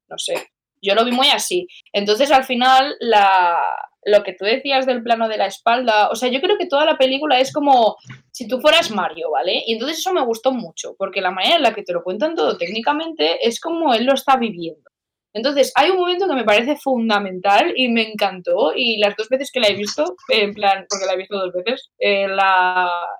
No 0.08 0.18
sé. 0.18 0.34
Yo 0.80 0.94
lo 0.94 1.04
vi 1.04 1.10
muy 1.10 1.28
así. 1.28 1.66
Entonces 1.92 2.30
al 2.30 2.44
final 2.44 2.96
la, 3.00 3.58
lo 4.04 4.22
que 4.22 4.34
tú 4.34 4.44
decías 4.44 4.84
del 4.84 5.02
plano 5.02 5.26
de 5.26 5.38
la 5.38 5.46
espalda, 5.46 6.10
o 6.10 6.14
sea, 6.14 6.28
yo 6.28 6.40
creo 6.40 6.58
que 6.58 6.66
toda 6.66 6.84
la 6.84 6.98
película 6.98 7.40
es 7.40 7.52
como 7.52 7.96
si 8.38 8.46
tú 8.46 8.60
fueras 8.60 8.92
Mario, 8.92 9.32
¿vale? 9.32 9.64
Y 9.66 9.72
entonces 9.72 9.98
eso 9.98 10.12
me 10.12 10.24
gustó 10.24 10.52
mucho, 10.52 10.94
porque 10.96 11.20
la 11.20 11.32
manera 11.32 11.56
en 11.56 11.62
la 11.62 11.74
que 11.74 11.82
te 11.82 11.92
lo 11.92 12.04
cuentan 12.04 12.36
todo 12.36 12.56
técnicamente 12.56 13.44
es 13.44 13.58
como 13.58 13.92
él 13.92 14.06
lo 14.06 14.14
está 14.14 14.36
viviendo. 14.36 14.88
Entonces, 15.34 15.72
hay 15.74 15.90
un 15.90 15.96
momento 15.96 16.28
que 16.28 16.36
me 16.36 16.44
parece 16.44 16.76
fundamental 16.76 17.72
y 17.74 17.88
me 17.88 18.12
encantó, 18.12 18.72
y 18.76 18.98
las 18.98 19.16
dos 19.16 19.28
veces 19.28 19.50
que 19.50 19.58
la 19.58 19.66
he 19.66 19.74
visto, 19.74 20.14
en 20.28 20.54
plan, 20.54 20.86
porque 20.88 21.04
la 21.04 21.14
he 21.14 21.16
visto 21.16 21.36
dos 21.36 21.52
veces, 21.52 21.90
eh, 21.98 22.28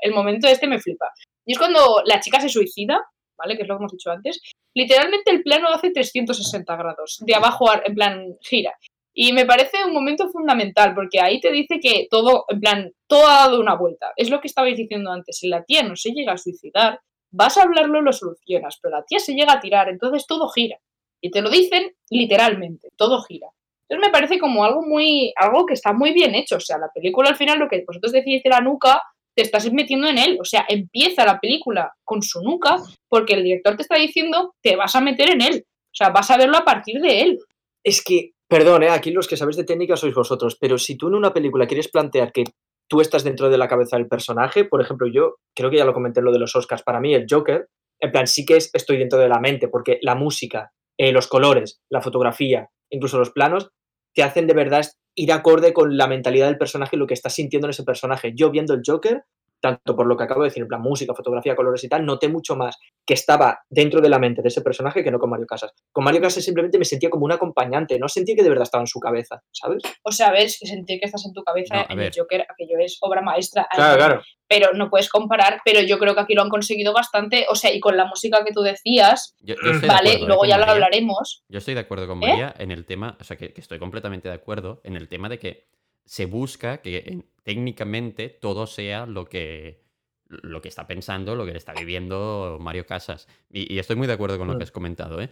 el 0.03 0.15
momento 0.15 0.47
este 0.47 0.69
me 0.69 0.79
flipa. 0.79 1.11
Y 1.45 1.53
es 1.53 1.59
cuando 1.59 2.01
la 2.05 2.21
chica 2.21 2.41
se 2.41 2.49
suicida, 2.49 3.05
¿vale? 3.37 3.57
Que 3.57 3.63
es 3.63 3.69
lo 3.69 3.75
que 3.75 3.81
hemos 3.81 3.93
dicho 3.93 4.13
antes. 4.13 4.41
Literalmente 4.73 5.33
el 5.33 5.43
plano 5.43 5.67
hace 5.71 5.91
360 5.91 6.77
grados, 6.77 7.19
de 7.27 7.35
abajo, 7.35 7.67
en 7.85 7.95
plan, 7.97 8.37
gira. 8.43 8.73
Y 9.21 9.33
me 9.33 9.47
parece 9.47 9.85
un 9.85 9.93
momento 9.93 10.29
fundamental, 10.29 10.95
porque 10.95 11.21
ahí 11.21 11.41
te 11.41 11.51
dice 11.51 11.81
que 11.81 12.07
todo, 12.09 12.45
en 12.51 12.61
plan, 12.61 12.93
todo 13.09 13.27
ha 13.27 13.47
dado 13.47 13.59
una 13.59 13.75
vuelta. 13.75 14.13
Es 14.15 14.31
lo 14.31 14.41
que 14.41 14.47
estabais 14.47 14.77
diciendo 14.77 15.11
antes. 15.11 15.39
Si 15.39 15.49
la 15.49 15.65
tía 15.65 15.83
no 15.83 15.97
se 15.97 16.13
llega 16.13 16.35
a 16.35 16.39
suicidar, 16.39 17.01
vas 17.33 17.59
a 17.59 17.63
hablarlo 17.63 17.99
y 17.99 18.05
lo 18.05 18.13
solucionas, 18.13 18.79
pero 18.81 18.97
la 18.97 19.05
tía 19.05 19.19
se 19.19 19.35
llega 19.35 19.55
a 19.55 19.61
tirar, 19.61 19.89
entonces 19.89 20.25
todo 20.25 20.49
gira. 20.51 20.79
Y 21.21 21.33
te 21.33 21.43
lo 21.43 21.51
dicen 21.51 21.97
literalmente, 22.11 22.91
todo 22.95 23.21
gira. 23.23 23.49
Entonces 23.89 24.09
me 24.09 24.13
parece 24.13 24.39
como 24.39 24.63
algo 24.63 24.83
muy, 24.83 25.33
algo 25.35 25.67
que 25.67 25.75
está 25.75 25.93
muy 25.93 26.13
bien 26.13 26.37
hecho. 26.37 26.55
O 26.55 26.61
sea, 26.61 26.79
la 26.79 26.91
película 26.95 27.31
al 27.31 27.37
final, 27.37 27.59
lo 27.59 27.69
que 27.69 27.83
vosotros 27.85 28.13
decís 28.13 28.41
de 28.45 28.51
la 28.51 28.61
nuca, 28.61 29.03
te 29.35 29.43
estás 29.43 29.69
metiendo 29.73 30.07
en 30.07 30.19
él. 30.19 30.39
O 30.41 30.45
sea, 30.45 30.65
empieza 30.69 31.25
la 31.25 31.41
película 31.41 31.93
con 32.05 32.23
su 32.23 32.41
nuca, 32.41 32.77
porque 33.09 33.35
el 33.35 33.43
director 33.43 33.75
te 33.75 33.83
está 33.83 33.97
diciendo, 33.97 34.55
te 34.63 34.77
vas 34.77 34.95
a 34.95 35.01
meter 35.01 35.31
en 35.31 35.41
él. 35.41 35.65
O 35.67 35.97
sea, 35.99 36.11
vas 36.11 36.31
a 36.31 36.37
verlo 36.37 36.57
a 36.57 36.65
partir 36.65 37.01
de 37.01 37.23
él. 37.23 37.39
Es 37.83 38.05
que, 38.05 38.35
perdón, 38.49 38.83
¿eh? 38.83 38.89
aquí 38.91 39.11
los 39.11 39.29
que 39.29 39.37
sabéis 39.37 39.57
de 39.57 39.65
técnica 39.65 39.97
sois 39.97 40.15
vosotros, 40.15 40.57
pero 40.61 40.79
si 40.79 40.97
tú 40.97 41.09
en 41.09 41.15
una 41.15 41.33
película 41.33 41.67
quieres 41.67 41.89
plantear 41.89 42.33
que 42.33 42.45
tú 42.89 43.01
estás 43.01 43.23
dentro 43.25 43.51
de 43.51 43.59
la 43.59 43.69
cabeza 43.69 43.97
del 43.97 44.09
personaje, 44.09 44.65
por 44.65 44.81
ejemplo, 44.81 45.07
yo 45.07 45.37
creo 45.55 45.71
que 45.71 45.77
ya 45.77 45.85
lo 45.85 45.93
comenté 45.93 46.21
en 46.21 46.25
lo 46.27 46.33
de 46.33 46.39
los 46.39 46.57
Oscars, 46.57 46.83
para 46.83 47.01
mí 47.01 47.15
el 47.15 47.27
Joker, 47.29 47.69
en 48.01 48.13
plan, 48.13 48.27
sí 48.27 48.47
que 48.47 48.57
es- 48.57 48.71
estoy 48.73 48.97
dentro 48.97 49.19
de 49.19 49.29
la 49.29 49.41
mente, 49.41 49.69
porque 49.69 49.99
la 50.03 50.15
música, 50.15 50.71
eh, 50.99 51.13
los 51.13 51.27
colores, 51.27 51.81
la 51.91 52.01
fotografía, 52.01 52.69
incluso 52.91 53.19
los 53.19 53.31
planos, 53.31 53.71
te 54.15 54.23
hacen 54.23 54.47
de 54.47 54.55
verdad 54.55 54.87
ir 55.15 55.33
acorde 55.33 55.73
con 55.73 55.97
la 55.97 56.07
mentalidad 56.07 56.47
del 56.47 56.59
personaje 56.59 56.97
y 56.97 56.99
lo 56.99 57.07
que 57.07 57.15
estás 57.15 57.35
sintiendo 57.35 57.67
en 57.67 57.71
ese 57.71 57.83
personaje. 57.85 58.33
Yo 58.35 58.51
viendo 58.51 58.73
el 58.73 58.83
Joker, 58.87 59.25
tanto 59.61 59.97
por 59.97 60.07
lo 60.07 60.17
que 60.17 60.25
acabo 60.25 60.43
de 60.43 60.49
decir, 60.49 60.63
en 60.63 60.69
plan 60.69 60.81
música, 60.81 61.15
fotografía, 61.15 61.57
colores 61.57 61.83
y 61.85 61.89
tal, 61.89 62.05
noté 62.05 62.29
mucho 62.29 62.57
más 62.57 62.77
que 63.07 63.15
estaba 63.15 63.61
dentro 63.69 64.01
de 64.01 64.09
la 64.09 64.19
mente 64.19 64.43
de 64.43 64.49
ese 64.49 64.61
personaje 64.63 65.03
que 65.03 65.11
no 65.11 65.19
con 65.19 65.31
Mario 65.31 65.47
Casas. 65.47 65.73
Con 65.93 66.05
Mario 66.05 66.21
Casas 66.21 66.45
simplemente 66.45 66.79
me 66.79 66.85
sentía 66.85 67.11
como 67.11 67.25
un 67.25 67.33
acompañante, 67.33 67.99
no 67.99 68.09
sentía 68.09 68.37
que 68.37 68.43
de 68.43 68.49
verdad 68.49 68.65
estaba 68.65 68.83
en 68.83 68.87
su 68.87 69.01
cabeza, 69.01 69.43
¿sabes? 69.53 69.83
O 70.03 70.13
sea, 70.13 70.31
ves, 70.31 70.59
sentir 70.59 71.01
que 71.01 71.07
estás 71.07 71.25
en 71.27 71.33
tu 71.33 71.43
cabeza 71.43 71.75
No, 71.77 71.87
en 71.89 72.01
el 72.01 72.13
Joker, 72.17 72.43
aquello 72.43 72.79
es 72.79 72.99
obra 73.01 73.21
maestra. 73.23 73.67
Claro, 73.75 73.97
claro. 73.97 74.23
Pero 74.47 74.73
no 74.73 74.89
puedes 74.89 75.09
comparar, 75.11 75.61
pero 75.65 75.81
yo 75.81 75.99
creo 75.99 76.15
que 76.15 76.21
aquí 76.21 76.35
lo 76.35 76.43
han 76.43 76.49
conseguido 76.49 76.93
bastante. 76.95 77.47
O 77.51 77.55
sea, 77.55 77.73
y 77.73 77.81
con 77.81 77.97
la 77.97 78.07
música 78.07 78.43
que 78.45 78.53
tú 78.53 78.63
decías, 78.63 79.35
Yo, 79.41 79.55
yo 79.63 79.73
estoy 79.73 79.81
de 79.81 79.87
vale, 79.89 80.09
acuerdo, 80.11 80.25
¿eh? 80.25 80.27
luego 80.27 80.41
con 80.41 80.49
ya 80.49 80.57
lo 80.57 80.61
María. 80.61 80.73
hablaremos. 80.75 81.45
Yo 81.49 81.59
estoy 81.59 81.75
de 81.75 81.81
acuerdo 81.81 82.07
con 82.07 82.23
¿Eh? 82.23 82.29
María 82.29 82.55
en 82.59 82.71
el 82.71 82.87
tema, 82.87 83.17
o 83.21 83.25
sea, 83.25 83.37
que, 83.37 83.53
que 83.53 83.61
estoy 83.61 83.79
completamente 83.79 84.29
de 84.29 84.35
acuerdo 84.35 84.81
en 84.85 84.97
el 84.97 85.09
tema 85.09 85.29
de 85.29 85.39
que 85.39 85.69
se 86.09 86.27
busca 86.27 86.79
que 86.83 86.97
eh, 86.99 87.23
técnicamente 87.45 88.31
todo 88.31 88.67
sea 88.67 89.07
lo 89.07 89.27
que, 89.27 89.83
lo 90.27 90.61
que 90.63 90.69
está 90.69 90.87
pensando, 90.87 91.35
lo 91.37 91.45
que 91.45 91.57
está 91.57 91.75
viviendo 91.75 92.59
Mario 92.61 92.87
Casas. 92.87 93.29
Y, 93.51 93.73
y 93.73 93.79
estoy 93.79 93.97
muy 93.97 94.07
de 94.07 94.15
acuerdo 94.15 94.39
con 94.39 94.49
lo 94.49 94.57
que 94.57 94.65
has 94.65 94.73
comentado, 94.73 95.21
¿eh? 95.21 95.31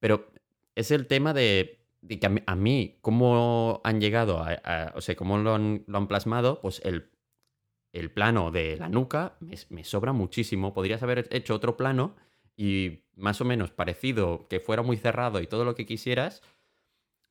Pero 0.00 0.32
es 0.74 0.90
el 0.90 1.06
tema 1.06 1.34
de, 1.34 1.80
de 2.02 2.18
que 2.18 2.26
a 2.26 2.30
mí, 2.30 2.42
a 2.46 2.56
mí, 2.56 2.98
cómo 3.02 3.80
han 3.84 4.00
llegado, 4.00 4.38
a, 4.38 4.52
a- 4.64 4.92
o 4.96 5.00
sea, 5.00 5.14
cómo 5.16 5.38
lo 5.38 5.54
han, 5.54 5.84
lo 5.86 5.98
han 5.98 6.08
plasmado, 6.08 6.60
pues 6.60 6.80
el, 6.84 7.10
el 7.92 8.10
plano 8.10 8.50
de 8.50 8.76
la 8.78 8.88
nuca 8.88 9.36
me, 9.40 9.56
me 9.70 9.84
sobra 9.84 10.12
muchísimo. 10.12 10.72
Podrías 10.74 11.02
haber 11.02 11.28
hecho 11.30 11.54
otro 11.54 11.76
plano 11.76 12.16
y 12.56 13.04
más 13.16 13.40
o 13.40 13.44
menos 13.44 13.70
parecido, 13.70 14.46
que 14.48 14.60
fuera 14.60 14.82
muy 14.82 14.96
cerrado 14.96 15.40
y 15.40 15.46
todo 15.46 15.64
lo 15.64 15.74
que 15.74 15.86
quisieras, 15.86 16.42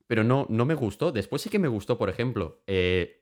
pero 0.10 0.24
no, 0.24 0.48
no 0.50 0.66
me 0.66 0.74
gustó. 0.74 1.12
Después 1.12 1.44
sí 1.44 1.52
que 1.52 1.60
me 1.60 1.68
gustó, 1.68 2.00
por 2.00 2.10
ejemplo, 2.10 2.64
eh, 2.66 3.22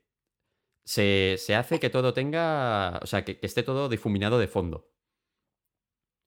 se, 0.86 1.36
se 1.36 1.54
hace 1.54 1.78
que 1.78 1.90
todo 1.90 2.14
tenga, 2.14 2.98
o 3.02 3.06
sea, 3.06 3.26
que, 3.26 3.38
que 3.38 3.46
esté 3.46 3.62
todo 3.62 3.90
difuminado 3.90 4.38
de 4.38 4.48
fondo. 4.48 4.88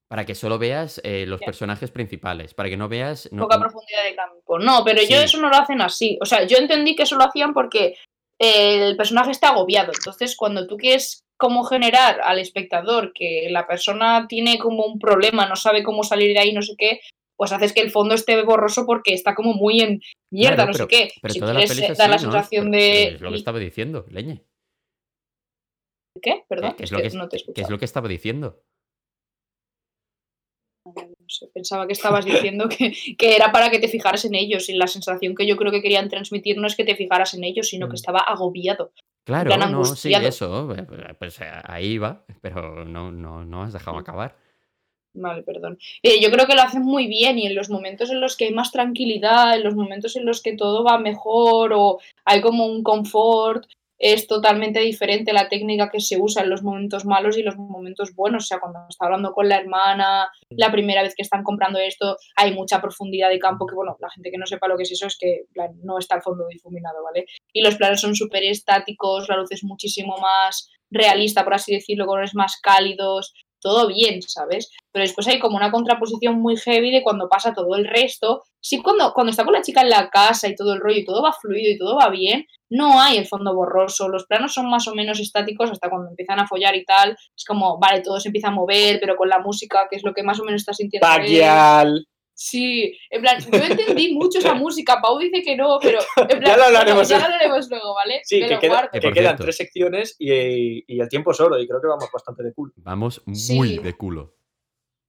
Para 0.08 0.24
que 0.24 0.36
solo 0.36 0.58
veas 0.58 1.00
eh, 1.02 1.26
los 1.26 1.40
personajes 1.40 1.90
principales, 1.90 2.54
para 2.54 2.68
que 2.68 2.76
no 2.76 2.88
veas... 2.88 3.28
no- 3.32 3.42
poca 3.42 3.58
profundidad 3.58 4.04
de 4.04 4.14
campo. 4.14 4.58
No, 4.60 4.84
pero 4.84 5.02
yo 5.02 5.16
eso 5.16 5.38
no 5.38 5.48
lo 5.48 5.56
hacen 5.56 5.80
así. 5.80 6.16
O 6.22 6.26
sea, 6.26 6.44
yo 6.44 6.58
entendí 6.58 6.94
que 6.94 7.02
eso 7.02 7.16
lo 7.16 7.24
hacían 7.24 7.52
porque 7.52 7.96
eh, 8.38 8.86
el 8.88 8.96
personaje 8.96 9.32
está 9.32 9.48
agobiado. 9.48 9.90
Entonces, 9.92 10.36
cuando 10.36 10.68
tú 10.68 10.76
quieres 10.76 11.22
como 11.36 11.64
generar 11.64 12.20
al 12.20 12.38
espectador 12.38 13.12
que 13.12 13.48
la 13.50 13.66
persona 13.66 14.26
tiene 14.28 14.58
como 14.60 14.84
un 14.84 15.00
problema, 15.00 15.48
no 15.48 15.56
sabe 15.56 15.82
cómo 15.82 16.04
salir 16.04 16.34
de 16.34 16.38
ahí, 16.38 16.52
no 16.52 16.62
sé 16.62 16.74
qué, 16.78 17.00
pues 17.42 17.50
haces 17.50 17.72
que 17.72 17.80
el 17.80 17.90
fondo 17.90 18.14
esté 18.14 18.40
borroso 18.44 18.86
porque 18.86 19.14
está 19.14 19.34
como 19.34 19.52
muy 19.52 19.80
en 19.80 20.00
mierda, 20.32 20.54
Claro, 20.64 20.70
no 20.70 20.72
pero- 20.78 20.84
sé 20.84 20.88
qué. 20.88 21.10
Pero 21.20 21.34
si 21.34 21.40
toda 21.40 21.54
la 21.54 22.18
sensación 22.18 22.70
de... 22.70 23.02
Es 23.14 23.20
lo 23.20 23.30
que 23.30 23.36
estaba 23.36 23.58
diciendo, 23.58 24.06
leñe. 24.10 24.44
¿Qué? 26.22 26.44
Perdón, 26.48 26.74
que 26.76 26.84
es 26.84 26.88
es 26.88 26.92
lo 26.92 26.98
que 26.98 27.02
que 27.02 27.08
es- 27.08 27.14
no 27.16 27.28
te 27.28 27.36
Que 27.52 27.60
es 27.62 27.68
lo 27.70 27.78
que 27.80 27.84
estaba 27.84 28.06
diciendo. 28.06 28.62
No 30.86 31.28
sé, 31.28 31.48
pensaba 31.52 31.86
que 31.88 31.94
estabas 31.94 32.24
diciendo 32.24 32.68
que, 32.68 32.92
que 33.18 33.34
era 33.34 33.50
para 33.50 33.70
que 33.70 33.80
te 33.80 33.88
fijaras 33.88 34.24
en 34.24 34.36
ellos 34.36 34.68
y 34.68 34.74
la 34.74 34.86
sensación 34.86 35.34
que 35.34 35.46
yo 35.46 35.56
creo 35.56 35.72
que 35.72 35.82
querían 35.82 36.08
transmitir 36.08 36.58
no 36.58 36.68
es 36.68 36.76
que 36.76 36.84
te 36.84 36.94
fijaras 36.94 37.34
en 37.34 37.42
ellos, 37.42 37.68
sino 37.68 37.86
que 37.88 37.92
Mm. 37.94 38.02
estaba 38.02 38.20
agobiado. 38.20 38.92
Claro, 39.26 39.56
no, 39.56 39.84
sí, 39.84 40.12
eso. 40.14 40.74
eh, 40.76 40.86
Pues 41.18 41.40
eh, 41.40 41.50
ahí 41.64 41.98
va, 41.98 42.24
pero 42.40 42.84
no, 42.84 43.10
no, 43.10 43.44
no 43.44 43.62
has 43.64 43.72
dejado 43.72 43.96
Mm. 43.96 44.00
acabar. 44.00 44.36
Vale, 45.14 45.42
perdón. 45.42 45.78
Eh, 46.02 46.20
yo 46.22 46.30
creo 46.30 46.46
que 46.46 46.54
lo 46.54 46.62
hacen 46.62 46.82
muy 46.82 47.06
bien 47.06 47.38
y 47.38 47.46
en 47.46 47.54
los 47.54 47.68
momentos 47.68 48.10
en 48.10 48.20
los 48.20 48.36
que 48.36 48.46
hay 48.46 48.52
más 48.52 48.72
tranquilidad, 48.72 49.54
en 49.54 49.62
los 49.62 49.74
momentos 49.74 50.16
en 50.16 50.24
los 50.24 50.42
que 50.42 50.56
todo 50.56 50.84
va 50.84 50.98
mejor 50.98 51.72
o 51.74 51.98
hay 52.24 52.40
como 52.40 52.64
un 52.66 52.82
confort, 52.82 53.66
es 54.02 54.26
totalmente 54.26 54.80
diferente 54.80 55.32
la 55.32 55.48
técnica 55.48 55.88
que 55.88 56.00
se 56.00 56.20
usa 56.20 56.42
en 56.42 56.50
los 56.50 56.64
momentos 56.64 57.04
malos 57.04 57.38
y 57.38 57.42
los 57.42 57.56
momentos 57.56 58.16
buenos. 58.16 58.44
O 58.44 58.46
sea, 58.46 58.58
cuando 58.58 58.80
está 58.88 59.04
hablando 59.04 59.32
con 59.32 59.48
la 59.48 59.58
hermana, 59.58 60.28
la 60.50 60.72
primera 60.72 61.02
vez 61.02 61.14
que 61.14 61.22
están 61.22 61.44
comprando 61.44 61.78
esto, 61.78 62.16
hay 62.34 62.52
mucha 62.52 62.80
profundidad 62.80 63.28
de 63.28 63.38
campo 63.38 63.64
que, 63.64 63.76
bueno, 63.76 63.96
la 64.00 64.10
gente 64.10 64.32
que 64.32 64.38
no 64.38 64.46
sepa 64.46 64.66
lo 64.66 64.76
que 64.76 64.82
es 64.82 64.90
eso 64.90 65.06
es 65.06 65.16
que 65.16 65.44
plan, 65.52 65.70
no 65.84 65.98
está 65.98 66.16
el 66.16 66.22
fondo 66.22 66.48
difuminado, 66.48 67.04
¿vale? 67.04 67.26
Y 67.52 67.62
los 67.62 67.76
planos 67.76 68.00
son 68.00 68.16
súper 68.16 68.42
estáticos, 68.42 69.28
la 69.28 69.36
luz 69.36 69.52
es 69.52 69.62
muchísimo 69.62 70.16
más 70.18 70.68
realista, 70.90 71.44
por 71.44 71.54
así 71.54 71.72
decirlo, 71.72 72.06
colores 72.06 72.34
más 72.34 72.58
cálidos, 72.60 73.32
todo 73.62 73.86
bien, 73.86 74.20
¿sabes? 74.22 74.70
Pero 74.90 75.04
después 75.04 75.26
hay 75.28 75.38
como 75.38 75.56
una 75.56 75.70
contraposición 75.70 76.40
muy 76.40 76.56
heavy 76.56 76.90
de 76.90 77.02
cuando 77.02 77.28
pasa 77.28 77.54
todo 77.54 77.76
el 77.76 77.86
resto. 77.86 78.42
Sí, 78.60 78.82
cuando, 78.82 79.14
cuando 79.14 79.30
está 79.30 79.44
con 79.44 79.54
la 79.54 79.62
chica 79.62 79.80
en 79.80 79.88
la 79.88 80.10
casa 80.10 80.48
y 80.48 80.54
todo 80.54 80.74
el 80.74 80.80
rollo 80.80 80.98
y 80.98 81.04
todo 81.04 81.22
va 81.22 81.32
fluido 81.32 81.70
y 81.70 81.78
todo 81.78 81.96
va 81.96 82.10
bien, 82.10 82.44
no 82.68 83.00
hay 83.00 83.16
el 83.16 83.26
fondo 83.26 83.54
borroso. 83.54 84.08
Los 84.08 84.26
planos 84.26 84.52
son 84.52 84.68
más 84.68 84.86
o 84.88 84.94
menos 84.94 85.20
estáticos 85.20 85.70
hasta 85.70 85.88
cuando 85.88 86.10
empiezan 86.10 86.40
a 86.40 86.46
follar 86.46 86.74
y 86.74 86.84
tal. 86.84 87.16
Es 87.36 87.44
como, 87.46 87.78
vale, 87.78 88.00
todo 88.00 88.18
se 88.18 88.28
empieza 88.28 88.48
a 88.48 88.52
mover, 88.52 88.98
pero 89.00 89.16
con 89.16 89.28
la 89.28 89.38
música, 89.38 89.86
que 89.88 89.96
es 89.96 90.04
lo 90.04 90.12
que 90.12 90.22
más 90.22 90.40
o 90.40 90.44
menos 90.44 90.62
está 90.62 90.74
sintiendo. 90.74 91.06
Paquial. 91.06 92.06
Sí, 92.34 92.98
en 93.10 93.20
plan, 93.20 93.38
yo 93.40 93.58
entendí 93.58 94.14
mucho 94.14 94.38
esa 94.38 94.54
música. 94.54 95.00
Pau 95.02 95.18
dice 95.18 95.42
que 95.42 95.56
no, 95.56 95.78
pero. 95.80 96.00
En 96.16 96.26
plan, 96.38 96.42
Ya 96.42 96.56
lo 96.56 96.64
hablaremos 96.64 97.08
ya 97.08 97.16
luego. 97.18 97.30
lo 97.30 97.36
haremos 97.36 97.70
luego, 97.70 97.94
¿vale? 97.94 98.20
Sí, 98.24 98.40
que, 98.40 98.48
lo 98.48 98.58
queda-. 98.60 98.90
Que 98.92 99.00
quedan 99.00 99.12
cierto. 99.14 99.42
tres 99.44 99.56
secciones 99.56 100.16
y, 100.18 100.84
y 100.92 101.00
el 101.00 101.08
tiempo 101.08 101.30
es 101.32 101.40
oro 101.40 101.58
y 101.60 101.68
creo 101.68 101.80
que 101.80 101.88
vamos 101.88 102.08
bastante 102.12 102.42
de 102.42 102.52
cool. 102.54 102.72
Vamos 102.76 103.22
muy 103.26 103.36
Sí. 103.36 103.78
de 103.78 103.92
culo. 103.94 104.34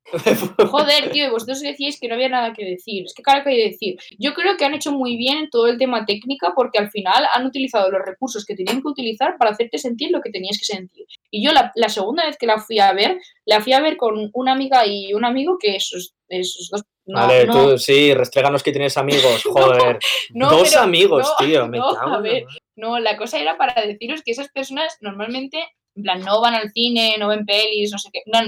Joder, 0.70 1.12
tío, 1.12 1.32
vosotros 1.32 1.62
decíais 1.62 2.00
que 2.00 2.08
no 2.08 2.16
había 2.16 2.30
nada 2.30 2.54
que 2.54 2.66
decir. 2.66 3.06
Es 3.06 3.14
que 3.14 3.24
claro 3.24 3.44
que 3.44 3.52
hay 3.52 3.58
que 3.58 3.70
decir. 3.70 3.96
Yo 4.20 4.34
creo 4.34 4.58
que 4.58 4.66
han 4.66 4.74
hecho 4.74 4.92
muy 4.92 5.18
bien 5.18 5.50
todo 5.50 5.68
el 5.68 5.78
tema 5.78 6.06
técnica 6.06 6.54
porque 6.56 6.78
al 6.80 6.92
final 6.92 7.26
han 7.34 7.46
utilizado 7.46 7.90
los 7.90 8.02
recursos 8.06 8.46
que 8.46 8.56
tenían 8.56 8.82
que 8.82 8.88
utilizar 8.88 9.38
para 9.38 9.52
hacerte 9.52 9.78
sentir 9.78 10.12
lo 10.12 10.22
que 10.22 10.30
tenías 10.32 10.58
que 10.60 10.66
sentir. 10.66 11.06
Y 11.32 11.44
yo 11.44 11.52
la, 11.52 11.72
la 11.76 11.90
segunda 11.90 12.26
vez 12.26 12.38
que 12.38 12.46
la 12.46 12.60
fui 12.60 12.80
a 12.80 12.94
ver, 12.94 13.18
la 13.46 13.62
fui 13.62 13.74
a 13.74 13.82
ver 13.82 13.98
con 13.98 14.30
una 14.34 14.52
amiga 14.54 14.86
y 14.86 15.14
un 15.14 15.26
amigo 15.26 15.58
que 15.60 15.76
esos, 15.76 16.14
esos 16.30 16.70
dos... 16.72 16.84
No, 17.06 17.20
vale, 17.20 17.46
no, 17.46 17.72
tú 17.72 17.78
sí, 17.80 18.14
restréganos 18.14 18.64
que 18.64 18.72
tienes 18.72 18.96
amigos, 18.98 19.44
joder. 19.52 20.00
no, 20.34 20.50
Dos 20.50 20.70
pero- 20.70 20.84
amigos, 20.84 21.34
tío, 21.38 21.68
me 21.70 21.78
no, 21.78 21.94
cago 21.94 22.14
a 22.16 22.22
ver. 22.22 22.46
No, 22.78 22.98
la 23.00 23.18
cosa 23.18 23.40
era 23.40 23.58
para 23.58 23.86
deciros 23.86 24.22
que 24.24 24.32
esas 24.32 24.48
personas 24.50 24.98
normalmente, 25.02 25.58
en 25.96 26.04
plan, 26.04 26.22
no 26.22 26.40
van 26.40 26.56
al 26.56 26.72
cine, 26.72 27.18
no 27.20 27.28
ven 27.28 27.46
pelis, 27.46 27.92
no 27.92 27.98
sé 27.98 28.10
qué. 28.14 28.22
No, 28.26 28.40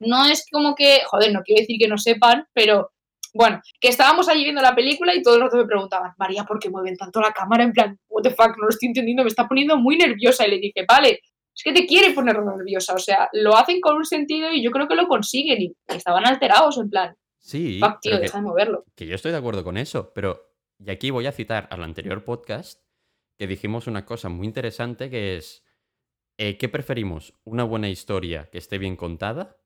no 0.00 0.26
es 0.26 0.46
como 0.50 0.74
que, 0.74 1.00
joder, 1.06 1.32
no 1.32 1.42
quiero 1.42 1.60
decir 1.60 1.78
que 1.78 1.88
no 1.88 1.98
sepan, 1.98 2.46
pero 2.52 2.92
bueno, 3.34 3.60
que 3.80 3.88
estábamos 3.88 4.28
allí 4.28 4.42
viendo 4.42 4.62
la 4.62 4.74
película 4.74 5.14
y 5.14 5.22
todo 5.22 5.36
el 5.36 5.42
rato 5.42 5.56
me 5.56 5.66
preguntaban, 5.66 6.12
María, 6.18 6.44
¿por 6.44 6.58
qué 6.58 6.70
mueven 6.70 6.96
tanto 6.96 7.20
la 7.20 7.32
cámara? 7.32 7.64
En 7.64 7.72
plan, 7.72 7.98
what 8.08 8.22
the 8.22 8.30
fuck, 8.30 8.56
no 8.56 8.64
lo 8.64 8.68
estoy 8.70 8.88
entendiendo, 8.88 9.22
me 9.22 9.28
está 9.28 9.46
poniendo 9.46 9.76
muy 9.76 9.96
nerviosa. 9.96 10.46
Y 10.46 10.50
le 10.50 10.58
dije, 10.58 10.84
vale, 10.88 11.20
es 11.54 11.62
que 11.62 11.72
te 11.72 11.86
quiere 11.86 12.12
poner 12.12 12.42
nerviosa. 12.42 12.94
O 12.94 12.98
sea, 12.98 13.28
lo 13.32 13.56
hacen 13.56 13.80
con 13.80 13.96
un 13.96 14.04
sentido 14.04 14.50
y 14.50 14.62
yo 14.62 14.70
creo 14.70 14.88
que 14.88 14.94
lo 14.94 15.06
consiguen. 15.06 15.60
Y 15.60 15.72
estaban 15.86 16.26
alterados, 16.26 16.78
en 16.78 16.88
plan, 16.88 17.14
Sí, 17.38 17.80
fuck, 17.80 18.00
tío, 18.00 18.10
pero 18.10 18.16
que, 18.16 18.22
deja 18.22 18.38
de 18.38 18.44
moverlo. 18.44 18.84
que 18.94 19.06
yo 19.06 19.14
estoy 19.14 19.32
de 19.32 19.38
acuerdo 19.38 19.64
con 19.64 19.76
eso, 19.76 20.12
pero 20.14 20.52
y 20.78 20.90
aquí 20.90 21.10
voy 21.10 21.26
a 21.26 21.32
citar 21.32 21.66
al 21.70 21.82
anterior 21.82 22.24
podcast 22.24 22.82
que 23.36 23.46
dijimos 23.46 23.86
una 23.86 24.04
cosa 24.04 24.28
muy 24.28 24.46
interesante 24.46 25.10
que 25.10 25.36
es 25.36 25.64
eh, 26.36 26.56
¿qué 26.56 26.68
preferimos? 26.68 27.34
¿Una 27.44 27.64
buena 27.64 27.88
historia 27.88 28.48
que 28.50 28.58
esté 28.58 28.78
bien 28.78 28.96
contada 28.96 29.56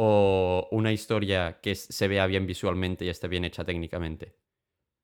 o 0.00 0.68
una 0.70 0.92
historia 0.92 1.58
que 1.60 1.74
se 1.74 2.06
vea 2.08 2.26
bien 2.26 2.46
visualmente 2.46 3.04
y 3.04 3.08
esté 3.08 3.26
bien 3.26 3.44
hecha 3.44 3.64
técnicamente? 3.64 4.34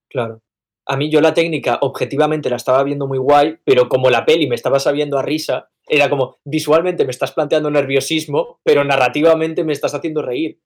Claro. 0.08 0.40
A 0.86 0.96
mí 0.96 1.10
yo 1.10 1.20
la 1.20 1.34
técnica 1.34 1.78
objetivamente 1.80 2.48
la 2.48 2.56
estaba 2.56 2.82
viendo 2.84 3.06
muy 3.08 3.18
guay, 3.18 3.58
pero 3.64 3.88
como 3.88 4.08
la 4.10 4.24
peli 4.24 4.46
me 4.46 4.54
estaba 4.54 4.78
sabiendo 4.78 5.18
a 5.18 5.22
risa, 5.22 5.70
era 5.88 6.08
como 6.08 6.36
visualmente 6.44 7.04
me 7.04 7.10
estás 7.10 7.32
planteando 7.32 7.70
nerviosismo, 7.70 8.60
pero 8.62 8.84
narrativamente 8.84 9.64
me 9.64 9.72
estás 9.72 9.94
haciendo 9.94 10.22
reír. 10.22 10.60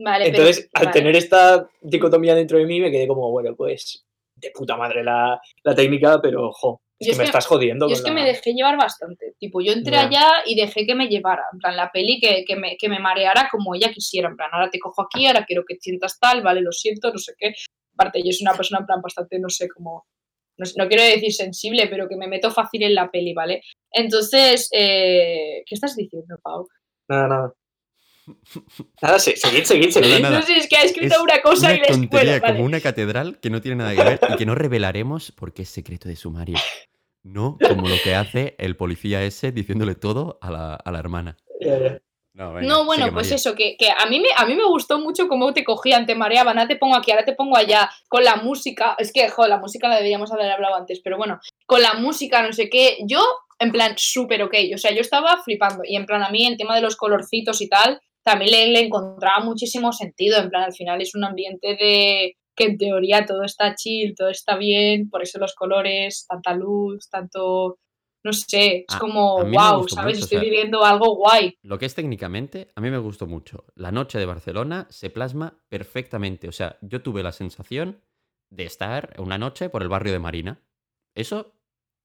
Vale, 0.00 0.24
pero- 0.26 0.38
Entonces, 0.38 0.70
al 0.74 0.86
vale. 0.86 0.98
tener 0.98 1.16
esta 1.16 1.68
dicotomía 1.80 2.34
dentro 2.34 2.58
de 2.58 2.66
mí, 2.66 2.80
me 2.80 2.90
quedé 2.90 3.06
como, 3.06 3.30
bueno, 3.30 3.54
pues 3.54 4.04
de 4.34 4.50
puta 4.52 4.76
madre 4.76 5.04
la, 5.04 5.40
la 5.62 5.74
técnica, 5.74 6.20
pero 6.22 6.48
ojo, 6.48 6.80
es 7.00 7.06
Yo 7.06 7.10
que 7.10 7.12
es 7.12 7.18
me 7.18 7.24
que- 7.24 7.28
estás 7.28 7.46
jodiendo. 7.46 7.86
Yo 7.88 7.94
es 7.94 8.02
que 8.02 8.08
la- 8.10 8.14
me 8.14 8.24
dejé 8.24 8.52
llevar 8.54 8.76
bastante. 8.76 9.34
Tipo, 9.38 9.60
yo 9.60 9.72
entré 9.72 9.96
allá 9.96 10.26
y 10.46 10.54
dejé 10.56 10.84
que 10.86 10.94
me 10.94 11.08
llevara. 11.08 11.44
En 11.52 11.58
plan, 11.58 11.76
la 11.76 11.90
peli 11.92 12.18
que, 12.20 12.44
que, 12.44 12.56
me, 12.56 12.76
que 12.76 12.88
me 12.88 12.98
mareara 12.98 13.48
como 13.50 13.74
ella 13.74 13.90
quisiera. 13.92 14.28
En 14.28 14.36
plan, 14.36 14.50
ahora 14.52 14.70
te 14.70 14.78
cojo 14.78 15.02
aquí, 15.02 15.26
ahora 15.26 15.44
quiero 15.46 15.64
que 15.66 15.76
sientas 15.80 16.18
tal, 16.18 16.42
vale, 16.42 16.60
lo 16.60 16.72
siento, 16.72 17.12
no 17.12 17.18
sé 17.18 17.34
qué. 17.38 17.54
Aparte, 17.94 18.20
yo 18.24 18.32
soy 18.32 18.42
una 18.46 18.54
persona 18.56 18.80
en 18.80 18.86
plan 18.86 19.00
bastante, 19.02 19.38
no 19.38 19.48
sé, 19.48 19.68
como. 19.68 20.06
No, 20.56 20.66
no 20.76 20.88
quiero 20.88 21.04
decir 21.04 21.32
sensible, 21.32 21.86
pero 21.86 22.08
que 22.08 22.16
me 22.16 22.26
meto 22.26 22.50
fácil 22.50 22.82
en 22.82 22.94
la 22.96 23.08
peli, 23.12 23.32
¿vale? 23.32 23.62
Entonces, 23.92 24.68
eh, 24.72 25.62
¿qué 25.66 25.74
estás 25.76 25.94
diciendo, 25.94 26.36
Pau? 26.42 26.66
Nada, 27.08 27.28
nada. 27.28 27.52
Nada, 29.02 29.18
se- 29.18 29.36
seguid, 29.36 29.64
seguid, 29.64 29.90
seguid. 29.90 30.08
Nada, 30.08 30.20
nada. 30.20 30.40
No 30.40 30.46
sé, 30.46 30.54
es 30.56 30.68
que 30.68 30.76
ha 30.76 30.82
escrito 30.82 31.14
Es 31.14 31.20
una 31.20 31.40
cosa 31.42 31.66
una 31.66 31.74
y 31.74 31.78
la 31.78 31.82
escuela. 31.84 32.00
tontería 32.10 32.40
Vale. 32.40 32.52
como 32.54 32.64
una 32.64 32.80
catedral 32.80 33.38
que 33.40 33.50
no 33.50 33.60
tiene 33.60 33.76
nada 33.76 33.94
que 33.94 34.04
ver 34.04 34.20
y 34.30 34.36
que 34.36 34.46
no 34.46 34.54
revelaremos 34.54 35.32
porque 35.32 35.62
es 35.62 35.68
secreto 35.68 36.08
de 36.08 36.16
sumario. 36.16 36.56
No 37.24 37.58
como 37.66 37.88
lo 37.88 37.96
que 38.02 38.14
hace 38.14 38.54
el 38.58 38.76
policía 38.76 39.22
ese 39.22 39.52
diciéndole 39.52 39.94
todo 39.94 40.38
a 40.40 40.50
la, 40.50 40.74
a 40.74 40.90
la 40.92 40.98
hermana. 40.98 41.36
No, 42.34 42.52
venga, 42.54 42.68
No, 42.68 42.84
bueno, 42.84 43.06
pues 43.12 43.26
María. 43.26 43.34
eso, 43.34 43.54
que, 43.56 43.76
que 43.76 43.90
a, 43.90 44.06
mí 44.06 44.20
me, 44.20 44.28
a 44.36 44.46
mí 44.46 44.54
me 44.54 44.64
gustó 44.64 45.00
mucho 45.00 45.26
cómo 45.26 45.52
te 45.52 45.64
cogían, 45.64 46.06
te 46.06 46.14
mareaban, 46.14 46.56
ahora 46.56 46.68
te 46.68 46.76
pongo 46.76 46.94
aquí, 46.96 47.10
ahora 47.10 47.24
te 47.24 47.32
pongo 47.34 47.56
allá, 47.56 47.90
con 48.08 48.22
la 48.22 48.36
música, 48.36 48.94
es 48.98 49.12
que, 49.12 49.28
joder, 49.28 49.50
la 49.50 49.58
música 49.58 49.88
la 49.88 49.96
deberíamos 49.96 50.30
haber 50.30 50.48
hablado 50.52 50.76
antes, 50.76 51.00
pero 51.02 51.16
bueno, 51.16 51.40
con 51.66 51.82
la 51.82 51.94
música, 51.94 52.40
no 52.42 52.52
sé 52.52 52.70
qué, 52.70 52.98
yo, 53.06 53.20
en 53.58 53.72
plan, 53.72 53.94
súper 53.96 54.40
ok, 54.44 54.54
o 54.72 54.78
sea, 54.78 54.92
yo 54.92 55.00
estaba 55.00 55.42
flipando, 55.42 55.82
y 55.84 55.96
en 55.96 56.06
plan, 56.06 56.22
a 56.22 56.30
mí, 56.30 56.46
el 56.46 56.56
tema 56.56 56.76
de 56.76 56.80
los 56.82 56.94
colorcitos 56.94 57.60
y 57.60 57.68
tal, 57.68 58.00
también 58.28 58.50
le, 58.50 58.66
le 58.72 58.80
encontraba 58.86 59.44
muchísimo 59.44 59.92
sentido, 59.92 60.38
en 60.38 60.50
plan, 60.50 60.64
al 60.64 60.72
final 60.74 61.00
es 61.00 61.14
un 61.14 61.24
ambiente 61.24 61.68
de 61.76 62.36
que 62.56 62.64
en 62.64 62.76
teoría 62.78 63.24
todo 63.24 63.44
está 63.44 63.74
chill, 63.74 64.14
todo 64.16 64.28
está 64.30 64.56
bien, 64.56 65.08
por 65.10 65.22
eso 65.22 65.38
los 65.38 65.54
colores, 65.54 66.26
tanta 66.28 66.54
luz, 66.54 67.08
tanto... 67.10 67.78
No 68.24 68.32
sé, 68.32 68.84
es 68.88 68.94
A- 68.96 68.98
como, 68.98 69.38
a 69.38 69.44
wow, 69.44 69.88
¿sabes? 69.88 69.88
mucho, 69.88 70.00
o 70.06 70.10
Estoy 70.24 70.28
sea, 70.28 70.40
viviendo 70.40 70.84
algo 70.84 71.14
guay. 71.14 71.54
Lo 71.62 71.78
que 71.78 71.86
es 71.86 71.94
técnicamente, 71.94 72.72
a 72.74 72.80
mí 72.80 72.90
me 72.90 72.98
gustó 72.98 73.28
mucho. 73.28 73.64
La 73.76 73.92
noche 73.92 74.18
de 74.18 74.26
Barcelona 74.26 74.86
se 74.90 75.08
plasma 75.08 75.62
perfectamente. 75.68 76.48
O 76.48 76.52
sea, 76.52 76.78
yo 76.82 77.00
tuve 77.00 77.22
la 77.22 77.30
sensación 77.30 78.02
de 78.50 78.64
estar 78.64 79.14
una 79.18 79.38
noche 79.38 79.70
por 79.70 79.82
el 79.82 79.88
barrio 79.88 80.12
de 80.12 80.18
Marina. 80.18 80.60
Eso 81.14 81.54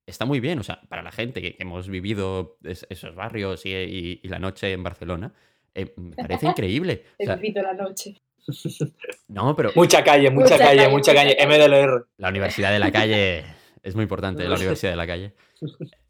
está 0.06 0.26
muy 0.26 0.40
bien. 0.40 0.60
O 0.60 0.64
sea, 0.64 0.82
para 0.88 1.02
la 1.02 1.12
gente 1.12 1.42
que, 1.42 1.56
que 1.56 1.64
hemos 1.64 1.90
vivido 1.90 2.58
es- 2.64 2.86
esos 2.92 3.16
barrios 3.16 3.66
y, 3.66 3.72
y- 3.74 4.20
y 4.24 4.28
la 4.28 4.38
noche 4.40 4.72
en 4.72 4.84
Barcelona, 4.84 5.34
eh, 5.76 5.94
me 5.98 6.16
parece 6.16 6.48
increíble. 6.48 7.06
O 7.20 7.24
sea, 7.26 7.40
la 7.64 7.74
noche. 7.74 8.22
no, 9.30 9.56
pero 9.56 9.72
Mucha 9.76 10.04
calle, 10.04 10.30
mucha, 10.30 10.56
Mucha 10.56 10.58
calle, 10.58 10.78
calle, 10.84 10.90
mucha 10.92 11.14
calle. 11.14 11.38
MDLR. 11.46 12.08
la 12.18 12.30
Universidad 12.30 12.72
de 12.72 12.80
la 12.80 12.92
Calle 12.92 13.46
es 13.84 13.96
muy 13.96 14.04
importante, 14.04 14.48
la 14.48 14.56
Universidad 14.56 14.92
de 14.92 14.98
la 14.98 15.08
Calle. 15.08 15.34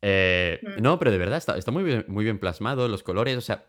Eh, 0.02 0.60
Mm. 0.64 0.82
no, 0.82 0.98
pero 1.00 1.12
de 1.12 1.18
verdad 1.20 1.38
está, 1.38 1.58
está 1.58 1.72
muy, 1.72 1.84
bien, 1.84 2.06
muy 2.08 2.24
bien 2.24 2.40
plasmado, 2.40 2.88
los 2.88 3.04
colores, 3.04 3.38
o 3.38 3.42
sea, 3.42 3.66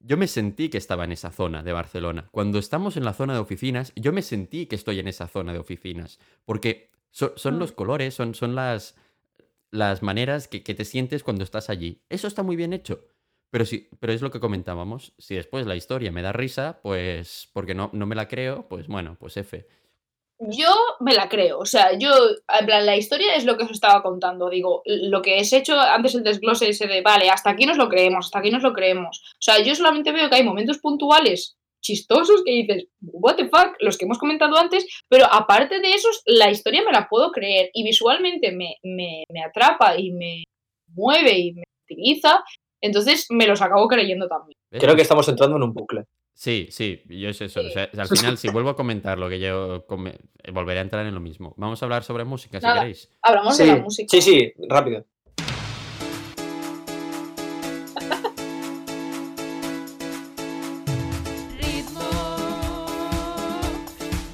yo 0.00 0.16
me 0.16 0.26
sentí 0.26 0.68
que 0.68 0.78
estaba 0.78 1.04
en 1.04 1.12
esa 1.12 1.30
zona 1.30 1.62
de 1.62 1.72
Barcelona. 1.72 2.28
Cuando 2.32 2.58
estamos 2.58 2.96
en 2.96 3.04
la 3.04 3.12
zona 3.14 3.32
de 3.34 3.38
oficinas, 3.38 3.92
yo 3.96 4.12
me 4.12 4.22
sentí 4.22 4.66
que 4.66 4.74
estoy 4.76 4.98
en 4.98 5.06
esa 5.08 5.28
zona 5.28 5.52
de 5.52 5.58
oficinas, 5.60 6.18
porque 6.44 6.90
so- 7.12 7.32
son 7.36 7.54
Mm. 7.56 7.58
los 7.60 7.72
colores, 7.72 8.12
son, 8.14 8.34
son 8.34 8.54
las, 8.56 8.96
las 9.70 10.02
maneras 10.02 10.48
que, 10.48 10.62
que 10.64 10.74
te 10.74 10.84
sientes 10.84 11.22
cuando 11.22 11.44
estás 11.44 11.70
allí. 11.70 12.00
Eso 12.08 12.26
está 12.26 12.42
muy 12.42 12.56
bien 12.56 12.72
hecho. 12.72 13.06
Pero, 13.54 13.66
sí, 13.66 13.88
pero 14.00 14.12
es 14.12 14.20
lo 14.20 14.32
que 14.32 14.40
comentábamos. 14.40 15.14
Si 15.16 15.36
después 15.36 15.64
la 15.64 15.76
historia 15.76 16.10
me 16.10 16.22
da 16.22 16.32
risa, 16.32 16.80
pues 16.82 17.48
porque 17.52 17.72
no, 17.72 17.88
no 17.92 18.04
me 18.04 18.16
la 18.16 18.26
creo, 18.26 18.66
pues 18.68 18.88
bueno, 18.88 19.16
pues 19.20 19.36
F. 19.36 19.64
Yo 20.40 20.74
me 20.98 21.14
la 21.14 21.28
creo, 21.28 21.60
o 21.60 21.64
sea, 21.64 21.96
yo, 21.96 22.10
en 22.48 22.66
la 22.66 22.96
historia 22.96 23.36
es 23.36 23.44
lo 23.44 23.56
que 23.56 23.62
os 23.62 23.70
estaba 23.70 24.02
contando, 24.02 24.50
digo, 24.50 24.82
lo 24.84 25.22
que 25.22 25.38
es 25.38 25.52
hecho 25.52 25.78
antes 25.78 26.16
el 26.16 26.24
desglose 26.24 26.70
ese 26.70 26.88
de, 26.88 27.00
vale, 27.00 27.30
hasta 27.30 27.50
aquí 27.50 27.64
nos 27.64 27.76
lo 27.76 27.88
creemos, 27.88 28.26
hasta 28.26 28.40
aquí 28.40 28.50
nos 28.50 28.64
lo 28.64 28.72
creemos. 28.72 29.22
O 29.34 29.42
sea, 29.42 29.62
yo 29.62 29.72
solamente 29.76 30.10
veo 30.10 30.28
que 30.28 30.34
hay 30.34 30.42
momentos 30.42 30.78
puntuales 30.78 31.56
chistosos 31.80 32.42
que 32.44 32.50
dices, 32.50 32.88
what 33.02 33.36
the 33.36 33.48
fuck, 33.48 33.76
los 33.78 33.96
que 33.96 34.06
hemos 34.06 34.18
comentado 34.18 34.56
antes, 34.56 34.84
pero 35.08 35.32
aparte 35.32 35.78
de 35.78 35.92
esos, 35.92 36.22
la 36.26 36.50
historia 36.50 36.82
me 36.82 36.90
la 36.90 37.08
puedo 37.08 37.30
creer 37.30 37.70
y 37.72 37.84
visualmente 37.84 38.50
me, 38.50 38.78
me, 38.82 39.22
me 39.28 39.44
atrapa 39.44 39.96
y 39.96 40.10
me 40.10 40.42
mueve 40.88 41.38
y 41.38 41.52
me 41.52 41.62
utiliza, 41.84 42.42
entonces 42.86 43.26
me 43.30 43.46
los 43.46 43.60
acabo 43.62 43.86
creyendo 43.88 44.28
también. 44.28 44.58
Creo 44.70 44.94
que 44.96 45.02
estamos 45.02 45.28
entrando 45.28 45.56
en 45.56 45.62
un 45.62 45.72
bucle. 45.72 46.04
Sí, 46.36 46.66
sí, 46.70 47.00
yo 47.08 47.28
es 47.28 47.40
eso. 47.40 47.60
o 47.60 47.62
Sí. 47.62 47.70
sea, 47.70 47.88
al 47.96 48.08
final, 48.08 48.36
si 48.38 48.48
vuelvo 48.48 48.70
a 48.70 48.76
comentar 48.76 49.18
lo 49.18 49.28
que 49.28 49.38
yo 49.38 49.84
come- 49.86 50.18
volveré 50.52 50.80
a 50.80 50.82
entrar 50.82 51.06
en 51.06 51.14
lo 51.14 51.20
mismo. 51.20 51.54
Vamos 51.56 51.80
a 51.80 51.86
hablar 51.86 52.02
sobre 52.02 52.24
música, 52.24 52.58
si 52.60 52.66
Nada. 52.66 52.80
queréis. 52.80 53.08
Hablamos 53.22 53.56
Sí, 53.56 53.62
de 53.62 53.68
la 53.68 53.76
música. 53.82 54.08
sí, 54.10 54.20
sí, 54.20 54.52
rápido. 54.68 55.04
Ritmo, 61.60 62.00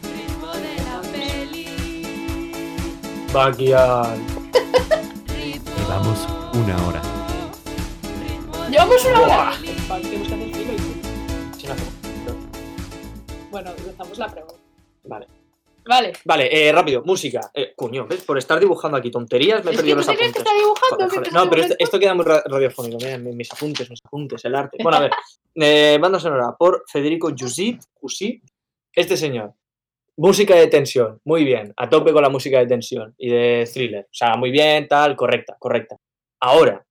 ritmo 0.02 0.48
de 0.54 0.74
la 0.84 1.00
peli. 1.12 1.66
Backyard. 3.32 4.18
Ritmo, 5.28 5.72
Llevamos 5.78 6.26
una 6.54 6.86
hora. 6.86 7.02
Llevamos 8.70 9.04
una 9.04 9.20
hora. 9.22 9.52
Tenemos 9.60 10.28
que 10.28 10.34
hacer 10.34 10.54
filo 10.54 10.72
y 10.72 10.78
filo. 10.78 11.02
Sí, 11.56 11.66
no 11.66 11.72
hace- 11.72 11.84
Bueno, 13.50 13.70
lanzamos 13.86 14.18
la 14.18 14.28
pregunta. 14.28 14.56
Vale. 15.04 15.26
Vale. 15.86 16.12
Vale, 16.24 16.68
eh, 16.68 16.72
rápido, 16.72 17.02
música. 17.04 17.50
Eh, 17.54 17.72
coño, 17.74 18.06
¿ves? 18.06 18.22
Por 18.22 18.38
estar 18.38 18.60
dibujando 18.60 18.96
aquí 18.98 19.10
tonterías 19.10 19.64
me 19.64 19.72
he 19.72 19.76
perdido 19.76 19.96
los 19.96 20.06
que 20.06 20.12
apuntes. 20.12 20.44
dibujando. 20.44 20.96
Joder, 20.96 21.10
joder. 21.10 21.32
No, 21.32 21.50
pero 21.50 21.62
esto, 21.62 21.74
esto 21.78 21.98
queda 21.98 22.14
muy 22.14 22.24
ra- 22.24 22.42
radiofónico. 22.46 22.98
Miren, 22.98 23.24
mi- 23.24 23.32
mis 23.34 23.52
apuntes, 23.52 23.90
mis 23.90 23.98
apuntes, 24.04 24.44
el 24.44 24.54
arte. 24.54 24.76
Bueno, 24.82 24.98
a 24.98 25.00
ver. 25.00 25.10
eh, 25.56 25.98
banda 26.00 26.20
sonora 26.20 26.54
por 26.56 26.84
Federico 26.86 27.30
Giusit. 27.34 27.82
Este 28.94 29.16
señor. 29.16 29.54
Música 30.16 30.54
de 30.54 30.66
tensión, 30.66 31.18
muy 31.24 31.44
bien. 31.44 31.72
A 31.76 31.88
tope 31.88 32.12
con 32.12 32.22
la 32.22 32.28
música 32.28 32.58
de 32.58 32.66
tensión 32.66 33.14
y 33.16 33.30
de 33.30 33.68
thriller. 33.72 34.04
O 34.04 34.12
sea, 34.14 34.36
muy 34.36 34.50
bien, 34.50 34.86
tal, 34.86 35.16
correcta, 35.16 35.56
correcta. 35.58 35.96
Ahora, 36.40 36.84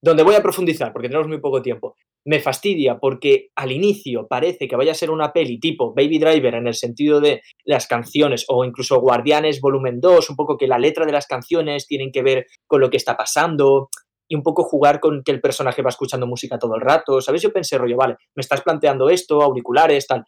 donde 0.00 0.22
voy 0.22 0.34
a 0.34 0.42
profundizar, 0.42 0.92
porque 0.92 1.08
tenemos 1.08 1.28
muy 1.28 1.40
poco 1.40 1.60
tiempo. 1.60 1.96
Me 2.24 2.40
fastidia 2.40 2.98
porque 2.98 3.48
al 3.56 3.72
inicio 3.72 4.26
parece 4.28 4.68
que 4.68 4.76
vaya 4.76 4.92
a 4.92 4.94
ser 4.94 5.10
una 5.10 5.32
peli 5.32 5.58
tipo 5.58 5.94
Baby 5.94 6.18
Driver 6.18 6.54
en 6.54 6.66
el 6.66 6.74
sentido 6.74 7.20
de 7.20 7.42
las 7.64 7.86
canciones 7.86 8.44
o 8.48 8.64
incluso 8.64 9.00
Guardianes 9.00 9.60
Volumen 9.60 10.00
2, 10.00 10.30
un 10.30 10.36
poco 10.36 10.56
que 10.56 10.68
la 10.68 10.78
letra 10.78 11.06
de 11.06 11.12
las 11.12 11.26
canciones 11.26 11.86
tienen 11.86 12.12
que 12.12 12.22
ver 12.22 12.46
con 12.66 12.80
lo 12.80 12.90
que 12.90 12.96
está 12.96 13.16
pasando 13.16 13.88
y 14.28 14.34
un 14.34 14.42
poco 14.42 14.62
jugar 14.64 15.00
con 15.00 15.22
que 15.24 15.32
el 15.32 15.40
personaje 15.40 15.82
va 15.82 15.88
escuchando 15.88 16.26
música 16.26 16.58
todo 16.58 16.74
el 16.74 16.82
rato, 16.82 17.20
¿sabes? 17.20 17.40
Yo 17.40 17.50
pensé, 17.50 17.78
rollo, 17.78 17.96
vale, 17.96 18.16
me 18.34 18.42
estás 18.42 18.60
planteando 18.60 19.08
esto, 19.08 19.42
auriculares, 19.42 20.06
tal, 20.06 20.24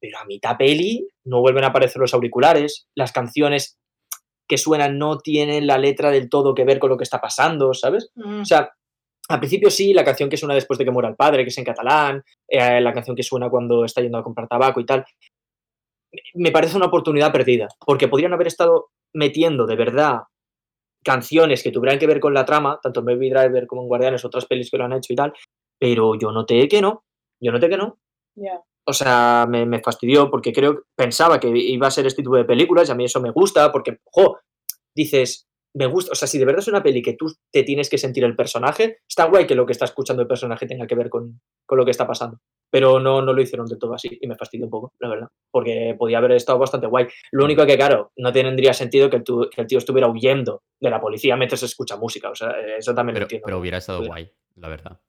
pero 0.00 0.18
a 0.18 0.24
mitad 0.24 0.56
peli 0.56 1.06
no 1.24 1.40
vuelven 1.40 1.64
a 1.64 1.68
aparecer 1.68 2.00
los 2.00 2.14
auriculares, 2.14 2.88
las 2.94 3.12
canciones 3.12 3.78
que 4.48 4.58
suenan 4.58 4.98
no 4.98 5.18
tienen 5.18 5.66
la 5.66 5.78
letra 5.78 6.10
del 6.10 6.28
todo 6.28 6.54
que 6.54 6.64
ver 6.64 6.78
con 6.78 6.90
lo 6.90 6.96
que 6.96 7.04
está 7.04 7.20
pasando, 7.20 7.72
¿sabes? 7.74 8.10
Mm. 8.14 8.40
O 8.40 8.44
sea, 8.44 8.70
al 9.28 9.38
principio 9.38 9.70
sí, 9.70 9.92
la 9.94 10.04
canción 10.04 10.28
que 10.28 10.36
suena 10.36 10.54
después 10.54 10.78
de 10.78 10.84
que 10.84 10.90
muera 10.90 11.08
el 11.08 11.16
padre, 11.16 11.44
que 11.44 11.48
es 11.48 11.58
en 11.58 11.64
catalán, 11.64 12.22
eh, 12.48 12.80
la 12.80 12.92
canción 12.92 13.16
que 13.16 13.22
suena 13.22 13.48
cuando 13.48 13.84
está 13.84 14.00
yendo 14.02 14.18
a 14.18 14.22
comprar 14.22 14.48
tabaco 14.48 14.80
y 14.80 14.86
tal, 14.86 15.04
me 16.34 16.52
parece 16.52 16.76
una 16.76 16.86
oportunidad 16.86 17.32
perdida, 17.32 17.68
porque 17.84 18.08
podrían 18.08 18.32
haber 18.32 18.46
estado 18.46 18.90
metiendo 19.14 19.66
de 19.66 19.76
verdad 19.76 20.22
canciones 21.02 21.62
que 21.62 21.70
tuvieran 21.70 21.98
que 21.98 22.06
ver 22.06 22.20
con 22.20 22.34
la 22.34 22.44
trama, 22.44 22.78
tanto 22.82 23.00
en 23.00 23.06
Baby 23.06 23.30
Driver 23.30 23.66
como 23.66 23.82
en 23.82 23.88
Guardianes, 23.88 24.24
otras 24.24 24.46
pelis 24.46 24.70
que 24.70 24.78
lo 24.78 24.84
han 24.84 24.92
hecho 24.92 25.12
y 25.12 25.16
tal, 25.16 25.32
pero 25.78 26.14
yo 26.14 26.30
noté 26.30 26.68
que 26.68 26.80
no, 26.80 27.04
yo 27.40 27.52
noté 27.52 27.68
que 27.68 27.76
no. 27.76 27.98
Ya. 28.34 28.62
O 28.86 28.92
sea, 28.92 29.46
me, 29.48 29.64
me 29.64 29.80
fastidió 29.80 30.30
porque 30.30 30.52
creo, 30.52 30.84
pensaba 30.94 31.40
que 31.40 31.48
iba 31.48 31.86
a 31.86 31.90
ser 31.90 32.06
este 32.06 32.22
tipo 32.22 32.36
de 32.36 32.44
películas 32.44 32.88
y 32.88 32.92
a 32.92 32.94
mí 32.94 33.04
eso 33.04 33.20
me 33.20 33.30
gusta 33.30 33.72
porque, 33.72 33.98
jo, 34.04 34.38
dices, 34.94 35.46
me 35.76 35.86
gusta, 35.86 36.12
o 36.12 36.14
sea, 36.14 36.28
si 36.28 36.38
de 36.38 36.44
verdad 36.44 36.60
es 36.60 36.68
una 36.68 36.82
peli 36.82 37.02
que 37.02 37.14
tú 37.14 37.26
te 37.52 37.62
tienes 37.64 37.90
que 37.90 37.98
sentir 37.98 38.22
el 38.24 38.36
personaje, 38.36 38.98
está 39.08 39.24
guay 39.24 39.46
que 39.46 39.54
lo 39.54 39.66
que 39.66 39.72
está 39.72 39.84
escuchando 39.84 40.22
el 40.22 40.28
personaje 40.28 40.66
tenga 40.66 40.86
que 40.86 40.94
ver 40.94 41.08
con, 41.10 41.40
con 41.66 41.78
lo 41.78 41.84
que 41.84 41.90
está 41.90 42.06
pasando. 42.06 42.38
Pero 42.70 43.00
no, 43.00 43.22
no 43.22 43.32
lo 43.32 43.42
hicieron 43.42 43.66
del 43.66 43.78
todo 43.78 43.94
así 43.94 44.16
y 44.20 44.26
me 44.26 44.36
fastidió 44.36 44.66
un 44.66 44.70
poco, 44.70 44.92
la 45.00 45.08
verdad, 45.08 45.28
porque 45.50 45.94
podía 45.98 46.18
haber 46.18 46.32
estado 46.32 46.58
bastante 46.58 46.86
guay. 46.86 47.06
Lo 47.32 47.44
único 47.44 47.66
que, 47.66 47.76
claro, 47.76 48.12
no 48.16 48.32
tendría 48.32 48.72
sentido 48.72 49.10
que 49.10 49.16
el, 49.16 49.24
tu- 49.24 49.48
que 49.50 49.60
el 49.62 49.66
tío 49.66 49.78
estuviera 49.78 50.08
huyendo 50.08 50.62
de 50.80 50.90
la 50.90 51.00
policía 51.00 51.36
mientras 51.36 51.62
escucha 51.62 51.96
música, 51.96 52.30
o 52.30 52.34
sea, 52.34 52.52
eso 52.78 52.94
también 52.94 53.14
lo 53.14 53.18
Pero, 53.18 53.24
entiendo. 53.24 53.44
pero 53.46 53.58
hubiera 53.58 53.78
estado 53.78 53.98
Hubiera- 53.98 54.14
guay, 54.14 54.30
la 54.56 54.68
verdad. 54.68 55.00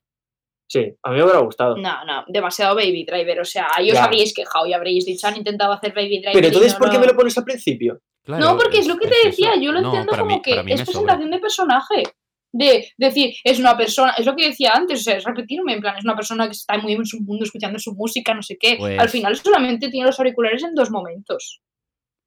Sí, 0.68 0.92
a 1.04 1.12
mí 1.12 1.18
me 1.18 1.24
hubiera 1.24 1.40
gustado. 1.42 1.78
No, 1.78 2.04
no, 2.06 2.26
demasiado 2.28 2.76
Baby 2.76 3.06
Driver. 3.06 3.40
O 3.40 3.46
sea, 3.46 3.68
ahí 3.76 3.90
os 3.92 3.94
Ya. 3.98 4.06
habríais 4.06 4.34
quejado 4.34 4.66
y 4.66 4.74
habríais 4.74 5.06
dicho, 5.06 5.28
han 5.28 5.38
intentado 5.38 5.72
hacer 5.72 5.94
Baby 5.94 6.18
Driver. 6.22 6.34
Pero 6.34 6.48
entonces, 6.48 6.74
no 6.74 6.80
¿por 6.80 6.90
qué 6.90 6.96
lo- 6.96 7.02
me 7.02 7.08
lo 7.08 7.16
pones 7.16 7.38
al 7.38 7.44
principio? 7.44 8.00
Claro, 8.26 8.44
No, 8.44 8.58
porque 8.58 8.80
es 8.80 8.88
lo 8.88 8.98
que 8.98 9.08
te 9.08 9.14
eso. 9.20 9.30
decía, 9.30 9.56
yo 9.56 9.72
lo 9.72 9.82
No, 9.82 9.88
entiendo 9.90 10.12
como 10.18 10.36
mí- 10.38 10.42
que 10.42 10.52
es 10.52 10.64
me 10.66 10.72
sobra. 10.78 10.84
presentación 10.86 11.32
de 11.32 11.40
personaje. 11.40 12.04
De 12.52 12.88
decir, 12.98 13.36
es 13.44 13.60
una 13.60 13.76
persona, 13.78 14.14
es 14.18 14.26
lo 14.26 14.34
que 14.36 14.48
decía 14.48 14.72
antes, 14.74 15.02
o 15.02 15.04
sea, 15.04 15.18
es 15.18 15.26
repetirme, 15.26 15.74
en 15.74 15.82
plan, 15.82 15.98
es 15.98 16.06
una 16.06 16.16
persona 16.16 16.46
que 16.46 16.54
está 16.54 16.78
muy 16.78 16.94
en 16.94 17.06
su 17.06 17.20
mundo 17.22 17.44
escuchando 17.44 17.78
su 17.80 17.94
música, 17.94 18.34
no 18.34 18.42
sé 18.42 18.58
qué. 18.60 18.78
Pues- 18.78 18.98
Al 18.98 19.10
final 19.10 19.36
solamente 19.36 19.90
tiene 19.90 20.08
los 20.08 20.18
auriculares 20.20 20.64
en 20.64 20.74
dos 20.74 20.90
momentos. 20.90 21.62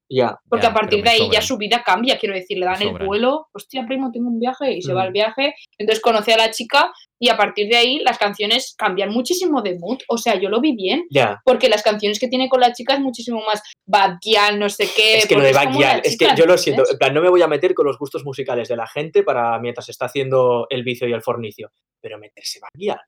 Ya. 0.09 0.37
Porque 0.49 0.63
Ya, 0.65 0.71
a 0.71 0.73
partir 0.73 1.03
de 1.03 1.09
ahí 1.11 1.29
ya 1.31 1.41
su 1.41 1.57
vida 1.57 1.83
cambia, 1.85 2.17
quiero 2.17 2.33
decir, 2.33 2.57
le 2.57 2.65
dan 2.65 2.81
el 2.81 2.97
vuelo, 3.05 3.47
hostia, 3.53 3.85
primo, 3.85 4.11
tengo 4.11 4.27
un 4.29 4.39
viaje, 4.39 4.73
y 4.73 4.81
se 4.81 4.91
va 4.93 5.03
Mm. 5.03 5.05
al 5.05 5.11
viaje, 5.13 5.55
entonces 5.77 6.01
conoce 6.01 6.33
a 6.33 6.37
la 6.37 6.49
chica 6.49 6.91
y 7.21 7.29
a 7.29 7.37
partir 7.37 7.67
de 7.69 7.75
ahí 7.75 7.99
las 7.99 8.17
canciones 8.17 8.73
cambian 8.77 9.11
muchísimo 9.11 9.61
de 9.61 9.77
mood, 9.77 9.99
o 10.07 10.17
sea, 10.17 10.35
yo 10.35 10.49
lo 10.49 10.61
vi 10.61 10.75
bien, 10.75 11.05
Ya. 11.11 11.39
porque 11.45 11.69
las 11.69 11.83
canciones 11.83 12.19
que 12.19 12.27
tiene 12.27 12.49
con 12.49 12.59
la 12.59 12.73
chica 12.73 12.93
es 12.95 12.99
muchísimo 13.01 13.41
más 13.45 13.61
bad 13.85 14.17
girl, 14.21 14.57
no 14.57 14.69
sé 14.69 14.89
qué. 14.95 15.17
Es 15.19 15.27
que 15.27 15.35
lo 15.35 15.43
de 15.43 15.53
la 15.53 16.01
es 16.03 16.17
que 16.17 16.27
yo 16.35 16.45
lo 16.45 16.57
siento, 16.57 16.83
en 16.89 16.97
plan, 16.97 17.13
no 17.13 17.21
me 17.21 17.29
voy 17.29 17.41
a 17.43 17.47
meter 17.47 17.73
con 17.75 17.85
los 17.85 17.97
gustos 17.99 18.25
musicales 18.25 18.67
de 18.67 18.77
la 18.77 18.87
gente 18.87 19.21
para 19.23 19.59
mientras 19.59 19.89
está 19.89 20.05
haciendo 20.05 20.65
el 20.69 20.83
vicio 20.83 21.07
y 21.07 21.13
el 21.13 21.21
fornicio, 21.21 21.71
pero 22.01 22.17
meterse 22.17 22.59
Backyard. 22.59 23.01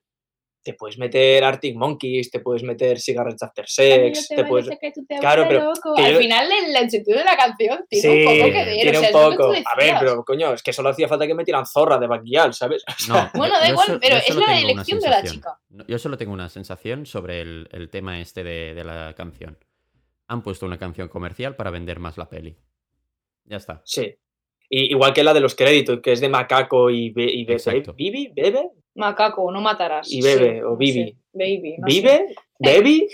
Te 0.64 0.74
puedes 0.74 0.96
meter 0.96 1.42
Arctic 1.42 1.74
Monkeys, 1.74 2.30
te 2.30 2.38
puedes 2.38 2.62
meter 2.62 3.00
Cigarettes 3.00 3.42
After 3.42 3.64
Sex, 3.68 4.28
te 4.28 4.44
puedes... 4.44 4.68
Claro, 5.20 5.46
pero 5.48 5.72
que 5.96 6.02
Al 6.04 6.12
yo- 6.12 6.18
final 6.20 6.48
el, 6.52 6.76
el 6.76 6.88
sentido 6.90 7.18
de 7.18 7.24
la 7.24 7.36
canción 7.36 7.84
tiene 7.88 8.02
Sí, 8.02 8.18
un 8.20 8.24
poco 8.24 8.44
que 8.46 8.52
ver, 8.64 8.74
tiene 8.74 8.90
o 8.98 9.00
sea, 9.00 9.00
un 9.00 9.06
que 9.30 9.36
tú 9.36 9.36
poco. 9.42 9.52
A 9.52 9.76
ver, 9.76 9.94
pero 9.98 10.24
coño, 10.24 10.52
es 10.54 10.62
que 10.62 10.72
solo 10.72 10.90
hacía 10.90 11.08
falta 11.08 11.26
que 11.26 11.34
metieran 11.34 11.66
zorra 11.66 11.98
de 11.98 12.06
Backyard, 12.06 12.52
¿sabes? 12.52 12.84
No, 13.08 13.28
Bueno, 13.34 13.54
yo- 13.56 13.60
da 13.60 13.68
igual, 13.70 13.86
so- 13.88 13.98
pero 14.00 14.16
es 14.16 14.24
solo 14.26 14.40
la 14.40 14.46
tengo 14.46 14.58
una 14.60 14.70
elección 14.72 15.00
de 15.00 15.08
la 15.08 15.16
sensación. 15.16 15.34
chica. 15.34 15.84
Yo 15.88 15.98
solo 15.98 16.16
tengo 16.16 16.32
una 16.32 16.48
sensación 16.48 17.06
sobre 17.06 17.40
el, 17.40 17.68
el 17.72 17.90
tema 17.90 18.20
este 18.20 18.44
de, 18.44 18.74
de 18.74 18.84
la 18.84 19.14
canción. 19.16 19.58
Han 20.28 20.42
puesto 20.42 20.64
una 20.64 20.78
canción 20.78 21.08
comercial 21.08 21.56
para 21.56 21.70
vender 21.70 21.98
más 21.98 22.16
la 22.18 22.28
peli. 22.28 22.56
Ya 23.46 23.56
está. 23.56 23.82
Sí. 23.84 24.14
Y, 24.70 24.92
igual 24.92 25.12
que 25.12 25.24
la 25.24 25.34
de 25.34 25.40
los 25.40 25.54
créditos, 25.56 25.98
que 26.00 26.12
es 26.12 26.20
de 26.20 26.28
Macaco 26.28 26.88
y, 26.88 27.10
Be- 27.10 27.24
y 27.30 27.44
Be- 27.44 27.54
Exacto. 27.54 27.92
Bibi, 27.94 28.32
Bebe, 28.34 28.70
Macaco, 28.94 29.50
no 29.50 29.60
matarás. 29.60 30.10
Y 30.12 30.20
bebe, 30.22 30.56
Sí, 30.56 30.60
o 30.62 30.76
Bibi. 30.76 31.16
Baby, 31.34 31.76
no 31.78 31.88
sé. 31.88 31.94
Vive, 31.94 32.34
Baby, 32.58 33.08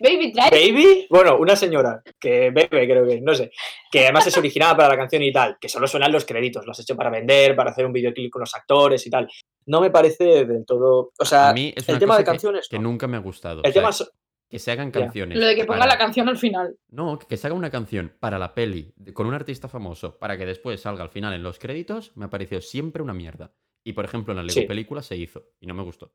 Baby 0.00 0.32
Drive. 0.32 0.50
Baby, 0.50 1.06
bueno, 1.10 1.36
una 1.38 1.54
señora 1.54 2.02
que 2.18 2.50
bebe, 2.50 2.68
creo 2.86 3.06
que, 3.06 3.20
no 3.20 3.34
sé, 3.34 3.50
que 3.90 4.00
además 4.04 4.26
es 4.26 4.36
originada 4.38 4.76
para 4.76 4.88
la 4.90 4.96
canción 4.96 5.22
y 5.22 5.32
tal, 5.32 5.56
que 5.60 5.68
solo 5.68 5.86
suenan 5.86 6.12
los 6.12 6.24
créditos, 6.24 6.64
lo 6.64 6.72
has 6.72 6.80
hecho 6.80 6.96
para 6.96 7.10
vender, 7.10 7.54
para 7.54 7.70
hacer 7.70 7.84
un 7.86 7.92
videoclip 7.92 8.30
con 8.32 8.40
los 8.40 8.54
actores 8.54 9.06
y 9.06 9.10
tal. 9.10 9.28
No 9.66 9.80
me 9.80 9.90
parece 9.90 10.44
del 10.46 10.64
todo, 10.64 11.12
o 11.18 11.24
sea, 11.24 11.50
a 11.50 11.52
mí 11.52 11.72
es 11.76 11.88
el 11.88 11.98
tema 11.98 12.16
de 12.16 12.24
que- 12.24 12.30
canciones, 12.30 12.68
que, 12.68 12.78
no. 12.78 12.84
nunca 12.84 13.06
me 13.06 13.16
ha 13.16 13.20
gustado. 13.20 13.60
el 13.62 13.70
o 13.70 13.72
sea, 13.72 13.82
tema 13.82 13.92
so- 13.92 14.08
que 14.48 14.58
se 14.58 14.70
hagan 14.70 14.90
canciones. 14.90 15.36
Lo 15.38 15.44
de 15.46 15.56
que 15.56 15.64
ponga 15.64 15.80
para- 15.80 15.92
la 15.92 15.98
canción 15.98 16.28
al 16.28 16.38
final. 16.38 16.76
No, 16.88 17.18
que 17.18 17.36
se 17.36 17.46
haga 17.48 17.54
una 17.56 17.70
canción 17.70 18.16
para 18.18 18.38
la 18.38 18.54
peli 18.54 18.94
con 19.12 19.26
un 19.26 19.34
artista 19.34 19.68
famoso 19.68 20.18
para 20.18 20.38
que 20.38 20.46
después 20.46 20.80
salga 20.80 21.02
al 21.02 21.10
final 21.10 21.34
en 21.34 21.42
los 21.42 21.58
créditos, 21.58 22.12
me 22.16 22.24
ha 22.26 22.30
parecido 22.30 22.60
siempre 22.60 23.02
una 23.02 23.12
mierda. 23.12 23.52
Y 23.86 23.92
por 23.92 24.04
ejemplo, 24.04 24.32
en 24.32 24.38
la 24.38 24.42
Lego 24.42 24.52
Sí. 24.60 24.66
película 24.66 25.00
se 25.00 25.16
hizo 25.16 25.44
y 25.60 25.66
no 25.66 25.74
me 25.74 25.84
gustó. 25.84 26.10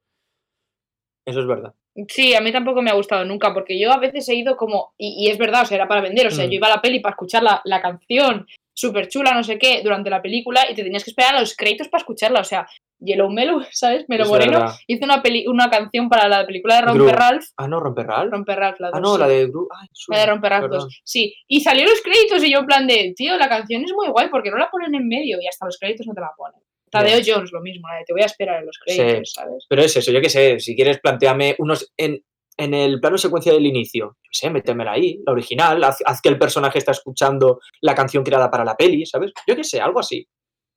Eso 1.26 1.40
es 1.40 1.48
verdad. 1.48 1.74
Sí, 2.10 2.34
a 2.36 2.42
mí 2.42 2.52
tampoco 2.52 2.82
me 2.82 2.90
ha 2.90 2.96
gustado 2.96 3.24
nunca, 3.24 3.54
porque 3.54 3.80
yo 3.80 3.92
a 3.94 3.98
veces 3.98 4.28
he 4.28 4.36
ido 4.36 4.58
como, 4.58 4.94
y, 4.98 5.24
y 5.26 5.30
es 5.32 5.38
verdad, 5.38 5.62
o 5.62 5.66
sea, 5.66 5.76
era 5.76 5.88
para 5.88 6.02
vender, 6.02 6.28
o 6.28 6.32
sea, 6.32 6.46
Mm. 6.46 6.50
yo 6.50 6.56
iba 6.56 6.68
a 6.68 6.76
la 6.76 6.82
peli 6.82 7.00
para 7.00 7.12
escuchar 7.14 7.44
la, 7.44 7.62
la 7.64 7.82
canción 7.82 8.46
súper 8.74 9.08
chula, 9.08 9.34
no 9.34 9.44
sé 9.44 9.58
qué, 9.60 9.82
durante 9.84 10.10
la 10.10 10.22
película, 10.22 10.62
y 10.70 10.74
te 10.76 10.84
tenías 10.84 11.04
que 11.04 11.12
esperar 11.12 11.36
a 11.36 11.40
los 11.40 11.56
créditos 11.56 11.88
para 11.90 12.02
escucharla, 12.02 12.40
o 12.42 12.44
sea, 12.44 12.68
Yellow 13.00 13.30
Melo, 13.30 13.62
¿sabes? 13.72 14.06
Melo 14.10 14.24
Es 14.24 14.30
Moreno 14.30 14.60
verdad. 14.60 14.76
hizo 14.88 15.06
una, 15.06 15.22
peli, 15.22 15.46
una 15.48 15.70
canción 15.70 16.10
para 16.10 16.28
la 16.28 16.46
película 16.46 16.76
de. 16.76 16.82
Romper 16.82 17.16
Ralph, 17.16 17.46
Ah, 17.58 17.68
no, 17.68 17.80
romper 17.80 18.08
Ralph. 18.08 18.32
Romper 18.32 18.58
Ralph, 18.60 18.80
la 18.80 18.90
Ah, 18.94 19.00
no, 19.00 19.14
sí. 19.14 19.20
la 19.20 19.28
de 19.28 19.48
Gru. 19.48 19.68
Ay, 19.80 19.88
La 20.10 20.20
de 20.20 20.26
Romper 20.26 20.50
Ralph 20.52 20.64
perdón. 20.64 20.80
2. 20.82 21.02
Sí, 21.06 21.34
y 21.48 21.62
salió 21.62 21.86
los 21.86 22.02
créditos 22.02 22.44
y 22.44 22.52
yo 22.52 22.60
en 22.60 22.66
plan 22.66 22.88
de, 22.88 23.14
tío, 23.16 23.38
la 23.38 23.48
canción 23.48 23.84
es 23.86 23.94
muy 23.94 24.08
guay, 24.10 24.28
porque 24.30 24.50
no 24.52 24.58
la 24.58 24.70
ponen 24.72 24.96
en 24.96 25.08
medio? 25.08 25.38
Y 25.42 25.48
hasta 25.48 25.66
los 25.66 25.78
créditos 25.78 26.08
no 26.08 26.14
te 26.14 26.22
la 26.22 26.32
ponen. 26.36 26.60
Tadeo 26.92 27.22
Jones, 27.26 27.52
lo 27.52 27.62
mismo, 27.62 27.88
la 27.88 27.98
de 27.98 28.04
te 28.06 28.14
voy 28.14 28.22
a 28.22 28.26
esperar 28.26 28.60
en 28.60 28.66
los 28.66 28.78
créditos, 28.78 29.34
¿sabes? 29.34 29.66
Pero 29.68 29.82
es 29.82 29.96
eso, 29.96 30.12
yo 30.12 30.22
qué 30.22 30.30
sé, 30.30 30.60
si 30.60 30.76
quieres 30.76 31.00
plantearme 31.00 31.56
unos 31.60 31.92
en, 31.98 32.24
en 32.58 32.74
el 32.74 33.00
plano 33.00 33.18
secuencia 33.18 33.54
del 33.54 33.66
inicio, 33.66 34.18
yo 34.22 34.30
sé, 34.32 34.50
métemela 34.50 34.92
ahí, 34.92 35.20
la 35.26 35.32
original, 35.34 35.84
haz, 35.84 35.98
haz 36.06 36.22
que 36.22 36.30
el 36.30 36.38
personaje 36.38 36.78
está 36.78 36.92
escuchando 36.92 37.60
la 37.82 37.96
canción 37.96 38.24
creada 38.24 38.52
para 38.52 38.66
la 38.66 38.76
peli, 38.76 39.06
¿sabes? 39.06 39.32
Yo 39.48 39.56
qué 39.56 39.64
sé, 39.64 39.80
algo 39.80 40.00
así. 40.00 40.28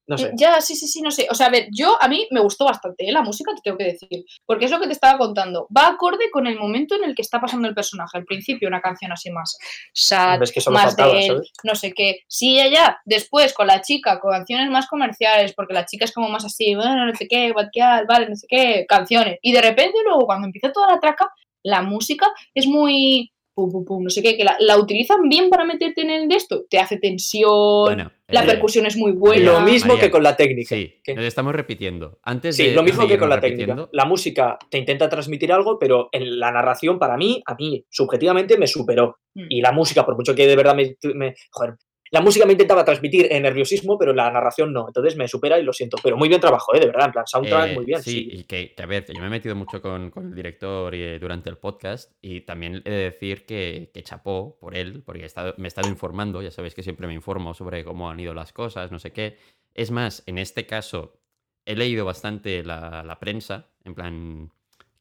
No 0.07 0.19
sé. 0.19 0.27
Eh, 0.27 0.31
Ya, 0.35 0.61
sí, 0.61 0.77
sí, 0.77 0.87
sí, 0.87 1.01
no 1.01 1.11
sé. 1.11 1.27
O 1.31 1.35
sea, 1.35 1.47
a 1.47 1.51
ver, 1.51 1.69
yo 1.71 1.97
a 2.01 2.09
mí 2.09 2.27
me 2.31 2.41
gustó 2.41 2.65
bastante 2.65 3.09
¿eh? 3.09 3.13
la 3.13 3.23
música, 3.23 3.53
te 3.55 3.63
tengo 3.63 3.79
que 3.79 3.85
decir. 3.85 4.25
Porque 4.45 4.67
es 4.67 4.71
lo 4.71 4.81
que 4.81 4.87
te 4.87 4.93
estaba 4.93 5.19
contando. 5.19 5.67
Va 5.75 5.89
acorde 5.89 6.31
con 6.31 6.47
el 6.47 6.59
momento 6.59 6.95
en 6.95 7.05
el 7.05 7.15
que 7.15 7.23
está 7.23 7.41
pasando 7.41 7.69
el 7.69 7.75
personaje. 7.75 8.19
Al 8.19 8.25
principio, 8.25 8.69
una 8.69 8.81
canción 8.81 9.13
así 9.13 9.31
más 9.31 9.57
sad, 9.93 10.41
que 10.41 10.71
más 10.71 10.85
faltaba, 10.85 11.13
de 11.13 11.21
él, 11.21 11.27
¿sabes? 11.27 11.53
no 11.63 11.75
sé 11.75 11.93
qué. 11.93 12.21
Sí, 12.29 12.57
ya, 12.57 12.69
ya. 12.69 12.99
Después, 13.05 13.53
con 13.55 13.67
la 13.67 13.81
chica, 13.81 14.21
con 14.21 14.33
canciones 14.33 14.71
más 14.71 14.87
comerciales, 14.87 15.55
porque 15.55 15.75
la 15.75 15.87
chica 15.87 16.05
es 16.05 16.13
como 16.13 16.29
más 16.29 16.45
así, 16.45 16.75
bueno, 16.75 17.07
no 17.07 17.15
sé 17.15 17.27
qué, 17.27 17.53
guateal, 17.53 18.07
vale, 18.07 18.29
no 18.29 18.37
sé 18.37 18.47
qué, 18.49 18.85
canciones. 18.89 19.39
Y 19.43 19.53
de 19.53 19.63
repente, 19.63 19.99
luego, 20.05 20.27
cuando 20.27 20.47
empieza 20.47 20.73
toda 20.73 20.93
la 20.93 21.01
traca, 21.01 21.31
la 21.63 21.83
música 21.83 22.31
es 22.55 22.67
muy. 22.67 23.31
Pum, 23.57 23.71
pum, 23.71 23.85
pum, 23.85 24.03
no 24.03 24.11
sé 24.11 24.21
qué, 24.21 24.37
que 24.37 24.43
la, 24.43 24.57
la 24.59 24.77
utilizan 24.77 25.29
bien 25.29 25.49
para 25.49 25.65
meterte 25.65 26.01
en 26.03 26.11
el 26.11 26.29
de 26.29 26.35
esto. 26.35 26.65
Te 26.69 26.81
hace 26.81 26.97
tensión, 26.99 27.85
Bueno, 27.85 28.11
la 28.35 28.43
eh, 28.43 28.47
percusión 28.47 28.85
es 28.87 28.97
muy 28.97 29.13
buena. 29.13 29.53
Lo 29.53 29.61
mismo 29.63 29.95
María, 29.95 30.05
que 30.05 30.11
con 30.11 30.23
la 30.23 30.37
técnica. 30.37 30.69
Sí, 30.75 31.01
¿Qué? 31.03 31.15
nos 31.15 31.25
estamos 31.25 31.55
repitiendo. 31.55 32.19
Antes 32.23 32.57
Sí, 32.57 32.69
de 32.69 32.75
lo 32.75 32.83
mismo 32.83 33.07
que 33.09 33.17
con 33.19 33.29
la 33.31 33.41
técnica. 33.41 33.89
La 33.93 34.05
música 34.05 34.59
te 34.71 34.79
intenta 34.79 35.09
transmitir 35.09 35.53
algo, 35.53 35.79
pero 35.79 36.09
en 36.13 36.39
la 36.39 36.51
narración, 36.53 36.99
para 36.99 37.17
mí, 37.17 37.43
a 37.47 37.55
mí, 37.55 37.85
subjetivamente, 37.89 38.59
me 38.59 38.67
superó. 38.67 39.19
Mm. 39.35 39.47
Y 39.49 39.61
la 39.63 39.73
música, 39.73 40.05
por 40.05 40.17
mucho 40.17 40.35
que 40.35 40.47
de 40.47 40.57
verdad 40.57 40.75
me, 40.75 40.97
me- 41.15 41.35
joder, 41.51 41.75
la 42.11 42.21
música 42.21 42.47
me 42.47 42.53
intentaba 42.53 42.85
transmitir 42.85 43.27
eh, 43.31 43.41
nerviosismo, 43.41 43.99
pero 43.99 44.13
la 44.13 44.31
narración 44.31 44.73
no. 44.73 44.87
Entonces 44.87 45.17
me 45.17 45.27
supera 45.27 45.59
y 45.59 45.65
lo 45.65 45.73
siento. 45.73 45.97
Pero 46.03 46.17
muy 46.17 46.29
bien 46.29 46.41
trabajo, 46.41 46.75
¿eh? 46.75 46.81
De 46.81 46.87
verdad, 46.87 47.07
en 47.07 47.13
plan, 47.13 47.27
soundtrack, 47.27 47.71
Eh, 47.71 47.75
muy 47.75 47.85
bien. 47.85 48.03
Sí, 48.03 48.11
Sí, 48.11 48.29
y 48.31 48.45
que, 48.45 48.75
a 48.81 48.87
ver, 48.87 49.05
yo 49.13 49.21
me 49.21 49.27
he 49.27 49.31
metido 49.31 49.57
mucho 49.57 49.83
con, 49.83 50.11
con 50.11 50.27
el 50.29 50.35
director 50.35 50.95
eh, 50.95 51.19
durante 51.19 51.51
el 51.51 51.57
podcast 51.59 52.13
y 52.21 52.43
también 52.43 52.83
he 52.85 52.91
de 52.91 52.97
decir 53.11 53.47
que, 53.47 53.91
que 53.93 54.03
chapó 54.03 54.57
por 54.61 54.77
él, 54.77 55.03
porque 55.05 55.23
he 55.23 55.27
estado- 55.27 55.55
me 55.57 55.67
he 55.67 55.69
estado 55.69 55.89
informando, 55.89 56.41
ya 56.43 56.51
sabéis 56.51 56.75
que 56.75 56.83
siempre 56.83 57.07
me 57.07 57.15
informo 57.15 57.53
sobre 57.55 57.85
cómo 57.85 58.09
han 58.11 58.21
ido 58.21 58.33
las 58.35 58.53
cosas, 58.53 58.93
no 58.93 58.99
sé 58.99 59.13
qué. 59.13 59.39
Es 59.75 59.91
más, 59.91 60.23
en 60.27 60.39
este 60.39 60.67
caso, 60.67 61.19
he 61.67 61.75
leído 61.75 62.05
bastante 62.05 62.63
la, 62.63 63.03
la 63.03 63.19
prensa, 63.19 63.71
en 63.85 63.95
plan, 63.95 64.51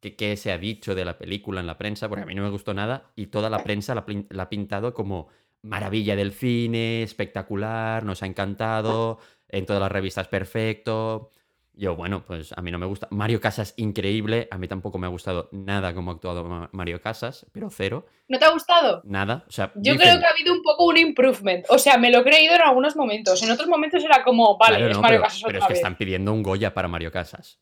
qué 0.02 0.36
se 0.36 0.52
ha 0.52 0.58
dicho 0.58 0.96
de 0.96 1.06
la 1.06 1.18
película 1.18 1.60
en 1.62 1.68
la 1.68 1.78
prensa, 1.78 2.10
porque 2.10 2.24
a 2.24 2.26
mí 2.26 2.34
no 2.36 2.44
me 2.44 2.50
gustó 2.50 2.74
nada 2.74 3.12
y 3.16 3.28
toda 3.28 3.50
la 3.50 3.64
prensa 3.64 3.94
la 3.96 4.44
ha 4.44 4.50
pintado 4.50 4.94
como 4.94 5.30
maravilla 5.64 6.16
del 6.16 6.32
cine, 6.34 7.04
espectacular, 7.04 8.04
nos 8.04 8.22
ha 8.24 8.26
encantado, 8.28 9.20
en 9.50 9.66
todas 9.66 9.82
las 9.82 9.92
revistas 9.92 10.28
perfecto. 10.28 11.30
Yo, 11.76 11.96
bueno, 11.96 12.24
pues 12.24 12.54
a 12.56 12.62
mí 12.62 12.70
no 12.70 12.78
me 12.78 12.86
gusta. 12.86 13.08
Mario 13.10 13.42
Casas, 13.42 13.74
increíble. 13.78 14.48
A 14.52 14.60
mí 14.60 14.68
tampoco 14.68 15.00
me 15.00 15.08
ha 15.08 15.10
gustado 15.10 15.50
nada 15.52 15.96
cómo 15.96 16.12
ha 16.12 16.14
actuado 16.14 16.44
Ma- 16.44 16.70
Mario 16.72 17.02
Casas, 17.02 17.48
pero 17.52 17.72
cero. 17.72 18.06
¿No 18.28 18.38
te 18.38 18.46
ha 18.46 18.52
gustado? 18.52 19.02
Nada. 19.06 19.44
O 19.48 19.52
sea, 19.52 19.72
Yo 19.76 19.94
dicen- 19.94 19.98
creo 20.10 20.20
que 20.20 20.26
ha 20.28 20.30
habido 20.30 20.54
un 20.54 20.62
poco 20.62 20.86
un 20.86 20.98
improvement. 20.98 21.66
O 21.70 21.80
sea, 21.80 21.98
me 21.98 22.12
lo 22.12 22.20
he 22.20 22.24
creído 22.24 22.54
en 22.54 22.62
algunos 22.62 22.96
momentos. 22.96 23.42
En 23.42 23.50
otros 23.50 23.68
momentos 23.68 24.04
era 24.04 24.24
como, 24.24 24.56
vale, 24.56 24.76
Claro, 24.78 24.92
es 24.92 24.98
no, 24.98 25.02
Mario 25.02 25.18
pero, 25.18 25.24
Casas 25.24 25.42
pero 25.44 25.50
otra 25.50 25.60
es 25.60 25.66
que 25.68 25.74
vez. 25.74 25.80
están 25.80 25.98
pidiendo 25.98 26.32
un 26.32 26.44
Goya 26.44 26.74
para 26.76 26.88
Mario 26.88 27.12
Casas. 27.12 27.60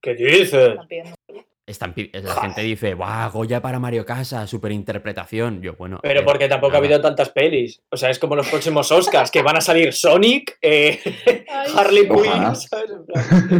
¿Qué 0.00 0.14
dices? 0.14 0.76
Están 1.68 1.94
la 2.12 2.34
gente 2.40 2.62
dice, 2.62 2.94
¡guau! 2.94 3.30
Goya 3.30 3.60
para 3.60 3.78
Mario 3.78 4.04
Casas, 4.06 4.48
super 4.48 4.72
interpretación. 4.72 5.60
Yo, 5.62 5.74
bueno. 5.76 6.00
Pero 6.02 6.20
eh, 6.20 6.24
porque 6.24 6.48
tampoco 6.48 6.74
ha 6.74 6.78
habido 6.78 7.00
tantas 7.00 7.28
pelis. 7.30 7.82
O 7.90 7.96
sea, 7.96 8.08
es 8.10 8.18
como 8.18 8.34
los 8.34 8.48
próximos 8.48 8.90
Oscars, 8.90 9.30
que 9.30 9.42
van 9.42 9.56
a 9.58 9.60
salir 9.60 9.92
Sonic, 9.92 10.58
eh, 10.62 10.98
Ay, 11.48 11.72
Harley. 11.76 12.08
Quinn, 12.08 12.56
¿sabes? 12.56 12.90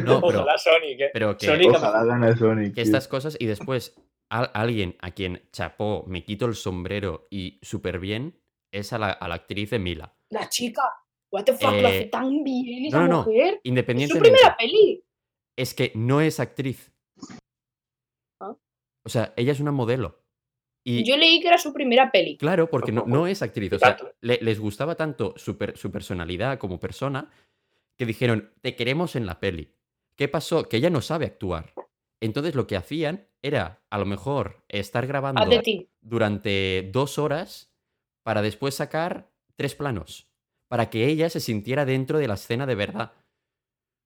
No, 0.05 0.21
pero- 0.21 0.41
Ojalá 0.41 0.57
Sonic, 0.59 1.01
¿eh? 1.01 1.11
Pero 1.13 1.37
que, 1.37 1.47
Sonic- 1.47 1.75
Ojalá 1.77 2.05
gane 2.05 2.37
Sonic. 2.37 2.75
que 2.75 2.81
estas 2.83 3.09
cosas 3.09 3.37
y 3.39 3.47
después 3.47 3.95
al- 4.31 4.51
alguien 4.55 4.97
a 5.01 5.11
quien 5.11 5.43
chapó, 5.53 6.05
me 6.07 6.25
quito 6.25 6.47
el 6.47 6.55
sombrero 6.55 7.27
y 7.31 7.59
súper 7.63 7.99
bien, 7.99 8.41
es 8.73 8.93
a 8.93 8.99
la, 8.99 9.11
a 9.11 9.29
la 9.29 9.35
actriz 9.37 9.71
de 9.71 9.79
Mila. 9.79 10.15
La 10.31 10.49
chica. 10.49 10.83
What 11.31 11.45
the 11.45 11.53
fuck, 11.53 11.73
lo 11.73 11.89
hace 11.89 11.99
Eh, 12.01 12.05
tan 12.07 12.43
bien 12.43 12.87
esa 12.87 12.99
no, 13.01 13.03
no, 13.07 13.09
no. 13.09 13.19
mujer. 13.25 13.47
Es 13.47 13.53
su 13.55 13.61
Independientemente. 13.65 14.31
primera 14.31 14.57
peli. 14.57 15.05
es 15.59 15.75
que 15.75 15.93
no 15.95 16.21
es 16.23 16.41
actriz. 16.41 16.91
O 19.09 19.11
sea, 19.11 19.33
ella 19.37 19.53
es 19.53 19.61
una 19.61 19.73
modelo. 19.73 20.21
Y 20.85 21.03
Yo 21.03 21.17
leí 21.17 21.41
que 21.41 21.49
era 21.49 21.57
su 21.57 21.73
primera 21.73 22.11
peli. 22.13 22.37
claro, 22.37 22.69
porque 22.69 22.93
no, 22.93 23.05
no 23.07 23.27
es 23.27 23.41
actriz. 23.41 23.73
O 23.73 23.79
sea, 23.79 23.97
le- 24.21 24.39
les 24.43 24.61
gustaba 24.61 24.97
tanto 24.97 25.33
su, 25.39 25.57
per- 25.57 25.79
su 25.79 25.91
personalidad 25.91 26.59
como 26.59 26.79
persona 26.79 27.31
que 27.97 28.05
dijeron, 28.07 28.53
te 28.61 28.77
queremos 28.77 29.17
en 29.17 29.25
la 29.25 29.41
peli. 29.41 29.73
¿Qué 30.15 30.29
pasó? 30.29 30.69
Que 30.69 30.77
ella 30.77 30.91
no 30.91 31.01
sabe 31.01 31.25
actuar. 31.25 31.73
Entonces 32.21 32.55
lo 32.55 32.67
que 32.67 32.77
hacían 32.77 33.27
era, 33.41 33.81
a 33.89 33.99
lo 33.99 34.05
mejor, 34.05 34.63
estar 34.69 35.07
grabando 35.07 35.41
Haz 35.43 35.49
de 35.49 35.59
ti. 35.61 35.89
durante 36.01 36.91
dos 36.93 37.19
horas 37.19 37.73
para 38.23 38.43
después 38.43 38.75
sacar 38.75 39.31
tres 39.57 39.75
planos. 39.75 40.29
Para 40.69 40.91
que 40.91 41.07
ella 41.07 41.31
se 41.31 41.41
sintiera 41.41 41.87
dentro 41.87 42.19
de 42.19 42.29
la 42.29 42.35
escena 42.35 42.67
de 42.67 42.75
verdad. 42.75 43.13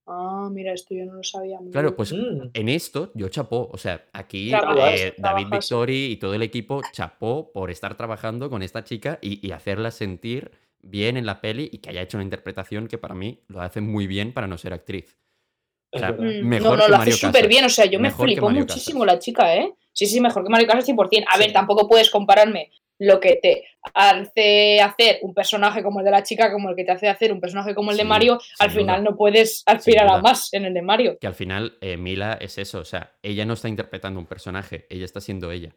Ah, 0.07 0.49
mira, 0.51 0.73
esto 0.73 0.95
yo 0.95 1.05
no 1.05 1.15
lo 1.15 1.23
sabía. 1.23 1.61
muy 1.61 1.71
Claro, 1.71 1.89
bien. 1.91 1.97
pues 1.97 2.13
Mm. 2.13 2.51
en 2.55 2.69
esto 2.69 3.13
yo 3.15 3.29
chapó. 3.29 3.69
O 3.73 3.79
sea, 3.79 4.05
aquí 4.13 4.51
Trabajas, 4.51 5.01
eh, 5.01 5.15
David. 5.19 5.47
Victori 5.51 6.07
y 6.13 6.17
todo 6.17 6.35
el 6.35 6.43
equipo 6.43 6.81
chapó 6.93 7.53
por 7.53 7.71
estar 7.71 7.97
trabajando 7.97 8.51
con 8.51 8.63
esta 8.63 8.83
chica 8.85 9.19
y, 9.23 9.47
y 9.47 9.53
hacerla 9.53 9.91
sentir 9.91 10.51
bien 10.81 11.17
en 11.17 11.25
la 11.27 11.41
peli 11.41 11.69
y 11.73 11.79
que 11.79 11.91
haya 11.91 12.03
hecho 12.03 12.17
una 12.17 12.25
interpretación 12.25 12.89
que 12.89 12.99
para 12.99 13.15
mí 13.15 13.39
lo 13.47 13.61
hace 13.61 13.81
muy 13.81 14.09
bien 14.09 14.33
para 14.33 14.49
no 14.49 14.59
ser 14.59 14.73
actriz. 14.73 15.17
O 15.93 15.99
sea. 15.99 16.11
Mm, 16.13 16.47
mejor 16.49 16.71
no, 16.71 16.77
no, 16.79 16.85
que 16.87 16.91
lo 16.91 16.97
hace 16.97 17.13
súper 17.13 17.47
bien. 17.49 17.65
O 17.65 17.69
sea, 17.69 17.85
yo 17.87 18.01
me 18.01 18.09
Mejor 18.09 18.27
flipó 18.27 18.51
muchísimo 18.51 19.01
Casas. 19.05 19.15
la 19.15 19.19
chica, 19.21 19.55
¿eh? 19.57 19.73
Sí, 19.93 20.07
sí, 20.07 20.21
mejor 20.21 20.43
que 20.43 20.49
Mario 20.51 20.67
Casas 20.67 20.85
100%. 20.87 21.25
A 21.29 21.35
Sí. 21.35 21.39
ver, 21.39 21.53
tampoco 21.53 21.87
puedes 21.87 22.11
compararme 22.11 22.71
lo 23.03 23.19
que 23.19 23.37
te 23.43 23.65
hace 23.95 24.81
hacer 24.81 25.19
un 25.23 25.35
personaje 25.35 25.83
como 25.83 25.99
el 26.01 26.05
de 26.05 26.13
la 26.13 26.23
chica, 26.23 26.53
como 26.53 26.71
el 26.71 26.77
que 26.77 26.85
te 26.85 26.93
hace 26.93 27.09
hacer 27.09 27.33
un 27.33 27.41
personaje 27.41 27.75
como 27.75 27.91
el 27.91 27.97
de 27.97 28.05
Mario. 28.05 28.39
Al 28.61 28.71
final 28.71 29.01
duda. 29.01 29.11
no 29.11 29.17
puedes 29.17 29.65
aspirar 29.67 30.09
a 30.09 30.21
más 30.21 30.53
en 30.55 30.65
el 30.65 30.75
de 30.75 30.83
Mario. 30.83 31.19
Que 31.21 31.27
al 31.27 31.35
final 31.35 31.77
eh, 31.81 31.97
Mila 31.97 32.39
es 32.41 32.59
eso. 32.59 32.79
O 32.79 32.85
sea, 32.85 33.17
ella 33.23 33.45
no 33.45 33.55
está 33.55 33.69
interpretando 33.69 34.21
un 34.21 34.27
personaje, 34.27 34.87
ella 34.89 35.05
está 35.05 35.21
siendo 35.21 35.51
ella. 35.51 35.75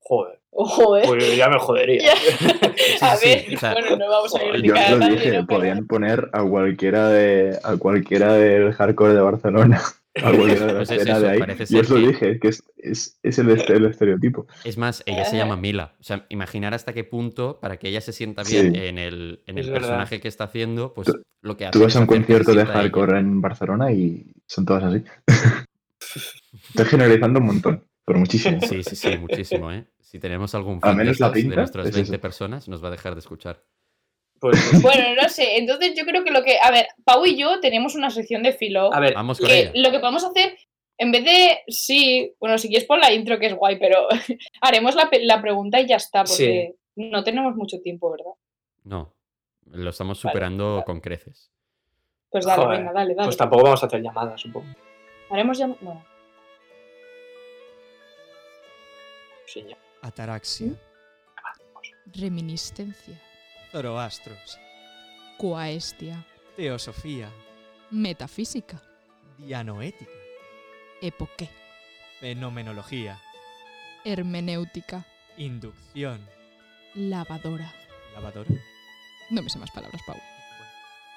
Joder, 0.00 0.38
¿eh? 0.38 1.06
pues 1.06 1.36
ya 1.36 1.48
me 1.48 1.58
jodería. 1.58 2.12
A 3.00 3.16
sí, 3.16 3.28
ver, 3.28 3.56
o 3.56 3.58
sea, 3.58 3.72
bueno, 3.72 3.96
no 3.96 4.08
vamos 4.08 4.34
a 4.34 4.38
yo 4.38 4.54
Yo 4.54 4.74
os 4.74 4.80
a 4.80 4.90
lo 4.96 5.08
dije, 5.08 5.42
podían 5.44 5.86
poner 5.86 6.28
a 6.32 6.42
cualquiera 6.44 7.08
de 7.08 7.58
a 7.62 7.76
cualquiera 7.76 8.34
del 8.34 8.72
hardcore 8.72 9.14
de 9.14 9.20
Barcelona. 9.20 9.80
A 10.16 10.30
cualquiera 10.30 10.66
de 10.66 10.72
la 10.72 10.78
Pues 10.78 10.90
es 10.92 11.02
eso, 11.06 11.20
de 11.20 11.28
ahí. 11.28 11.38
parece 11.40 11.62
Yo 11.64 11.66
ser 11.66 11.80
os 11.80 11.90
lo 11.90 11.96
que- 11.96 12.06
dije, 12.06 12.38
que 12.38 12.48
es, 12.48 12.62
es, 12.76 13.18
es 13.22 13.38
el, 13.38 13.50
este- 13.50 13.72
el 13.74 13.86
estereotipo. 13.86 14.46
Es 14.64 14.78
más, 14.78 15.02
ella 15.06 15.24
se 15.24 15.34
Eh. 15.36 15.38
llama 15.40 15.56
Mila. 15.56 15.96
O 15.98 16.02
sea, 16.04 16.24
imaginar 16.28 16.72
hasta 16.72 16.92
qué 16.92 17.02
punto, 17.04 17.58
para 17.60 17.78
que 17.78 17.88
ella 17.88 18.00
se 18.00 18.12
sienta 18.12 18.42
bien 18.44 18.72
Sí. 18.74 18.80
en 18.80 18.98
el, 18.98 19.42
en 19.46 19.58
el 19.58 19.72
personaje 19.72 20.20
que 20.20 20.28
está 20.28 20.44
haciendo, 20.44 20.94
pues 20.94 21.06
Tú- 21.08 21.20
lo 21.42 21.56
que 21.56 21.66
hace 21.66 21.72
Tú 21.78 21.84
vas 21.84 21.96
a 21.96 22.00
un 22.00 22.06
concierto 22.06 22.54
de 22.54 22.64
hardcore 22.64 23.18
en 23.18 23.40
Barcelona 23.40 23.90
y 23.92 24.24
son 24.46 24.64
todas 24.64 24.84
así. 24.84 25.02
Estoy 26.70 26.84
generalizando 26.86 27.40
un 27.40 27.46
montón, 27.46 27.84
pero 28.04 28.18
muchísimo. 28.18 28.60
Sí, 28.60 28.82
sí, 28.82 28.96
sí, 28.96 29.16
muchísimo, 29.18 29.72
¿eh? 29.72 29.84
Si 30.00 30.18
tenemos 30.20 30.54
algún 30.54 30.74
Al 30.76 30.80
fan 30.80 30.96
de, 30.98 31.04
menos 31.04 31.18
la 31.20 31.26
estos, 31.26 31.34
de 31.34 31.40
pinta 31.42 31.56
nuestras 31.56 31.86
es 31.88 31.94
20 31.94 32.12
eso. 32.14 32.20
personas, 32.20 32.68
nos 32.68 32.82
va 32.84 32.88
a 32.88 32.90
dejar 32.92 33.14
de 33.14 33.18
escuchar. 33.20 33.62
Pues, 34.50 34.82
Bueno, 34.82 35.14
no 35.20 35.28
sé. 35.28 35.56
Entonces 35.58 35.94
yo 35.96 36.04
creo 36.04 36.22
que 36.24 36.30
lo 36.30 36.42
que. 36.42 36.58
A 36.60 36.70
ver, 36.70 36.88
Pau 37.04 37.24
y 37.24 37.36
yo 37.36 37.60
tenemos 37.60 37.94
una 37.94 38.10
sección 38.10 38.42
de 38.42 38.52
filo. 38.52 38.92
a 38.92 39.00
ver, 39.00 39.14
Vamos 39.14 39.38
con 39.38 39.48
que 39.48 39.58
ella. 39.60 39.72
lo 39.74 39.90
que 39.90 40.00
podemos 40.00 40.24
hacer, 40.24 40.56
en 40.98 41.12
vez 41.12 41.24
de. 41.24 41.58
Sí, 41.68 42.32
bueno, 42.40 42.58
si 42.58 42.68
quieres 42.68 42.86
pon 42.86 43.00
la 43.00 43.12
intro 43.12 43.38
que 43.38 43.46
es 43.46 43.54
guay, 43.54 43.78
pero 43.78 44.06
haremos 44.60 44.94
la, 44.94 45.08
la 45.22 45.40
pregunta 45.40 45.80
y 45.80 45.86
ya 45.86 45.96
está, 45.96 46.24
porque 46.24 46.74
no 46.96 47.24
tenemos 47.24 47.54
mucho 47.56 47.80
tiempo, 47.80 48.10
¿verdad? 48.10 48.32
No, 48.84 49.14
lo 49.70 49.90
estamos 49.90 50.18
superando 50.18 50.74
vale. 50.74 50.84
con 50.84 51.00
creces. 51.00 51.50
Pues 52.30 52.44
dale, 52.44 52.62
Joder, 52.64 52.78
venga, 52.80 52.92
dale, 52.92 53.14
dale. 53.14 53.26
pues 53.26 53.36
tampoco 53.36 53.62
vamos 53.64 53.82
a 53.82 53.86
hacer 53.86 54.02
llamadas, 54.02 54.40
supongo. 54.40 54.66
Haremos 55.30 55.56
ya. 55.58 55.68
Bueno. 55.80 56.04
señor. 59.46 59.78
Ataraxia, 60.02 60.68
Reminiscencia. 62.12 63.14
Zoroastros, 63.74 64.60
Coaestia. 65.36 66.24
Teosofía, 66.56 67.28
Metafísica. 67.90 68.80
Dianoética, 69.36 70.12
Epoqué. 71.02 71.50
Fenomenología, 72.20 73.20
Hermenéutica. 74.04 75.04
Inducción, 75.36 76.20
Lavadora. 76.94 77.74
Lavadora. 78.14 78.50
No 79.30 79.42
me 79.42 79.50
sé 79.50 79.58
más 79.58 79.72
palabras, 79.72 80.00
Pau. 80.06 80.18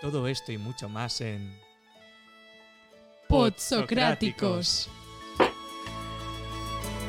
Todo 0.02 0.28
esto 0.28 0.52
y 0.52 0.58
mucho 0.58 0.90
más 0.90 1.22
en. 1.22 1.56
Podsocráticos. 3.30 4.90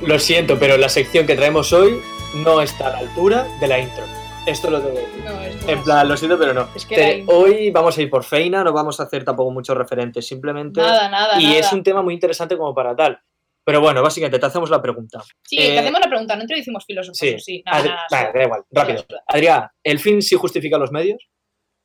Lo 0.02 0.18
siento, 0.18 0.58
pero 0.58 0.76
la 0.76 0.90
sección 0.90 1.26
que 1.26 1.36
traemos 1.36 1.72
hoy 1.72 2.02
no 2.34 2.60
está 2.60 2.88
a 2.88 2.90
la 2.90 2.98
altura 2.98 3.44
de 3.60 3.66
la 3.66 3.78
intro. 3.78 4.27
Esto 4.48 4.70
lo 4.70 4.80
tengo 4.80 4.94
que 4.94 5.00
decir. 5.02 5.24
No, 5.24 5.40
es 5.42 5.68
En 5.68 5.82
plan, 5.84 6.08
lo 6.08 6.16
siento, 6.16 6.38
pero 6.38 6.54
no. 6.54 6.68
Es 6.74 6.86
que 6.86 6.94
Te- 6.94 7.24
hoy 7.26 7.70
vamos 7.70 7.96
a 7.98 8.02
ir 8.02 8.08
por 8.10 8.24
feina, 8.24 8.64
no 8.64 8.72
vamos 8.72 8.98
a 9.00 9.02
hacer 9.04 9.24
tampoco 9.24 9.50
muchos 9.50 9.76
referentes, 9.76 10.26
simplemente. 10.26 10.80
Nada, 10.80 11.08
nada, 11.08 11.40
y 11.40 11.44
nada. 11.44 11.58
es 11.58 11.72
un 11.72 11.82
tema 11.82 12.02
muy 12.02 12.14
interesante 12.14 12.56
como 12.56 12.74
para 12.74 12.96
tal. 12.96 13.18
Pero 13.64 13.82
bueno, 13.82 14.02
básicamente 14.02 14.38
te 14.38 14.46
hacemos 14.46 14.70
la 14.70 14.80
pregunta. 14.80 15.22
Sí, 15.42 15.58
eh, 15.58 15.72
te 15.72 15.78
hacemos 15.80 16.00
la 16.00 16.08
pregunta, 16.08 16.34
no 16.36 16.42
introducimos 16.42 16.84
filósofos, 16.86 17.18
Sí, 17.18 17.34
¿o 17.34 17.38
sí. 17.38 17.62
Nada, 17.66 17.78
Adri- 17.82 17.88
nada, 17.90 18.06
vale, 18.10 18.30
da 18.38 18.44
igual, 18.44 18.64
rápido. 18.70 19.04
Adrián, 19.26 19.68
¿el 19.84 19.98
fin 19.98 20.22
sí 20.22 20.36
justifica 20.36 20.78
los 20.78 20.90
medios? 20.90 21.28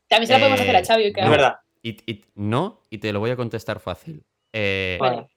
También 0.07 0.27
se 0.27 0.33
la 0.33 0.39
podemos 0.39 0.59
Eh, 0.59 0.63
hacer 0.63 0.75
a 0.77 0.85
Xavi. 0.85 1.11
que 1.13 1.19
Es 1.19 1.25
no. 1.25 1.31
verdad. 1.31 1.55
Y, 1.81 1.89
y- 2.09 2.23
no, 2.35 2.79
y 2.89 2.99
te 2.99 3.11
lo 3.11 3.19
voy 3.19 3.31
a 3.31 3.35
contestar 3.35 3.81
fácil. 3.81 4.23
Eh, 4.53 4.97
Vale. 5.01 5.27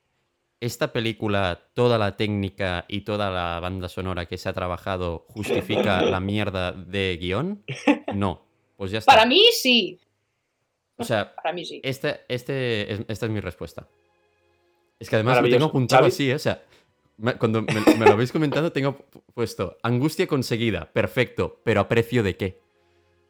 ¿Esta 0.60 0.92
película, 0.92 1.68
toda 1.74 1.98
la 1.98 2.16
técnica 2.16 2.86
y 2.88 3.02
toda 3.02 3.30
la 3.30 3.60
banda 3.60 3.88
sonora 3.90 4.24
que 4.26 4.38
se 4.38 4.48
ha 4.48 4.52
trabajado 4.54 5.26
justifica 5.28 6.02
la 6.02 6.18
mierda 6.20 6.72
de 6.72 7.18
guion? 7.20 7.62
No. 8.14 8.42
Pues 8.76 8.90
ya 8.90 8.98
está. 8.98 9.12
Para 9.12 9.26
mí 9.26 9.42
sí. 9.52 10.00
O 10.96 11.04
sea, 11.04 11.34
Para 11.36 11.52
mí 11.52 11.64
sí. 11.66 11.80
este, 11.84 12.20
este 12.28 12.92
es- 12.92 13.00
esta 13.08 13.26
es 13.26 13.32
mi 13.32 13.40
respuesta. 13.40 13.86
Es 14.98 15.10
que 15.10 15.16
además 15.16 15.42
lo 15.42 15.48
tengo 15.50 15.66
apuntado 15.66 16.06
así, 16.06 16.30
¿eh? 16.30 16.34
o 16.34 16.38
sea, 16.38 16.62
me- 17.18 17.34
cuando 17.34 17.60
me, 17.60 17.80
me 17.98 18.06
lo 18.06 18.12
habéis 18.12 18.32
comentado 18.32 18.72
tengo 18.72 18.96
pu- 18.96 19.22
puesto 19.34 19.76
angustia 19.82 20.26
conseguida, 20.26 20.90
perfecto, 20.90 21.60
pero 21.64 21.80
a 21.82 21.88
precio 21.88 22.22
de 22.22 22.36
qué. 22.38 22.60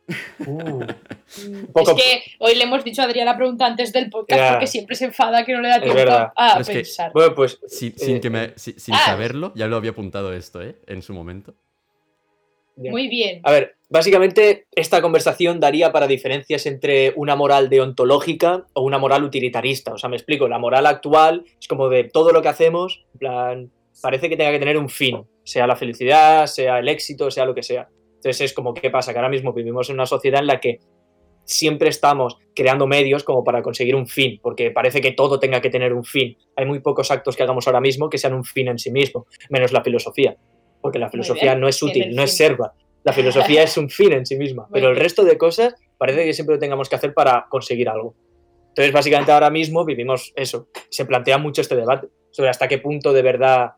poco- 1.73 1.91
Es 1.91 1.97
que 1.97 2.23
hoy 2.39 2.55
le 2.55 2.65
hemos 2.65 2.85
dicho 2.85 3.03
a 3.03 3.07
Adrián 3.07 3.27
la 3.27 3.37
pregunta 3.37 3.67
antes 3.67 3.93
del 3.93 4.11
podcast 4.11 4.53
porque 4.53 4.67
siempre 4.67 4.97
se 4.97 5.07
enfada 5.07 5.45
que 5.45 5.53
no 5.53 5.61
le 5.61 5.69
da 5.69 5.81
tiempo 5.81 6.01
a 6.01 6.33
Pero 6.37 6.61
es 6.61 6.69
que- 6.69 6.75
pensar. 6.75 7.13
Bueno, 7.13 7.35
pues. 7.35 7.59
Sin, 7.67 7.93
eh, 7.93 7.95
sin 7.97 8.21
que 8.21 8.31
me, 8.31 8.53
si- 8.57 8.79
sin 8.79 8.95
ah. 8.95 9.03
saberlo, 9.05 9.53
ya 9.55 9.67
lo 9.67 9.77
había 9.77 9.91
apuntado 9.91 10.33
esto, 10.33 10.63
¿eh? 10.63 10.77
En 10.87 11.03
su 11.03 11.13
momento. 11.15 11.55
Muy 12.77 13.09
bien. 13.09 13.41
A 13.45 13.53
ver, 13.53 13.77
básicamente 13.89 14.67
esta 14.73 15.01
conversación 15.01 15.61
daría 15.61 15.93
para 15.93 16.07
diferencias 16.07 16.67
entre 16.67 17.15
una 17.17 17.35
moral 17.35 17.71
deontológica 17.71 18.67
o 18.75 18.83
una 18.83 18.99
moral 18.99 19.25
utilitarista. 19.25 19.95
O 19.95 19.99
sea, 19.99 20.11
me 20.11 20.17
explico, 20.17 20.47
la 20.47 20.59
moral 20.59 20.85
actual 20.85 21.45
es 21.59 21.69
como 21.69 21.89
de 21.89 22.05
todo 22.05 22.33
lo 22.33 22.43
que 22.43 22.49
hacemos, 22.49 23.07
en 23.15 23.19
plan, 23.19 23.71
parece 24.03 24.29
que 24.29 24.37
tenga 24.37 24.51
que 24.51 24.59
tener 24.59 24.77
un 24.77 24.91
fin, 24.91 25.25
sea 25.43 25.67
la 25.67 25.75
felicidad, 25.77 26.47
sea 26.49 26.79
el 26.81 26.89
éxito, 26.89 27.31
sea 27.31 27.47
lo 27.47 27.55
que 27.55 27.63
sea. 27.63 27.89
Entonces 28.17 28.41
es 28.41 28.53
como, 28.53 28.75
¿qué 28.75 28.91
pasa? 28.91 29.13
Que 29.13 29.19
ahora 29.19 29.29
mismo 29.29 29.53
vivimos 29.53 29.89
en 29.89 29.95
una 29.95 30.07
sociedad 30.07 30.41
en 30.41 30.49
la 30.49 30.61
que 30.61 30.81
siempre 31.45 31.89
estamos 31.89 32.37
creando 32.55 32.87
medios 32.87 33.23
como 33.23 33.45
para 33.45 33.63
conseguir 33.63 33.95
un 33.95 34.07
fin, 34.07 34.41
porque 34.43 34.71
parece 34.71 35.01
que 35.01 35.13
todo 35.13 35.39
tenga 35.39 35.61
que 35.61 35.71
tener 35.71 35.93
un 35.93 36.05
fin. 36.05 36.37
Hay 36.57 36.67
muy 36.67 36.81
pocos 36.81 37.11
actos 37.11 37.37
que 37.37 37.43
hagamos 37.43 37.67
ahora 37.67 37.81
mismo 37.81 38.11
que 38.11 38.19
sean 38.19 38.35
un 38.35 38.45
fin 38.45 38.69
en 38.69 38.79
sí 38.79 38.91
mismo, 38.91 39.27
menos 39.49 39.73
la 39.73 39.83
filosofía, 39.83 40.37
porque 40.83 40.99
la 40.99 41.09
filosofía 41.09 41.53
bien, 41.53 41.61
no 41.61 41.69
es 41.69 41.83
útil, 41.83 42.15
no 42.15 42.23
es 42.23 42.37
serva. 42.37 42.75
La 43.05 43.13
filosofía 43.13 43.63
es 43.63 43.77
un 43.77 43.89
fin 43.89 44.13
en 44.13 44.27
sí 44.27 44.37
misma, 44.37 44.65
Muy 44.65 44.81
pero 44.81 44.91
el 44.91 44.97
resto 44.97 45.25
de 45.25 45.39
cosas 45.39 45.75
parece 45.97 46.25
que 46.25 46.33
siempre 46.33 46.57
lo 46.57 46.59
tengamos 46.59 46.89
que 46.89 46.97
hacer 46.97 47.15
para 47.15 47.47
conseguir 47.49 47.89
algo. 47.89 48.17
Entonces, 48.69 48.93
básicamente 48.93 49.33
ahora 49.33 49.49
mismo 49.49 49.85
vivimos 49.85 50.33
eso. 50.35 50.69
Se 50.91 51.07
plantea 51.07 51.39
mucho 51.39 51.61
este 51.61 51.77
debate 51.77 52.09
sobre 52.31 52.51
hasta 52.51 52.69
qué 52.69 52.79
punto 52.79 53.13
de 53.13 53.23
verdad 53.23 53.71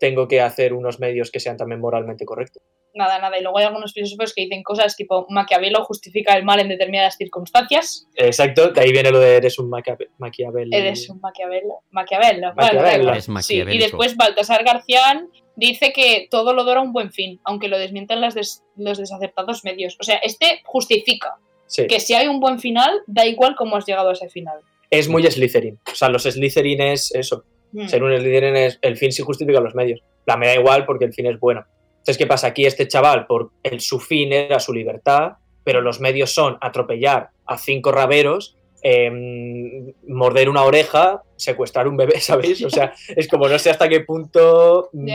tengo 0.00 0.26
que 0.26 0.40
hacer 0.40 0.72
unos 0.72 0.98
medios 0.98 1.30
que 1.30 1.40
sean 1.40 1.56
también 1.56 1.80
moralmente 1.80 2.24
correctos. 2.24 2.62
Nada, 2.98 3.20
nada. 3.20 3.38
Y 3.38 3.42
luego 3.42 3.58
hay 3.58 3.64
algunos 3.66 3.92
filósofos 3.92 4.34
que 4.34 4.42
dicen 4.42 4.64
cosas 4.64 4.96
tipo 4.96 5.24
Maquiavelo 5.30 5.84
justifica 5.84 6.34
el 6.34 6.42
mal 6.44 6.58
en 6.58 6.68
determinadas 6.68 7.16
circunstancias. 7.16 8.08
Exacto, 8.16 8.70
de 8.72 8.80
ahí 8.80 8.90
viene 8.90 9.12
lo 9.12 9.20
de 9.20 9.36
eres 9.36 9.56
un 9.60 9.70
Maquiavel. 9.70 10.08
Maquiavel. 10.18 10.74
Eres 10.74 11.08
un 11.08 11.20
Maquiavelo. 11.20 11.82
Maquiavelo. 11.90 12.54
Maquiavelo. 12.56 13.14
Es 13.14 13.28
Sí, 13.42 13.62
y 13.66 13.78
después 13.78 14.16
Baltasar 14.16 14.64
Garcián 14.64 15.28
dice 15.54 15.92
que 15.92 16.26
todo 16.28 16.52
lo 16.54 16.64
dora 16.64 16.80
un 16.80 16.92
buen 16.92 17.12
fin, 17.12 17.40
aunque 17.44 17.68
lo 17.68 17.78
desmientan 17.78 18.20
las 18.20 18.34
des- 18.34 18.64
los 18.76 18.98
desacertados 18.98 19.62
medios. 19.64 19.96
O 20.00 20.02
sea, 20.02 20.16
este 20.16 20.60
justifica 20.64 21.34
Sí. 21.66 21.86
que 21.86 22.00
si 22.00 22.14
hay 22.14 22.26
un 22.26 22.40
buen 22.40 22.58
final, 22.58 22.90
da 23.06 23.26
igual 23.26 23.54
cómo 23.56 23.76
has 23.76 23.86
llegado 23.86 24.08
a 24.08 24.12
ese 24.14 24.28
final. 24.28 24.58
Es 24.90 25.08
muy 25.08 25.22
Slytherin. 25.22 25.78
O 25.92 25.94
sea, 25.94 26.08
los 26.08 26.24
Slytherin 26.24 26.80
es 26.80 27.14
eso. 27.14 27.44
Mm. 27.72 27.86
Ser 27.88 28.02
un 28.02 28.16
Slytherin 28.18 28.56
es 28.56 28.78
el 28.82 28.96
fin 28.96 29.12
sí 29.12 29.22
justifica 29.22 29.60
los 29.60 29.74
medios. 29.74 30.00
La 30.26 30.36
me 30.36 30.46
da 30.48 30.54
igual 30.54 30.84
porque 30.86 31.04
el 31.04 31.12
fin 31.12 31.26
es 31.26 31.38
bueno. 31.38 31.64
Entonces, 32.08 32.24
¿qué 32.24 32.26
pasa? 32.26 32.46
Aquí 32.46 32.64
este 32.64 32.88
chaval, 32.88 33.26
por 33.26 33.50
el, 33.62 33.80
su 33.82 34.00
fin 34.00 34.32
era 34.32 34.60
su 34.60 34.72
libertad, 34.72 35.32
pero 35.62 35.82
los 35.82 36.00
medios 36.00 36.32
son 36.32 36.56
atropellar 36.62 37.28
a 37.44 37.58
cinco 37.58 37.92
raberos, 37.92 38.56
em, 38.80 39.92
morder 40.06 40.48
una 40.48 40.62
oreja, 40.62 41.22
secuestrar 41.36 41.86
un 41.86 41.98
bebé, 41.98 42.18
¿sabéis? 42.20 42.64
O 42.64 42.70
sea, 42.70 42.94
es 43.14 43.28
como 43.28 43.46
no 43.46 43.58
sé 43.58 43.68
hasta 43.68 43.90
qué 43.90 44.00
punto 44.00 44.88
mm, 44.94 45.06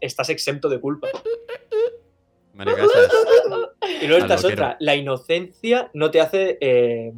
estás 0.00 0.28
exento 0.28 0.68
de 0.68 0.78
culpa. 0.78 1.08
Y 4.00 4.06
luego 4.06 4.22
esta 4.22 4.34
Al 4.34 4.38
es 4.38 4.44
otra. 4.44 4.76
La 4.78 4.94
inocencia 4.94 5.90
no 5.94 6.12
te 6.12 6.20
hace... 6.20 6.58
eh, 6.60 7.12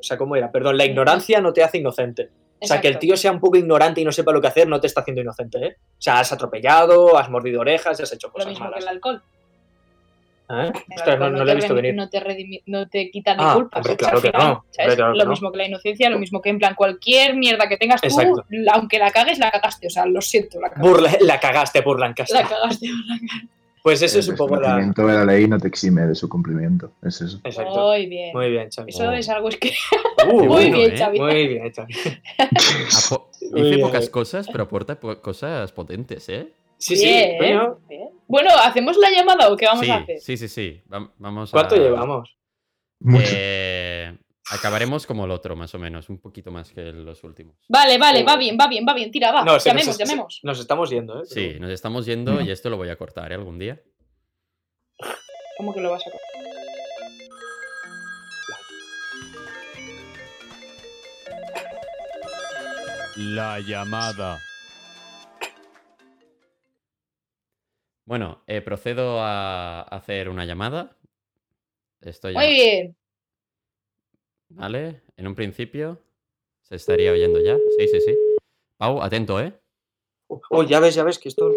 o 0.00 0.02
sea, 0.02 0.18
¿cómo 0.18 0.34
era? 0.34 0.50
Perdón, 0.50 0.76
la 0.76 0.86
ignorancia 0.86 1.40
no 1.40 1.52
te 1.52 1.62
hace 1.62 1.78
inocente. 1.78 2.30
O 2.58 2.66
sea, 2.66 2.80
que 2.80 2.88
el 2.88 2.98
tío 2.98 3.16
sea 3.16 3.32
un 3.32 3.40
poco 3.40 3.56
ignorante 3.58 4.00
y 4.00 4.04
no 4.04 4.12
sepa 4.12 4.32
lo 4.32 4.40
que 4.40 4.46
hacer 4.48 4.66
no 4.66 4.80
te 4.80 4.86
está 4.86 5.02
haciendo 5.02 5.20
inocente, 5.20 5.58
¿eh? 5.58 5.76
O 5.78 6.00
sea, 6.02 6.20
has 6.20 6.32
atropellado, 6.32 7.16
has 7.18 7.28
mordido 7.28 7.60
orejas, 7.60 8.00
has 8.00 8.12
hecho 8.12 8.28
Lo 8.28 8.32
cosas 8.32 8.48
mismo 8.48 8.70
que 8.72 8.78
el 8.78 8.88
alcohol. 8.88 9.22
¿Eh? 10.48 10.70
El 10.72 10.96
Ostras, 10.98 11.18
no, 11.18 11.28
lo 11.44 11.50
he 11.50 11.54
visto 11.56 11.74
venir. 11.74 11.94
No 11.94 12.08
te, 12.08 12.20
redimi- 12.24 12.62
no 12.66 12.88
te 12.88 13.10
quita 13.10 13.34
ni 13.34 13.42
Ah, 13.44 13.54
culpas. 13.54 13.78
hombre, 13.78 13.92
al 13.92 13.96
claro 13.98 14.22
que 14.22 14.30
no. 14.30 14.52
Hombre, 14.78 14.96
claro 14.96 15.14
lo 15.14 15.26
mismo 15.26 15.50
que 15.50 15.58
la 15.58 15.66
inocencia, 15.66 16.08
lo 16.08 16.18
mismo 16.20 16.40
que 16.40 16.50
en 16.50 16.58
plan 16.58 16.74
cualquier 16.76 17.34
mierda 17.34 17.68
que 17.68 17.76
tengas 17.76 18.00
tú, 18.00 18.06
Exacto. 18.06 18.44
la- 18.50 18.72
aunque 18.74 18.98
la 19.00 19.10
cagues, 19.10 19.38
la 19.40 19.50
cagaste. 19.50 19.88
O 19.88 19.90
sea, 19.90 20.06
lo 20.06 20.20
siento, 20.20 20.60
la 20.60 20.70
cagaste. 20.70 20.88
Burla- 20.88 21.18
la 21.20 21.40
cagaste 21.40 21.82
por 21.82 21.98
Lancaster. 22.00 22.42
La 22.42 22.48
cagaste. 22.48 22.86
Pues 23.86 24.02
eso 24.02 24.18
es 24.18 24.26
el 24.26 24.32
un 24.32 24.36
poco 24.36 24.56
la... 24.56 24.78
de 24.78 24.92
la 25.14 25.24
ley 25.24 25.46
no 25.46 25.60
te 25.60 25.68
exime 25.68 26.08
de 26.08 26.16
su 26.16 26.28
cumplimiento. 26.28 26.90
Es 27.04 27.20
eso. 27.20 27.40
Exacto. 27.44 27.86
Muy 27.86 28.06
bien. 28.06 28.32
Muy 28.34 28.50
bien, 28.50 28.68
Xavi. 28.68 28.90
Eso 28.90 29.12
es 29.12 29.28
algo 29.28 29.48
es 29.48 29.58
que. 29.58 29.72
Uh, 30.26 30.32
Muy 30.38 30.46
bueno, 30.48 30.76
bien, 30.78 30.90
¿eh? 30.90 30.98
Xavi. 30.98 31.20
Muy 31.20 31.46
bien, 31.46 31.72
Xavi. 31.72 31.94
Muy 33.52 33.60
dice 33.62 33.76
bien. 33.76 33.80
pocas 33.80 34.10
cosas, 34.10 34.48
pero 34.50 34.64
aporta 34.64 34.98
po- 34.98 35.20
cosas 35.20 35.70
potentes, 35.70 36.28
¿eh? 36.30 36.48
Sí, 36.78 36.96
sí, 36.96 37.04
Bien, 37.04 37.38
bien. 37.88 38.08
Bueno, 38.26 38.50
¿hacemos 38.64 38.96
la 38.96 39.08
llamada 39.12 39.52
o 39.52 39.56
qué 39.56 39.66
vamos 39.66 39.84
sí, 39.84 39.90
a 39.92 39.98
hacer? 39.98 40.18
sí, 40.18 40.36
sí, 40.36 40.48
sí. 40.48 40.82
Vam- 40.88 41.12
Vamos 41.18 41.52
¿Cuánto 41.52 41.76
a... 41.76 41.78
llevamos? 41.78 42.36
Mucho. 42.98 43.24
Eh, 43.30 44.18
acabaremos 44.50 45.06
como 45.06 45.24
el 45.24 45.30
otro, 45.30 45.56
más 45.56 45.74
o 45.74 45.78
menos, 45.78 46.08
un 46.08 46.18
poquito 46.18 46.50
más 46.50 46.70
que 46.72 46.82
los 46.92 47.22
últimos. 47.24 47.56
Vale, 47.68 47.98
vale, 47.98 48.22
va 48.22 48.36
bien, 48.36 48.56
va 48.60 48.66
bien, 48.68 48.84
va 48.88 48.94
bien, 48.94 49.10
tira, 49.10 49.32
va. 49.32 49.44
No, 49.44 49.54
nos 49.54 49.64
llamemos, 49.64 49.88
es- 49.88 49.98
llamemos. 49.98 50.40
Nos 50.42 50.58
estamos 50.60 50.90
yendo, 50.90 51.22
¿eh? 51.22 51.26
Sí, 51.26 51.56
nos 51.58 51.70
estamos 51.70 52.06
yendo 52.06 52.40
y 52.40 52.50
esto 52.50 52.70
lo 52.70 52.76
voy 52.76 52.88
a 52.90 52.96
cortar, 52.96 53.32
¿eh? 53.32 53.34
Algún 53.34 53.58
día. 53.58 53.80
¿Cómo 55.56 55.74
que 55.74 55.80
lo 55.80 55.90
vas 55.90 56.02
a 56.06 56.10
cortar? 56.10 56.30
La 63.16 63.60
llamada. 63.60 64.38
Bueno, 68.04 68.42
eh, 68.46 68.60
procedo 68.60 69.20
a 69.20 69.82
hacer 69.82 70.28
una 70.28 70.44
llamada. 70.44 70.96
Estoy 72.00 72.34
Muy 72.34 72.46
bien. 72.48 72.96
¿Vale? 74.48 75.02
En 75.16 75.26
un 75.26 75.34
principio 75.34 76.00
se 76.62 76.76
estaría 76.76 77.12
oyendo 77.12 77.40
ya. 77.40 77.56
Sí, 77.78 77.88
sí, 77.88 78.00
sí. 78.00 78.16
Pau, 78.78 79.02
atento, 79.02 79.40
¿eh? 79.40 79.52
Oh, 80.28 80.62
ya 80.62 80.80
ves, 80.80 80.94
ya 80.94 81.04
ves 81.04 81.18
que 81.18 81.28
esto... 81.28 81.50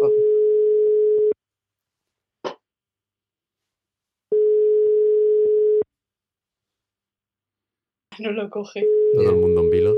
No 8.18 8.32
lo 8.32 8.50
coge. 8.50 8.84
Todo 9.14 9.30
el 9.30 9.36
mundo 9.36 9.60
en 9.62 9.70
vilo. 9.70 9.94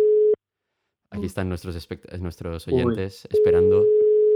Aquí 1.10 1.27
están 1.27 1.48
nuestros, 1.48 1.77
espect- 1.77 2.16
nuestros 2.19 2.66
oyentes 2.69 3.27
esperando. 3.31 3.85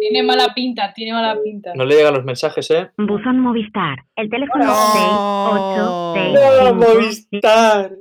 Tiene 0.01 0.23
mala 0.23 0.53
pinta, 0.55 0.93
tiene 0.95 1.13
mala 1.13 1.41
pinta. 1.43 1.73
No 1.75 1.85
le 1.85 1.95
llegan 1.97 2.15
los 2.15 2.25
mensajes, 2.25 2.71
¿eh? 2.71 2.91
Buzón 2.99 3.41
Movistar. 3.41 3.99
El 4.17 4.29
teléfono 4.29 4.65
No. 4.65 6.13
686 6.15 6.65
¡No, 6.65 6.75
Movistar! 6.75 7.97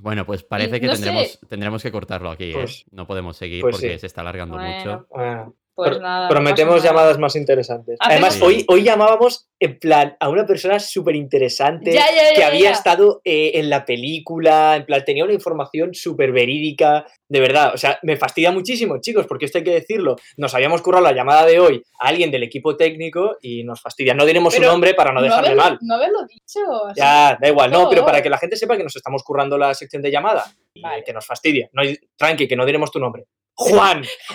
Bueno, 0.00 0.24
pues 0.24 0.42
parece 0.42 0.80
que 0.80 0.86
No 0.86 0.92
tendremos, 0.94 1.38
tendremos 1.48 1.82
que 1.82 1.92
cortarlo 1.92 2.30
aquí, 2.30 2.50
¿eh? 2.50 2.54
Pues- 2.54 2.84
no 2.90 3.06
podemos 3.06 3.36
seguir 3.36 3.60
pues 3.62 3.76
porque 3.76 3.92
sí. 3.94 3.98
se 4.00 4.06
está 4.06 4.22
alargando 4.22 4.56
Bueno. 4.56 4.76
mucho. 4.76 5.06
Bueno, 5.10 5.54
Pues 5.74 5.90
Pro- 5.92 6.00
nada. 6.00 6.24
no 6.24 6.28
Prometemos 6.30 6.82
llamadas 6.82 7.18
más 7.18 7.36
interesantes. 7.36 7.96
Hacemos- 8.00 8.12
Además, 8.12 8.34
Sí. 8.34 8.42
hoy, 8.44 8.64
hoy 8.68 8.82
llamábamos 8.82 9.48
en 9.58 9.78
plan 9.78 10.16
a 10.20 10.28
una 10.28 10.46
persona 10.46 10.78
súper 10.78 11.16
interesante 11.16 11.96
que 12.34 12.44
había 12.44 12.70
estado 12.70 13.20
eh, 13.24 13.52
en 13.54 13.70
la 13.70 13.84
película, 13.84 14.76
en 14.76 14.84
plan, 14.84 15.04
tenía 15.04 15.24
una 15.24 15.32
información 15.32 15.94
súper 15.94 16.32
verídica, 16.32 17.06
de 17.28 17.40
verdad. 17.40 17.72
O 17.74 17.78
sea, 17.78 17.98
me 18.02 18.16
fastidia 18.16 18.50
muchísimo, 18.52 19.00
chicos, 19.00 19.26
porque 19.26 19.44
esto 19.46 19.58
hay 19.58 19.64
que 19.64 19.70
decirlo. 19.72 20.16
Nos 20.36 20.54
habíamos 20.54 20.82
currado 20.82 21.04
la 21.04 21.12
llamada 21.12 21.46
de 21.46 21.60
hoy 21.60 21.82
a 22.00 22.08
alguien 22.08 22.30
del 22.30 22.42
equipo 22.42 22.76
técnico 22.76 23.36
y 23.40 23.64
nos 23.64 23.80
fastidia. 23.80 24.12
No 24.14 24.26
diremos 24.26 24.54
su 24.54 24.60
nombre 24.62 24.94
para 24.94 25.12
no 25.12 25.22
dejarle 25.22 25.48
haberlo, 25.50 25.62
mal. 25.62 25.78
No 25.82 25.94
haberlo 25.94 26.18
dicho. 26.26 26.60
así. 26.88 27.00
Ya, 27.00 27.38
da 27.40 27.48
igual, 27.48 27.70
no, 27.70 27.82
No. 27.84 27.88
pero 27.90 28.04
para 28.04 28.22
que 28.22 28.28
la 28.30 28.38
gente 28.38 28.56
sepa 28.56 28.76
que 28.76 28.82
nos 28.84 28.96
estamos 28.96 29.22
currando 29.22 29.56
la 29.56 29.72
sección 29.74 30.02
de 30.02 30.10
llamada 30.10 30.44
y 30.74 30.82
Vale. 30.82 31.04
que 31.04 31.12
nos 31.12 31.24
fastidia. 31.26 31.68
No, 31.72 31.82
tranqui, 32.16 32.48
que 32.48 32.56
no 32.56 32.66
diremos 32.66 32.90
tu 32.90 32.98
nombre. 32.98 33.24
Juan. 33.60 34.02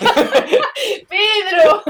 ¡Pedro! 1.08 1.82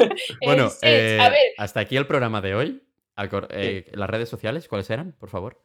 Bueno, 0.43 0.71
eh, 0.83 1.19
a 1.21 1.29
ver, 1.29 1.41
hasta 1.59 1.81
aquí 1.81 1.97
el 1.97 2.07
programa 2.07 2.41
de 2.41 2.55
hoy. 2.55 2.83
Acor- 3.17 3.49
eh, 3.51 3.91
Las 3.93 4.09
redes 4.11 4.29
sociales, 4.29 4.69
¿cuáles 4.69 4.89
eran? 4.91 5.13
Por 5.13 5.29
favor. 5.29 5.63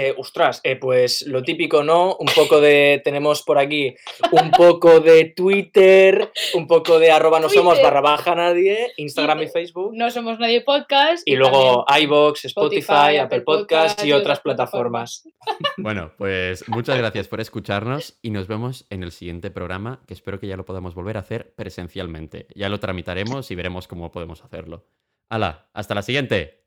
Eh, 0.00 0.14
ostras, 0.16 0.60
eh, 0.62 0.76
pues 0.76 1.26
lo 1.26 1.42
típico, 1.42 1.82
¿no? 1.82 2.14
Un 2.20 2.28
poco 2.28 2.60
de. 2.60 3.00
Tenemos 3.02 3.42
por 3.42 3.58
aquí 3.58 3.96
un 4.30 4.52
poco 4.52 5.00
de 5.00 5.24
Twitter, 5.24 6.30
un 6.54 6.68
poco 6.68 7.00
de 7.00 7.10
arroba 7.10 7.40
no 7.40 7.48
somos 7.48 7.82
barra 7.82 8.00
baja 8.00 8.36
nadie, 8.36 8.92
Instagram 8.96 9.42
y. 9.42 9.48
Facebook. 9.48 9.90
no 9.96 10.08
somos 10.12 10.38
nadie 10.38 10.60
podcast. 10.60 11.26
Y 11.26 11.34
luego 11.34 11.84
iBox, 12.00 12.44
Spotify, 12.44 13.16
Apple 13.20 13.40
Podcast 13.40 14.04
y 14.04 14.12
otras 14.12 14.38
plataformas. 14.38 15.28
Bueno, 15.76 16.12
pues 16.16 16.68
muchas 16.68 16.96
gracias 16.96 17.26
por 17.26 17.40
escucharnos 17.40 18.20
y 18.22 18.30
nos 18.30 18.46
vemos 18.46 18.86
en 18.90 19.02
el 19.02 19.10
siguiente 19.10 19.50
programa, 19.50 20.02
que 20.06 20.14
espero 20.14 20.38
que 20.38 20.46
ya 20.46 20.56
lo 20.56 20.64
podamos 20.64 20.94
volver 20.94 21.16
a 21.16 21.20
hacer 21.20 21.54
presencialmente. 21.56 22.46
Ya 22.54 22.68
lo 22.68 22.78
tramitaremos 22.78 23.50
y 23.50 23.56
veremos 23.56 23.88
cómo 23.88 24.12
podemos 24.12 24.44
hacerlo. 24.44 24.86
¡Hala! 25.28 25.70
¡Hasta 25.72 25.96
la 25.96 26.02
siguiente! 26.02 26.62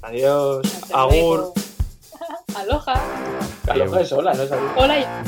Adiós. 0.00 0.64
Hasta 0.64 1.02
Agur. 1.02 1.52
Aloha. 2.54 2.94
Aloha 3.68 4.00
es 4.00 4.08
sola, 4.08 4.34
no 4.34 4.42
es. 4.42 4.50
Hola. 4.76 5.22